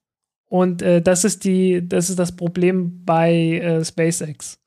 Und 0.48 0.82
äh, 0.82 1.00
das 1.00 1.24
ist 1.24 1.44
die, 1.44 1.88
das 1.88 2.10
ist 2.10 2.18
das 2.18 2.34
Problem 2.34 3.04
bei 3.04 3.32
äh, 3.32 3.84
SpaceX. 3.84 4.58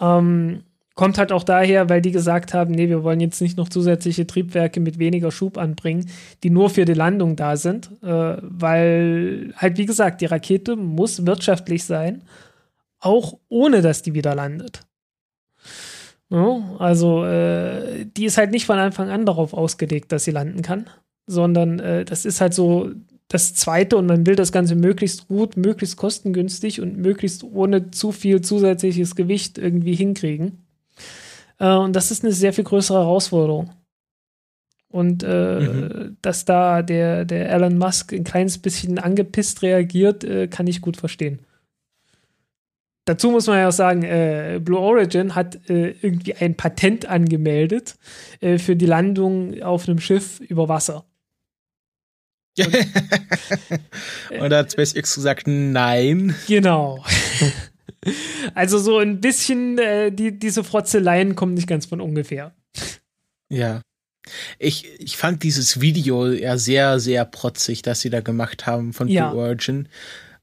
Ähm, 0.00 0.62
kommt 0.96 1.18
halt 1.18 1.30
auch 1.30 1.44
daher, 1.44 1.88
weil 1.88 2.00
die 2.00 2.10
gesagt 2.10 2.54
haben, 2.54 2.72
nee, 2.72 2.88
wir 2.88 3.04
wollen 3.04 3.20
jetzt 3.20 3.40
nicht 3.40 3.56
noch 3.56 3.68
zusätzliche 3.68 4.26
Triebwerke 4.26 4.80
mit 4.80 4.98
weniger 4.98 5.30
Schub 5.30 5.58
anbringen, 5.58 6.10
die 6.42 6.50
nur 6.50 6.70
für 6.70 6.86
die 6.86 6.94
Landung 6.94 7.36
da 7.36 7.56
sind, 7.56 7.90
äh, 8.02 8.38
weil 8.40 9.52
halt 9.56 9.76
wie 9.78 9.86
gesagt, 9.86 10.22
die 10.22 10.26
Rakete 10.26 10.74
muss 10.74 11.26
wirtschaftlich 11.26 11.84
sein, 11.84 12.22
auch 12.98 13.38
ohne 13.48 13.82
dass 13.82 14.02
die 14.02 14.14
wieder 14.14 14.34
landet. 14.34 14.80
No? 16.30 16.76
Also 16.78 17.24
äh, 17.24 18.06
die 18.06 18.24
ist 18.24 18.38
halt 18.38 18.50
nicht 18.50 18.64
von 18.64 18.78
Anfang 18.78 19.10
an 19.10 19.26
darauf 19.26 19.52
ausgelegt, 19.52 20.10
dass 20.12 20.24
sie 20.24 20.32
landen 20.32 20.62
kann, 20.62 20.86
sondern 21.26 21.78
äh, 21.78 22.04
das 22.06 22.24
ist 22.24 22.40
halt 22.40 22.54
so 22.54 22.90
das 23.28 23.54
Zweite 23.54 23.98
und 23.98 24.06
man 24.06 24.24
will 24.24 24.34
das 24.34 24.50
Ganze 24.50 24.76
möglichst 24.76 25.28
gut, 25.28 25.58
möglichst 25.58 25.98
kostengünstig 25.98 26.80
und 26.80 26.96
möglichst 26.96 27.44
ohne 27.44 27.90
zu 27.90 28.12
viel 28.12 28.40
zusätzliches 28.40 29.14
Gewicht 29.14 29.58
irgendwie 29.58 29.94
hinkriegen. 29.94 30.65
Äh, 31.58 31.74
und 31.74 31.94
das 31.94 32.10
ist 32.10 32.24
eine 32.24 32.32
sehr 32.32 32.52
viel 32.52 32.64
größere 32.64 32.98
Herausforderung. 32.98 33.70
Und 34.88 35.22
äh, 35.24 35.60
mhm. 35.60 36.16
dass 36.22 36.44
da 36.44 36.82
der, 36.82 37.24
der 37.24 37.50
Elon 37.50 37.76
Musk 37.76 38.12
ein 38.12 38.24
kleines 38.24 38.58
bisschen 38.58 38.98
angepisst 38.98 39.62
reagiert, 39.62 40.24
äh, 40.24 40.48
kann 40.48 40.66
ich 40.66 40.80
gut 40.80 40.96
verstehen. 40.96 41.40
Dazu 43.04 43.30
muss 43.30 43.46
man 43.46 43.58
ja 43.58 43.68
auch 43.68 43.72
sagen, 43.72 44.02
äh, 44.02 44.60
Blue 44.62 44.80
Origin 44.80 45.34
hat 45.36 45.70
äh, 45.70 45.90
irgendwie 46.02 46.34
ein 46.34 46.56
Patent 46.56 47.06
angemeldet 47.06 47.96
äh, 48.40 48.58
für 48.58 48.74
die 48.74 48.86
Landung 48.86 49.62
auf 49.62 49.88
einem 49.88 50.00
Schiff 50.00 50.40
über 50.40 50.68
Wasser. 50.68 51.04
Und, 54.30 54.40
Und 54.40 54.50
da 54.50 54.58
hat 54.58 54.72
SpaceX 54.72 55.14
gesagt, 55.14 55.46
nein. 55.46 56.34
Genau. 56.48 57.04
also 58.54 58.78
so 58.78 58.98
ein 58.98 59.20
bisschen, 59.20 59.78
äh, 59.78 60.10
die, 60.12 60.38
diese 60.38 60.64
Frotzeleien 60.64 61.36
kommen 61.36 61.54
nicht 61.54 61.68
ganz 61.68 61.86
von 61.86 62.00
ungefähr. 62.00 62.54
Ja. 63.48 63.80
Ich, 64.58 64.88
ich 65.00 65.16
fand 65.16 65.42
dieses 65.44 65.80
Video 65.80 66.26
ja 66.26 66.58
sehr, 66.58 66.98
sehr 66.98 67.24
protzig, 67.24 67.82
das 67.82 68.00
sie 68.00 68.10
da 68.10 68.20
gemacht 68.20 68.66
haben 68.66 68.92
von 68.92 69.08
ja. 69.08 69.30
Blue 69.30 69.42
Origin 69.42 69.88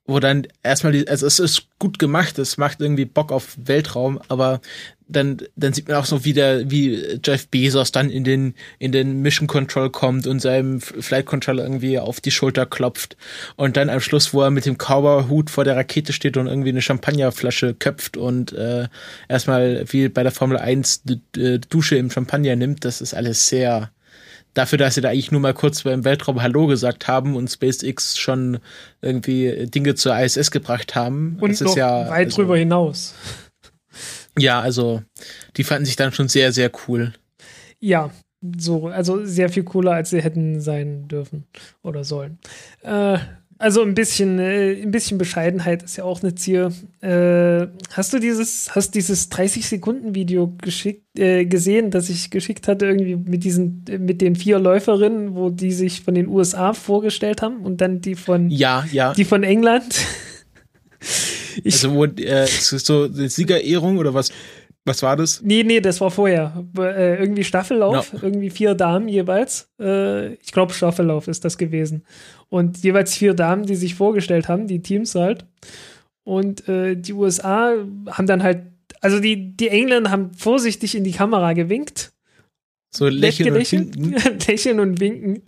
wo 0.05 0.19
dann 0.19 0.47
erstmal 0.63 0.91
die, 0.91 1.07
also 1.07 1.25
es 1.25 1.39
ist 1.39 1.67
gut 1.79 1.97
gemacht, 1.97 2.37
es 2.37 2.57
macht 2.57 2.81
irgendwie 2.81 3.05
Bock 3.05 3.31
auf 3.31 3.55
Weltraum, 3.57 4.19
aber 4.27 4.59
dann, 5.07 5.37
dann 5.55 5.73
sieht 5.73 5.87
man 5.87 5.97
auch 5.97 6.05
so, 6.05 6.25
wie 6.25 6.33
der, 6.33 6.69
wie 6.69 7.19
Jeff 7.23 7.47
Bezos 7.47 7.91
dann 7.91 8.09
in 8.09 8.23
den, 8.23 8.53
in 8.79 8.91
den 8.91 9.21
Mission 9.21 9.47
Control 9.47 9.89
kommt 9.89 10.27
und 10.27 10.41
seinem 10.41 10.81
Flight 10.81 11.25
Controller 11.25 11.63
irgendwie 11.63 11.99
auf 11.99 12.19
die 12.19 12.31
Schulter 12.31 12.65
klopft 12.65 13.15
und 13.55 13.77
dann 13.77 13.89
am 13.89 14.01
Schluss, 14.01 14.33
wo 14.33 14.41
er 14.41 14.49
mit 14.49 14.65
dem 14.65 14.77
Cowboy-Hut 14.77 15.49
vor 15.49 15.63
der 15.63 15.75
Rakete 15.77 16.11
steht 16.11 16.35
und 16.35 16.47
irgendwie 16.47 16.69
eine 16.69 16.81
Champagnerflasche 16.81 17.73
köpft 17.73 18.17
und 18.17 18.51
äh, 18.53 18.87
erstmal 19.29 19.85
wie 19.87 20.09
bei 20.09 20.23
der 20.23 20.31
Formel 20.31 20.57
1 20.57 21.03
Dusche 21.69 21.95
im 21.95 22.09
Champagner 22.09 22.55
nimmt, 22.55 22.83
das 22.83 22.99
ist 22.99 23.13
alles 23.13 23.47
sehr, 23.47 23.91
dafür, 24.53 24.77
dass 24.77 24.95
sie 24.95 25.01
da 25.01 25.09
eigentlich 25.09 25.31
nur 25.31 25.41
mal 25.41 25.53
kurz 25.53 25.83
beim 25.83 26.03
Weltraum 26.03 26.41
Hallo 26.41 26.67
gesagt 26.67 27.07
haben 27.07 27.35
und 27.35 27.49
SpaceX 27.49 28.17
schon 28.17 28.59
irgendwie 29.01 29.67
Dinge 29.67 29.95
zur 29.95 30.17
ISS 30.17 30.51
gebracht 30.51 30.95
haben. 30.95 31.37
Und 31.39 31.51
das 31.51 31.61
noch 31.61 31.77
ja, 31.77 32.09
weit 32.09 32.27
also, 32.27 32.41
drüber 32.41 32.57
hinaus. 32.57 33.15
Ja, 34.35 34.61
also 34.61 35.03
die 35.57 35.63
fanden 35.63 35.85
sich 35.85 35.95
dann 35.95 36.11
schon 36.11 36.27
sehr, 36.27 36.51
sehr 36.51 36.71
cool. 36.87 37.13
Ja, 37.79 38.09
so, 38.57 38.87
also 38.87 39.23
sehr 39.25 39.49
viel 39.49 39.63
cooler, 39.63 39.91
als 39.91 40.09
sie 40.09 40.23
hätten 40.23 40.59
sein 40.59 41.07
dürfen 41.07 41.45
oder 41.83 42.03
sollen. 42.03 42.39
Äh, 42.81 43.19
also 43.63 43.81
ein 43.81 43.93
bisschen, 43.93 44.39
äh, 44.39 44.73
ein 44.73 44.91
bisschen 44.91 45.17
Bescheidenheit 45.17 45.83
ist 45.83 45.95
ja 45.95 46.03
auch 46.03 46.21
eine 46.21 46.35
Zier. 46.35 46.73
Äh, 46.99 47.67
hast 47.93 48.11
du 48.11 48.19
dieses, 48.19 48.75
hast 48.75 48.93
dieses 48.93 49.29
30 49.29 49.65
Sekunden 49.65 50.15
Video 50.15 50.53
geschickt, 50.61 51.17
äh, 51.17 51.45
gesehen, 51.45 51.89
das 51.89 52.09
ich 52.09 52.29
geschickt 52.29 52.67
hatte 52.67 52.87
irgendwie 52.87 53.15
mit 53.15 53.45
diesen, 53.45 53.85
mit 53.99 54.19
den 54.19 54.35
vier 54.35 54.59
Läuferinnen, 54.59 55.35
wo 55.35 55.49
die 55.49 55.71
sich 55.71 56.01
von 56.01 56.13
den 56.13 56.27
USA 56.27 56.73
vorgestellt 56.73 57.41
haben 57.41 57.61
und 57.61 57.79
dann 57.79 58.01
die 58.01 58.15
von, 58.15 58.49
ja, 58.49 58.83
ja, 58.91 59.13
die 59.13 59.23
von 59.23 59.43
England. 59.43 59.95
ich, 61.63 61.75
also 61.75 61.93
wo, 61.93 62.03
äh, 62.03 62.45
so 62.47 63.03
eine 63.03 63.29
Siegerehrung 63.29 63.97
oder 63.97 64.13
was? 64.13 64.29
Was 64.85 65.01
war 65.01 65.15
das? 65.15 65.41
Nee, 65.41 65.63
nee, 65.63 65.79
das 65.79 66.01
war 66.01 66.11
vorher. 66.11 66.65
Äh, 66.77 67.15
irgendwie 67.17 67.45
Staffellauf, 67.45 68.11
no. 68.11 68.19
irgendwie 68.21 68.49
vier 68.49 68.75
Damen 68.75 69.07
jeweils. 69.07 69.69
Äh, 69.79 70.33
ich 70.33 70.51
glaube, 70.51 70.73
Staffellauf 70.73 71.29
ist 71.29 71.45
das 71.45 71.57
gewesen. 71.57 72.03
Und 72.53 72.83
jeweils 72.83 73.15
vier 73.15 73.33
Damen, 73.33 73.65
die 73.65 73.73
sich 73.73 73.95
vorgestellt 73.95 74.47
haben, 74.47 74.67
die 74.67 74.83
Teams 74.83 75.15
halt. 75.15 75.47
Und 76.23 76.69
äh, 76.69 76.95
die 76.95 77.13
USA 77.13 77.73
haben 78.11 78.27
dann 78.27 78.43
halt, 78.43 78.59
also 79.01 79.19
die, 79.19 79.57
die 79.57 79.69
Engländer 79.69 80.11
haben 80.11 80.35
vorsichtig 80.35 80.93
in 80.93 81.03
die 81.03 81.13
Kamera 81.13 81.53
gewinkt. 81.53 82.13
So 82.91 83.07
lächeln 83.07 83.55
und 83.55 83.71
winken. 83.71 84.15
lächeln 84.47 84.79
und 84.79 84.99
winken. 84.99 85.41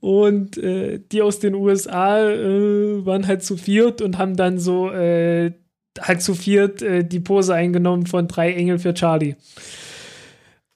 Und 0.00 0.56
äh, 0.56 1.00
die 1.12 1.20
aus 1.20 1.38
den 1.38 1.54
USA 1.54 2.30
äh, 2.30 3.04
waren 3.04 3.26
halt 3.26 3.44
zu 3.44 3.58
viert 3.58 4.00
und 4.00 4.16
haben 4.16 4.36
dann 4.36 4.58
so 4.58 4.90
äh, 4.90 5.52
halt 6.00 6.22
zu 6.22 6.34
viert 6.34 6.80
äh, 6.80 7.04
die 7.04 7.20
Pose 7.20 7.52
eingenommen 7.52 8.06
von 8.06 8.26
drei 8.26 8.54
Engel 8.54 8.78
für 8.78 8.94
Charlie. 8.94 9.36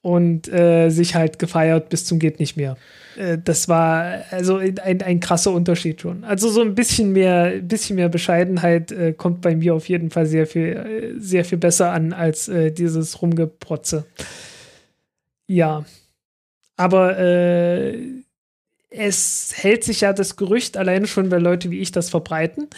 Und 0.03 0.53
äh, 0.53 0.91
sich 0.91 1.15
halt 1.15 1.39
gefeiert 1.39 1.89
bis 1.89 2.05
zum 2.05 2.19
geht 2.19 2.41
nicht 2.41 2.59
mehr. 2.59 2.77
Äh, 3.17 3.39
das 3.43 3.69
war 3.69 4.25
also 4.31 4.57
ein, 4.57 4.79
ein 4.79 5.21
krasser 5.21 5.53
Unterschied 5.53 6.01
schon. 6.01 6.25
Also 6.25 6.49
so 6.51 6.63
ein 6.63 6.75
bisschen 6.75 7.13
mehr, 7.13 7.61
bisschen 7.61 7.97
mehr 7.97 8.09
Bescheidenheit 8.09 8.93
äh, 8.93 9.13
kommt 9.13 9.41
bei 9.41 9.55
mir 9.55 9.75
auf 9.75 9.89
jeden 9.89 10.11
Fall 10.11 10.27
sehr 10.27 10.47
viel, 10.47 10.67
äh, 11.17 11.21
sehr 11.21 11.45
viel 11.45 11.59
besser 11.59 11.93
an 11.93 12.13
als 12.13 12.49
äh, 12.49 12.71
dieses 12.71 13.21
Rumgeprotze. 13.21 14.05
Ja. 15.47 15.85
Aber 16.77 17.19
es 18.91 19.53
hält 19.57 19.85
sich 19.85 20.01
ja 20.01 20.13
das 20.13 20.37
Gerücht, 20.37 20.77
allein 20.77 21.07
schon, 21.07 21.31
weil 21.31 21.41
Leute 21.41 21.71
wie 21.71 21.79
ich 21.79 21.93
das 21.93 22.11
verbreiten, 22.11 22.69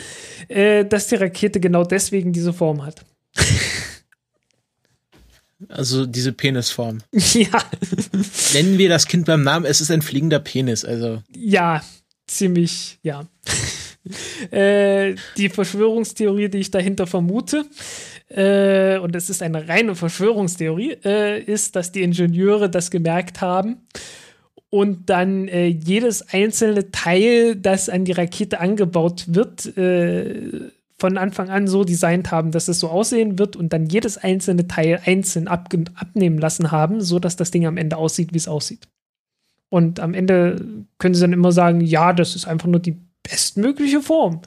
äh, 0.48 0.84
dass 0.84 1.08
die 1.08 1.16
Rakete 1.16 1.58
genau 1.58 1.84
deswegen 1.84 2.32
diese 2.32 2.52
Form 2.52 2.84
hat. 2.84 3.04
Also 5.72 6.06
diese 6.06 6.32
Penisform. 6.32 6.98
Ja. 7.32 7.64
Nennen 8.52 8.78
wir 8.78 8.88
das 8.88 9.06
Kind 9.06 9.26
beim 9.26 9.42
Namen, 9.42 9.64
es 9.64 9.80
ist 9.80 9.90
ein 9.90 10.02
fliegender 10.02 10.38
Penis, 10.38 10.84
also. 10.84 11.22
Ja, 11.34 11.82
ziemlich, 12.26 12.98
ja. 13.02 13.26
äh, 14.50 15.14
die 15.36 15.48
Verschwörungstheorie, 15.48 16.48
die 16.48 16.58
ich 16.58 16.70
dahinter 16.70 17.06
vermute, 17.06 17.64
äh, 18.28 18.98
und 18.98 19.16
es 19.16 19.30
ist 19.30 19.42
eine 19.42 19.66
reine 19.68 19.94
Verschwörungstheorie, 19.94 20.98
äh, 21.04 21.42
ist, 21.42 21.74
dass 21.76 21.92
die 21.92 22.02
Ingenieure 22.02 22.68
das 22.68 22.90
gemerkt 22.90 23.40
haben 23.40 23.86
und 24.70 25.10
dann 25.10 25.48
äh, 25.48 25.66
jedes 25.66 26.22
einzelne 26.32 26.90
Teil, 26.90 27.56
das 27.56 27.88
an 27.88 28.04
die 28.04 28.12
Rakete 28.12 28.60
angebaut 28.60 29.26
wird, 29.28 29.76
äh, 29.76 30.70
von 31.02 31.18
Anfang 31.18 31.50
an 31.50 31.66
so 31.66 31.82
designt 31.82 32.30
haben, 32.30 32.52
dass 32.52 32.68
es 32.68 32.78
so 32.78 32.88
aussehen 32.88 33.36
wird 33.36 33.56
und 33.56 33.72
dann 33.72 33.86
jedes 33.86 34.18
einzelne 34.18 34.68
Teil 34.68 35.00
einzeln 35.04 35.48
abnehmen 35.48 36.38
lassen 36.38 36.70
haben, 36.70 37.00
so 37.00 37.18
dass 37.18 37.34
das 37.34 37.50
Ding 37.50 37.66
am 37.66 37.76
Ende 37.76 37.96
aussieht, 37.96 38.32
wie 38.32 38.38
es 38.38 38.46
aussieht. 38.46 38.86
Und 39.68 39.98
am 39.98 40.14
Ende 40.14 40.64
können 40.98 41.16
sie 41.16 41.22
dann 41.22 41.32
immer 41.32 41.50
sagen, 41.50 41.80
ja, 41.80 42.12
das 42.12 42.36
ist 42.36 42.46
einfach 42.46 42.68
nur 42.68 42.78
die 42.78 43.00
bestmögliche 43.24 44.00
Form. 44.00 44.42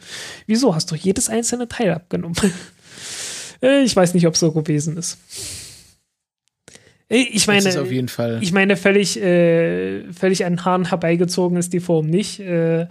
Wieso 0.47 0.73
hast 0.73 0.89
du 0.91 0.95
jedes 0.95 1.27
einzelne 1.29 1.67
Teil 1.67 1.91
abgenommen? 1.91 2.37
Äh, 3.61 3.83
ich 3.83 3.95
weiß 3.95 4.13
nicht, 4.13 4.27
ob 4.27 4.33
es 4.33 4.41
so 4.41 4.51
gewesen 4.51 4.97
ist. 4.97 5.17
Äh, 7.07 7.19
ich 7.31 7.47
meine, 7.47 7.81
auf 7.81 7.89
jeden 7.89 8.09
Fall. 8.09 8.39
ich 8.41 8.51
meine, 8.51 8.75
völlig, 8.75 9.15
äh, 9.15 10.11
völlig 10.11 10.43
an 10.43 10.65
Haaren 10.65 10.89
herbeigezogen 10.89 11.57
ist 11.57 11.71
die 11.71 11.79
Form 11.79 12.07
nicht. 12.07 12.41
Äh, 12.41 12.87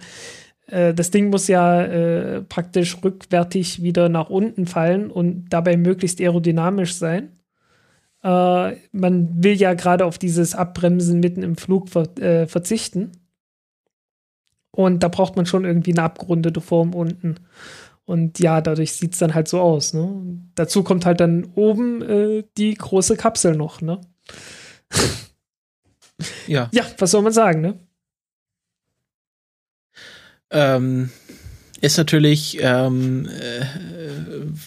das 0.67 1.11
Ding 1.11 1.29
muss 1.29 1.47
ja 1.47 1.83
äh, 1.83 2.41
praktisch 2.41 2.97
rückwärtig 3.03 3.83
wieder 3.83 4.09
nach 4.09 4.29
unten 4.29 4.65
fallen 4.65 5.11
und 5.11 5.45
dabei 5.49 5.77
möglichst 5.77 6.19
aerodynamisch 6.19 6.95
sein. 6.95 7.33
Äh, 8.23 8.77
man 8.91 9.43
will 9.43 9.53
ja 9.53 9.75
gerade 9.75 10.05
auf 10.05 10.17
dieses 10.17 10.55
Abbremsen 10.55 11.19
mitten 11.19 11.43
im 11.43 11.55
Flug 11.55 11.89
ver 11.89 12.17
äh, 12.17 12.47
verzichten. 12.47 13.11
Und 14.71 15.03
da 15.03 15.07
braucht 15.07 15.35
man 15.35 15.45
schon 15.45 15.63
irgendwie 15.63 15.91
eine 15.91 16.03
abgerundete 16.03 16.59
Form 16.59 16.95
unten. 16.95 17.35
Und 18.05 18.39
ja, 18.39 18.61
dadurch 18.61 18.93
sieht 18.93 19.13
es 19.13 19.19
dann 19.19 19.35
halt 19.35 19.47
so 19.47 19.59
aus. 19.59 19.93
Ne? 19.93 20.39
Dazu 20.55 20.83
kommt 20.83 21.05
halt 21.05 21.19
dann 21.19 21.45
oben 21.55 22.01
äh, 22.01 22.43
die 22.57 22.73
große 22.73 23.15
Kapsel 23.15 23.55
noch. 23.55 23.81
Ne? 23.81 24.01
ja. 26.47 26.69
Ja, 26.71 26.83
was 26.97 27.11
soll 27.11 27.21
man 27.21 27.33
sagen, 27.33 27.61
ne? 27.61 27.79
Ähm, 30.55 31.09
ist 31.81 31.97
natürlich 31.97 32.57
ähm, 32.61 33.27
äh, 33.27 33.65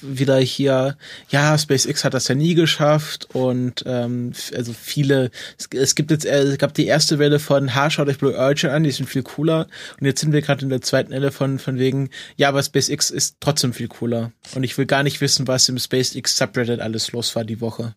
wieder 0.03 0.39
hier, 0.39 0.97
ja, 1.31 1.57
SpaceX 1.57 2.05
hat 2.05 2.13
das 2.13 2.29
ja 2.29 2.35
nie 2.35 2.55
geschafft 2.55 3.29
und 3.33 3.83
ähm, 3.87 4.33
also 4.55 4.75
viele, 4.75 5.31
es, 5.59 5.69
es 5.73 5.95
gibt 5.95 6.11
jetzt, 6.11 6.27
äh, 6.27 6.43
es 6.43 6.59
gab 6.59 6.75
die 6.75 6.87
erste 6.87 7.19
Welle 7.19 7.39
von, 7.39 7.75
ha, 7.75 7.89
schaut 7.89 8.09
euch 8.09 8.19
Blue 8.19 8.37
Origin 8.37 8.71
an, 8.71 8.85
die 8.85 8.91
sind 8.91 9.09
viel 9.09 9.23
cooler 9.23 9.67
und 9.99 10.07
jetzt 10.07 10.21
sind 10.21 10.33
wir 10.33 10.43
gerade 10.43 10.63
in 10.63 10.69
der 10.69 10.83
zweiten 10.83 11.11
Welle 11.11 11.33
von, 11.33 11.59
von 11.59 11.79
wegen, 11.79 12.11
ja, 12.37 12.51
aber 12.51 12.63
SpaceX 12.63 13.11
ist 13.11 13.39
trotzdem 13.41 13.73
viel 13.73 13.89
cooler 13.89 14.31
und 14.55 14.63
ich 14.63 14.77
will 14.77 14.87
gar 14.87 15.03
nicht 15.03 15.23
wissen, 15.23 15.49
was 15.49 15.69
im 15.69 15.79
SpaceX 15.79 16.37
Subreddit 16.37 16.81
alles 16.81 17.13
los 17.13 17.35
war 17.35 17.45
die 17.45 17.63
Woche. 17.63 17.95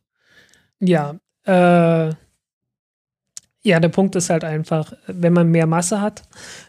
Ja, 0.79 1.19
äh, 1.43 2.13
ja, 3.63 3.79
der 3.79 3.89
Punkt 3.89 4.15
ist 4.15 4.29
halt 4.29 4.43
einfach, 4.43 4.93
wenn 5.07 5.33
man 5.33 5.49
mehr 5.49 5.67
Masse 5.67 6.01
hat, 6.01 6.23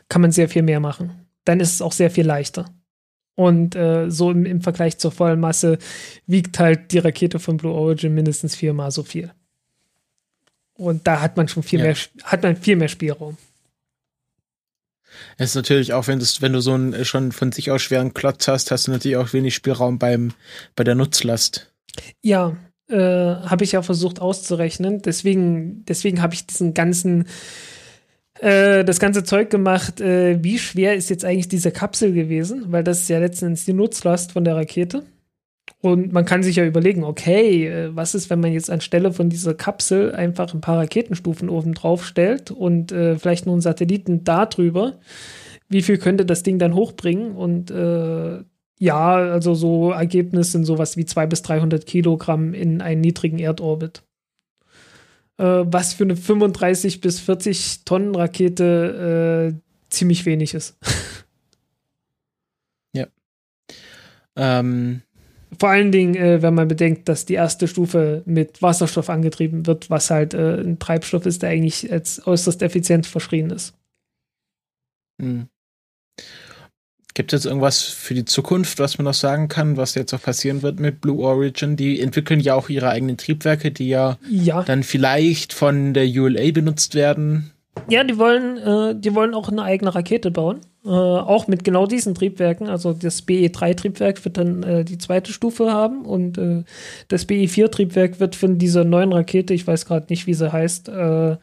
kann 0.09 0.23
man 0.23 0.33
sehr 0.33 0.49
viel 0.49 0.63
mehr 0.63 0.81
machen 0.81 1.23
dann 1.45 1.61
ist 1.61 1.75
es 1.75 1.83
auch 1.83 1.93
sehr 1.93 2.11
viel 2.11 2.27
leichter. 2.27 2.73
Und 3.35 3.75
äh, 3.75 4.11
so 4.11 4.31
im, 4.31 4.45
im, 4.45 4.61
Vergleich 4.61 4.99
zur 4.99 5.11
vollen 5.11 5.41
Masse 5.41 5.79
wiegt 6.27 6.59
halt 6.59 6.93
die 6.93 6.99
Rakete 6.99 7.39
von 7.39 7.57
Blue 7.57 7.73
Origin 7.73 8.15
mindestens 8.15 8.55
viermal 8.55 8.91
so 8.91 9.03
viel. 9.03 9.33
Und 10.75 11.07
da 11.07 11.21
hat 11.21 11.37
man 11.37 11.49
schon 11.49 11.63
viel 11.63 11.81
ja. 11.81 11.87
mehr, 11.87 11.97
hat 12.25 12.43
man 12.43 12.57
viel 12.57 12.77
mehr 12.77 12.89
Spielraum. 12.89 13.39
Es 15.37 15.51
ist 15.51 15.55
natürlich 15.57 15.93
auch, 15.93 16.07
wenn, 16.07 16.19
das, 16.19 16.41
wenn 16.41 16.53
du 16.53 16.61
so 16.61 16.73
einen 16.73 17.05
schon 17.05 17.33
von 17.33 17.53
sich 17.53 17.71
aus 17.71 17.83
schweren 17.83 18.15
Klotz 18.15 18.49
hast, 18.49 18.71
hast 18.71 18.87
du 18.87 18.91
natürlich 18.91 19.17
auch 19.17 19.33
wenig 19.33 19.55
Spielraum 19.55 19.99
beim, 19.99 20.33
bei 20.75 20.85
der 20.85 20.95
Nutzlast. 20.95 21.73
Ja, 22.23 22.57
äh, 22.93 22.97
habe 23.47 23.65
ich 23.65 23.73
ja 23.73 23.83
versucht 23.83 24.21
auszurechnen. 24.21 25.03
Deswegen, 25.03 25.85
deswegen 25.87 26.23
habe 26.23 26.35
ich 26.35 26.47
diesen 26.47 26.75
ganzen 26.75 27.27
äh, 28.41 28.85
das 28.85 29.01
ganze 29.01 29.25
Zeug 29.25 29.51
gemacht, 29.51 30.01
äh, 30.01 30.43
wie 30.43 30.59
schwer 30.59 30.95
ist 30.95 31.11
jetzt 31.11 31.25
eigentlich 31.25 31.49
diese 31.49 31.71
Kapsel 31.71 32.13
gewesen, 32.13 32.67
weil 32.69 32.85
das 32.85 33.01
ist 33.01 33.09
ja 33.09 33.19
letztendlich 33.19 33.65
die 33.65 33.73
Nutzlast 33.73 34.33
von 34.33 34.45
der 34.45 34.57
Rakete. 34.57 35.05
Und 35.81 36.13
man 36.13 36.25
kann 36.25 36.43
sich 36.43 36.57
ja 36.57 36.65
überlegen, 36.65 37.03
okay, 37.03 37.91
was 37.93 38.15
ist, 38.15 38.31
wenn 38.31 38.41
man 38.41 38.53
jetzt 38.53 38.71
anstelle 38.71 39.13
von 39.13 39.29
dieser 39.31 39.55
Kapsel 39.55 40.15
einfach 40.15 40.55
ein 40.55 40.61
paar 40.61 40.79
Raketenstufen 40.79 41.49
oben 41.49 41.75
drauf 41.75 42.05
stellt 42.05 42.51
und 42.51 42.93
äh, 42.93 43.17
vielleicht 43.17 43.47
nur 43.47 43.55
einen 43.55 43.63
Satelliten 43.63 44.23
da 44.23 44.47
drüber? 44.47 44.99
Wie 45.69 45.83
viel 45.83 45.99
könnte 45.99 46.27
das 46.27 46.43
Ding 46.43 46.59
dann 46.59 46.75
hochbringen? 46.75 47.33
Und 47.33 47.71
äh, 47.71 48.45
ja, 48.83 49.15
also 49.15 49.55
so 49.55 49.93
Ergebnis 49.93 50.53
sind 50.53 50.65
sowas 50.65 50.97
wie 50.97 51.05
200 51.05 51.31
bis 51.31 51.43
300 51.43 51.87
Kilogramm 51.87 52.55
in 52.55 52.81
einen 52.81 53.01
niedrigen 53.01 53.39
Erdorbit 53.39 54.03
äh, 55.39 55.65
was 55.67 55.95
für 55.95 56.05
eine 56.05 56.17
35 56.17 57.01
bis 57.01 57.21
40 57.21 57.85
Tonnen 57.85 58.15
Rakete 58.15 59.53
äh, 59.53 59.91
ziemlich 59.91 60.25
wenig 60.27 60.55
ist. 60.55 60.77
ja. 62.95 63.07
Ähm. 64.37 65.03
Vor 65.59 65.69
allen 65.69 65.93
Dingen, 65.93 66.15
äh, 66.15 66.41
wenn 66.41 66.55
man 66.55 66.67
bedenkt, 66.67 67.11
dass 67.11 67.27
die 67.27 67.35
erste 67.35 67.69
Stufe 67.69 68.23
mit 68.25 68.63
Wasserstoff 68.63 69.11
angetrieben 69.11 69.67
wird, 69.67 69.91
was 69.91 70.11
halt 70.11 70.33
äh, 70.33 70.61
ein 70.61 70.79
Treibstoff 70.79 71.27
ist, 71.27 71.43
der 71.43 71.51
eigentlich 71.51 71.93
als 71.93 72.27
äußerst 72.27 72.63
effizient 72.63 73.07
verschrien 73.07 73.51
ist. 73.51 73.75
Mhm. 75.21 75.49
Gibt 77.15 77.33
es 77.33 77.41
jetzt 77.41 77.47
irgendwas 77.47 77.83
für 77.83 78.15
die 78.15 78.25
Zukunft, 78.25 78.79
was 78.79 78.97
man 78.97 79.05
noch 79.05 79.15
sagen 79.15 79.49
kann, 79.49 79.77
was 79.77 79.95
jetzt 79.95 80.15
auch 80.15 80.23
passieren 80.23 80.63
wird 80.63 80.81
mit 80.81 81.03
Blue 81.03 81.23
Origin? 81.23 81.77
Die 81.77 82.01
entwickeln 82.01 82.41
ja 82.41 82.55
auch 82.55 82.71
ihre 82.71 82.89
eigenen 82.89 83.19
Triebwerke, 83.19 83.71
die 83.71 83.89
ja, 83.89 84.17
ja. 84.31 84.63
dann 84.63 84.83
vielleicht 84.83 85.53
von 85.53 85.93
der 85.93 86.07
ULA 86.07 86.53
benutzt 86.53 86.95
werden. 86.95 87.53
Ja, 87.89 88.03
die 88.05 88.17
wollen, 88.17 88.57
äh, 88.57 88.95
die 88.99 89.15
wollen 89.15 89.35
auch 89.35 89.51
eine 89.51 89.63
eigene 89.63 89.95
Rakete 89.95 90.31
bauen. 90.31 90.61
Äh, 90.85 90.89
auch 90.89 91.49
mit 91.49 91.65
genau 91.65 91.87
diesen 91.87 92.15
Triebwerken. 92.15 92.69
Also 92.69 92.95
das 92.95 93.27
BE3-Triebwerk 93.27 94.25
wird 94.25 94.39
dann 94.39 94.63
äh, 94.63 94.85
die 94.85 94.99
zweite 94.99 95.33
Stufe 95.33 95.71
haben 95.71 96.07
und 96.07 96.39
äh, 96.39 96.65
das 97.09 97.29
BE4-Triebwerk 97.29 98.21
wird 98.21 98.37
von 98.37 98.57
dieser 98.57 98.85
neuen 98.85 99.13
Rakete, 99.13 99.53
ich 99.53 99.67
weiß 99.67 99.85
gerade 99.85 100.07
nicht, 100.09 100.27
wie 100.27 100.35
sie 100.35 100.51
heißt, 100.51 100.89
äh, 100.89 101.37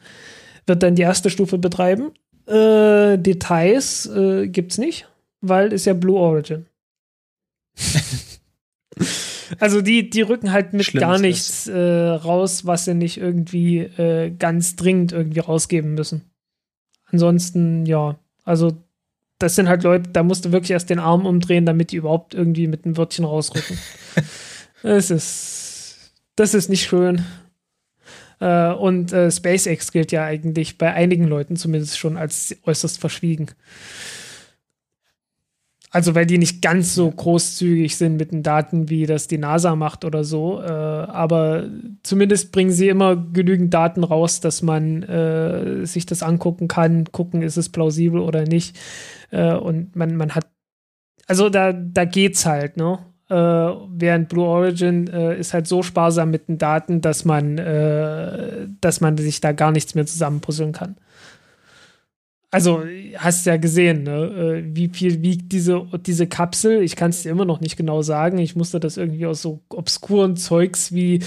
wird 0.66 0.82
dann 0.82 0.96
die 0.96 1.02
erste 1.02 1.30
Stufe 1.30 1.58
betreiben. 1.58 2.10
Äh, 2.46 3.18
Details 3.18 4.06
äh, 4.06 4.48
gibt 4.48 4.72
es 4.72 4.78
nicht 4.78 5.06
weil 5.40 5.72
ist 5.72 5.86
ja 5.86 5.94
Blue 5.94 6.18
Origin. 6.18 6.66
also 9.58 9.80
die, 9.80 10.10
die 10.10 10.22
rücken 10.22 10.52
halt 10.52 10.72
mit 10.72 10.86
Schlimm 10.86 11.00
gar 11.00 11.18
nichts 11.18 11.66
äh, 11.66 11.78
raus, 11.78 12.66
was 12.66 12.84
sie 12.84 12.94
nicht 12.94 13.18
irgendwie 13.18 13.78
äh, 13.78 14.30
ganz 14.30 14.76
dringend 14.76 15.12
irgendwie 15.12 15.40
rausgeben 15.40 15.94
müssen. 15.94 16.22
Ansonsten, 17.06 17.86
ja, 17.86 18.18
also 18.44 18.76
das 19.38 19.54
sind 19.54 19.68
halt 19.68 19.82
Leute, 19.82 20.10
da 20.10 20.22
musst 20.22 20.44
du 20.44 20.52
wirklich 20.52 20.70
erst 20.72 20.90
den 20.90 20.98
Arm 20.98 21.24
umdrehen, 21.24 21.64
damit 21.64 21.92
die 21.92 21.96
überhaupt 21.96 22.34
irgendwie 22.34 22.66
mit 22.66 22.84
einem 22.84 22.96
Wörtchen 22.96 23.24
rausrücken. 23.24 23.78
das 24.82 25.10
ist, 25.10 26.12
das 26.36 26.54
ist 26.54 26.68
nicht 26.68 26.86
schön. 26.86 27.24
Äh, 28.38 28.72
und 28.72 29.12
äh, 29.12 29.30
SpaceX 29.30 29.92
gilt 29.92 30.12
ja 30.12 30.24
eigentlich 30.24 30.78
bei 30.78 30.92
einigen 30.92 31.24
Leuten 31.24 31.56
zumindest 31.56 31.98
schon 31.98 32.16
als 32.16 32.54
äußerst 32.64 32.98
verschwiegen. 32.98 33.46
Also 35.92 36.14
weil 36.14 36.24
die 36.24 36.38
nicht 36.38 36.62
ganz 36.62 36.94
so 36.94 37.10
großzügig 37.10 37.96
sind 37.96 38.16
mit 38.16 38.30
den 38.30 38.44
Daten, 38.44 38.88
wie 38.88 39.06
das 39.06 39.26
die 39.26 39.38
NASA 39.38 39.74
macht 39.74 40.04
oder 40.04 40.22
so. 40.22 40.62
Äh, 40.62 40.68
aber 40.70 41.64
zumindest 42.04 42.52
bringen 42.52 42.70
sie 42.70 42.88
immer 42.88 43.16
genügend 43.16 43.74
Daten 43.74 44.04
raus, 44.04 44.40
dass 44.40 44.62
man 44.62 45.02
äh, 45.02 45.84
sich 45.84 46.06
das 46.06 46.22
angucken 46.22 46.68
kann, 46.68 47.06
gucken, 47.10 47.42
ist 47.42 47.56
es 47.56 47.68
plausibel 47.68 48.20
oder 48.20 48.44
nicht. 48.44 48.78
Äh, 49.32 49.54
und 49.54 49.96
man, 49.96 50.16
man 50.16 50.36
hat, 50.36 50.46
also 51.26 51.48
da, 51.50 51.72
da 51.72 52.04
geht's 52.04 52.46
halt, 52.46 52.76
ne? 52.76 53.00
Äh, 53.28 53.34
während 53.34 54.28
Blue 54.28 54.44
Origin 54.44 55.08
äh, 55.08 55.38
ist 55.38 55.54
halt 55.54 55.66
so 55.66 55.82
sparsam 55.82 56.30
mit 56.30 56.48
den 56.48 56.58
Daten, 56.58 57.00
dass 57.00 57.24
man, 57.24 57.58
äh, 57.58 58.66
dass 58.80 59.00
man 59.00 59.16
sich 59.16 59.40
da 59.40 59.52
gar 59.52 59.70
nichts 59.70 59.94
mehr 59.94 60.06
zusammenpuzzeln 60.06 60.72
kann. 60.72 60.96
Also, 62.52 62.82
hast 63.16 63.46
ja 63.46 63.58
gesehen, 63.58 64.02
ne? 64.02 64.64
Äh, 64.64 64.74
wie 64.74 64.88
viel 64.88 65.22
wiegt 65.22 65.52
diese, 65.52 65.86
diese 66.04 66.26
Kapsel? 66.26 66.82
Ich 66.82 66.96
kann 66.96 67.10
es 67.10 67.22
dir 67.22 67.30
immer 67.30 67.44
noch 67.44 67.60
nicht 67.60 67.76
genau 67.76 68.02
sagen. 68.02 68.38
Ich 68.38 68.56
musste 68.56 68.80
das 68.80 68.96
irgendwie 68.96 69.24
aus 69.26 69.40
so 69.40 69.60
obskuren 69.68 70.36
Zeugs 70.36 70.92
wie, 70.92 71.20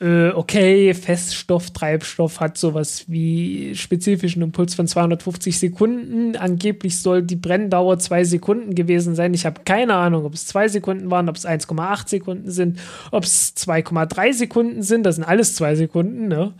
äh, 0.00 0.30
okay, 0.30 0.92
Feststoff, 0.92 1.70
Treibstoff 1.70 2.40
hat 2.40 2.58
sowas 2.58 3.04
wie 3.06 3.76
spezifischen 3.76 4.42
Impuls 4.42 4.74
von 4.74 4.88
250 4.88 5.56
Sekunden. 5.56 6.34
Angeblich 6.34 7.00
soll 7.00 7.22
die 7.22 7.36
Brenndauer 7.36 8.00
zwei 8.00 8.24
Sekunden 8.24 8.74
gewesen 8.74 9.14
sein. 9.14 9.34
Ich 9.34 9.46
habe 9.46 9.60
keine 9.64 9.94
Ahnung, 9.94 10.24
ob 10.24 10.34
es 10.34 10.46
zwei 10.46 10.66
Sekunden 10.66 11.12
waren, 11.12 11.28
ob 11.28 11.36
es 11.36 11.46
1,8 11.46 12.08
Sekunden 12.08 12.50
sind, 12.50 12.80
ob 13.12 13.22
es 13.22 13.54
2,3 13.56 14.32
Sekunden 14.32 14.82
sind. 14.82 15.06
Das 15.06 15.14
sind 15.14 15.24
alles 15.24 15.54
zwei 15.54 15.76
Sekunden, 15.76 16.26
ne? 16.26 16.54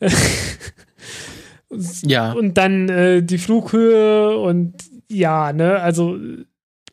Ja. 2.02 2.32
Und 2.32 2.56
dann 2.58 2.88
äh, 2.88 3.22
die 3.22 3.38
Flughöhe 3.38 4.36
und 4.38 4.74
ja, 5.08 5.52
ne, 5.52 5.80
also 5.80 6.18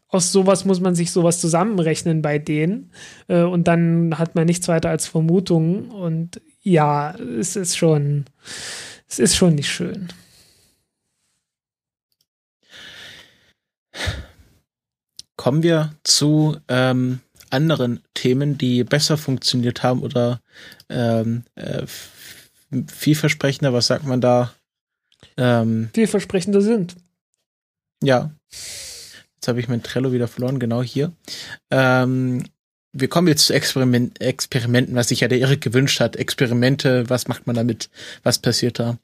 aus 0.08 0.32
sowas 0.32 0.66
muss 0.66 0.80
man 0.80 0.96
sich 0.96 1.12
sowas 1.12 1.40
zusammenrechnen 1.40 2.22
bei 2.22 2.40
denen. 2.40 2.92
Äh, 3.28 3.42
und 3.42 3.68
dann 3.68 4.18
hat 4.18 4.36
man 4.36 4.46
nichts 4.46 4.68
weiter 4.68 4.90
als 4.90 5.08
Vermutungen. 5.08 5.90
Und 5.90 6.42
ja, 6.62 7.16
es 7.16 7.56
ist 7.56 7.78
schon, 7.78 8.26
es 9.08 9.20
ist 9.20 9.36
schon 9.36 9.56
nicht 9.56 9.70
schön. 9.70 10.10
kommen 15.38 15.64
wir 15.64 15.94
zu 16.04 16.58
ähm, 16.68 17.22
anderen 17.50 18.02
Themen, 18.14 18.58
die 18.58 18.84
besser 18.84 19.18
funktioniert 19.18 19.84
haben 19.84 20.02
oder 20.02 20.42
ähm, 20.90 21.44
äh, 21.56 21.84
vielversprechender, 22.88 23.72
was 23.72 23.88
sagt 23.88 24.06
man 24.06 24.20
da? 24.20 24.54
Ähm, 25.36 25.90
vielversprechender 25.94 26.62
sind. 26.62 26.96
Ja. 28.02 28.32
Jetzt 28.50 29.48
habe 29.48 29.60
ich 29.60 29.68
mein 29.68 29.84
Trello 29.84 30.12
wieder 30.12 30.28
verloren, 30.28 30.60
genau 30.60 30.82
hier. 30.82 31.12
Ähm, 31.72 32.44
wir 33.00 33.08
kommen 33.10 33.28
jetzt 33.28 33.46
zu 33.46 33.54
Experiment, 33.54 34.20
Experimenten, 34.22 34.96
was 34.96 35.10
sich 35.10 35.20
ja 35.20 35.28
der 35.28 35.40
Erik 35.40 35.62
gewünscht 35.62 36.00
hat. 36.00 36.16
Experimente, 36.16 37.10
was 37.10 37.28
macht 37.28 37.46
man 37.46 37.56
damit? 37.56 37.90
Was 38.24 38.40
passiert 38.40 38.80
da? 38.80 38.98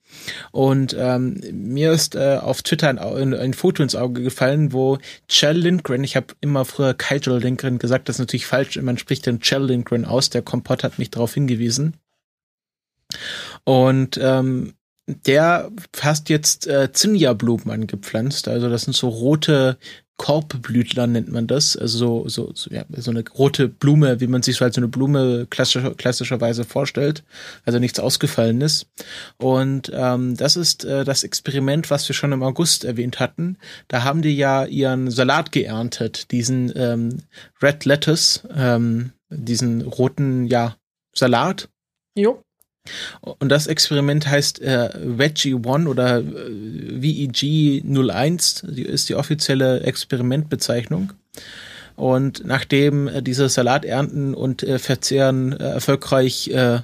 Und 0.52 0.96
ähm, 0.98 1.42
mir 1.52 1.92
ist 1.92 2.16
äh, 2.16 2.40
auf 2.42 2.64
Twitter 2.64 2.90
ein, 2.90 2.98
ein, 2.98 3.34
ein, 3.34 3.54
Foto 3.54 3.84
ins 3.84 3.96
Auge 3.96 4.24
gefallen, 4.24 4.74
wo 4.74 4.98
Chell 5.28 5.58
Lindgren, 5.58 6.04
ich 6.04 6.16
habe 6.16 6.28
immer 6.42 6.66
früher 6.66 6.94
Kyle 6.94 7.38
Lindgren 7.38 7.78
gesagt, 7.78 8.10
das 8.10 8.16
ist 8.16 8.22
natürlich 8.22 8.48
falsch, 8.48 8.82
man 8.82 8.98
spricht 8.98 9.26
den 9.26 9.42
Chell 9.42 9.66
Lindgren 9.66 10.06
aus, 10.06 10.30
der 10.30 10.42
Kompott 10.42 10.84
hat 10.84 10.98
mich 10.98 11.12
darauf 11.12 11.34
hingewiesen. 11.34 11.98
Und 13.64 14.20
ähm, 14.22 14.74
der 15.08 15.72
hast 16.00 16.30
jetzt 16.30 16.68
äh, 16.68 16.92
Zinnia-Blumen 16.92 17.70
angepflanzt. 17.70 18.48
Also 18.48 18.70
das 18.70 18.84
sind 18.84 18.96
so 18.96 19.10
rote 19.10 19.78
Korbblütler 20.18 21.08
nennt 21.08 21.32
man 21.32 21.48
das, 21.48 21.76
also 21.76 21.98
so, 21.98 22.30
so, 22.30 22.52
so, 22.54 22.70
ja, 22.70 22.86
so 22.96 23.10
eine 23.10 23.24
rote 23.28 23.68
Blume, 23.68 24.20
wie 24.20 24.28
man 24.28 24.44
sich 24.44 24.58
so 24.58 24.70
so 24.70 24.80
eine 24.80 24.88
Blume 24.88 25.48
klassischer, 25.50 25.96
klassischerweise 25.96 26.64
vorstellt, 26.66 27.24
also 27.66 27.80
nichts 27.80 28.00
Ausgefallenes. 28.00 28.86
Und 29.38 29.92
ähm, 29.94 30.38
das 30.38 30.56
ist 30.56 30.86
äh, 30.86 31.04
das 31.04 31.24
Experiment, 31.24 31.90
was 31.90 32.08
wir 32.08 32.14
schon 32.14 32.32
im 32.32 32.44
August 32.44 32.86
erwähnt 32.86 33.20
hatten. 33.20 33.58
Da 33.88 34.04
haben 34.04 34.22
die 34.22 34.38
ja 34.38 34.66
ihren 34.66 35.10
Salat 35.10 35.52
geerntet, 35.52 36.32
diesen 36.32 36.72
ähm, 36.76 37.24
Red 37.62 37.86
Lettuce, 37.86 38.44
ähm, 38.56 39.14
diesen 39.30 39.82
roten, 39.82 40.46
ja, 40.46 40.78
Salat. 41.14 41.70
Jo. 42.16 42.44
Und 43.22 43.50
das 43.50 43.68
Experiment 43.68 44.28
heißt 44.28 44.62
äh, 44.62 44.90
Veggie 44.96 45.54
One 45.54 45.88
oder 45.88 46.20
äh, 46.20 46.24
VEG 47.02 47.84
01, 47.86 48.66
die 48.70 48.84
ist 48.84 49.08
die 49.08 49.16
offizielle 49.16 49.82
Experimentbezeichnung. 49.82 51.14
Und 51.96 52.46
nachdem 52.46 53.08
äh, 53.08 53.22
diese 53.22 53.48
Salaternten 53.48 54.34
und 54.34 54.64
äh, 54.64 54.80
Verzehren 54.80 55.54
äh, 55.54 55.64
erfolgreich 55.64 56.50
äh, 56.50 56.80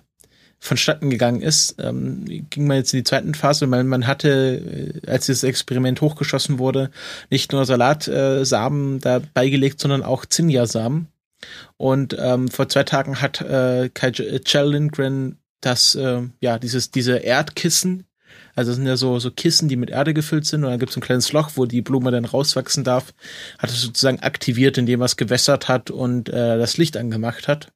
vonstatten 0.59 1.09
gegangen 1.09 1.41
ist, 1.41 1.75
ähm, 1.79 2.25
ging 2.49 2.67
man 2.67 2.77
jetzt 2.77 2.93
in 2.93 2.99
die 2.99 3.03
zweite 3.05 3.33
Phase, 3.33 3.69
weil 3.71 3.85
man 3.85 4.07
hatte, 4.07 5.01
äh, 5.03 5.09
als 5.09 5.25
dieses 5.25 5.43
Experiment 5.43 6.01
hochgeschossen 6.01 6.59
wurde, 6.59 6.91
nicht 7.29 7.51
nur 7.51 7.65
Salatsamen 7.65 8.97
äh, 8.97 8.99
da 8.99 9.21
beigelegt, 9.33 9.79
sondern 9.79 10.03
auch 10.03 10.25
Zinjasamen. 10.25 11.07
Und 11.77 12.15
ähm, 12.19 12.49
vor 12.49 12.67
zwei 12.67 12.83
Tagen 12.83 13.21
hat 13.21 13.41
äh, 13.41 13.89
Kai 13.93 14.11
Chell 14.11 14.71
Lindgren 14.71 15.37
dass 15.61 15.95
äh, 15.95 16.21
ja 16.41 16.59
dieses 16.59 16.91
diese 16.91 17.17
Erdkissen, 17.17 18.05
also 18.55 18.71
das 18.71 18.77
sind 18.77 18.87
ja 18.87 18.97
so 18.97 19.19
so 19.19 19.31
Kissen, 19.31 19.69
die 19.69 19.75
mit 19.75 19.89
Erde 19.89 20.13
gefüllt 20.13 20.45
sind 20.45 20.63
und 20.63 20.69
dann 20.69 20.79
gibt 20.79 20.91
es 20.91 20.97
ein 20.97 21.01
kleines 21.01 21.31
Loch, 21.31 21.51
wo 21.55 21.65
die 21.65 21.81
Blume 21.81 22.11
dann 22.11 22.25
rauswachsen 22.25 22.83
darf, 22.83 23.13
hat 23.57 23.69
es 23.69 23.81
sozusagen 23.81 24.19
aktiviert, 24.19 24.77
indem 24.77 25.01
er 25.01 25.05
es 25.05 25.17
gewässert 25.17 25.67
hat 25.67 25.91
und 25.91 26.29
äh, 26.29 26.57
das 26.57 26.77
Licht 26.77 26.97
angemacht 26.97 27.47
hat. 27.47 27.71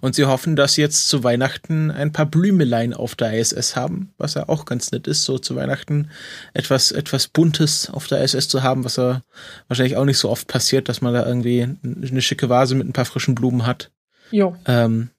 Und 0.00 0.14
sie 0.14 0.24
hoffen, 0.24 0.56
dass 0.56 0.74
sie 0.74 0.80
jetzt 0.80 1.08
zu 1.08 1.24
Weihnachten 1.24 1.90
ein 1.90 2.12
paar 2.12 2.26
Blümelein 2.26 2.94
auf 2.94 3.14
der 3.14 3.38
ISS 3.38 3.76
haben, 3.76 4.12
was 4.18 4.34
ja 4.34 4.48
auch 4.48 4.64
ganz 4.64 4.90
nett 4.90 5.06
ist, 5.06 5.24
so 5.24 5.38
zu 5.38 5.56
Weihnachten 5.56 6.10
etwas, 6.52 6.92
etwas 6.92 7.28
Buntes 7.28 7.88
auf 7.90 8.06
der 8.06 8.22
ISS 8.22 8.48
zu 8.48 8.62
haben, 8.62 8.84
was 8.84 8.96
ja 8.96 9.22
wahrscheinlich 9.68 9.96
auch 9.96 10.04
nicht 10.04 10.18
so 10.18 10.30
oft 10.30 10.48
passiert, 10.48 10.88
dass 10.88 11.00
man 11.00 11.14
da 11.14 11.26
irgendwie 11.26 11.62
eine 11.84 12.22
schicke 12.22 12.48
Vase 12.48 12.74
mit 12.74 12.88
ein 12.88 12.92
paar 12.92 13.04
frischen 13.04 13.34
Blumen 13.34 13.66
hat. 13.66 13.90
Ja. 14.30 14.52
Ähm, 14.66 15.10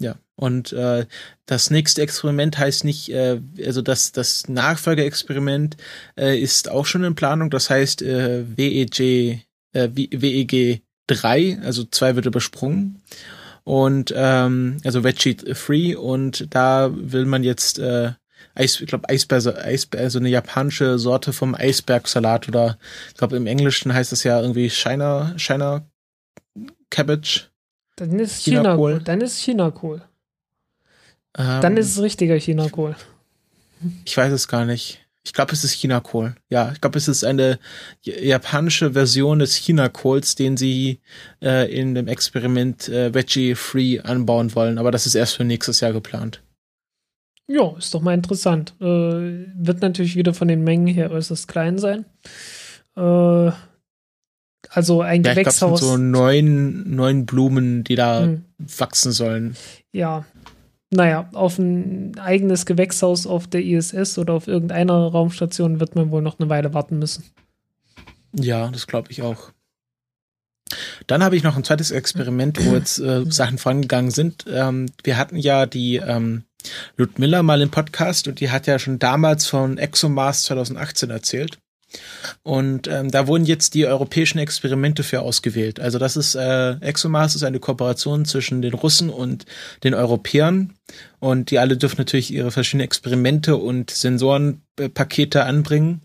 ja, 0.00 0.16
und 0.36 0.72
äh, 0.72 1.06
das 1.46 1.70
nächste 1.70 2.02
Experiment 2.02 2.58
heißt 2.58 2.84
nicht, 2.84 3.10
äh, 3.10 3.40
also 3.64 3.82
das, 3.82 4.12
das 4.12 4.48
Nachfolgeexperiment 4.48 5.76
äh, 6.16 6.38
ist 6.38 6.70
auch 6.70 6.86
schon 6.86 7.04
in 7.04 7.16
Planung, 7.16 7.50
das 7.50 7.70
heißt 7.70 8.02
äh, 8.02 8.44
WEG, 8.56 9.44
äh, 9.72 9.88
WEG 9.92 10.82
3, 11.08 11.58
also 11.62 11.84
zwei 11.84 12.14
wird 12.14 12.26
übersprungen. 12.26 13.02
Und 13.64 14.14
ähm, 14.16 14.78
also 14.84 15.04
Veggie 15.04 15.36
Free 15.54 15.94
und 15.94 16.54
da 16.54 16.90
will 16.94 17.26
man 17.26 17.44
jetzt 17.44 17.78
äh, 17.78 18.12
Eis, 18.54 18.80
ich 18.80 18.86
glaube 18.86 19.08
Eisbär, 19.08 19.42
Eisbär, 19.62 20.00
also 20.00 20.18
eine 20.18 20.30
japanische 20.30 20.98
Sorte 20.98 21.32
vom 21.32 21.54
Eisbergsalat 21.54 22.48
oder 22.48 22.78
ich 23.08 23.14
glaube 23.14 23.36
im 23.36 23.46
Englischen 23.46 23.92
heißt 23.92 24.12
das 24.12 24.24
ja 24.24 24.40
irgendwie 24.40 24.70
China, 24.70 25.34
China 25.36 25.86
Cabbage. 26.90 27.50
Dann 27.98 28.18
ist 28.18 28.44
China-Kohl. 28.44 28.92
China 28.92 29.04
dann 29.04 29.20
ist 29.20 29.38
China-Kohl. 29.38 30.02
Ähm, 31.36 31.60
dann 31.60 31.76
ist 31.76 31.90
es 31.90 32.02
richtiger 32.02 32.36
China-Kohl. 32.36 32.96
Ich 34.04 34.16
weiß 34.16 34.32
es 34.32 34.48
gar 34.48 34.64
nicht. 34.64 35.04
Ich 35.24 35.32
glaube, 35.32 35.52
es 35.52 35.62
ist 35.62 35.72
China-Kohl. 35.72 36.34
Ja, 36.48 36.72
ich 36.72 36.80
glaube, 36.80 36.96
es 36.96 37.06
ist 37.06 37.22
eine 37.24 37.58
japanische 38.02 38.92
Version 38.92 39.40
des 39.40 39.56
China-Kohls, 39.56 40.36
den 40.36 40.56
sie 40.56 41.00
äh, 41.42 41.70
in 41.70 41.94
dem 41.94 42.08
Experiment 42.08 42.88
äh, 42.88 43.12
Veggie 43.12 43.54
Free 43.54 44.00
anbauen 44.00 44.54
wollen. 44.54 44.78
Aber 44.78 44.90
das 44.90 45.06
ist 45.06 45.14
erst 45.14 45.36
für 45.36 45.44
nächstes 45.44 45.80
Jahr 45.80 45.92
geplant. 45.92 46.42
Ja, 47.46 47.76
ist 47.76 47.92
doch 47.94 48.00
mal 48.00 48.14
interessant. 48.14 48.74
Äh, 48.80 48.84
wird 48.84 49.82
natürlich 49.82 50.16
wieder 50.16 50.34
von 50.34 50.48
den 50.48 50.64
Mengen 50.64 50.86
her 50.86 51.10
äußerst 51.10 51.48
klein 51.48 51.78
sein. 51.78 52.04
Äh, 52.96 53.50
also 54.70 55.02
ein 55.02 55.22
ja, 55.22 55.32
Gewächshaus. 55.32 55.80
Ich 55.80 55.86
glaub, 55.86 55.92
so 55.92 55.96
neun, 55.96 56.94
neun 56.94 57.26
Blumen, 57.26 57.84
die 57.84 57.94
da 57.94 58.22
hm. 58.22 58.44
wachsen 58.58 59.12
sollen. 59.12 59.56
Ja. 59.92 60.24
Naja, 60.90 61.28
auf 61.34 61.58
ein 61.58 62.18
eigenes 62.18 62.64
Gewächshaus 62.64 63.26
auf 63.26 63.46
der 63.46 63.62
ISS 63.62 64.16
oder 64.18 64.32
auf 64.32 64.48
irgendeiner 64.48 64.94
Raumstation 64.94 65.80
wird 65.80 65.94
man 65.94 66.10
wohl 66.10 66.22
noch 66.22 66.40
eine 66.40 66.48
Weile 66.48 66.72
warten 66.72 66.98
müssen. 66.98 67.24
Ja, 68.32 68.68
das 68.68 68.86
glaube 68.86 69.10
ich 69.10 69.22
auch. 69.22 69.52
Dann 71.06 71.22
habe 71.22 71.36
ich 71.36 71.42
noch 71.42 71.56
ein 71.56 71.64
zweites 71.64 71.90
Experiment, 71.90 72.64
wo 72.64 72.74
jetzt 72.74 72.98
äh, 72.98 73.24
Sachen 73.30 73.58
vorangegangen 73.58 74.10
sind. 74.10 74.44
Ähm, 74.48 74.86
wir 75.02 75.16
hatten 75.16 75.36
ja 75.36 75.66
die 75.66 75.96
ähm, 75.96 76.44
Ludmilla 76.96 77.42
mal 77.42 77.62
im 77.62 77.70
Podcast 77.70 78.28
und 78.28 78.40
die 78.40 78.50
hat 78.50 78.66
ja 78.66 78.78
schon 78.78 78.98
damals 78.98 79.46
von 79.46 79.78
ExoMars 79.78 80.42
2018 80.44 81.10
erzählt. 81.10 81.58
Und 82.42 82.86
ähm, 82.88 83.10
da 83.10 83.26
wurden 83.26 83.44
jetzt 83.44 83.74
die 83.74 83.86
europäischen 83.86 84.38
Experimente 84.38 85.02
für 85.02 85.20
ausgewählt. 85.20 85.80
Also 85.80 85.98
das 85.98 86.16
ist 86.16 86.34
äh, 86.34 86.72
ExoMars 86.80 87.34
ist 87.34 87.42
eine 87.44 87.60
Kooperation 87.60 88.24
zwischen 88.24 88.62
den 88.62 88.74
Russen 88.74 89.10
und 89.10 89.46
den 89.84 89.94
Europäern. 89.94 90.74
Und 91.18 91.50
die 91.50 91.58
alle 91.58 91.76
dürfen 91.76 91.98
natürlich 91.98 92.32
ihre 92.32 92.50
verschiedenen 92.50 92.84
Experimente 92.84 93.56
und 93.56 93.90
Sensorenpakete 93.90 95.44
anbringen. 95.44 96.02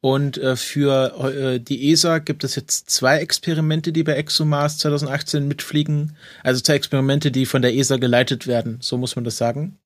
Und 0.00 0.38
äh, 0.38 0.56
für 0.56 1.32
äh, 1.34 1.60
die 1.60 1.90
ESA 1.90 2.18
gibt 2.18 2.44
es 2.44 2.56
jetzt 2.56 2.90
zwei 2.90 3.18
Experimente, 3.18 3.92
die 3.92 4.02
bei 4.02 4.14
ExoMars 4.16 4.78
2018 4.78 5.48
mitfliegen. 5.48 6.16
Also 6.42 6.60
zwei 6.60 6.74
Experimente, 6.74 7.30
die 7.30 7.46
von 7.46 7.62
der 7.62 7.74
ESA 7.74 7.96
geleitet 7.96 8.46
werden. 8.46 8.78
So 8.80 8.98
muss 8.98 9.16
man 9.16 9.24
das 9.24 9.36
sagen. 9.36 9.78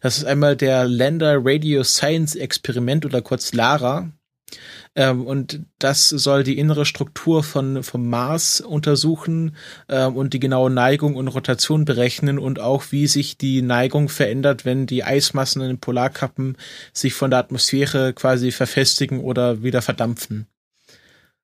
Das 0.00 0.18
ist 0.18 0.24
einmal 0.24 0.56
der 0.56 0.86
Lander 0.86 1.38
Radio 1.40 1.84
Science 1.84 2.34
Experiment 2.34 3.04
oder 3.04 3.22
kurz 3.22 3.52
LARA. 3.52 4.12
Ähm, 4.94 5.26
und 5.26 5.60
das 5.78 6.08
soll 6.08 6.42
die 6.42 6.58
innere 6.58 6.84
Struktur 6.84 7.42
von, 7.42 7.82
vom 7.82 8.08
Mars 8.08 8.60
untersuchen 8.60 9.56
ähm, 9.88 10.16
und 10.16 10.34
die 10.34 10.40
genaue 10.40 10.70
Neigung 10.70 11.14
und 11.14 11.28
Rotation 11.28 11.84
berechnen 11.84 12.38
und 12.38 12.58
auch 12.58 12.84
wie 12.90 13.06
sich 13.06 13.38
die 13.38 13.62
Neigung 13.62 14.08
verändert, 14.08 14.64
wenn 14.64 14.86
die 14.86 15.04
Eismassen 15.04 15.62
in 15.62 15.68
den 15.68 15.80
Polarkappen 15.80 16.56
sich 16.92 17.14
von 17.14 17.30
der 17.30 17.38
Atmosphäre 17.38 18.12
quasi 18.12 18.50
verfestigen 18.50 19.20
oder 19.20 19.62
wieder 19.62 19.82
verdampfen. 19.82 20.46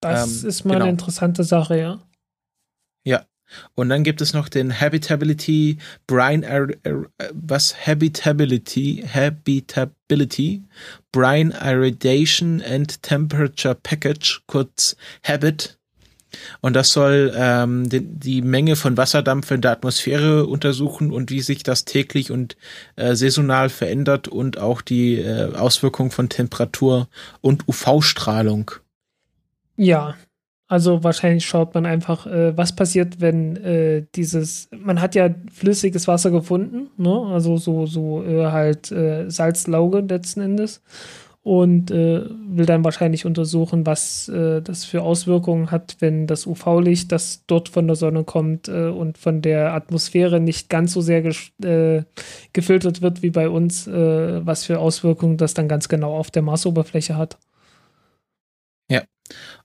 Das 0.01 0.43
ähm, 0.43 0.49
ist 0.49 0.65
mal 0.65 0.75
genau. 0.75 0.85
eine 0.85 0.93
interessante 0.93 1.45
Sache, 1.45 1.79
ja. 1.79 2.03
Ja, 3.05 3.25
und 3.75 3.89
dann 3.89 4.05
gibt 4.05 4.21
es 4.21 4.33
noch 4.33 4.49
den 4.49 4.81
Habitability 4.81 5.79
Brine 6.07 6.69
was 7.33 7.87
Habitability 7.87 9.05
Habitability 9.13 10.63
Brine 11.13 11.55
Irradiation 11.63 12.63
and 12.63 13.03
Temperature 13.03 13.75
Package 13.75 14.43
kurz 14.47 14.97
Habit 15.23 15.77
und 16.61 16.75
das 16.75 16.91
soll 16.91 17.33
ähm, 17.35 17.89
die, 17.89 18.01
die, 18.01 18.43
Menge 18.43 18.77
von 18.77 18.97
Wasserdampf 18.97 19.51
in 19.51 19.61
der 19.61 19.73
Atmosphäre 19.73 20.47
untersuchen 20.47 21.13
und 21.13 21.31
wie 21.31 21.41
sich 21.41 21.63
das 21.63 21.85
täglich 21.85 22.31
und 22.31 22.57
äh, 22.97 23.15
saisonal 23.15 23.69
verändert 23.69 24.29
und 24.29 24.59
auch 24.59 24.83
die 24.83 25.17
äh, 25.17 25.55
Auswirkungen 25.55 26.11
von 26.11 26.29
Temperatur 26.29 27.09
und 27.41 27.69
UV-Strahlung. 27.69 28.71
Ja, 29.77 30.17
also 30.69 31.05
wahrscheinlich 31.05 31.47
schaut 31.47 31.75
man 31.75 31.87
einfach, 31.87 32.27
äh, 32.27 32.57
was 32.57 32.75
passiert, 32.75 33.21
wenn 33.21 33.57
äh, 33.57 34.05
dieses, 34.17 34.69
man 34.77 35.01
hat 35.01 35.15
ja 35.15 35.31
flüssiges 35.53 36.09
Wasser 36.09 36.31
gefunden, 36.31 36.91
ne? 36.97 37.27
also 37.33 37.57
so, 37.57 37.87
so 37.87 38.25
äh, 38.25 38.47
halt 38.47 38.91
äh, 38.91 39.31
Salzlauge 39.31 40.01
letzten 40.01 40.41
Endes. 40.41 40.83
und 41.45 41.93
äh, 41.93 42.23
will 42.49 42.67
dann 42.67 42.83
wahrscheinlich 42.83 43.25
untersuchen, 43.25 43.87
was 43.87 44.29
äh, 44.29 44.61
das 44.61 44.85
für 44.85 45.03
Auswirkungen 45.03 45.71
hat, 45.71 45.97
wenn 46.01 46.27
das 46.27 46.45
UV-Licht, 46.45 47.13
das 47.13 47.45
dort 47.47 47.69
von 47.69 47.87
der 47.87 47.95
Sonne 47.95 48.25
kommt 48.25 48.69
und 48.69 49.19
von 49.19 49.43
der 49.43 49.73
Atmosphäre 49.73 50.41
nicht 50.41 50.69
ganz 50.69 50.93
so 50.93 51.01
sehr 51.01 51.23
gefiltert 52.53 53.03
wird 53.03 53.23
wie 53.23 53.31
bei 53.31 53.49
uns, 53.49 53.87
was 53.87 54.65
für 54.65 54.81
Auswirkungen 54.81 55.37
das 55.37 55.55
dann 55.55 55.69
ganz 55.69 55.89
genau 55.89 56.17
auf 56.17 56.33
der 56.33 56.43
Marsoberfläche 56.43 57.17
hat. 57.17 57.39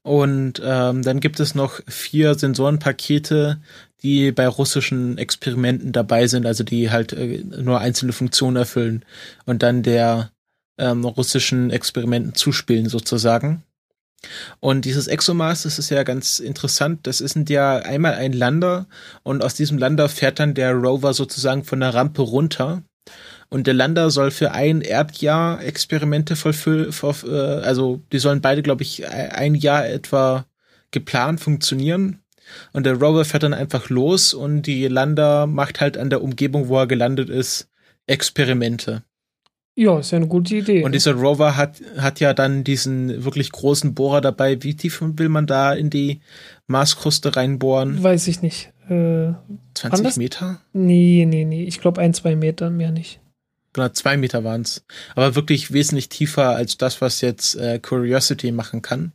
Und 0.02 0.62
ähm, 0.64 1.04
dann 1.04 1.20
gibt 1.20 1.40
es 1.40 1.56
noch 1.56 1.80
vier 1.88 2.36
Sensorenpakete, 2.36 3.62
die 4.04 4.32
bei 4.32 4.48
russischen 4.48 5.18
Experimenten 5.18 5.92
dabei 5.92 6.28
sind, 6.28 6.46
also 6.46 6.64
die 6.64 6.90
halt 6.90 7.14
äh, 7.14 7.44
nur 7.44 7.80
einzelne 7.80 8.14
Funktionen 8.14 8.58
erfüllen. 8.58 9.06
Und 9.46 9.64
dann 9.64 9.84
der 9.84 10.32
ähm, 10.78 11.06
russischen 11.06 11.70
Experimenten 11.70 12.34
zuspielen 12.34 12.90
sozusagen. 12.90 13.64
Und 14.60 14.86
dieses 14.86 15.08
ExoMars, 15.08 15.64
das 15.64 15.80
ist 15.80 15.90
ja 15.90 16.04
ganz 16.04 16.40
interessant. 16.40 17.08
Das 17.08 17.22
ist 17.22 17.50
ja 17.50 17.78
einmal 17.78 18.14
ein 18.14 18.34
Lander 18.34 18.88
und 19.24 19.44
aus 19.44 19.56
diesem 19.56 19.78
Lander 19.78 20.10
fährt 20.10 20.40
dann 20.40 20.54
der 20.54 20.74
Rover 20.74 21.14
sozusagen 21.14 21.64
von 21.64 21.80
der 21.80 21.94
Rampe 21.94 22.22
runter. 22.22 22.84
Und 23.54 23.68
der 23.68 23.74
Lander 23.74 24.10
soll 24.10 24.32
für 24.32 24.54
ein 24.54 24.80
Erdjahr 24.80 25.62
Experimente 25.62 26.38
vollfüllen, 26.38 26.94
äh, 27.26 27.28
also 27.28 28.00
die 28.14 28.20
sollen 28.20 28.40
beide, 28.42 28.64
glaube 28.64 28.84
ich, 28.84 29.08
ein 29.08 29.56
Jahr 29.56 29.86
etwa 29.88 30.46
geplant 30.92 31.42
funktionieren. 31.42 32.20
Und 32.72 32.86
der 32.86 32.94
Rover 32.94 33.26
fährt 33.26 33.44
dann 33.44 33.54
einfach 33.54 33.90
los 33.90 34.34
und 34.34 34.64
die 34.64 34.88
Lander 34.88 35.48
macht 35.48 35.82
halt 35.82 35.98
an 35.98 36.10
der 36.10 36.24
Umgebung, 36.24 36.70
wo 36.70 36.80
er 36.80 36.88
gelandet 36.88 37.30
ist, 37.30 37.70
Experimente. 38.08 39.04
Ja, 39.76 40.00
ist 40.00 40.12
ja 40.12 40.18
eine 40.18 40.28
gute 40.28 40.56
Idee. 40.56 40.84
Und 40.84 40.94
dieser 40.94 41.14
Rover 41.14 41.56
hat, 41.56 41.82
hat 41.98 42.20
ja 42.20 42.34
dann 42.34 42.64
diesen 42.64 43.24
wirklich 43.24 43.52
großen 43.52 43.94
Bohrer 43.94 44.20
dabei. 44.20 44.62
Wie 44.64 44.76
tief 44.76 45.02
will 45.02 45.30
man 45.30 45.48
da 45.48 45.74
in 45.74 45.90
die 45.90 46.22
Marskruste 46.68 47.36
reinbohren? 47.36 48.04
Weiß 48.04 48.28
ich 48.28 48.42
nicht. 48.42 48.74
Äh, 48.90 49.34
20 49.74 50.18
Meter? 50.18 50.60
Nee, 50.74 51.26
nee, 51.26 51.46
nee. 51.46 51.64
Ich 51.64 51.80
glaube 51.80 52.02
ein, 52.02 52.14
zwei 52.14 52.36
Meter, 52.36 52.70
mehr 52.70 52.92
nicht. 52.92 53.21
Genau, 53.74 53.90
zwei 53.90 54.18
Meter 54.18 54.44
waren 54.44 54.62
es. 54.62 54.86
Aber 55.16 55.36
wirklich 55.36 55.72
wesentlich 55.72 56.10
tiefer 56.10 56.50
als 56.50 56.78
das, 56.78 57.02
was 57.02 57.22
jetzt 57.22 57.56
äh, 57.56 57.80
Curiosity 57.80 58.52
machen 58.52 58.82
kann. 58.82 59.14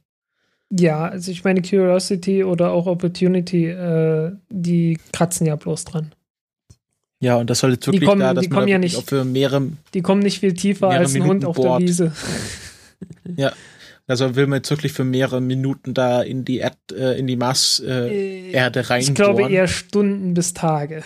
Ja, 0.71 1.07
also 1.07 1.31
ich 1.31 1.45
meine 1.45 1.63
Curiosity 1.63 2.43
oder 2.43 2.73
auch 2.73 2.87
Opportunity, 2.87 3.67
äh, 3.67 4.33
die 4.51 4.99
kratzen 5.13 5.47
ja 5.47 5.57
bloß 5.57 5.85
dran. 5.85 6.13
Ja, 7.21 7.37
und 7.37 7.49
das 7.49 7.61
soll 7.61 7.73
jetzt 7.73 7.87
wirklich 7.87 8.01
die 8.01 8.07
kommen, 8.07 8.21
da, 8.21 8.35
dass 8.35 8.43
die 8.43 8.49
man 8.49 8.59
kommen 8.59 8.69
ja 8.69 8.79
nicht, 8.79 9.09
für 9.09 9.25
mehrere. 9.25 9.69
Die 9.95 10.03
kommen 10.03 10.23
nicht 10.23 10.41
viel 10.41 10.55
tiefer 10.55 10.89
als 10.89 11.15
ein 11.15 11.25
Hund 11.25 11.45
auf 11.45 11.57
der 11.57 11.79
Wiese. 11.79 12.13
ja. 13.37 13.53
Also 14.09 14.37
will 14.37 14.47
man 14.47 14.59
jetzt 14.59 14.71
wirklich 14.71 14.93
für 14.93 15.05
mehrere 15.05 15.41
Minuten 15.41 15.93
da 15.93 16.23
in 16.23 16.45
die 16.45 16.59
Erd, 16.59 16.77
äh, 16.93 17.19
in 17.19 17.27
die 17.27 17.37
Marserde 17.37 18.13
äh, 18.13 18.53
Erde 18.53 18.89
rein. 18.89 19.01
Ich 19.01 19.15
glaube 19.15 19.51
eher 19.51 19.67
Stunden 19.67 20.35
bis 20.35 20.55
Tage. 20.55 21.03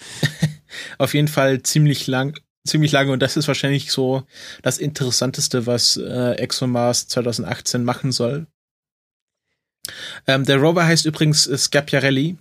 Auf 0.98 1.12
jeden 1.12 1.28
Fall 1.28 1.62
ziemlich 1.62 2.06
lang, 2.06 2.38
ziemlich 2.66 2.92
lange 2.92 3.12
und 3.12 3.20
das 3.20 3.36
ist 3.36 3.48
wahrscheinlich 3.48 3.92
so 3.92 4.22
das 4.62 4.78
Interessanteste, 4.78 5.66
was 5.66 5.96
äh, 5.96 6.32
ExoMars 6.32 7.08
2018 7.08 7.84
machen 7.84 8.12
soll. 8.12 8.46
Ähm, 10.26 10.44
der 10.44 10.58
Rover 10.58 10.84
heißt 10.84 11.06
übrigens 11.06 11.44
Scapiarelli 11.44 12.36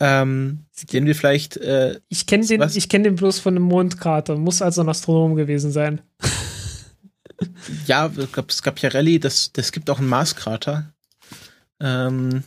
ähm, 0.00 0.66
den 0.92 1.06
wir 1.06 1.14
vielleicht. 1.14 1.56
Äh, 1.56 2.00
ich 2.08 2.26
kenne 2.26 2.46
den, 2.46 2.62
ich 2.62 2.88
kenn 2.88 3.02
den 3.02 3.16
bloß 3.16 3.38
von 3.38 3.54
einem 3.54 3.64
Mondkrater, 3.64 4.36
muss 4.36 4.62
also 4.62 4.82
ein 4.82 4.88
Astronom 4.88 5.36
gewesen 5.36 5.72
sein. 5.72 6.00
ja, 7.86 8.10
Scapiarelli, 8.50 9.20
das, 9.20 9.52
das 9.52 9.72
gibt 9.72 9.90
auch 9.90 9.98
einen 9.98 10.08
Marskrater. 10.08 10.92
Ähm, 11.80 12.42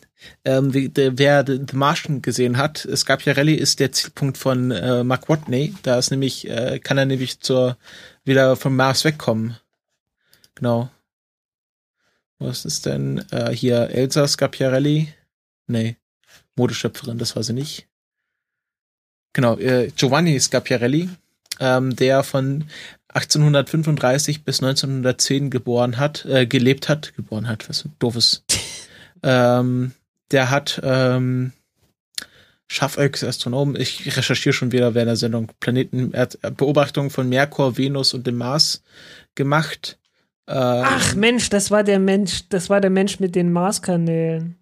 ähm, 0.45 0.73
wer 0.73 1.45
The 1.45 1.65
Martian 1.73 2.21
gesehen 2.21 2.57
hat, 2.57 2.87
Scapiarelli 2.95 3.53
ist 3.53 3.79
der 3.79 3.91
Zielpunkt 3.91 4.37
von 4.37 4.71
äh, 4.71 5.03
Mark 5.03 5.29
Watney. 5.29 5.73
Da 5.83 5.97
ist 5.97 6.11
nämlich, 6.11 6.49
äh, 6.49 6.79
kann 6.79 6.97
er 6.97 7.05
nämlich 7.05 7.39
zur 7.39 7.77
wieder 8.25 8.55
vom 8.55 8.75
Mars 8.75 9.05
wegkommen. 9.05 9.57
Genau. 10.55 10.89
Was 12.37 12.65
ist 12.65 12.85
denn 12.85 13.23
äh, 13.31 13.51
hier 13.51 13.89
Elsa 13.89 14.27
Scapiarelli? 14.27 15.13
Nee. 15.67 15.97
Modeschöpferin, 16.55 17.17
das 17.17 17.35
war 17.35 17.43
sie 17.43 17.53
nicht. 17.53 17.87
Genau, 19.33 19.57
äh, 19.57 19.91
Giovanni 19.95 20.39
Scapiarelli, 20.39 21.09
ähm, 21.59 21.95
der 21.95 22.23
von 22.23 22.65
1835 23.09 24.43
bis 24.43 24.61
1910 24.61 25.49
geboren 25.49 25.97
hat, 25.97 26.25
äh, 26.25 26.45
gelebt 26.45 26.89
hat, 26.89 27.15
geboren 27.15 27.47
hat, 27.47 27.69
was 27.69 27.85
ein 27.85 27.95
doofes. 27.99 28.43
ähm, 29.23 29.93
der 30.31 30.49
hat 30.49 30.79
ähm, 30.83 31.53
Schaffex 32.67 33.23
Astronom, 33.23 33.75
ich 33.75 34.15
recherchiere 34.15 34.53
schon 34.53 34.71
wieder 34.71 34.93
während 34.93 35.09
der 35.09 35.15
Sendung 35.15 35.51
Planeten, 35.59 36.13
Beobachtungen 36.55 37.09
von 37.09 37.27
Merkur, 37.27 37.77
Venus 37.77 38.13
und 38.13 38.27
dem 38.27 38.37
Mars 38.37 38.83
gemacht. 39.33 39.97
Ähm, 40.47 40.83
Ach 40.85 41.15
Mensch, 41.15 41.49
das 41.49 41.71
war 41.71 41.83
der 41.83 41.99
Mensch, 41.99 42.47
das 42.49 42.69
war 42.69 42.79
der 42.79 42.91
Mensch 42.91 43.19
mit 43.19 43.35
den 43.35 43.51
Marskanälen. 43.51 44.55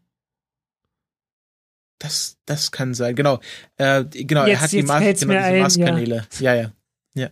Das, 1.99 2.38
das 2.45 2.72
kann 2.72 2.94
sein, 2.94 3.15
genau. 3.15 3.39
Äh, 3.76 4.06
genau, 4.06 4.45
jetzt, 4.45 4.57
er 4.57 4.61
hat 4.61 4.72
die, 4.72 4.84
Mars, 4.84 5.19
genau, 5.19 5.34
ein, 5.34 5.60
Marskanäle. 5.60 6.27
Ja, 6.39 6.53
ja. 6.53 6.72
ja. 7.14 7.30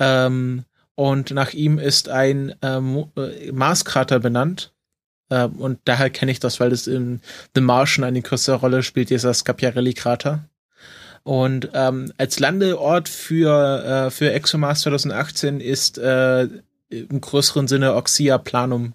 ja. 0.00 0.26
ähm, 0.26 0.64
und 0.94 1.30
nach 1.30 1.54
ihm 1.54 1.78
ist 1.78 2.10
ein 2.10 2.54
ähm, 2.60 3.06
Marskrater 3.52 4.18
benannt. 4.18 4.74
Ähm, 5.30 5.52
und 5.52 5.78
daher 5.84 6.10
kenne 6.10 6.32
ich 6.32 6.40
das, 6.40 6.60
weil 6.60 6.70
das 6.70 6.86
in 6.86 7.20
The 7.54 7.60
Martian 7.60 8.04
eine 8.04 8.22
größere 8.22 8.56
Rolle 8.56 8.82
spielt, 8.82 9.10
dieser 9.10 9.32
Scapiarelli-Krater. 9.32 10.44
Und 11.22 11.70
ähm, 11.74 12.12
als 12.18 12.40
Landeort 12.40 13.08
für, 13.08 13.84
äh, 13.84 14.10
für 14.10 14.32
ExoMars 14.32 14.82
2018 14.82 15.60
ist 15.60 15.98
äh, 15.98 16.48
im 16.88 17.20
größeren 17.20 17.68
Sinne 17.68 17.94
Oxia 17.94 18.38
Planum 18.38 18.94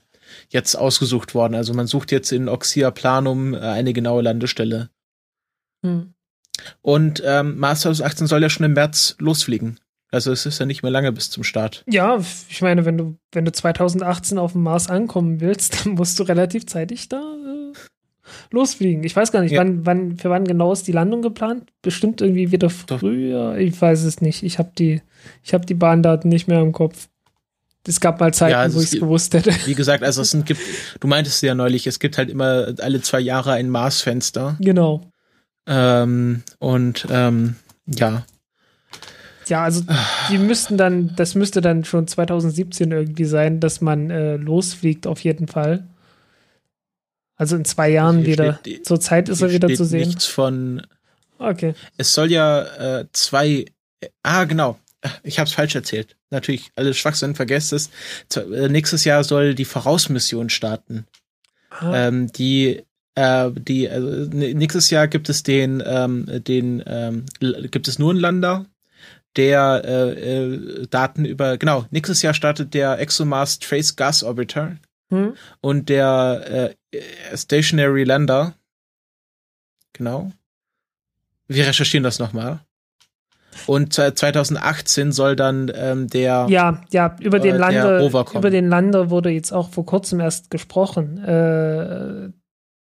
jetzt 0.49 0.75
ausgesucht 0.75 1.35
worden. 1.35 1.55
Also 1.55 1.73
man 1.73 1.87
sucht 1.87 2.11
jetzt 2.11 2.31
in 2.31 2.49
Oxia 2.49 2.91
Planum 2.91 3.53
äh, 3.53 3.59
eine 3.59 3.93
genaue 3.93 4.23
Landestelle. 4.23 4.89
Hm. 5.83 6.13
Und 6.81 7.21
ähm, 7.25 7.57
Mars 7.57 7.81
2018 7.81 8.27
soll 8.27 8.41
ja 8.41 8.49
schon 8.49 8.65
im 8.65 8.73
März 8.73 9.15
losfliegen. 9.19 9.79
Also 10.15 10.31
es 10.31 10.45
ist 10.45 10.59
ja 10.59 10.65
nicht 10.65 10.81
mehr 10.81 10.93
lange 10.93 11.11
bis 11.11 11.29
zum 11.29 11.43
Start. 11.43 11.83
Ja, 11.89 12.17
ich 12.47 12.61
meine, 12.61 12.85
wenn 12.85 12.97
du, 12.97 13.17
wenn 13.33 13.43
du 13.43 13.51
2018 13.51 14.37
auf 14.37 14.53
dem 14.53 14.63
Mars 14.63 14.89
ankommen 14.89 15.41
willst, 15.41 15.79
dann 15.85 15.95
musst 15.95 16.17
du 16.17 16.23
relativ 16.23 16.65
zeitig 16.67 17.09
da 17.09 17.17
äh, 17.17 17.73
losfliegen. 18.49 19.03
Ich 19.03 19.13
weiß 19.13 19.33
gar 19.33 19.41
nicht, 19.41 19.51
ja. 19.51 19.59
wann, 19.59 19.85
wann, 19.85 20.17
für 20.17 20.29
wann 20.29 20.45
genau 20.45 20.71
ist 20.71 20.87
die 20.87 20.93
Landung 20.93 21.21
geplant? 21.21 21.69
Bestimmt 21.81 22.21
irgendwie 22.21 22.53
wieder 22.53 22.69
früher. 22.69 23.57
Ich 23.57 23.79
weiß 23.79 24.03
es 24.03 24.21
nicht. 24.21 24.43
Ich 24.43 24.57
habe 24.57 24.71
die, 24.79 25.01
ich 25.43 25.53
habe 25.53 25.65
die 25.65 25.73
Bahndaten 25.73 26.29
nicht 26.29 26.47
mehr 26.47 26.61
im 26.61 26.71
Kopf. 26.71 27.09
Es 27.85 27.99
gab 27.99 28.21
mal 28.21 28.33
Zeiten, 28.33 28.53
ja, 28.53 28.61
also 28.61 28.77
wo 28.77 28.81
ich 28.81 28.93
es 28.93 28.99
gewusst 28.99 29.33
hätte. 29.33 29.51
Wie 29.65 29.75
gesagt, 29.75 30.01
also 30.01 30.21
es 30.21 30.31
gibt, 30.45 30.61
du 31.01 31.07
meintest 31.09 31.43
ja 31.43 31.53
neulich, 31.53 31.87
es 31.87 31.99
gibt 31.99 32.17
halt 32.17 32.29
immer 32.29 32.73
alle 32.79 33.01
zwei 33.01 33.19
Jahre 33.19 33.51
ein 33.51 33.69
Marsfenster. 33.69 34.55
Genau. 34.61 35.11
Ähm, 35.67 36.43
und 36.59 37.05
ähm, 37.11 37.57
ja. 37.85 38.25
Ja, 39.47 39.63
also 39.63 39.83
die 40.29 40.37
müssten 40.37 40.77
dann, 40.77 41.15
das 41.15 41.35
müsste 41.35 41.61
dann 41.61 41.85
schon 41.85 42.07
2017 42.07 42.91
irgendwie 42.91 43.25
sein, 43.25 43.59
dass 43.59 43.81
man 43.81 44.09
äh, 44.09 44.37
losfliegt, 44.37 45.07
auf 45.07 45.19
jeden 45.21 45.47
Fall. 45.47 45.87
Also 47.35 47.55
in 47.55 47.65
zwei 47.65 47.89
Jahren 47.89 48.19
hier 48.19 48.27
wieder. 48.27 48.57
Steht, 48.61 48.85
Zur 48.85 48.99
Zeit 48.99 49.29
ist 49.29 49.41
er 49.41 49.51
wieder 49.51 49.73
zu 49.73 49.83
sehen. 49.83 50.07
Nichts 50.07 50.25
von. 50.25 50.85
Okay. 51.37 51.73
Es 51.97 52.13
soll 52.13 52.31
ja 52.31 52.99
äh, 52.99 53.05
zwei. 53.11 53.65
Ah, 54.23 54.45
genau 54.45 54.77
ich 55.23 55.39
habe 55.39 55.47
es 55.47 55.53
falsch 55.53 55.75
erzählt. 55.75 56.15
Natürlich, 56.29 56.71
alles 56.75 56.97
Schwachsinn, 56.97 57.35
vergesst 57.35 57.73
es. 57.73 57.89
Äh, 58.35 58.69
nächstes 58.69 59.05
Jahr 59.05 59.23
soll 59.23 59.55
die 59.55 59.65
Vorausmission 59.65 60.49
starten. 60.49 61.05
Ah. 61.69 62.07
Ähm, 62.07 62.31
die 62.31 62.83
äh, 63.15 63.51
die 63.51 63.89
also, 63.89 64.29
nächstes 64.31 64.89
Jahr 64.89 65.07
gibt 65.07 65.29
es 65.29 65.43
den 65.43 65.83
ähm, 65.85 66.25
den 66.47 66.83
ähm, 66.85 67.25
gibt 67.39 67.87
es 67.87 67.99
nur 67.99 68.11
einen 68.11 68.19
Lander, 68.19 68.65
der 69.37 69.81
äh, 69.83 70.43
äh, 70.43 70.87
Daten 70.87 71.25
über 71.25 71.57
genau 71.57 71.85
nächstes 71.91 72.21
Jahr 72.21 72.33
startet 72.33 72.73
der 72.73 72.99
ExoMars 72.99 73.59
Trace 73.59 73.95
Gas 73.95 74.23
Orbiter 74.23 74.77
hm. 75.09 75.35
und 75.61 75.89
der 75.89 76.75
äh, 76.93 77.01
Stationary 77.35 78.03
Lander 78.03 78.55
genau. 79.93 80.31
Wir 81.47 81.67
recherchieren 81.67 82.03
das 82.03 82.19
nochmal. 82.19 82.59
Und 83.67 83.93
2018 83.93 85.11
soll 85.11 85.35
dann 85.35 85.71
ähm, 85.73 86.07
der 86.07 86.47
ja 86.49 86.81
ja 86.91 87.15
über 87.21 87.39
den 87.39 87.55
äh, 87.55 87.57
Lande 87.57 88.11
über 88.33 88.49
den 88.49 88.67
Lande 88.67 89.09
wurde 89.09 89.29
jetzt 89.29 89.53
auch 89.53 89.69
vor 89.69 89.85
kurzem 89.85 90.19
erst 90.19 90.49
gesprochen. 90.49 91.23
Äh, 91.23 92.31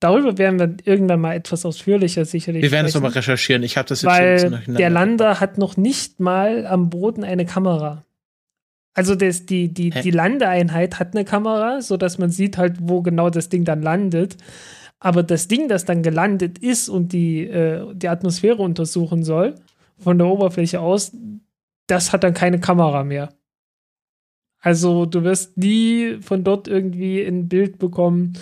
darüber 0.05 0.37
werden 0.37 0.59
wir 0.59 0.77
irgendwann 0.85 1.23
mal 1.23 1.35
etwas 1.35 1.65
ausführlicher 1.65 2.27
sicherlich. 2.27 2.63
Wir 2.63 2.71
werden 2.71 2.87
es 2.87 2.95
nochmal 2.95 3.13
recherchieren. 3.13 3.63
Ich 3.63 3.79
habe 3.79 3.89
das 3.89 4.03
jetzt 4.03 4.11
weil 4.11 4.63
der 4.67 4.91
Lander 4.91 5.41
hat 5.41 5.57
noch 5.57 5.79
nicht 5.79 6.21
mal 6.21 6.67
am 6.67 6.91
Boden 6.91 7.25
eine 7.25 7.47
Kamera. 7.47 8.05
Also 8.93 9.15
das, 9.15 9.47
die, 9.47 9.73
die, 9.73 9.91
die 9.91 10.11
Landeeinheit 10.11 11.01
hat 11.01 11.15
eine 11.15 11.25
Kamera, 11.25 11.81
sodass 11.81 12.19
man 12.19 12.31
sieht 12.31 12.59
halt, 12.59 12.77
wo 12.81 13.01
genau 13.01 13.31
das 13.31 13.49
Ding 13.49 13.65
dann 13.65 13.83
landet. 13.83 14.37
Aber 15.01 15.23
das 15.23 15.49
Ding, 15.49 15.69
das 15.69 15.87
dann 15.87 16.03
gelandet 16.03 16.59
ist 16.59 16.91
und 16.91 17.13
die, 17.13 17.41
äh, 17.45 17.93
die 17.95 18.09
Atmosphäre 18.09 18.63
untersuchen 18.63 19.25
soll, 19.25 19.55
von 19.99 20.19
der 20.19 20.27
Oberfläche 20.27 20.81
aus, 20.81 21.13
das 21.87 22.13
hat 22.13 22.25
dann 22.25 22.35
keine 22.35 22.61
Kamera 22.61 23.05
mehr. 23.05 23.31
Also 24.61 25.07
du 25.07 25.25
wirst 25.25 25.57
nie 25.57 26.19
von 26.21 26.45
dort 26.45 26.69
irgendwie 26.69 27.23
ein 27.23 27.49
Bild 27.49 27.79
bekommen, 27.79 28.35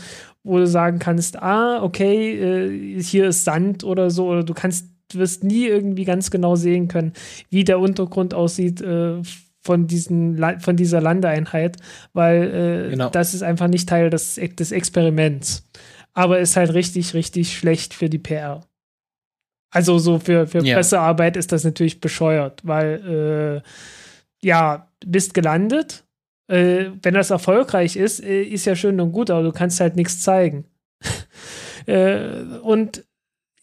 wo 0.44 0.58
du 0.58 0.66
sagen 0.66 0.98
kannst, 0.98 1.42
ah, 1.42 1.82
okay, 1.82 2.38
äh, 2.38 3.02
hier 3.02 3.28
ist 3.28 3.44
Sand 3.44 3.84
oder 3.84 4.10
so, 4.10 4.28
oder 4.28 4.42
du 4.42 4.54
kannst, 4.54 4.86
du 5.10 5.18
wirst 5.18 5.44
nie 5.44 5.66
irgendwie 5.66 6.04
ganz 6.04 6.30
genau 6.30 6.56
sehen 6.56 6.88
können, 6.88 7.12
wie 7.50 7.64
der 7.64 7.78
Untergrund 7.78 8.34
aussieht 8.34 8.80
äh, 8.80 9.22
von, 9.60 9.86
diesen, 9.86 10.42
von 10.60 10.76
dieser 10.76 11.00
Landeeinheit, 11.00 11.76
weil 12.12 12.86
äh, 12.86 12.90
genau. 12.90 13.10
das 13.10 13.34
ist 13.34 13.42
einfach 13.42 13.68
nicht 13.68 13.88
Teil 13.88 14.10
des, 14.10 14.34
des 14.34 14.72
Experiments. 14.72 15.68
Aber 16.14 16.40
ist 16.40 16.56
halt 16.56 16.74
richtig, 16.74 17.14
richtig 17.14 17.56
schlecht 17.56 17.94
für 17.94 18.10
die 18.10 18.18
PR. 18.18 18.60
Also 19.70 19.98
so 19.98 20.18
für, 20.18 20.46
für 20.46 20.62
ja. 20.62 20.74
Pressearbeit 20.74 21.36
ist 21.36 21.52
das 21.52 21.64
natürlich 21.64 22.00
bescheuert, 22.00 22.60
weil 22.64 23.62
äh, 23.62 24.46
ja, 24.46 24.88
bist 25.04 25.32
gelandet. 25.32 26.04
Äh, 26.52 26.92
wenn 27.00 27.14
das 27.14 27.30
erfolgreich 27.30 27.96
ist, 27.96 28.22
äh, 28.22 28.42
ist 28.42 28.66
ja 28.66 28.76
schön 28.76 29.00
und 29.00 29.12
gut, 29.12 29.30
aber 29.30 29.42
du 29.42 29.52
kannst 29.52 29.80
halt 29.80 29.96
nichts 29.96 30.20
zeigen. 30.20 30.64
Äh, 31.84 32.44
und 32.62 33.04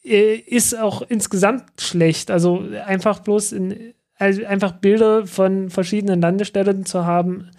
äh, 0.04 0.36
ist 0.36 0.78
auch 0.78 1.02
insgesamt 1.04 1.64
schlecht. 1.80 2.32
Also 2.32 2.66
einfach 2.86 3.20
bloß 3.20 3.54
in, 3.54 3.94
also 4.16 4.46
einfach 4.46 4.74
Bilder 4.74 5.26
von 5.26 5.70
verschiedenen 5.70 6.20
Landestellen 6.20 6.86
zu 6.86 7.06
haben, 7.06 7.50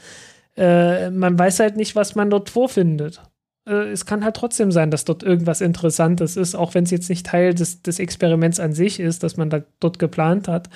äh, 0.59 1.09
man 1.09 1.39
weiß 1.39 1.61
halt 1.61 1.77
nicht, 1.79 1.97
was 1.97 2.15
man 2.15 2.29
dort 2.29 2.51
vorfindet. 2.51 3.23
Äh, 3.67 3.91
es 3.91 4.05
kann 4.05 4.23
halt 4.23 4.37
trotzdem 4.37 4.71
sein, 4.71 4.91
dass 4.91 5.07
dort 5.07 5.23
irgendwas 5.23 5.63
Interessantes 5.63 6.37
ist, 6.37 6.55
auch 6.55 6.75
wenn 6.75 6.85
es 6.85 6.91
jetzt 6.91 7.09
nicht 7.09 7.25
Teil 7.25 7.55
des, 7.55 7.81
des 7.81 7.99
Experiments 7.99 8.61
an 8.61 8.75
sich 8.75 9.01
ist, 9.01 9.23
dass 9.23 9.39
man 9.39 9.49
da 9.49 9.63
dort 9.81 9.99
geplant 9.99 10.47
hat. 10.47 10.69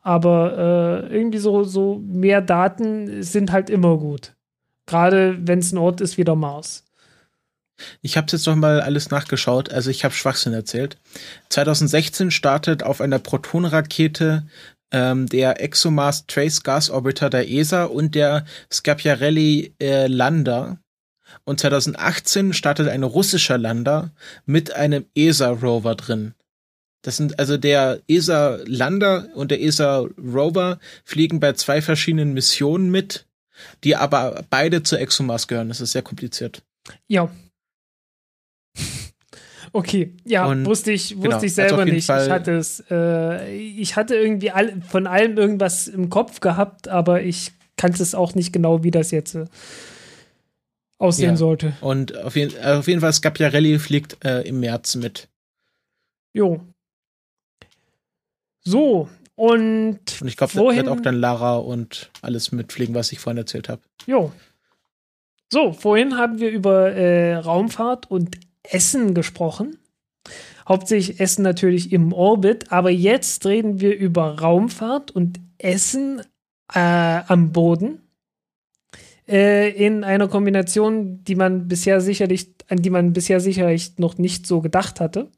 Aber 0.00 1.06
äh, 1.08 1.14
irgendwie 1.14 1.38
so, 1.38 1.64
so 1.64 2.00
mehr 2.04 2.40
Daten 2.40 3.22
sind 3.22 3.52
halt 3.52 3.70
immer 3.70 3.98
gut. 3.98 4.34
Gerade 4.86 5.38
wenn 5.40 5.58
es 5.58 5.72
ein 5.72 5.78
Ort 5.78 6.00
ist 6.00 6.16
wie 6.16 6.24
der 6.24 6.36
Mars. 6.36 6.84
Ich 8.02 8.16
habe 8.16 8.26
jetzt 8.30 8.46
noch 8.46 8.56
mal 8.56 8.80
alles 8.80 9.10
nachgeschaut, 9.10 9.70
also 9.70 9.90
ich 9.90 10.04
habe 10.04 10.14
Schwachsinn 10.14 10.52
erzählt. 10.52 10.98
2016 11.50 12.30
startet 12.30 12.82
auf 12.82 13.00
einer 13.00 13.18
Protonrakete 13.18 14.46
ähm, 14.90 15.26
der 15.26 15.62
ExoMars 15.62 16.26
Trace 16.26 16.62
Gas 16.62 16.90
Orbiter 16.90 17.30
der 17.30 17.48
ESA 17.48 17.84
und 17.84 18.14
der 18.14 18.44
Schiaparelli 18.72 19.74
äh, 19.80 20.06
Lander 20.06 20.78
und 21.44 21.60
2018 21.60 22.52
startet 22.52 22.88
ein 22.88 23.02
russischer 23.02 23.58
Lander 23.58 24.12
mit 24.46 24.72
einem 24.72 25.06
ESA-Rover 25.14 25.94
drin. 25.94 26.34
Das 27.02 27.16
sind 27.16 27.38
also 27.38 27.56
der 27.56 28.00
ESA-Lander 28.08 29.28
und 29.34 29.50
der 29.50 29.60
ESA-Rover 29.60 30.78
fliegen 31.04 31.40
bei 31.40 31.52
zwei 31.52 31.80
verschiedenen 31.80 32.34
Missionen 32.34 32.90
mit, 32.90 33.26
die 33.84 33.96
aber 33.96 34.44
beide 34.50 34.82
zu 34.82 34.96
ExoMars 34.96 35.46
gehören. 35.46 35.68
Das 35.68 35.80
ist 35.80 35.92
sehr 35.92 36.02
kompliziert. 36.02 36.62
Ja. 37.06 37.30
Okay, 39.72 40.14
ja, 40.24 40.46
und, 40.46 40.64
wusste 40.64 40.92
ich, 40.92 41.16
wusste 41.16 41.28
genau, 41.28 41.42
ich 41.42 41.54
selber 41.54 41.84
nicht. 41.84 42.06
Fall 42.06 42.24
ich 42.24 42.30
hatte 42.30 42.52
es, 42.52 42.82
äh, 42.90 43.54
ich 43.54 43.96
hatte 43.96 44.14
irgendwie 44.14 44.50
all, 44.50 44.80
von 44.80 45.06
allem 45.06 45.36
irgendwas 45.36 45.88
im 45.88 46.08
Kopf 46.08 46.40
gehabt, 46.40 46.88
aber 46.88 47.22
ich 47.22 47.52
kannte 47.76 48.02
es 48.02 48.14
auch 48.14 48.34
nicht 48.34 48.52
genau, 48.52 48.82
wie 48.82 48.90
das 48.90 49.10
jetzt 49.10 49.34
äh, 49.34 49.44
aussehen 50.98 51.30
ja. 51.30 51.36
sollte. 51.36 51.74
Und 51.80 52.16
auf 52.16 52.36
jeden, 52.36 52.56
äh, 52.56 52.78
auf 52.78 52.88
jeden 52.88 53.00
Fall, 53.00 53.12
Scapiarelli 53.12 53.78
fliegt 53.78 54.24
äh, 54.24 54.40
im 54.42 54.60
März 54.60 54.96
mit. 54.96 55.28
Jo. 56.32 56.60
So, 58.70 59.08
und. 59.38 60.00
Und 60.20 60.26
ich 60.26 60.36
glaube, 60.36 60.52
da 60.52 60.60
wird 60.60 60.88
auch 60.88 61.00
dann 61.00 61.14
Lara 61.14 61.56
und 61.56 62.10
alles 62.22 62.50
mitfliegen, 62.50 62.94
was 62.94 63.12
ich 63.12 63.20
vorhin 63.20 63.38
erzählt 63.38 63.68
habe. 63.68 63.82
Jo. 64.06 64.32
So, 65.50 65.72
vorhin 65.72 66.18
haben 66.18 66.40
wir 66.40 66.50
über 66.50 66.92
äh, 66.92 67.36
Raumfahrt 67.36 68.10
und 68.10 68.36
Essen 68.64 69.14
gesprochen. 69.14 69.78
Hauptsächlich 70.68 71.20
Essen 71.20 71.42
natürlich 71.42 71.92
im 71.92 72.12
Orbit, 72.12 72.72
aber 72.72 72.90
jetzt 72.90 73.46
reden 73.46 73.80
wir 73.80 73.96
über 73.96 74.40
Raumfahrt 74.40 75.12
und 75.12 75.40
Essen 75.56 76.20
äh, 76.74 76.80
am 77.26 77.52
Boden 77.52 78.02
äh, 79.28 79.70
in 79.70 80.04
einer 80.04 80.28
Kombination, 80.28 81.22
die 81.24 81.36
man 81.36 81.68
bisher 81.68 82.00
sicherlich, 82.00 82.54
an 82.68 82.82
die 82.82 82.90
man 82.90 83.12
bisher 83.12 83.40
sicherlich 83.40 83.98
noch 83.98 84.18
nicht 84.18 84.46
so 84.46 84.60
gedacht 84.60 85.00
hatte. 85.00 85.30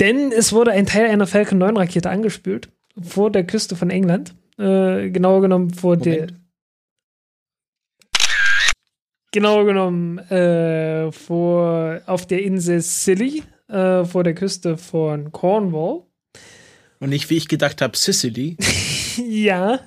Denn 0.00 0.30
es 0.30 0.52
wurde 0.52 0.70
ein 0.70 0.86
Teil 0.86 1.06
einer 1.06 1.26
Falcon 1.26 1.58
9 1.58 1.76
Rakete 1.76 2.10
angespült 2.10 2.70
vor 3.00 3.30
der 3.30 3.44
Küste 3.44 3.76
von 3.76 3.90
England. 3.90 4.34
Äh, 4.58 5.10
genauer 5.10 5.42
genommen 5.42 5.70
vor 5.70 5.96
der. 5.96 6.28
Genauer 9.32 9.66
genommen 9.66 10.18
äh, 10.30 11.12
vor, 11.12 12.00
auf 12.06 12.26
der 12.26 12.42
Insel 12.42 12.80
Scilly, 12.80 13.42
äh, 13.68 14.04
vor 14.04 14.24
der 14.24 14.34
Küste 14.34 14.78
von 14.78 15.32
Cornwall. 15.32 16.04
Und 17.00 17.10
nicht, 17.10 17.28
wie 17.28 17.36
ich 17.36 17.48
gedacht 17.48 17.82
habe, 17.82 17.96
Sicily. 17.96 18.56
ja. 19.18 19.80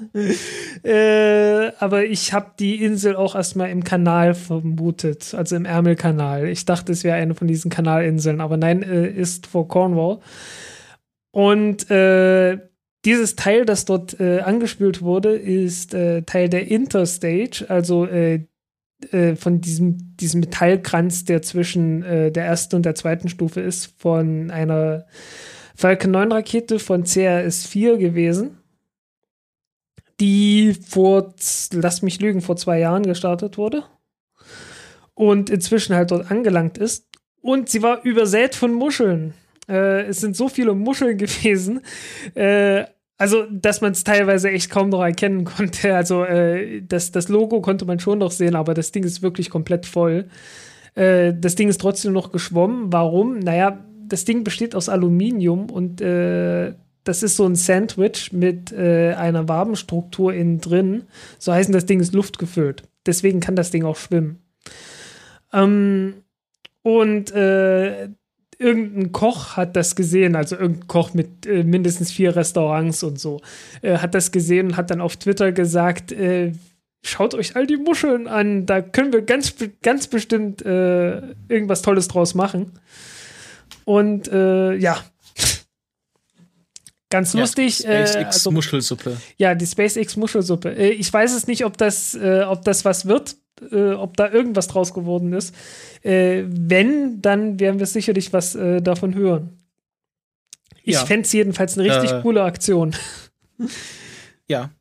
Äh, 0.83 1.71
aber 1.79 2.05
ich 2.05 2.33
habe 2.33 2.51
die 2.59 2.83
Insel 2.83 3.15
auch 3.15 3.35
erstmal 3.35 3.69
im 3.69 3.83
Kanal 3.83 4.33
vermutet, 4.33 5.33
also 5.33 5.55
im 5.55 5.65
Ärmelkanal. 5.65 6.47
Ich 6.47 6.65
dachte, 6.65 6.91
es 6.91 7.03
wäre 7.03 7.17
eine 7.17 7.35
von 7.35 7.47
diesen 7.47 7.69
Kanalinseln, 7.69 8.41
aber 8.41 8.57
nein, 8.57 8.83
äh, 8.83 9.07
ist 9.07 9.47
vor 9.47 9.67
Cornwall. 9.67 10.19
Und 11.31 11.89
äh, 11.89 12.57
dieses 13.05 13.35
Teil, 13.35 13.65
das 13.65 13.85
dort 13.85 14.19
äh, 14.19 14.41
angespült 14.41 15.01
wurde, 15.01 15.35
ist 15.35 15.93
äh, 15.93 16.21
Teil 16.23 16.49
der 16.49 16.69
Interstage, 16.69 17.65
also 17.67 18.05
äh, 18.05 18.45
von 19.35 19.61
diesem, 19.61 20.15
diesem 20.17 20.41
Metallkranz, 20.41 21.25
der 21.25 21.41
zwischen 21.41 22.01
der 22.01 22.45
ersten 22.45 22.75
und 22.75 22.85
der 22.85 22.93
zweiten 22.93 23.29
Stufe 23.29 23.59
ist, 23.59 23.95
von 23.97 24.51
einer 24.51 25.07
Falcon 25.75 26.11
9 26.11 26.31
Rakete 26.31 26.77
von 26.77 27.03
CRS-4 27.03 27.97
gewesen 27.97 28.60
die 30.21 30.73
vor, 30.87 31.33
lass 31.73 32.03
mich 32.03 32.21
lügen, 32.21 32.41
vor 32.41 32.55
zwei 32.55 32.79
Jahren 32.79 33.03
gestartet 33.03 33.57
wurde 33.57 33.83
und 35.15 35.49
inzwischen 35.49 35.95
halt 35.95 36.11
dort 36.11 36.29
angelangt 36.29 36.77
ist. 36.77 37.07
Und 37.41 37.69
sie 37.69 37.81
war 37.81 38.03
übersät 38.03 38.53
von 38.53 38.71
Muscheln. 38.73 39.33
Äh, 39.67 40.03
es 40.03 40.21
sind 40.21 40.37
so 40.37 40.47
viele 40.47 40.75
Muscheln 40.75 41.17
gewesen. 41.17 41.81
Äh, 42.35 42.85
also, 43.17 43.45
dass 43.51 43.81
man 43.81 43.91
es 43.91 44.03
teilweise 44.03 44.49
echt 44.51 44.69
kaum 44.69 44.89
noch 44.89 45.01
erkennen 45.01 45.43
konnte. 45.43 45.95
Also, 45.95 46.23
äh, 46.23 46.81
das, 46.81 47.11
das 47.11 47.27
Logo 47.27 47.61
konnte 47.61 47.85
man 47.85 47.99
schon 47.99 48.19
noch 48.19 48.31
sehen, 48.31 48.55
aber 48.55 48.73
das 48.73 48.91
Ding 48.91 49.03
ist 49.03 49.21
wirklich 49.23 49.49
komplett 49.49 49.85
voll. 49.87 50.27
Äh, 50.93 51.33
das 51.35 51.55
Ding 51.55 51.67
ist 51.67 51.81
trotzdem 51.81 52.13
noch 52.13 52.31
geschwommen. 52.31 52.93
Warum? 52.93 53.39
Naja, 53.39 53.83
das 54.07 54.25
Ding 54.25 54.43
besteht 54.43 54.75
aus 54.75 54.89
Aluminium 54.89 55.69
und 55.69 56.01
äh, 56.01 56.73
das 57.03 57.23
ist 57.23 57.35
so 57.35 57.45
ein 57.45 57.55
Sandwich 57.55 58.31
mit 58.31 58.71
äh, 58.71 59.13
einer 59.13 59.47
Wabenstruktur 59.49 60.33
innen 60.33 60.61
drin. 60.61 61.03
So 61.39 61.51
heißen, 61.51 61.73
das 61.73 61.85
Ding 61.85 61.99
ist 61.99 62.13
luftgefüllt. 62.13 62.83
Deswegen 63.05 63.39
kann 63.39 63.55
das 63.55 63.71
Ding 63.71 63.83
auch 63.83 63.95
schwimmen. 63.95 64.39
Ähm, 65.51 66.23
und 66.83 67.31
äh, 67.31 68.09
irgendein 68.61 69.11
Koch 69.11 69.57
hat 69.57 69.75
das 69.75 69.95
gesehen, 69.95 70.35
also 70.35 70.55
irgendein 70.55 70.87
Koch 70.87 71.13
mit 71.13 71.45
äh, 71.45 71.63
mindestens 71.63 72.11
vier 72.11 72.35
Restaurants 72.35 73.03
und 73.03 73.19
so, 73.19 73.41
äh, 73.81 73.97
hat 73.97 74.13
das 74.13 74.31
gesehen 74.31 74.67
und 74.67 74.77
hat 74.77 74.91
dann 74.91 75.01
auf 75.01 75.17
Twitter 75.17 75.51
gesagt, 75.51 76.11
äh, 76.11 76.53
schaut 77.03 77.33
euch 77.33 77.55
all 77.55 77.65
die 77.65 77.77
Muscheln 77.77 78.27
an, 78.27 78.67
da 78.67 78.81
können 78.81 79.11
wir 79.11 79.23
ganz, 79.23 79.55
ganz 79.81 80.07
bestimmt 80.07 80.63
äh, 80.63 81.21
irgendwas 81.49 81.81
Tolles 81.81 82.07
draus 82.07 82.35
machen. 82.35 82.73
Und 83.83 84.27
ja, 84.27 85.03
Ganz 87.11 87.33
ja, 87.33 87.41
lustig. 87.41 87.75
SpaceX 87.75 88.15
äh, 88.15 88.23
also, 88.25 88.51
Muschelsuppe. 88.51 89.17
Ja, 89.37 89.53
die 89.53 89.67
SpaceX 89.67 90.15
Muschelsuppe. 90.15 90.69
Äh, 90.75 90.91
ich 90.91 91.11
weiß 91.11 91.35
es 91.35 91.45
nicht, 91.45 91.65
ob 91.65 91.77
das, 91.77 92.15
äh, 92.15 92.43
ob 92.47 92.63
das 92.63 92.85
was 92.85 93.05
wird, 93.05 93.35
äh, 93.71 93.91
ob 93.91 94.17
da 94.17 94.31
irgendwas 94.31 94.67
draus 94.67 94.93
geworden 94.93 95.33
ist. 95.33 95.53
Äh, 96.03 96.43
wenn, 96.47 97.21
dann 97.21 97.59
werden 97.59 97.79
wir 97.79 97.85
sicherlich 97.85 98.33
was 98.33 98.55
äh, 98.55 98.81
davon 98.81 99.13
hören. 99.13 99.49
Ich 100.83 100.95
ja. 100.95 101.05
fände 101.05 101.25
es 101.25 101.33
jedenfalls 101.33 101.77
eine 101.77 101.87
richtig 101.87 102.21
coole 102.23 102.43
Aktion. 102.43 102.95
Ja. 104.47 104.71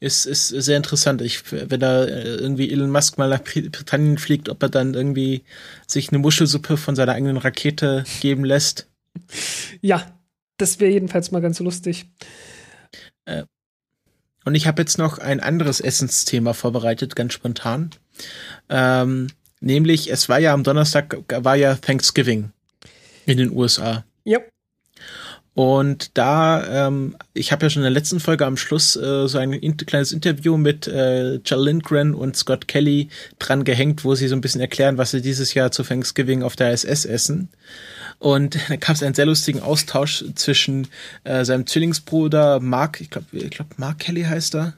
Ist, 0.00 0.24
ist 0.24 0.48
sehr 0.48 0.78
interessant. 0.78 1.20
Ich, 1.20 1.42
wenn 1.52 1.78
da 1.78 2.06
irgendwie 2.06 2.72
Elon 2.72 2.90
Musk 2.90 3.18
mal 3.18 3.28
nach 3.28 3.44
Britannien 3.44 4.16
fliegt, 4.16 4.48
ob 4.48 4.62
er 4.62 4.70
dann 4.70 4.94
irgendwie 4.94 5.44
sich 5.86 6.08
eine 6.08 6.18
Muschelsuppe 6.18 6.78
von 6.78 6.96
seiner 6.96 7.12
eigenen 7.12 7.36
Rakete 7.36 8.04
geben 8.20 8.44
lässt. 8.44 8.88
Ja, 9.82 10.04
das 10.60 10.80
wäre 10.80 10.92
jedenfalls 10.92 11.30
mal 11.30 11.40
ganz 11.40 11.60
lustig. 11.60 12.06
Äh, 13.24 13.44
Und 14.44 14.54
ich 14.54 14.66
habe 14.66 14.82
jetzt 14.82 14.98
noch 14.98 15.18
ein 15.18 15.40
anderes 15.40 15.80
Essensthema 15.80 16.52
vorbereitet, 16.52 17.16
ganz 17.16 17.32
spontan. 17.34 17.90
Ähm, 18.68 19.28
nämlich, 19.60 20.10
es 20.10 20.28
war 20.28 20.38
ja 20.38 20.52
am 20.54 20.64
Donnerstag, 20.64 21.16
war 21.28 21.56
ja 21.56 21.74
Thanksgiving 21.74 22.50
in 23.26 23.38
den 23.38 23.52
USA. 23.52 24.04
Yep. 24.26 24.50
Und 25.52 26.16
da, 26.16 26.86
ähm, 26.86 27.16
ich 27.34 27.52
habe 27.52 27.66
ja 27.66 27.70
schon 27.70 27.82
in 27.82 27.92
der 27.92 28.00
letzten 28.00 28.20
Folge 28.20 28.46
am 28.46 28.56
Schluss 28.56 28.96
äh, 28.96 29.26
so 29.26 29.36
ein 29.36 29.52
in 29.52 29.76
kleines 29.76 30.12
Interview 30.12 30.56
mit 30.56 30.86
äh, 30.86 31.34
Jill 31.44 31.64
Lindgren 31.64 32.14
und 32.14 32.36
Scott 32.36 32.68
Kelly 32.68 33.08
dran 33.38 33.64
gehängt, 33.64 34.04
wo 34.04 34.14
sie 34.14 34.28
so 34.28 34.36
ein 34.36 34.40
bisschen 34.40 34.60
erklären, 34.60 34.96
was 34.96 35.10
sie 35.10 35.20
dieses 35.20 35.52
Jahr 35.52 35.70
zu 35.72 35.82
Thanksgiving 35.82 36.42
auf 36.42 36.56
der 36.56 36.72
ISS 36.72 37.04
essen. 37.04 37.50
Und 38.20 38.58
da 38.68 38.76
gab 38.76 38.90
es 38.96 39.02
einen 39.02 39.14
sehr 39.14 39.24
lustigen 39.24 39.60
Austausch 39.60 40.24
zwischen 40.34 40.86
äh, 41.24 41.44
seinem 41.44 41.66
Zwillingsbruder 41.66 42.60
Mark, 42.60 43.00
ich 43.00 43.08
glaube, 43.08 43.26
ich 43.32 43.50
glaub, 43.50 43.78
Mark 43.78 43.98
Kelly 43.98 44.24
heißt 44.24 44.54
er, 44.56 44.74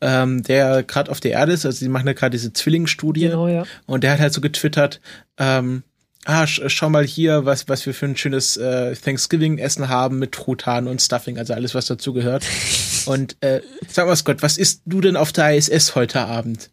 ähm, 0.00 0.42
der 0.42 0.82
gerade 0.82 1.10
auf 1.10 1.20
der 1.20 1.32
Erde 1.32 1.52
ist. 1.52 1.66
Also 1.66 1.78
sie 1.78 1.90
machen 1.90 2.06
ja 2.06 2.14
gerade 2.14 2.30
diese 2.30 2.54
Zwillingsstudie. 2.54 3.20
Genau, 3.20 3.48
ja. 3.48 3.64
Und 3.84 4.02
der 4.02 4.12
hat 4.12 4.20
halt 4.20 4.32
so 4.32 4.40
getwittert, 4.40 5.02
ähm, 5.36 5.82
ah, 6.24 6.46
sch 6.46 6.62
schau 6.68 6.88
mal 6.88 7.04
hier, 7.04 7.44
was, 7.44 7.68
was 7.68 7.84
wir 7.84 7.92
für 7.92 8.06
ein 8.06 8.16
schönes 8.16 8.56
äh, 8.56 8.96
Thanksgiving-Essen 8.96 9.90
haben 9.90 10.18
mit 10.18 10.32
Truthahn 10.32 10.88
und 10.88 11.02
Stuffing, 11.02 11.36
also 11.36 11.52
alles, 11.52 11.74
was 11.74 11.84
dazu 11.84 12.14
gehört. 12.14 12.46
und 13.04 13.36
äh, 13.40 13.60
sag 13.88 14.06
mal, 14.06 14.16
Scott, 14.16 14.40
was 14.40 14.56
isst 14.56 14.80
du 14.86 15.02
denn 15.02 15.16
auf 15.16 15.32
der 15.32 15.54
ISS 15.54 15.94
heute 15.96 16.20
Abend? 16.20 16.70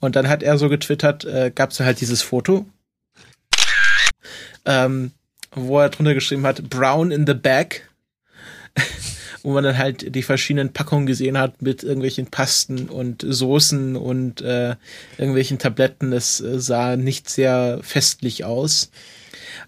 Und 0.00 0.16
dann 0.16 0.30
hat 0.30 0.42
er 0.42 0.56
so 0.56 0.70
getwittert, 0.70 1.26
äh, 1.26 1.52
gab 1.54 1.72
es 1.72 1.80
halt 1.80 2.00
dieses 2.00 2.22
Foto, 2.22 2.64
ähm, 4.64 5.12
wo 5.56 5.80
er 5.80 5.88
drunter 5.88 6.14
geschrieben 6.14 6.46
hat, 6.46 6.70
Brown 6.70 7.10
in 7.10 7.26
the 7.26 7.34
Bag 7.34 7.82
wo 9.42 9.52
man 9.52 9.62
dann 9.62 9.78
halt 9.78 10.14
die 10.14 10.24
verschiedenen 10.24 10.72
Packungen 10.72 11.06
gesehen 11.06 11.38
hat 11.38 11.62
mit 11.62 11.84
irgendwelchen 11.84 12.26
Pasten 12.26 12.88
und 12.88 13.24
Soßen 13.26 13.94
und 13.94 14.40
äh, 14.40 14.74
irgendwelchen 15.18 15.58
Tabletten. 15.58 16.12
Es 16.12 16.40
äh, 16.40 16.58
sah 16.58 16.96
nicht 16.96 17.30
sehr 17.30 17.78
festlich 17.82 18.44
aus. 18.44 18.90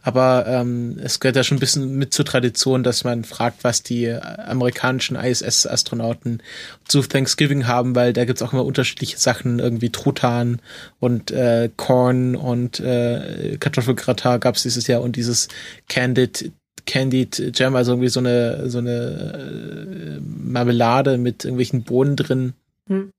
Aber 0.02 0.46
ähm, 0.46 0.98
es 1.02 1.20
gehört 1.20 1.36
ja 1.36 1.44
schon 1.44 1.56
ein 1.56 1.60
bisschen 1.60 1.96
mit 1.96 2.12
zur 2.12 2.24
Tradition, 2.24 2.82
dass 2.82 3.04
man 3.04 3.24
fragt, 3.24 3.64
was 3.64 3.82
die 3.82 4.10
amerikanischen 4.10 5.16
ISS-Astronauten 5.16 6.42
zu 6.86 7.02
Thanksgiving 7.02 7.66
haben, 7.66 7.94
weil 7.94 8.12
da 8.12 8.24
gibt's 8.24 8.42
auch 8.42 8.52
immer 8.52 8.64
unterschiedliche 8.64 9.18
Sachen, 9.18 9.58
irgendwie 9.58 9.90
Truthahn 9.90 10.60
und 11.00 11.30
äh, 11.30 11.70
Corn 11.76 12.36
und 12.36 12.80
äh, 12.80 13.56
Kartoffelgratin 13.58 14.40
gab's 14.40 14.62
dieses 14.62 14.86
Jahr 14.86 15.02
und 15.02 15.16
dieses 15.16 15.48
Candid 15.88 16.52
Candied 16.86 17.52
Jam, 17.54 17.76
also 17.76 17.92
irgendwie 17.92 18.08
so 18.08 18.20
eine, 18.20 18.70
so 18.70 18.78
eine 18.78 20.16
äh, 20.16 20.20
Marmelade 20.20 21.18
mit 21.18 21.44
irgendwelchen 21.44 21.82
Bohnen 21.82 22.16
drin. 22.16 22.54
Hm. 22.86 23.12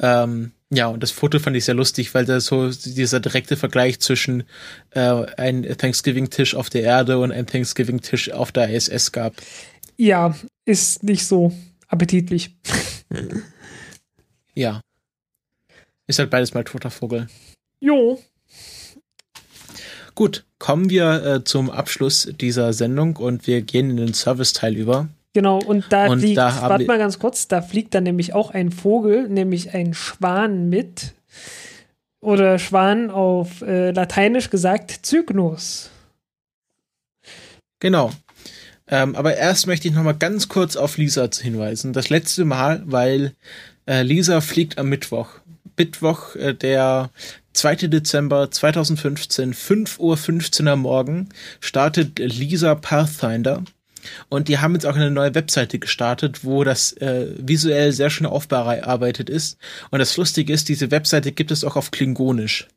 Ähm, 0.00 0.52
ja, 0.72 0.86
und 0.86 1.02
das 1.02 1.10
Foto 1.10 1.40
fand 1.40 1.56
ich 1.56 1.64
sehr 1.64 1.74
lustig, 1.74 2.14
weil 2.14 2.24
da 2.24 2.38
so 2.38 2.70
dieser 2.70 3.18
direkte 3.18 3.56
Vergleich 3.56 3.98
zwischen 3.98 4.44
äh, 4.90 5.00
ein 5.36 5.62
Thanksgiving-Tisch 5.62 6.54
auf 6.54 6.70
der 6.70 6.82
Erde 6.82 7.18
und 7.18 7.32
ein 7.32 7.46
Thanksgiving-Tisch 7.46 8.30
auf 8.30 8.52
der 8.52 8.70
ISS 8.70 9.10
gab. 9.10 9.34
Ja, 9.96 10.36
ist 10.64 11.02
nicht 11.02 11.26
so 11.26 11.52
appetitlich. 11.88 12.54
ja. 14.54 14.80
Ist 16.06 16.20
halt 16.20 16.30
beides 16.30 16.54
mal 16.54 16.64
toter 16.64 16.90
Vogel. 16.90 17.26
Jo. 17.80 18.22
Gut, 20.14 20.44
kommen 20.58 20.88
wir 20.88 21.24
äh, 21.24 21.44
zum 21.44 21.68
Abschluss 21.68 22.30
dieser 22.40 22.72
Sendung 22.72 23.16
und 23.16 23.48
wir 23.48 23.62
gehen 23.62 23.90
in 23.90 23.96
den 23.96 24.12
Serviceteil 24.12 24.76
über. 24.76 25.08
Genau, 25.32 25.60
und 25.60 25.84
da 25.90 26.06
und 26.06 26.20
fliegt, 26.20 26.38
da 26.38 26.68
warte 26.68 26.86
mal 26.86 26.98
ganz 26.98 27.18
kurz, 27.18 27.46
da 27.46 27.62
fliegt 27.62 27.94
dann 27.94 28.02
nämlich 28.02 28.34
auch 28.34 28.50
ein 28.50 28.72
Vogel, 28.72 29.28
nämlich 29.28 29.74
ein 29.74 29.94
Schwan 29.94 30.68
mit. 30.68 31.14
Oder 32.20 32.58
Schwan 32.58 33.10
auf 33.10 33.62
äh, 33.62 33.92
Lateinisch 33.92 34.50
gesagt 34.50 35.06
Cygnus. 35.06 35.90
Genau. 37.78 38.10
Ähm, 38.88 39.14
aber 39.14 39.36
erst 39.36 39.66
möchte 39.66 39.88
ich 39.88 39.94
noch 39.94 40.02
mal 40.02 40.12
ganz 40.12 40.48
kurz 40.48 40.76
auf 40.76 40.98
Lisa 40.98 41.28
hinweisen. 41.32 41.92
Das 41.92 42.10
letzte 42.10 42.44
Mal, 42.44 42.82
weil 42.84 43.34
äh, 43.86 44.02
Lisa 44.02 44.40
fliegt 44.40 44.78
am 44.78 44.88
Mittwoch. 44.88 45.28
Mittwoch, 45.78 46.34
äh, 46.34 46.54
der 46.54 47.10
2. 47.52 47.76
Dezember 47.88 48.50
2015, 48.50 49.54
5.15 49.54 50.64
Uhr 50.64 50.72
am 50.72 50.80
Morgen, 50.80 51.28
startet 51.60 52.18
Lisa 52.18 52.74
Pathfinder. 52.74 53.64
Und 54.28 54.48
die 54.48 54.58
haben 54.58 54.74
jetzt 54.74 54.86
auch 54.86 54.96
eine 54.96 55.10
neue 55.10 55.34
Webseite 55.34 55.78
gestartet, 55.78 56.44
wo 56.44 56.64
das 56.64 56.92
äh, 56.94 57.26
visuell 57.38 57.92
sehr 57.92 58.10
schön 58.10 58.26
aufbearbeitet 58.26 59.30
ist. 59.30 59.58
Und 59.90 59.98
das 59.98 60.16
Lustige 60.16 60.52
ist, 60.52 60.68
diese 60.68 60.90
Webseite 60.90 61.32
gibt 61.32 61.50
es 61.50 61.64
auch 61.64 61.76
auf 61.76 61.90
Klingonisch. 61.90 62.68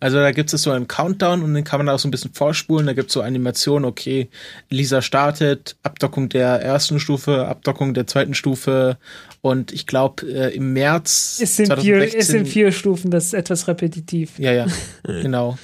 Also 0.00 0.18
da 0.18 0.32
gibt 0.32 0.52
es 0.52 0.62
so 0.62 0.70
einen 0.70 0.88
Countdown 0.88 1.42
und 1.42 1.54
den 1.54 1.64
kann 1.64 1.78
man 1.78 1.88
auch 1.88 1.98
so 1.98 2.08
ein 2.08 2.10
bisschen 2.10 2.32
vorspulen. 2.32 2.86
Da 2.86 2.92
gibt 2.92 3.08
es 3.08 3.14
so 3.14 3.22
Animationen, 3.22 3.84
okay, 3.84 4.28
Lisa 4.70 5.02
startet, 5.02 5.76
Abdockung 5.82 6.28
der 6.28 6.60
ersten 6.60 7.00
Stufe, 7.00 7.46
Abdockung 7.46 7.94
der 7.94 8.06
zweiten 8.06 8.34
Stufe 8.34 8.98
und 9.40 9.72
ich 9.72 9.86
glaube 9.86 10.26
äh, 10.26 10.54
im 10.54 10.72
März 10.72 11.38
es 11.42 11.56
sind, 11.56 11.66
2016, 11.66 12.10
vier, 12.10 12.18
es 12.20 12.26
sind 12.26 12.48
vier 12.48 12.72
Stufen, 12.72 13.10
das 13.10 13.26
ist 13.26 13.34
etwas 13.34 13.68
repetitiv. 13.68 14.38
Ja, 14.38 14.52
ja, 14.52 14.66
genau. 15.04 15.58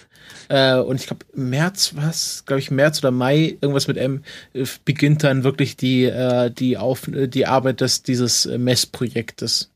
Äh, 0.51 0.81
und 0.81 0.97
ich 0.97 1.07
glaube, 1.07 1.25
März, 1.33 1.93
was, 1.95 2.45
glaube 2.45 2.59
ich, 2.59 2.73
März 2.73 2.99
oder 2.99 3.13
Mai, 3.13 3.57
irgendwas 3.61 3.87
mit 3.87 3.97
M, 3.97 4.25
äh, 4.53 4.65
beginnt 4.85 5.23
dann 5.23 5.45
wirklich 5.45 5.77
die, 5.77 6.05
äh, 6.05 6.51
die, 6.51 6.77
Auf 6.77 7.09
die 7.09 7.47
Arbeit 7.47 7.81
des, 7.81 8.03
dieses 8.03 8.47
Messprojektes. 8.47 9.71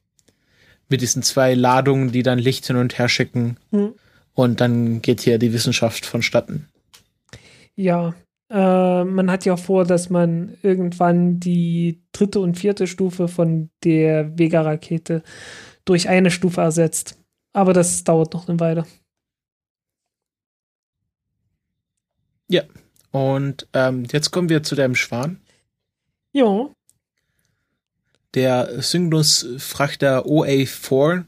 Mit 0.88 1.00
diesen 1.00 1.22
zwei 1.22 1.54
Ladungen, 1.54 2.10
die 2.10 2.24
dann 2.24 2.40
Licht 2.40 2.66
hin 2.66 2.76
und 2.76 2.98
her 2.98 3.08
schicken. 3.08 3.56
Hm. 3.70 3.94
Und 4.34 4.60
dann 4.60 5.00
geht 5.00 5.20
hier 5.20 5.38
die 5.38 5.52
Wissenschaft 5.52 6.06
vonstatten. 6.06 6.66
Ja, 7.76 8.14
äh, 8.50 9.04
man 9.04 9.30
hat 9.30 9.44
ja 9.44 9.56
vor, 9.56 9.84
dass 9.84 10.10
man 10.10 10.58
irgendwann 10.62 11.38
die 11.38 12.02
dritte 12.10 12.40
und 12.40 12.58
vierte 12.58 12.88
Stufe 12.88 13.28
von 13.28 13.70
der 13.84 14.36
Vega-Rakete 14.36 15.22
durch 15.84 16.08
eine 16.08 16.32
Stufe 16.32 16.62
ersetzt. 16.62 17.16
Aber 17.52 17.72
das 17.72 18.02
dauert 18.02 18.34
noch 18.34 18.48
eine 18.48 18.58
Weile. 18.58 18.84
Ja, 22.48 22.62
und 23.10 23.66
ähm, 23.72 24.06
jetzt 24.10 24.30
kommen 24.30 24.48
wir 24.48 24.62
zu 24.62 24.74
deinem 24.74 24.96
Schwan. 24.96 25.38
Ja. 26.32 26.68
Der 28.34 28.82
Cygnus-Frachter 28.82 30.26
OA4 30.26 31.24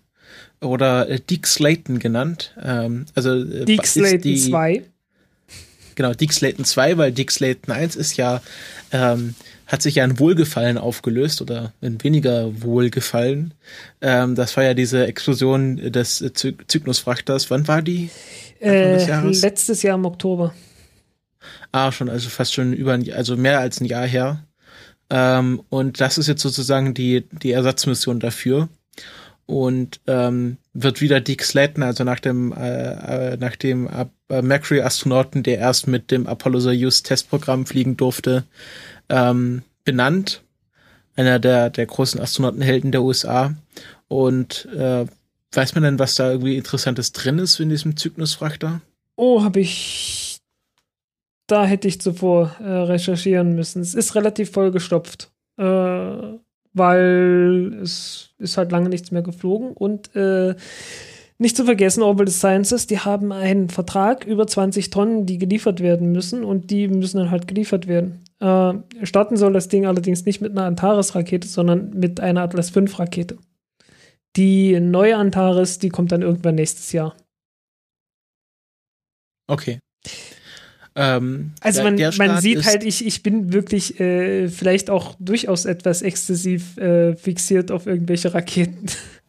oder 0.60 1.08
äh, 1.08 1.20
Dick 1.20 1.46
Slayton 1.46 1.98
genannt. 1.98 2.54
Ähm, 2.62 3.06
also 3.14 3.34
äh, 3.34 3.64
Dick 3.64 3.86
Slayton 3.86 4.36
2. 4.36 4.82
Genau, 5.94 6.12
Dick 6.12 6.32
Slayton 6.32 6.64
2, 6.64 6.98
weil 6.98 7.12
Dick 7.12 7.30
Slayton 7.30 7.72
1 7.72 7.96
ist 7.96 8.16
ja, 8.16 8.42
ähm, 8.92 9.34
hat 9.66 9.80
sich 9.80 9.94
ja 9.94 10.04
ein 10.04 10.18
Wohlgefallen 10.18 10.76
aufgelöst 10.78 11.40
oder 11.40 11.72
ein 11.80 12.02
weniger 12.02 12.62
Wohlgefallen. 12.62 13.54
Ähm, 14.02 14.34
das 14.34 14.56
war 14.56 14.64
ja 14.64 14.74
diese 14.74 15.06
Explosion 15.06 15.76
des 15.76 16.18
Zy 16.34 16.56
Cygnus-Frachters. 16.68 17.50
Wann 17.50 17.66
war 17.66 17.80
die? 17.80 18.10
Äh, 18.60 19.30
letztes 19.30 19.82
Jahr 19.82 19.94
im 19.94 20.04
Oktober. 20.04 20.52
Ah, 21.72 21.92
schon, 21.92 22.08
also 22.08 22.28
fast 22.28 22.54
schon 22.54 22.72
über 22.72 22.94
ein, 22.94 23.12
also 23.12 23.36
mehr 23.36 23.60
als 23.60 23.80
ein 23.80 23.86
Jahr 23.86 24.06
her. 24.06 24.44
Ähm, 25.10 25.62
und 25.68 26.00
das 26.00 26.18
ist 26.18 26.26
jetzt 26.26 26.42
sozusagen 26.42 26.94
die, 26.94 27.26
die 27.30 27.52
Ersatzmission 27.52 28.20
dafür 28.20 28.68
und 29.46 30.00
ähm, 30.08 30.58
wird 30.74 31.00
wieder 31.00 31.20
Dick 31.20 31.42
Slayton, 31.44 31.84
also 31.84 32.02
nach 32.04 32.20
dem, 32.20 32.52
äh, 32.52 33.32
äh, 33.32 33.36
nach 33.36 33.56
dem 33.56 33.88
äh, 34.28 34.42
Mercury-Astronauten, 34.42 35.44
der 35.44 35.58
erst 35.58 35.86
mit 35.86 36.10
dem 36.10 36.26
Apollo-Soyuz-Testprogramm 36.26 37.64
fliegen 37.64 37.96
durfte, 37.96 38.44
ähm, 39.08 39.62
benannt. 39.84 40.42
Einer 41.14 41.38
der, 41.38 41.70
der 41.70 41.86
großen 41.86 42.20
Astronautenhelden 42.20 42.92
der 42.92 43.02
USA. 43.02 43.54
Und 44.08 44.66
äh, 44.76 45.06
weiß 45.52 45.74
man 45.74 45.84
denn, 45.84 45.98
was 45.98 46.16
da 46.16 46.30
irgendwie 46.30 46.56
Interessantes 46.56 47.12
drin 47.12 47.38
ist 47.38 47.58
in 47.60 47.70
diesem 47.70 47.96
Cygnus-Frachter? 47.96 48.82
Oh, 49.14 49.42
habe 49.42 49.60
ich. 49.60 50.25
Da 51.46 51.64
hätte 51.64 51.88
ich 51.88 52.00
zuvor 52.00 52.56
äh, 52.60 52.64
recherchieren 52.64 53.54
müssen. 53.54 53.80
Es 53.80 53.94
ist 53.94 54.14
relativ 54.14 54.50
vollgestopft. 54.50 55.30
Äh, 55.58 56.38
weil 56.76 57.78
es 57.82 58.34
ist 58.38 58.58
halt 58.58 58.70
lange 58.70 58.90
nichts 58.90 59.10
mehr 59.10 59.22
geflogen 59.22 59.70
und 59.70 60.14
äh, 60.14 60.54
nicht 61.38 61.56
zu 61.56 61.64
vergessen, 61.64 62.02
Orbital 62.02 62.32
Sciences, 62.32 62.86
die 62.86 62.98
haben 62.98 63.32
einen 63.32 63.68
Vertrag 63.68 64.24
über 64.24 64.46
20 64.46 64.90
Tonnen, 64.90 65.26
die 65.26 65.38
geliefert 65.38 65.80
werden 65.80 66.12
müssen 66.12 66.44
und 66.44 66.70
die 66.70 66.88
müssen 66.88 67.18
dann 67.18 67.30
halt 67.30 67.46
geliefert 67.48 67.86
werden. 67.88 68.24
Äh, 68.40 68.74
starten 69.06 69.36
soll 69.36 69.52
das 69.52 69.68
Ding 69.68 69.86
allerdings 69.86 70.24
nicht 70.26 70.40
mit 70.40 70.52
einer 70.52 70.64
Antares-Rakete, 70.64 71.48
sondern 71.48 71.90
mit 71.90 72.20
einer 72.20 72.42
Atlas 72.42 72.70
V-Rakete. 72.70 73.38
Die 74.36 74.78
neue 74.78 75.16
Antares, 75.16 75.78
die 75.78 75.88
kommt 75.88 76.12
dann 76.12 76.22
irgendwann 76.22 76.54
nächstes 76.54 76.92
Jahr. 76.92 77.16
Okay. 79.46 79.78
Ähm, 80.96 81.52
also 81.60 81.82
man, 81.82 81.96
man 82.16 82.40
sieht 82.40 82.64
halt, 82.64 82.82
ich, 82.82 83.06
ich 83.06 83.22
bin 83.22 83.52
wirklich 83.52 84.00
äh, 84.00 84.48
vielleicht 84.48 84.88
auch 84.88 85.14
durchaus 85.20 85.66
etwas 85.66 86.00
exzessiv 86.00 86.78
äh, 86.78 87.14
fixiert 87.16 87.70
auf 87.70 87.86
irgendwelche 87.86 88.32
Raketen. 88.32 88.86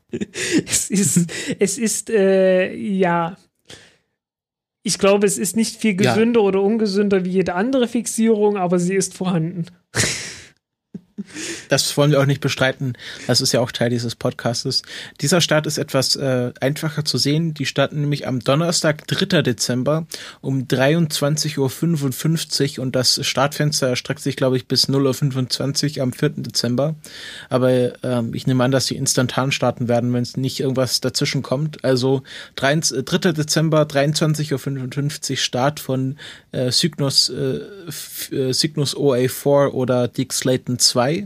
es 0.65 0.89
ist, 0.89 1.29
es 1.59 1.77
ist, 1.77 2.09
äh, 2.09 2.73
ja. 2.73 3.37
Ich 4.83 4.97
glaube, 4.97 5.27
es 5.27 5.37
ist 5.37 5.57
nicht 5.57 5.75
viel 5.75 6.01
Ja. 6.01 6.13
gesünder 6.13 6.41
oder 6.41 6.61
ungesünder 6.63 7.25
wie 7.25 7.31
jede 7.31 7.55
andere 7.55 7.89
Fixierung, 7.89 8.55
aber 8.55 8.79
sie 8.79 8.95
ist 8.95 9.13
vorhanden. 9.13 9.65
Das 11.69 11.95
wollen 11.97 12.11
wir 12.11 12.21
auch 12.21 12.25
nicht 12.25 12.41
bestreiten. 12.41 12.93
Das 13.27 13.41
ist 13.41 13.51
ja 13.51 13.59
auch 13.59 13.71
Teil 13.71 13.89
dieses 13.89 14.15
Podcastes. 14.15 14.83
Dieser 15.21 15.41
Start 15.41 15.67
ist 15.67 15.77
etwas 15.77 16.15
äh, 16.15 16.51
einfacher 16.61 17.05
zu 17.05 17.17
sehen. 17.17 17.53
Die 17.53 17.65
starten 17.65 18.01
nämlich 18.01 18.27
am 18.27 18.39
Donnerstag, 18.39 19.07
3. 19.07 19.41
Dezember 19.41 20.05
um 20.41 20.63
23.55 20.63 22.77
Uhr 22.77 22.83
und 22.83 22.95
das 22.95 23.25
Startfenster 23.25 23.87
erstreckt 23.87 24.21
sich, 24.21 24.35
glaube 24.35 24.57
ich, 24.57 24.67
bis 24.67 24.89
0.25 24.89 25.97
Uhr 25.97 26.03
am 26.03 26.13
4. 26.13 26.29
Dezember. 26.37 26.95
Aber 27.49 27.93
ähm, 28.03 28.33
ich 28.33 28.47
nehme 28.47 28.63
an, 28.63 28.71
dass 28.71 28.87
sie 28.87 28.95
instantan 28.95 29.51
starten 29.51 29.87
werden, 29.87 30.13
wenn 30.13 30.23
es 30.23 30.37
nicht 30.37 30.59
irgendwas 30.59 31.01
dazwischen 31.01 31.41
kommt. 31.41 31.83
Also 31.83 32.23
3. 32.55 33.03
3. 33.03 33.33
Dezember, 33.33 33.83
23.55 33.83 35.31
Uhr 35.31 35.37
Start 35.37 35.79
von 35.79 36.17
äh, 36.51 36.71
Cygnus, 36.71 37.29
äh, 37.29 38.35
äh, 38.35 38.53
Cygnus 38.53 38.95
OA4 38.95 39.69
oder 39.69 40.07
Dick 40.07 40.33
Slayton 40.33 40.79
2 40.79 41.16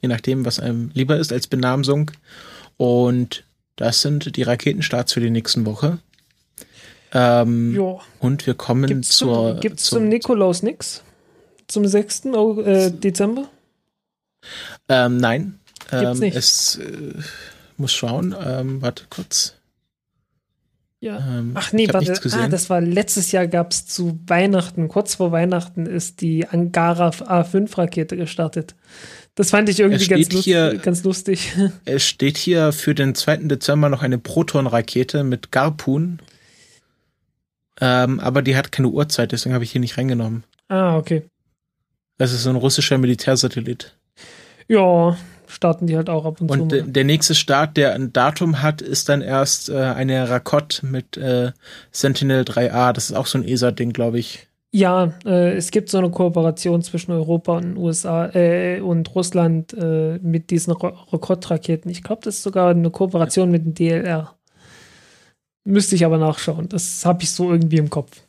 je 0.00 0.08
nachdem, 0.08 0.44
was 0.44 0.60
einem 0.60 0.90
lieber 0.94 1.16
ist 1.18 1.32
als 1.32 1.46
Benamsung. 1.46 2.10
Und 2.76 3.44
das 3.76 4.02
sind 4.02 4.36
die 4.36 4.42
Raketenstarts 4.42 5.12
für 5.12 5.20
die 5.20 5.30
nächsten 5.30 5.66
Woche. 5.66 5.98
Ähm, 7.12 7.98
und 8.20 8.46
wir 8.46 8.54
kommen 8.54 8.86
Gibt's 8.86 9.16
zur. 9.16 9.56
gibt's 9.60 9.84
zur 9.84 9.98
zum 9.98 10.08
Nikolaus 10.08 10.62
nix? 10.62 11.02
Zum 11.66 11.86
6. 11.86 12.26
Au- 12.34 12.60
äh, 12.60 12.90
Dezember? 12.90 13.48
ähm, 14.88 15.16
nein, 15.18 15.58
Gibt's 15.90 16.02
ähm, 16.14 16.18
nicht. 16.18 16.36
es 16.36 16.76
äh, 16.76 17.14
muss 17.76 17.92
schauen. 17.92 18.34
Ähm, 18.44 18.80
warte 18.82 19.04
kurz. 19.10 19.54
Ja. 21.00 21.16
Ähm, 21.18 21.52
Ach 21.54 21.72
nee, 21.72 21.88
warte. 21.88 22.00
nichts 22.00 22.20
gesehen. 22.20 22.40
Ah, 22.42 22.48
das 22.48 22.68
war 22.68 22.80
letztes 22.80 23.32
Jahr 23.32 23.46
gab 23.46 23.72
es 23.72 23.86
zu 23.86 24.20
Weihnachten, 24.26 24.88
kurz 24.88 25.14
vor 25.14 25.32
Weihnachten 25.32 25.86
ist 25.86 26.20
die 26.20 26.46
Angara 26.46 27.08
A5-Rakete 27.08 28.16
gestartet. 28.16 28.74
Das 29.36 29.50
fand 29.50 29.68
ich 29.68 29.80
irgendwie 29.80 30.06
ganz, 30.06 30.30
lust 30.32 30.44
hier- 30.44 30.76
ganz 30.78 31.04
lustig. 31.04 31.52
Es 31.84 32.04
steht 32.04 32.36
hier 32.36 32.72
für 32.72 32.94
den 32.94 33.14
2. 33.14 33.36
Dezember 33.48 33.88
noch 33.88 34.02
eine 34.02 34.18
Proton-Rakete 34.18 35.24
mit 35.24 35.50
Garpun. 35.52 36.18
Ähm, 37.80 38.20
aber 38.20 38.42
die 38.42 38.56
hat 38.56 38.72
keine 38.72 38.88
Uhrzeit, 38.88 39.32
deswegen 39.32 39.54
habe 39.54 39.64
ich 39.64 39.72
hier 39.72 39.80
nicht 39.80 39.96
reingenommen. 39.96 40.44
ah, 40.68 40.96
okay. 40.96 41.22
Das 42.18 42.32
ist 42.34 42.42
so 42.42 42.50
ein 42.50 42.56
russischer 42.56 42.98
Militärsatellit. 42.98 43.96
Ja, 44.68 45.16
starten 45.46 45.86
die 45.86 45.96
halt 45.96 46.10
auch 46.10 46.26
ab 46.26 46.38
und, 46.42 46.50
Und 46.50 46.58
zu. 46.60 46.66
der, 46.76 46.84
mal. 46.84 46.92
der 46.92 47.04
nächste 47.04 47.34
Start, 47.34 47.78
der 47.78 47.94
ein 47.94 48.12
Datum 48.12 48.60
hat, 48.60 48.82
ist 48.82 49.08
dann 49.08 49.22
erst 49.22 49.70
äh, 49.70 49.76
eine 49.78 50.28
Rakot 50.28 50.82
mit 50.82 51.16
äh, 51.16 51.52
Sentinel 51.92 52.42
3A. 52.42 52.92
Das 52.92 53.08
ist 53.08 53.16
auch 53.16 53.24
so 53.26 53.38
ein 53.38 53.44
ESA-Ding, 53.48 53.94
glaube 53.94 54.18
ich. 54.18 54.48
Ja, 54.72 55.14
äh, 55.24 55.56
es 55.56 55.72
gibt 55.72 55.88
so 55.88 55.98
eine 55.98 56.10
Kooperation 56.10 56.82
zwischen 56.82 57.10
Europa 57.10 57.56
und 57.56 57.76
USA 57.76 58.26
äh, 58.34 58.80
und 58.80 59.12
Russland 59.14 59.72
äh, 59.74 60.18
mit 60.22 60.50
diesen 60.50 60.72
Rokot-Raketen. 60.72 61.90
Ich 61.90 62.04
glaube, 62.04 62.22
das 62.24 62.36
ist 62.36 62.42
sogar 62.44 62.70
eine 62.70 62.90
Kooperation 62.90 63.50
mit 63.50 63.64
dem 63.64 63.74
DLR. 63.74 64.36
Müsste 65.64 65.96
ich 65.96 66.04
aber 66.04 66.18
nachschauen. 66.18 66.68
Das 66.68 67.04
habe 67.04 67.22
ich 67.24 67.32
so 67.32 67.50
irgendwie 67.50 67.78
im 67.78 67.90
Kopf. 67.90 68.22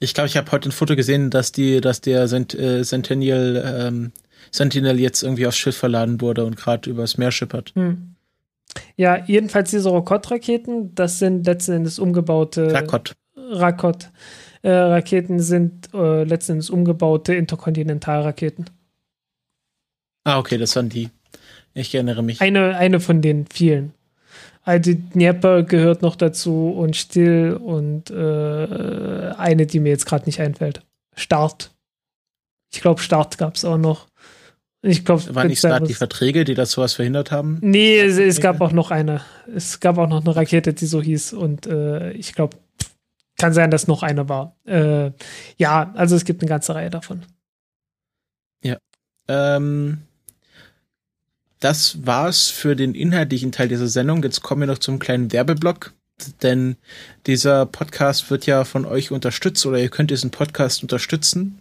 Ich 0.00 0.12
glaube, 0.12 0.26
ich 0.26 0.36
habe 0.36 0.50
heute 0.50 0.68
ein 0.68 0.72
Foto 0.72 0.96
gesehen, 0.96 1.30
dass 1.30 1.52
die, 1.52 1.80
dass 1.80 2.00
der 2.00 2.26
Sent, 2.26 2.54
äh, 2.54 2.82
Sentinel, 2.82 3.64
ähm, 3.64 4.12
Sentinel 4.50 4.98
jetzt 4.98 5.22
irgendwie 5.22 5.46
aufs 5.46 5.56
Schiff 5.56 5.76
verladen 5.76 6.20
wurde 6.20 6.44
und 6.44 6.56
gerade 6.56 6.90
übers 6.90 7.16
Meer 7.16 7.30
schippert. 7.30 7.72
Hm. 7.76 8.16
Ja, 8.96 9.24
jedenfalls 9.24 9.70
diese 9.70 9.88
Rokot-Raketen, 9.88 10.94
das 10.94 11.20
sind 11.20 11.46
letzten 11.46 11.72
Endes 11.72 11.98
umgebaute 11.98 12.72
Rakot. 12.72 13.14
Rakot. 13.36 14.10
Äh, 14.66 14.72
Raketen 14.72 15.38
sind 15.38 15.94
äh, 15.94 16.24
letzten 16.24 16.52
Endes 16.52 16.70
umgebaute 16.70 17.32
Interkontinentalraketen. 17.36 18.68
Ah, 20.24 20.40
okay, 20.40 20.58
das 20.58 20.74
waren 20.74 20.88
die. 20.88 21.10
Ich 21.72 21.94
erinnere 21.94 22.24
mich. 22.24 22.40
Eine, 22.40 22.76
eine 22.76 22.98
von 22.98 23.22
den 23.22 23.46
vielen. 23.46 23.92
Also 24.64 24.92
Dnieper 24.92 25.62
gehört 25.62 26.02
noch 26.02 26.16
dazu 26.16 26.70
und 26.76 26.96
Still 26.96 27.52
und 27.52 28.10
äh, 28.10 29.34
eine, 29.36 29.66
die 29.66 29.78
mir 29.78 29.90
jetzt 29.90 30.06
gerade 30.06 30.24
nicht 30.24 30.40
einfällt. 30.40 30.82
Start. 31.14 31.70
Ich 32.74 32.80
glaube, 32.80 33.00
Start 33.00 33.38
gab 33.38 33.54
es 33.54 33.64
auch 33.64 33.78
noch. 33.78 34.08
Ich 34.82 35.04
glaube, 35.04 35.32
Waren 35.32 35.46
nicht 35.46 35.60
Start 35.60 35.88
die 35.88 35.94
Verträge, 35.94 36.44
die 36.44 36.54
das 36.54 36.72
sowas 36.72 36.94
verhindert 36.94 37.30
haben? 37.30 37.58
Nee, 37.60 38.00
es, 38.00 38.18
es 38.18 38.40
gab 38.40 38.60
auch 38.60 38.72
noch 38.72 38.90
eine. 38.90 39.20
Es 39.54 39.78
gab 39.78 39.96
auch 39.98 40.08
noch 40.08 40.22
eine 40.22 40.34
Rakete, 40.34 40.74
die 40.74 40.86
so 40.86 41.00
hieß. 41.00 41.34
Und 41.34 41.68
äh, 41.68 42.10
ich 42.14 42.34
glaube, 42.34 42.56
kann 43.38 43.52
sein, 43.52 43.70
dass 43.70 43.86
noch 43.86 44.02
eine 44.02 44.28
war. 44.28 44.56
Äh, 44.64 45.12
ja, 45.56 45.92
also 45.94 46.16
es 46.16 46.24
gibt 46.24 46.42
eine 46.42 46.48
ganze 46.48 46.74
Reihe 46.74 46.90
davon. 46.90 47.24
Ähm, 49.28 49.98
das 51.60 52.06
war's 52.06 52.48
für 52.48 52.76
den 52.76 52.94
inhaltlichen 52.94 53.52
Teil 53.52 53.68
dieser 53.68 53.88
Sendung. 53.88 54.22
Jetzt 54.22 54.42
kommen 54.42 54.62
wir 54.62 54.68
noch 54.68 54.78
zum 54.78 54.98
kleinen 54.98 55.32
Werbeblock. 55.32 55.92
Denn 56.42 56.76
dieser 57.26 57.66
Podcast 57.66 58.30
wird 58.30 58.46
ja 58.46 58.64
von 58.64 58.86
euch 58.86 59.10
unterstützt 59.10 59.66
oder 59.66 59.78
ihr 59.78 59.90
könnt 59.90 60.10
diesen 60.10 60.30
Podcast 60.30 60.82
unterstützen. 60.82 61.58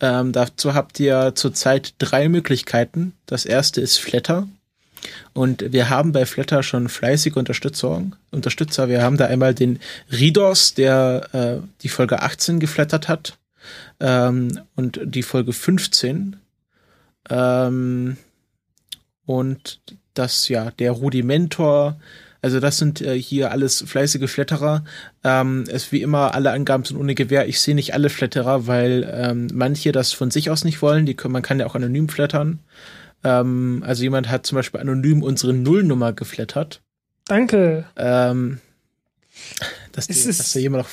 Ähm, 0.00 0.32
dazu 0.32 0.74
habt 0.74 1.00
ihr 1.00 1.34
zurzeit 1.34 1.94
drei 1.98 2.28
Möglichkeiten. 2.28 3.14
Das 3.24 3.46
erste 3.46 3.80
ist 3.80 3.98
Flatter. 3.98 4.48
Und 5.32 5.72
wir 5.72 5.90
haben 5.90 6.12
bei 6.12 6.26
Flatter 6.26 6.62
schon 6.62 6.88
fleißige 6.88 7.36
Unterstützer. 7.36 8.02
Unterstützer. 8.30 8.88
Wir 8.88 9.02
haben 9.02 9.16
da 9.16 9.26
einmal 9.26 9.54
den 9.54 9.78
Ridos, 10.10 10.74
der 10.74 11.28
äh, 11.32 11.66
die 11.82 11.88
Folge 11.88 12.22
18 12.22 12.60
geflattert 12.60 13.08
hat. 13.08 13.38
Ähm, 14.00 14.60
und 14.74 15.00
die 15.04 15.22
Folge 15.22 15.52
15. 15.52 16.36
Ähm, 17.28 18.16
und 19.26 19.80
das, 20.14 20.48
ja, 20.48 20.70
der 20.72 20.92
Rudimentor. 20.92 22.00
Also 22.42 22.58
das 22.58 22.78
sind 22.78 23.00
äh, 23.00 23.20
hier 23.20 23.50
alles 23.50 23.84
fleißige 23.86 24.30
Flatterer. 24.30 24.84
Ähm, 25.22 25.64
es 25.68 25.92
wie 25.92 26.02
immer, 26.02 26.34
alle 26.34 26.52
Angaben 26.52 26.84
sind 26.84 26.96
ohne 26.96 27.14
Gewähr. 27.14 27.46
Ich 27.46 27.60
sehe 27.60 27.74
nicht 27.74 27.94
alle 27.94 28.08
Flatterer, 28.08 28.66
weil 28.66 29.08
ähm, 29.12 29.48
manche 29.52 29.92
das 29.92 30.12
von 30.12 30.30
sich 30.30 30.50
aus 30.50 30.64
nicht 30.64 30.80
wollen. 30.80 31.06
Die 31.06 31.14
können, 31.14 31.32
man 31.32 31.42
kann 31.42 31.60
ja 31.60 31.66
auch 31.66 31.74
anonym 31.74 32.08
flattern. 32.08 32.60
Ähm, 33.24 33.82
also 33.86 34.02
jemand 34.02 34.30
hat 34.30 34.46
zum 34.46 34.56
Beispiel 34.56 34.80
anonym 34.80 35.22
unsere 35.22 35.52
Nullnummer 35.52 36.12
geflattert. 36.12 36.80
Danke. 37.26 37.84
Ähm, 37.96 38.58
dass, 39.92 40.06
die, 40.06 40.14
dass 40.26 40.52
da 40.52 40.58
jemand 40.60 40.84
noch 40.84 40.90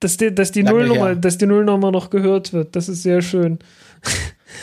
Dass 0.00 0.16
die, 0.16 0.34
dass 0.34 0.52
die 0.52 0.62
Nullnummer, 0.62 1.06
her. 1.08 1.16
dass 1.16 1.38
die 1.38 1.46
Nullnummer 1.46 1.90
noch 1.90 2.10
gehört 2.10 2.52
wird. 2.52 2.74
Das 2.76 2.88
ist 2.88 3.02
sehr 3.02 3.22
schön. 3.22 3.58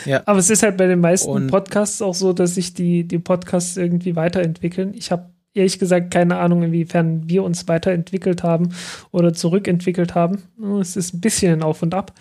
Ja. 0.06 0.22
Aber 0.24 0.38
es 0.38 0.48
ist 0.48 0.62
halt 0.62 0.78
bei 0.78 0.86
den 0.86 1.00
meisten 1.00 1.28
Und- 1.30 1.48
Podcasts 1.48 2.00
auch 2.00 2.14
so, 2.14 2.32
dass 2.32 2.54
sich 2.54 2.72
die, 2.72 3.04
die 3.04 3.18
Podcasts 3.18 3.76
irgendwie 3.76 4.16
weiterentwickeln. 4.16 4.94
Ich 4.94 5.12
habe 5.12 5.28
ehrlich 5.52 5.78
gesagt 5.78 6.10
keine 6.10 6.38
Ahnung, 6.38 6.62
inwiefern 6.62 7.28
wir 7.28 7.42
uns 7.44 7.68
weiterentwickelt 7.68 8.42
haben 8.42 8.70
oder 9.10 9.34
zurückentwickelt 9.34 10.14
haben. 10.14 10.42
Es 10.80 10.96
ist 10.96 11.12
ein 11.12 11.20
bisschen 11.20 11.62
auf 11.62 11.82
und 11.82 11.92
ab. 11.92 12.14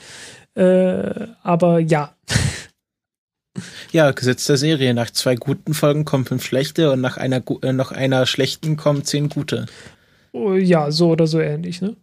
Äh, 0.53 1.27
aber 1.43 1.79
ja, 1.79 2.13
Ja, 3.91 4.11
Gesetz 4.11 4.45
der 4.45 4.57
Serie. 4.57 4.93
Nach 4.93 5.11
zwei 5.11 5.35
guten 5.35 5.73
Folgen 5.73 6.05
kommen 6.05 6.25
fünf 6.25 6.45
schlechte 6.45 6.91
und 6.91 7.01
nach 7.01 7.17
einer, 7.17 7.43
äh, 7.61 7.73
nach 7.73 7.91
einer 7.91 8.25
schlechten 8.25 8.77
kommen 8.77 9.03
zehn 9.03 9.29
gute. 9.29 9.65
Oh, 10.31 10.53
ja, 10.53 10.91
so 10.91 11.09
oder 11.09 11.27
so 11.27 11.39
ähnlich, 11.39 11.81
ne? 11.81 11.95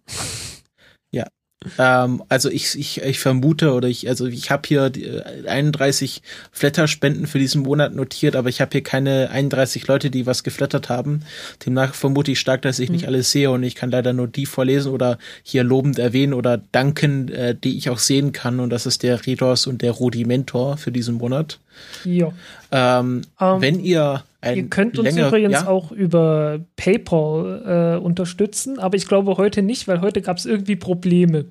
Ähm, 1.77 2.23
also 2.29 2.49
ich, 2.51 2.79
ich, 2.79 3.03
ich 3.03 3.19
vermute 3.19 3.73
oder 3.73 3.89
ich, 3.89 4.09
also 4.09 4.27
ich 4.27 4.51
habe 4.51 4.63
hier 4.67 4.91
die, 4.91 5.05
äh, 5.05 5.49
31 5.49 6.23
Flatterspenden 6.53 7.27
für 7.27 7.39
diesen 7.39 7.63
Monat 7.63 7.95
notiert, 7.95 8.37
aber 8.37 8.49
ich 8.49 8.61
habe 8.61 8.71
hier 8.73 8.83
keine 8.83 9.31
31 9.31 9.87
Leute, 9.89 10.11
die 10.11 10.27
was 10.27 10.45
geflattert 10.45 10.89
haben. 10.89 11.23
Demnach 11.65 11.95
vermute 11.95 12.31
ich 12.31 12.39
stark, 12.39 12.63
dass 12.63 12.79
ich 12.79 12.91
nicht 12.91 13.07
alles 13.07 13.33
sehe 13.33 13.51
und 13.51 13.63
ich 13.65 13.75
kann 13.75 13.91
leider 13.91 14.13
nur 14.13 14.29
die 14.29 14.47
vorlesen 14.47 14.93
oder 14.93 15.19
hier 15.43 15.65
lobend 15.65 15.99
erwähnen 15.99 16.33
oder 16.33 16.59
danken, 16.59 17.29
äh, 17.29 17.57
die 17.57 17.77
ich 17.77 17.91
auch 17.91 17.99
sehen 17.99 18.33
kann. 18.33 18.61
Und 18.61 18.71
das 18.71 18.87
ist 18.87 19.03
der 19.03 19.27
Redos 19.27 19.67
und 19.67 19.83
der 19.83 19.93
Rudimentor 19.93 20.77
für 20.77 20.93
diesen 20.93 21.17
Monat. 21.17 21.59
Ja. 22.05 22.33
Ähm, 22.71 23.23
Ähm, 23.41 23.61
wenn 23.61 23.81
ihr 23.81 24.25
Ihr 24.45 24.69
könnt 24.69 24.99
uns 24.99 25.17
übrigens 25.17 25.53
ja? 25.53 25.67
auch 25.67 25.91
über 25.91 26.61
PayPal 26.77 27.97
äh, 27.97 28.05
unterstützen, 28.05 28.79
aber 28.79 28.97
ich 28.97 29.09
glaube 29.09 29.37
heute 29.37 29.63
nicht, 29.63 29.89
weil 29.89 30.01
heute 30.01 30.23
gab 30.23 30.37
es 30.37 30.47
irgendwie 30.47 30.77
Probleme 30.77 31.47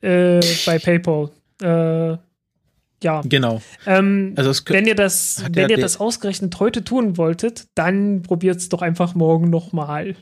äh, 0.00 0.40
bei 0.66 0.78
PayPal. 0.78 1.30
Äh, 1.62 2.18
ja. 3.02 3.20
Genau. 3.24 3.62
Ähm, 3.86 4.32
Also 4.36 4.52
wenn 4.66 4.86
ihr 4.86 4.94
das, 4.94 5.44
wenn 5.52 5.70
ihr 5.70 5.78
das 5.78 6.00
ausgerechnet 6.00 6.58
heute 6.58 6.82
tun 6.82 7.16
wolltet, 7.16 7.66
dann 7.74 8.22
probiert 8.22 8.56
es 8.56 8.68
doch 8.68 8.82
einfach 8.82 9.14
morgen 9.14 9.50
nochmal. 9.50 10.16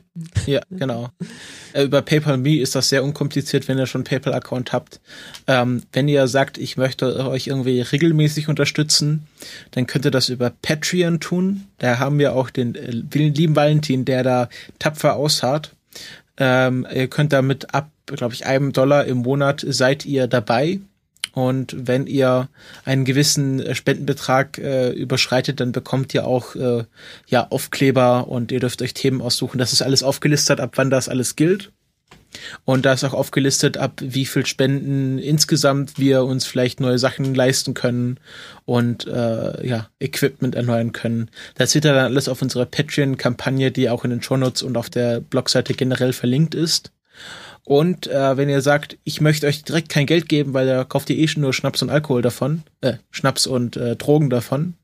Ja, 0.45 0.61
genau. 0.69 1.09
Äh, 1.73 1.83
über 1.83 2.01
PayPal.me 2.01 2.57
ist 2.57 2.75
das 2.75 2.89
sehr 2.89 3.03
unkompliziert, 3.03 3.67
wenn 3.67 3.77
ihr 3.77 3.87
schon 3.87 4.03
PayPal-Account 4.03 4.73
habt. 4.73 4.99
Ähm, 5.47 5.83
wenn 5.91 6.07
ihr 6.07 6.27
sagt, 6.27 6.57
ich 6.57 6.77
möchte 6.77 7.27
euch 7.27 7.47
irgendwie 7.47 7.81
regelmäßig 7.81 8.47
unterstützen, 8.47 9.27
dann 9.71 9.87
könnt 9.87 10.05
ihr 10.05 10.11
das 10.11 10.29
über 10.29 10.51
Patreon 10.61 11.19
tun. 11.19 11.63
Da 11.79 11.99
haben 11.99 12.19
wir 12.19 12.35
auch 12.35 12.49
den 12.49 12.75
äh, 12.75 12.91
lieben 12.91 13.55
Valentin, 13.55 14.05
der 14.05 14.23
da 14.23 14.49
tapfer 14.79 15.15
ausharrt. 15.15 15.75
Ähm, 16.39 16.85
ihr 16.93 17.07
könnt 17.07 17.33
damit 17.33 17.73
ab, 17.73 17.89
glaube 18.05 18.35
ich, 18.35 18.45
einem 18.45 18.71
Dollar 18.71 19.05
im 19.05 19.17
Monat 19.17 19.65
seid 19.67 20.05
ihr 20.05 20.27
dabei. 20.27 20.79
Und 21.37 21.75
wenn 21.77 22.07
ihr 22.07 22.49
einen 22.83 23.05
gewissen 23.05 23.59
äh, 23.59 23.75
Spendenbetrag 23.75 24.57
äh, 24.57 24.89
überschreitet, 24.89 25.59
dann 25.59 25.71
bekommt 25.71 26.11
ihr 26.15 26.25
auch 26.25 26.55
äh, 26.55 26.85
ja 27.27 27.45
Aufkleber 27.51 28.27
und 28.27 28.51
ihr 28.51 28.59
dürft 28.59 28.81
euch 28.81 28.95
Themen 28.95 29.21
aussuchen. 29.21 29.59
Das 29.59 29.71
ist 29.71 29.83
alles 29.83 30.01
aufgelistet, 30.01 30.59
ab 30.59 30.71
wann 30.77 30.89
das 30.89 31.09
alles 31.09 31.35
gilt. 31.35 31.71
Und 32.65 32.87
da 32.87 32.93
ist 32.93 33.03
auch 33.03 33.13
aufgelistet, 33.13 33.77
ab 33.77 34.01
wie 34.03 34.25
viel 34.25 34.47
Spenden 34.47 35.19
insgesamt 35.19 35.99
wir 35.99 36.23
uns 36.23 36.47
vielleicht 36.47 36.79
neue 36.79 36.97
Sachen 36.97 37.35
leisten 37.35 37.75
können 37.75 38.19
und 38.65 39.05
äh, 39.05 39.63
ja, 39.63 39.89
Equipment 39.99 40.55
erneuern 40.55 40.91
können. 40.91 41.29
Das 41.53 41.71
seht 41.71 41.85
ihr 41.85 41.93
dann 41.93 42.05
alles 42.05 42.29
auf 42.29 42.41
unserer 42.41 42.65
Patreon-Kampagne, 42.65 43.71
die 43.71 43.91
auch 43.91 44.03
in 44.03 44.09
den 44.09 44.23
Shownotes 44.23 44.63
und 44.63 44.75
auf 44.75 44.89
der 44.89 45.19
Blogseite 45.19 45.75
generell 45.75 46.13
verlinkt 46.13 46.55
ist. 46.55 46.91
Und 47.67 48.07
äh, 48.07 48.37
wenn 48.37 48.47
ihr 48.47 48.61
sagt, 48.61 48.97
ich 49.03 49.19
möchte 49.19 49.45
euch 49.45 49.61
direkt 49.61 49.89
kein 49.89 50.05
Geld 50.05 50.29
geben, 50.29 50.53
weil 50.53 50.65
da 50.65 50.85
kauft 50.85 51.09
ihr 51.09 51.17
eh 51.17 51.27
schon 51.27 51.41
nur 51.41 51.51
Schnaps 51.51 51.81
und 51.81 51.89
Alkohol 51.89 52.21
davon, 52.21 52.63
äh, 52.79 52.93
Schnaps 53.11 53.45
und 53.45 53.75
äh, 53.75 53.97
Drogen 53.97 54.29
davon. 54.29 54.75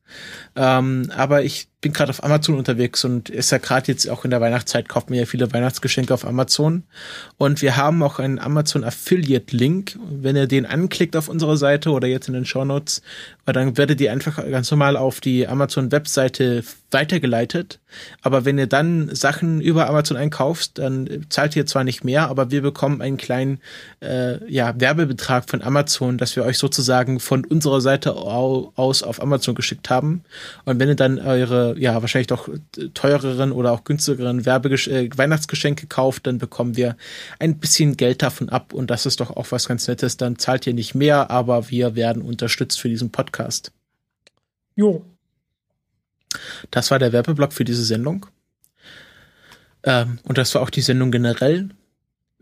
Ähm, 0.56 1.12
aber 1.16 1.44
ich 1.44 1.68
bin 1.84 1.94
gerade 1.94 2.12
auf 2.12 2.24
Amazon 2.24 2.58
unterwegs 2.58 3.04
und 3.04 3.30
ist 3.30 3.52
ja 3.52 3.58
gerade 3.58 3.92
jetzt 3.92 4.10
auch 4.10 4.24
in 4.24 4.32
der 4.32 4.40
Weihnachtszeit, 4.40 4.88
kauft 4.88 5.10
mir 5.10 5.20
ja 5.20 5.26
viele 5.26 5.52
Weihnachtsgeschenke 5.52 6.14
auf 6.14 6.26
Amazon. 6.26 6.84
Und 7.38 7.62
wir 7.62 7.76
haben 7.76 8.02
auch 8.02 8.20
einen 8.20 8.40
Amazon 8.40 8.84
Affiliate 8.84 9.56
Link. 9.56 10.00
Wenn 10.10 10.36
ihr 10.36 10.48
den 10.48 10.66
anklickt 10.66 11.16
auf 11.16 11.28
unserer 11.28 11.58
Seite 11.58 11.92
oder 11.92 12.08
jetzt 12.08 12.28
in 12.28 12.34
den 12.34 12.46
Show 12.46 12.64
Notes, 12.64 13.02
dann 13.46 13.78
werdet 13.78 14.00
ihr 14.00 14.12
einfach 14.12 14.38
ganz 14.50 14.72
normal 14.72 14.96
auf 14.96 15.20
die 15.20 15.48
Amazon 15.48 15.92
Webseite 15.92 16.64
weitergeleitet. 16.92 17.80
Aber 18.22 18.46
wenn 18.46 18.58
ihr 18.58 18.68
dann 18.68 19.14
Sachen 19.14 19.60
über 19.60 19.90
Amazon 19.90 20.16
einkauft, 20.16 20.78
dann 20.78 21.26
zahlt 21.30 21.56
ihr 21.56 21.66
zwar 21.66 21.84
nicht 21.84 22.04
mehr, 22.04 22.30
aber 22.30 22.52
wir 22.52 22.62
bekommen 22.62 23.02
einen 23.02 23.18
kleinen 23.18 23.60
äh, 24.02 24.50
ja, 24.50 24.80
Werbebetrag 24.80 25.50
von 25.50 25.62
Amazon, 25.62 26.18
dass 26.18 26.36
wir 26.36 26.46
euch 26.46 26.58
sozusagen 26.58 27.20
von 27.20 27.44
unserer 27.44 27.82
Seite 27.82 28.16
aus 28.16 29.04
auf 29.04 29.22
Amazon 29.22 29.56
geschickt 29.56 29.90
haben. 29.90 29.93
Und 30.00 30.80
wenn 30.80 30.90
ihr 30.90 30.96
dann 30.96 31.20
eure 31.20 31.78
ja 31.80 32.02
wahrscheinlich 32.02 32.28
doch 32.28 32.50
teureren 32.94 33.52
oder 33.52 33.72
auch 33.72 33.84
günstigeren 33.84 34.46
Werbegesch 34.46 34.88
äh, 34.88 35.10
Weihnachtsgeschenke 35.16 35.88
kauft, 35.88 36.28
dann 36.28 36.38
bekommen 36.38 36.76
wir 36.76 36.96
ein 37.40 37.60
bisschen 37.60 37.98
Geld 37.98 38.22
davon 38.22 38.50
ab 38.50 38.74
und 38.74 38.90
das 38.90 39.06
ist 39.06 39.20
doch 39.20 39.32
auch 39.32 39.52
was 39.52 39.68
ganz 39.68 39.88
Nettes. 39.88 40.18
Dann 40.18 40.38
zahlt 40.38 40.68
ihr 40.68 40.74
nicht 40.74 40.96
mehr, 40.96 41.30
aber 41.32 41.70
wir 41.70 41.96
werden 41.96 42.22
unterstützt 42.22 42.80
für 42.80 42.90
diesen 42.90 43.12
Podcast. 43.12 43.72
Jo. 44.76 45.06
Das 46.72 46.90
war 46.92 47.00
der 47.00 47.14
Werbeblock 47.14 47.54
für 47.54 47.66
diese 47.66 47.84
Sendung. 47.84 48.26
Ähm, 49.84 50.20
und 50.24 50.38
das 50.38 50.56
war 50.56 50.62
auch 50.62 50.70
die 50.70 50.82
Sendung 50.82 51.12
generell. 51.12 51.70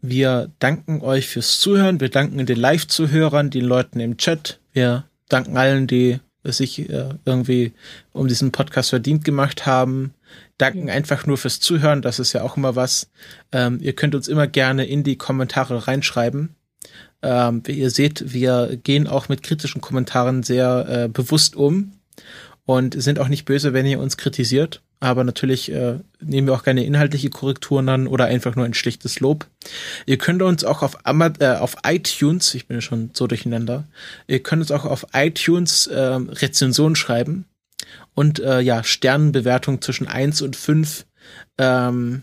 Wir 0.02 0.52
danken 0.60 1.02
euch 1.02 1.28
fürs 1.28 1.60
Zuhören. 1.60 2.00
Wir 2.00 2.10
danken 2.10 2.46
den 2.46 2.58
Live-Zuhörern, 2.58 3.50
den 3.50 3.66
Leuten 3.66 4.00
im 4.00 4.18
Chat. 4.18 4.60
Wir 4.74 5.06
danken 5.30 5.58
allen, 5.58 5.88
die 5.88 6.20
sich 6.44 6.90
äh, 6.90 7.10
irgendwie 7.26 7.74
um 8.14 8.28
diesen 8.28 8.52
Podcast 8.52 8.90
verdient 8.90 9.24
gemacht 9.24 9.66
haben. 9.66 10.14
Danken 10.58 10.90
einfach 10.90 11.26
nur 11.26 11.38
fürs 11.38 11.60
Zuhören, 11.60 12.02
das 12.02 12.20
ist 12.20 12.34
ja 12.34 12.44
auch 12.44 12.58
immer 12.58 12.76
was. 12.76 13.10
Ähm, 13.52 13.80
ihr 13.82 13.94
könnt 13.94 14.16
uns 14.16 14.28
immer 14.28 14.48
gerne 14.48 14.86
in 14.86 15.04
die 15.04 15.18
Kommentare 15.18 15.88
reinschreiben. 15.88 16.56
Ähm, 17.22 17.62
wie 17.66 17.74
ihr 17.74 17.92
seht, 17.92 18.34
wir 18.34 18.78
gehen 18.84 19.08
auch 19.08 19.30
mit 19.30 19.44
kritischen 19.44 19.82
Kommentaren 19.82 20.42
sehr 20.44 20.88
äh, 20.90 21.08
bewusst 21.08 21.56
um 21.56 21.94
und 22.66 23.02
sind 23.02 23.20
auch 23.20 23.28
nicht 23.28 23.46
böse, 23.46 23.74
wenn 23.74 23.86
ihr 23.86 24.00
uns 24.00 24.18
kritisiert 24.18 24.82
aber 25.02 25.24
natürlich 25.24 25.72
äh, 25.72 26.00
nehmen 26.22 26.48
wir 26.48 26.54
auch 26.54 26.64
gerne 26.64 26.86
inhaltliche 26.86 27.32
Korrekturen 27.32 27.90
an 27.90 28.08
oder 28.08 28.26
einfach 28.26 28.56
nur 28.56 28.66
ein 28.66 28.76
schlichtes 28.76 29.20
Lob. 29.20 29.48
Ihr 30.06 30.20
könnt 30.20 30.42
uns 30.44 30.64
auch 30.64 30.84
auf, 30.84 31.06
Ama 31.06 31.34
äh, 31.40 31.56
auf 31.56 31.76
iTunes, 31.84 32.54
ich 32.54 32.68
bin 32.68 32.78
ja 32.78 32.82
schon 32.82 33.10
so 33.14 33.26
durcheinander, 33.26 33.88
ihr 34.28 34.42
könnt 34.42 34.62
uns 34.62 34.72
auch 34.72 34.86
auf 34.86 35.08
iTunes 35.14 35.88
äh, 35.88 36.00
Rezensionen 36.00 36.96
schreiben 36.96 37.46
und 38.14 38.40
äh, 38.40 38.62
ja, 38.62 38.84
Sternenbewertung 38.84 39.82
zwischen 39.82 40.08
eins 40.08 40.44
und 40.44 40.56
fünf 40.56 41.06
ähm, 41.58 42.22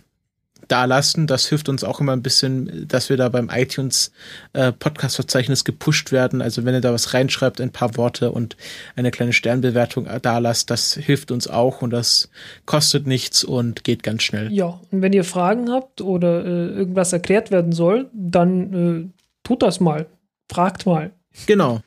da 0.69 0.85
lassen. 0.85 1.27
Das 1.27 1.47
hilft 1.49 1.69
uns 1.69 1.85
auch 1.85 2.01
immer 2.01 2.12
ein 2.12 2.23
bisschen, 2.23 2.86
dass 2.86 3.11
wir 3.11 3.16
da 3.16 3.28
beim 3.28 3.51
iTunes 3.51 4.12
äh, 4.53 4.73
Podcast-Verzeichnis 4.73 5.65
gepusht 5.65 6.12
werden. 6.12 6.43
Also 6.43 6.65
wenn 6.65 6.74
ihr 6.74 6.81
da 6.81 6.93
was 6.93 7.15
reinschreibt, 7.15 7.61
ein 7.61 7.73
paar 7.73 7.97
Worte 7.97 8.31
und 8.31 8.57
eine 8.97 9.11
kleine 9.11 9.32
Sternbewertung 9.32 10.09
da 10.23 10.39
lasst, 10.39 10.70
das 10.70 10.95
hilft 10.95 11.31
uns 11.31 11.49
auch 11.49 11.82
und 11.82 11.90
das 11.90 12.31
kostet 12.66 13.07
nichts 13.07 13.45
und 13.45 13.85
geht 13.85 14.03
ganz 14.03 14.23
schnell. 14.23 14.53
Ja, 14.53 14.81
und 14.90 15.03
wenn 15.03 15.12
ihr 15.12 15.24
Fragen 15.24 15.70
habt 15.70 16.01
oder 16.01 16.45
äh, 16.45 16.69
irgendwas 16.69 17.12
erklärt 17.12 17.51
werden 17.51 17.73
soll, 17.73 18.09
dann 18.12 18.74
äh, 18.74 19.23
tut 19.43 19.62
das 19.62 19.81
mal. 19.81 20.07
Fragt 20.51 20.86
mal. 20.86 21.11
Genau. 21.47 21.81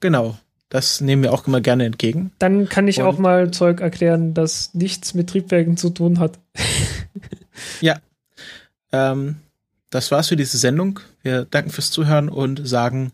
Genau. 0.00 0.36
Das 0.70 1.00
nehmen 1.00 1.24
wir 1.24 1.32
auch 1.32 1.48
immer 1.48 1.60
gerne 1.60 1.84
entgegen. 1.84 2.30
Dann 2.38 2.68
kann 2.68 2.86
ich 2.86 3.00
und 3.00 3.06
auch 3.06 3.18
mal 3.18 3.50
Zeug 3.50 3.80
erklären, 3.80 4.34
das 4.34 4.72
nichts 4.72 5.14
mit 5.14 5.28
Triebwerken 5.28 5.76
zu 5.76 5.90
tun 5.90 6.20
hat. 6.20 6.38
ja. 7.80 8.00
Ähm, 8.92 9.36
das 9.90 10.10
war's 10.10 10.28
für 10.28 10.36
diese 10.36 10.58
Sendung. 10.58 11.00
Wir 11.22 11.44
danken 11.44 11.70
fürs 11.70 11.90
Zuhören 11.90 12.28
und 12.28 12.66
sagen 12.66 13.12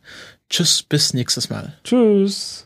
Tschüss, 0.50 0.82
bis 0.82 1.14
nächstes 1.14 1.50
Mal. 1.50 1.78
Tschüss. 1.84 2.65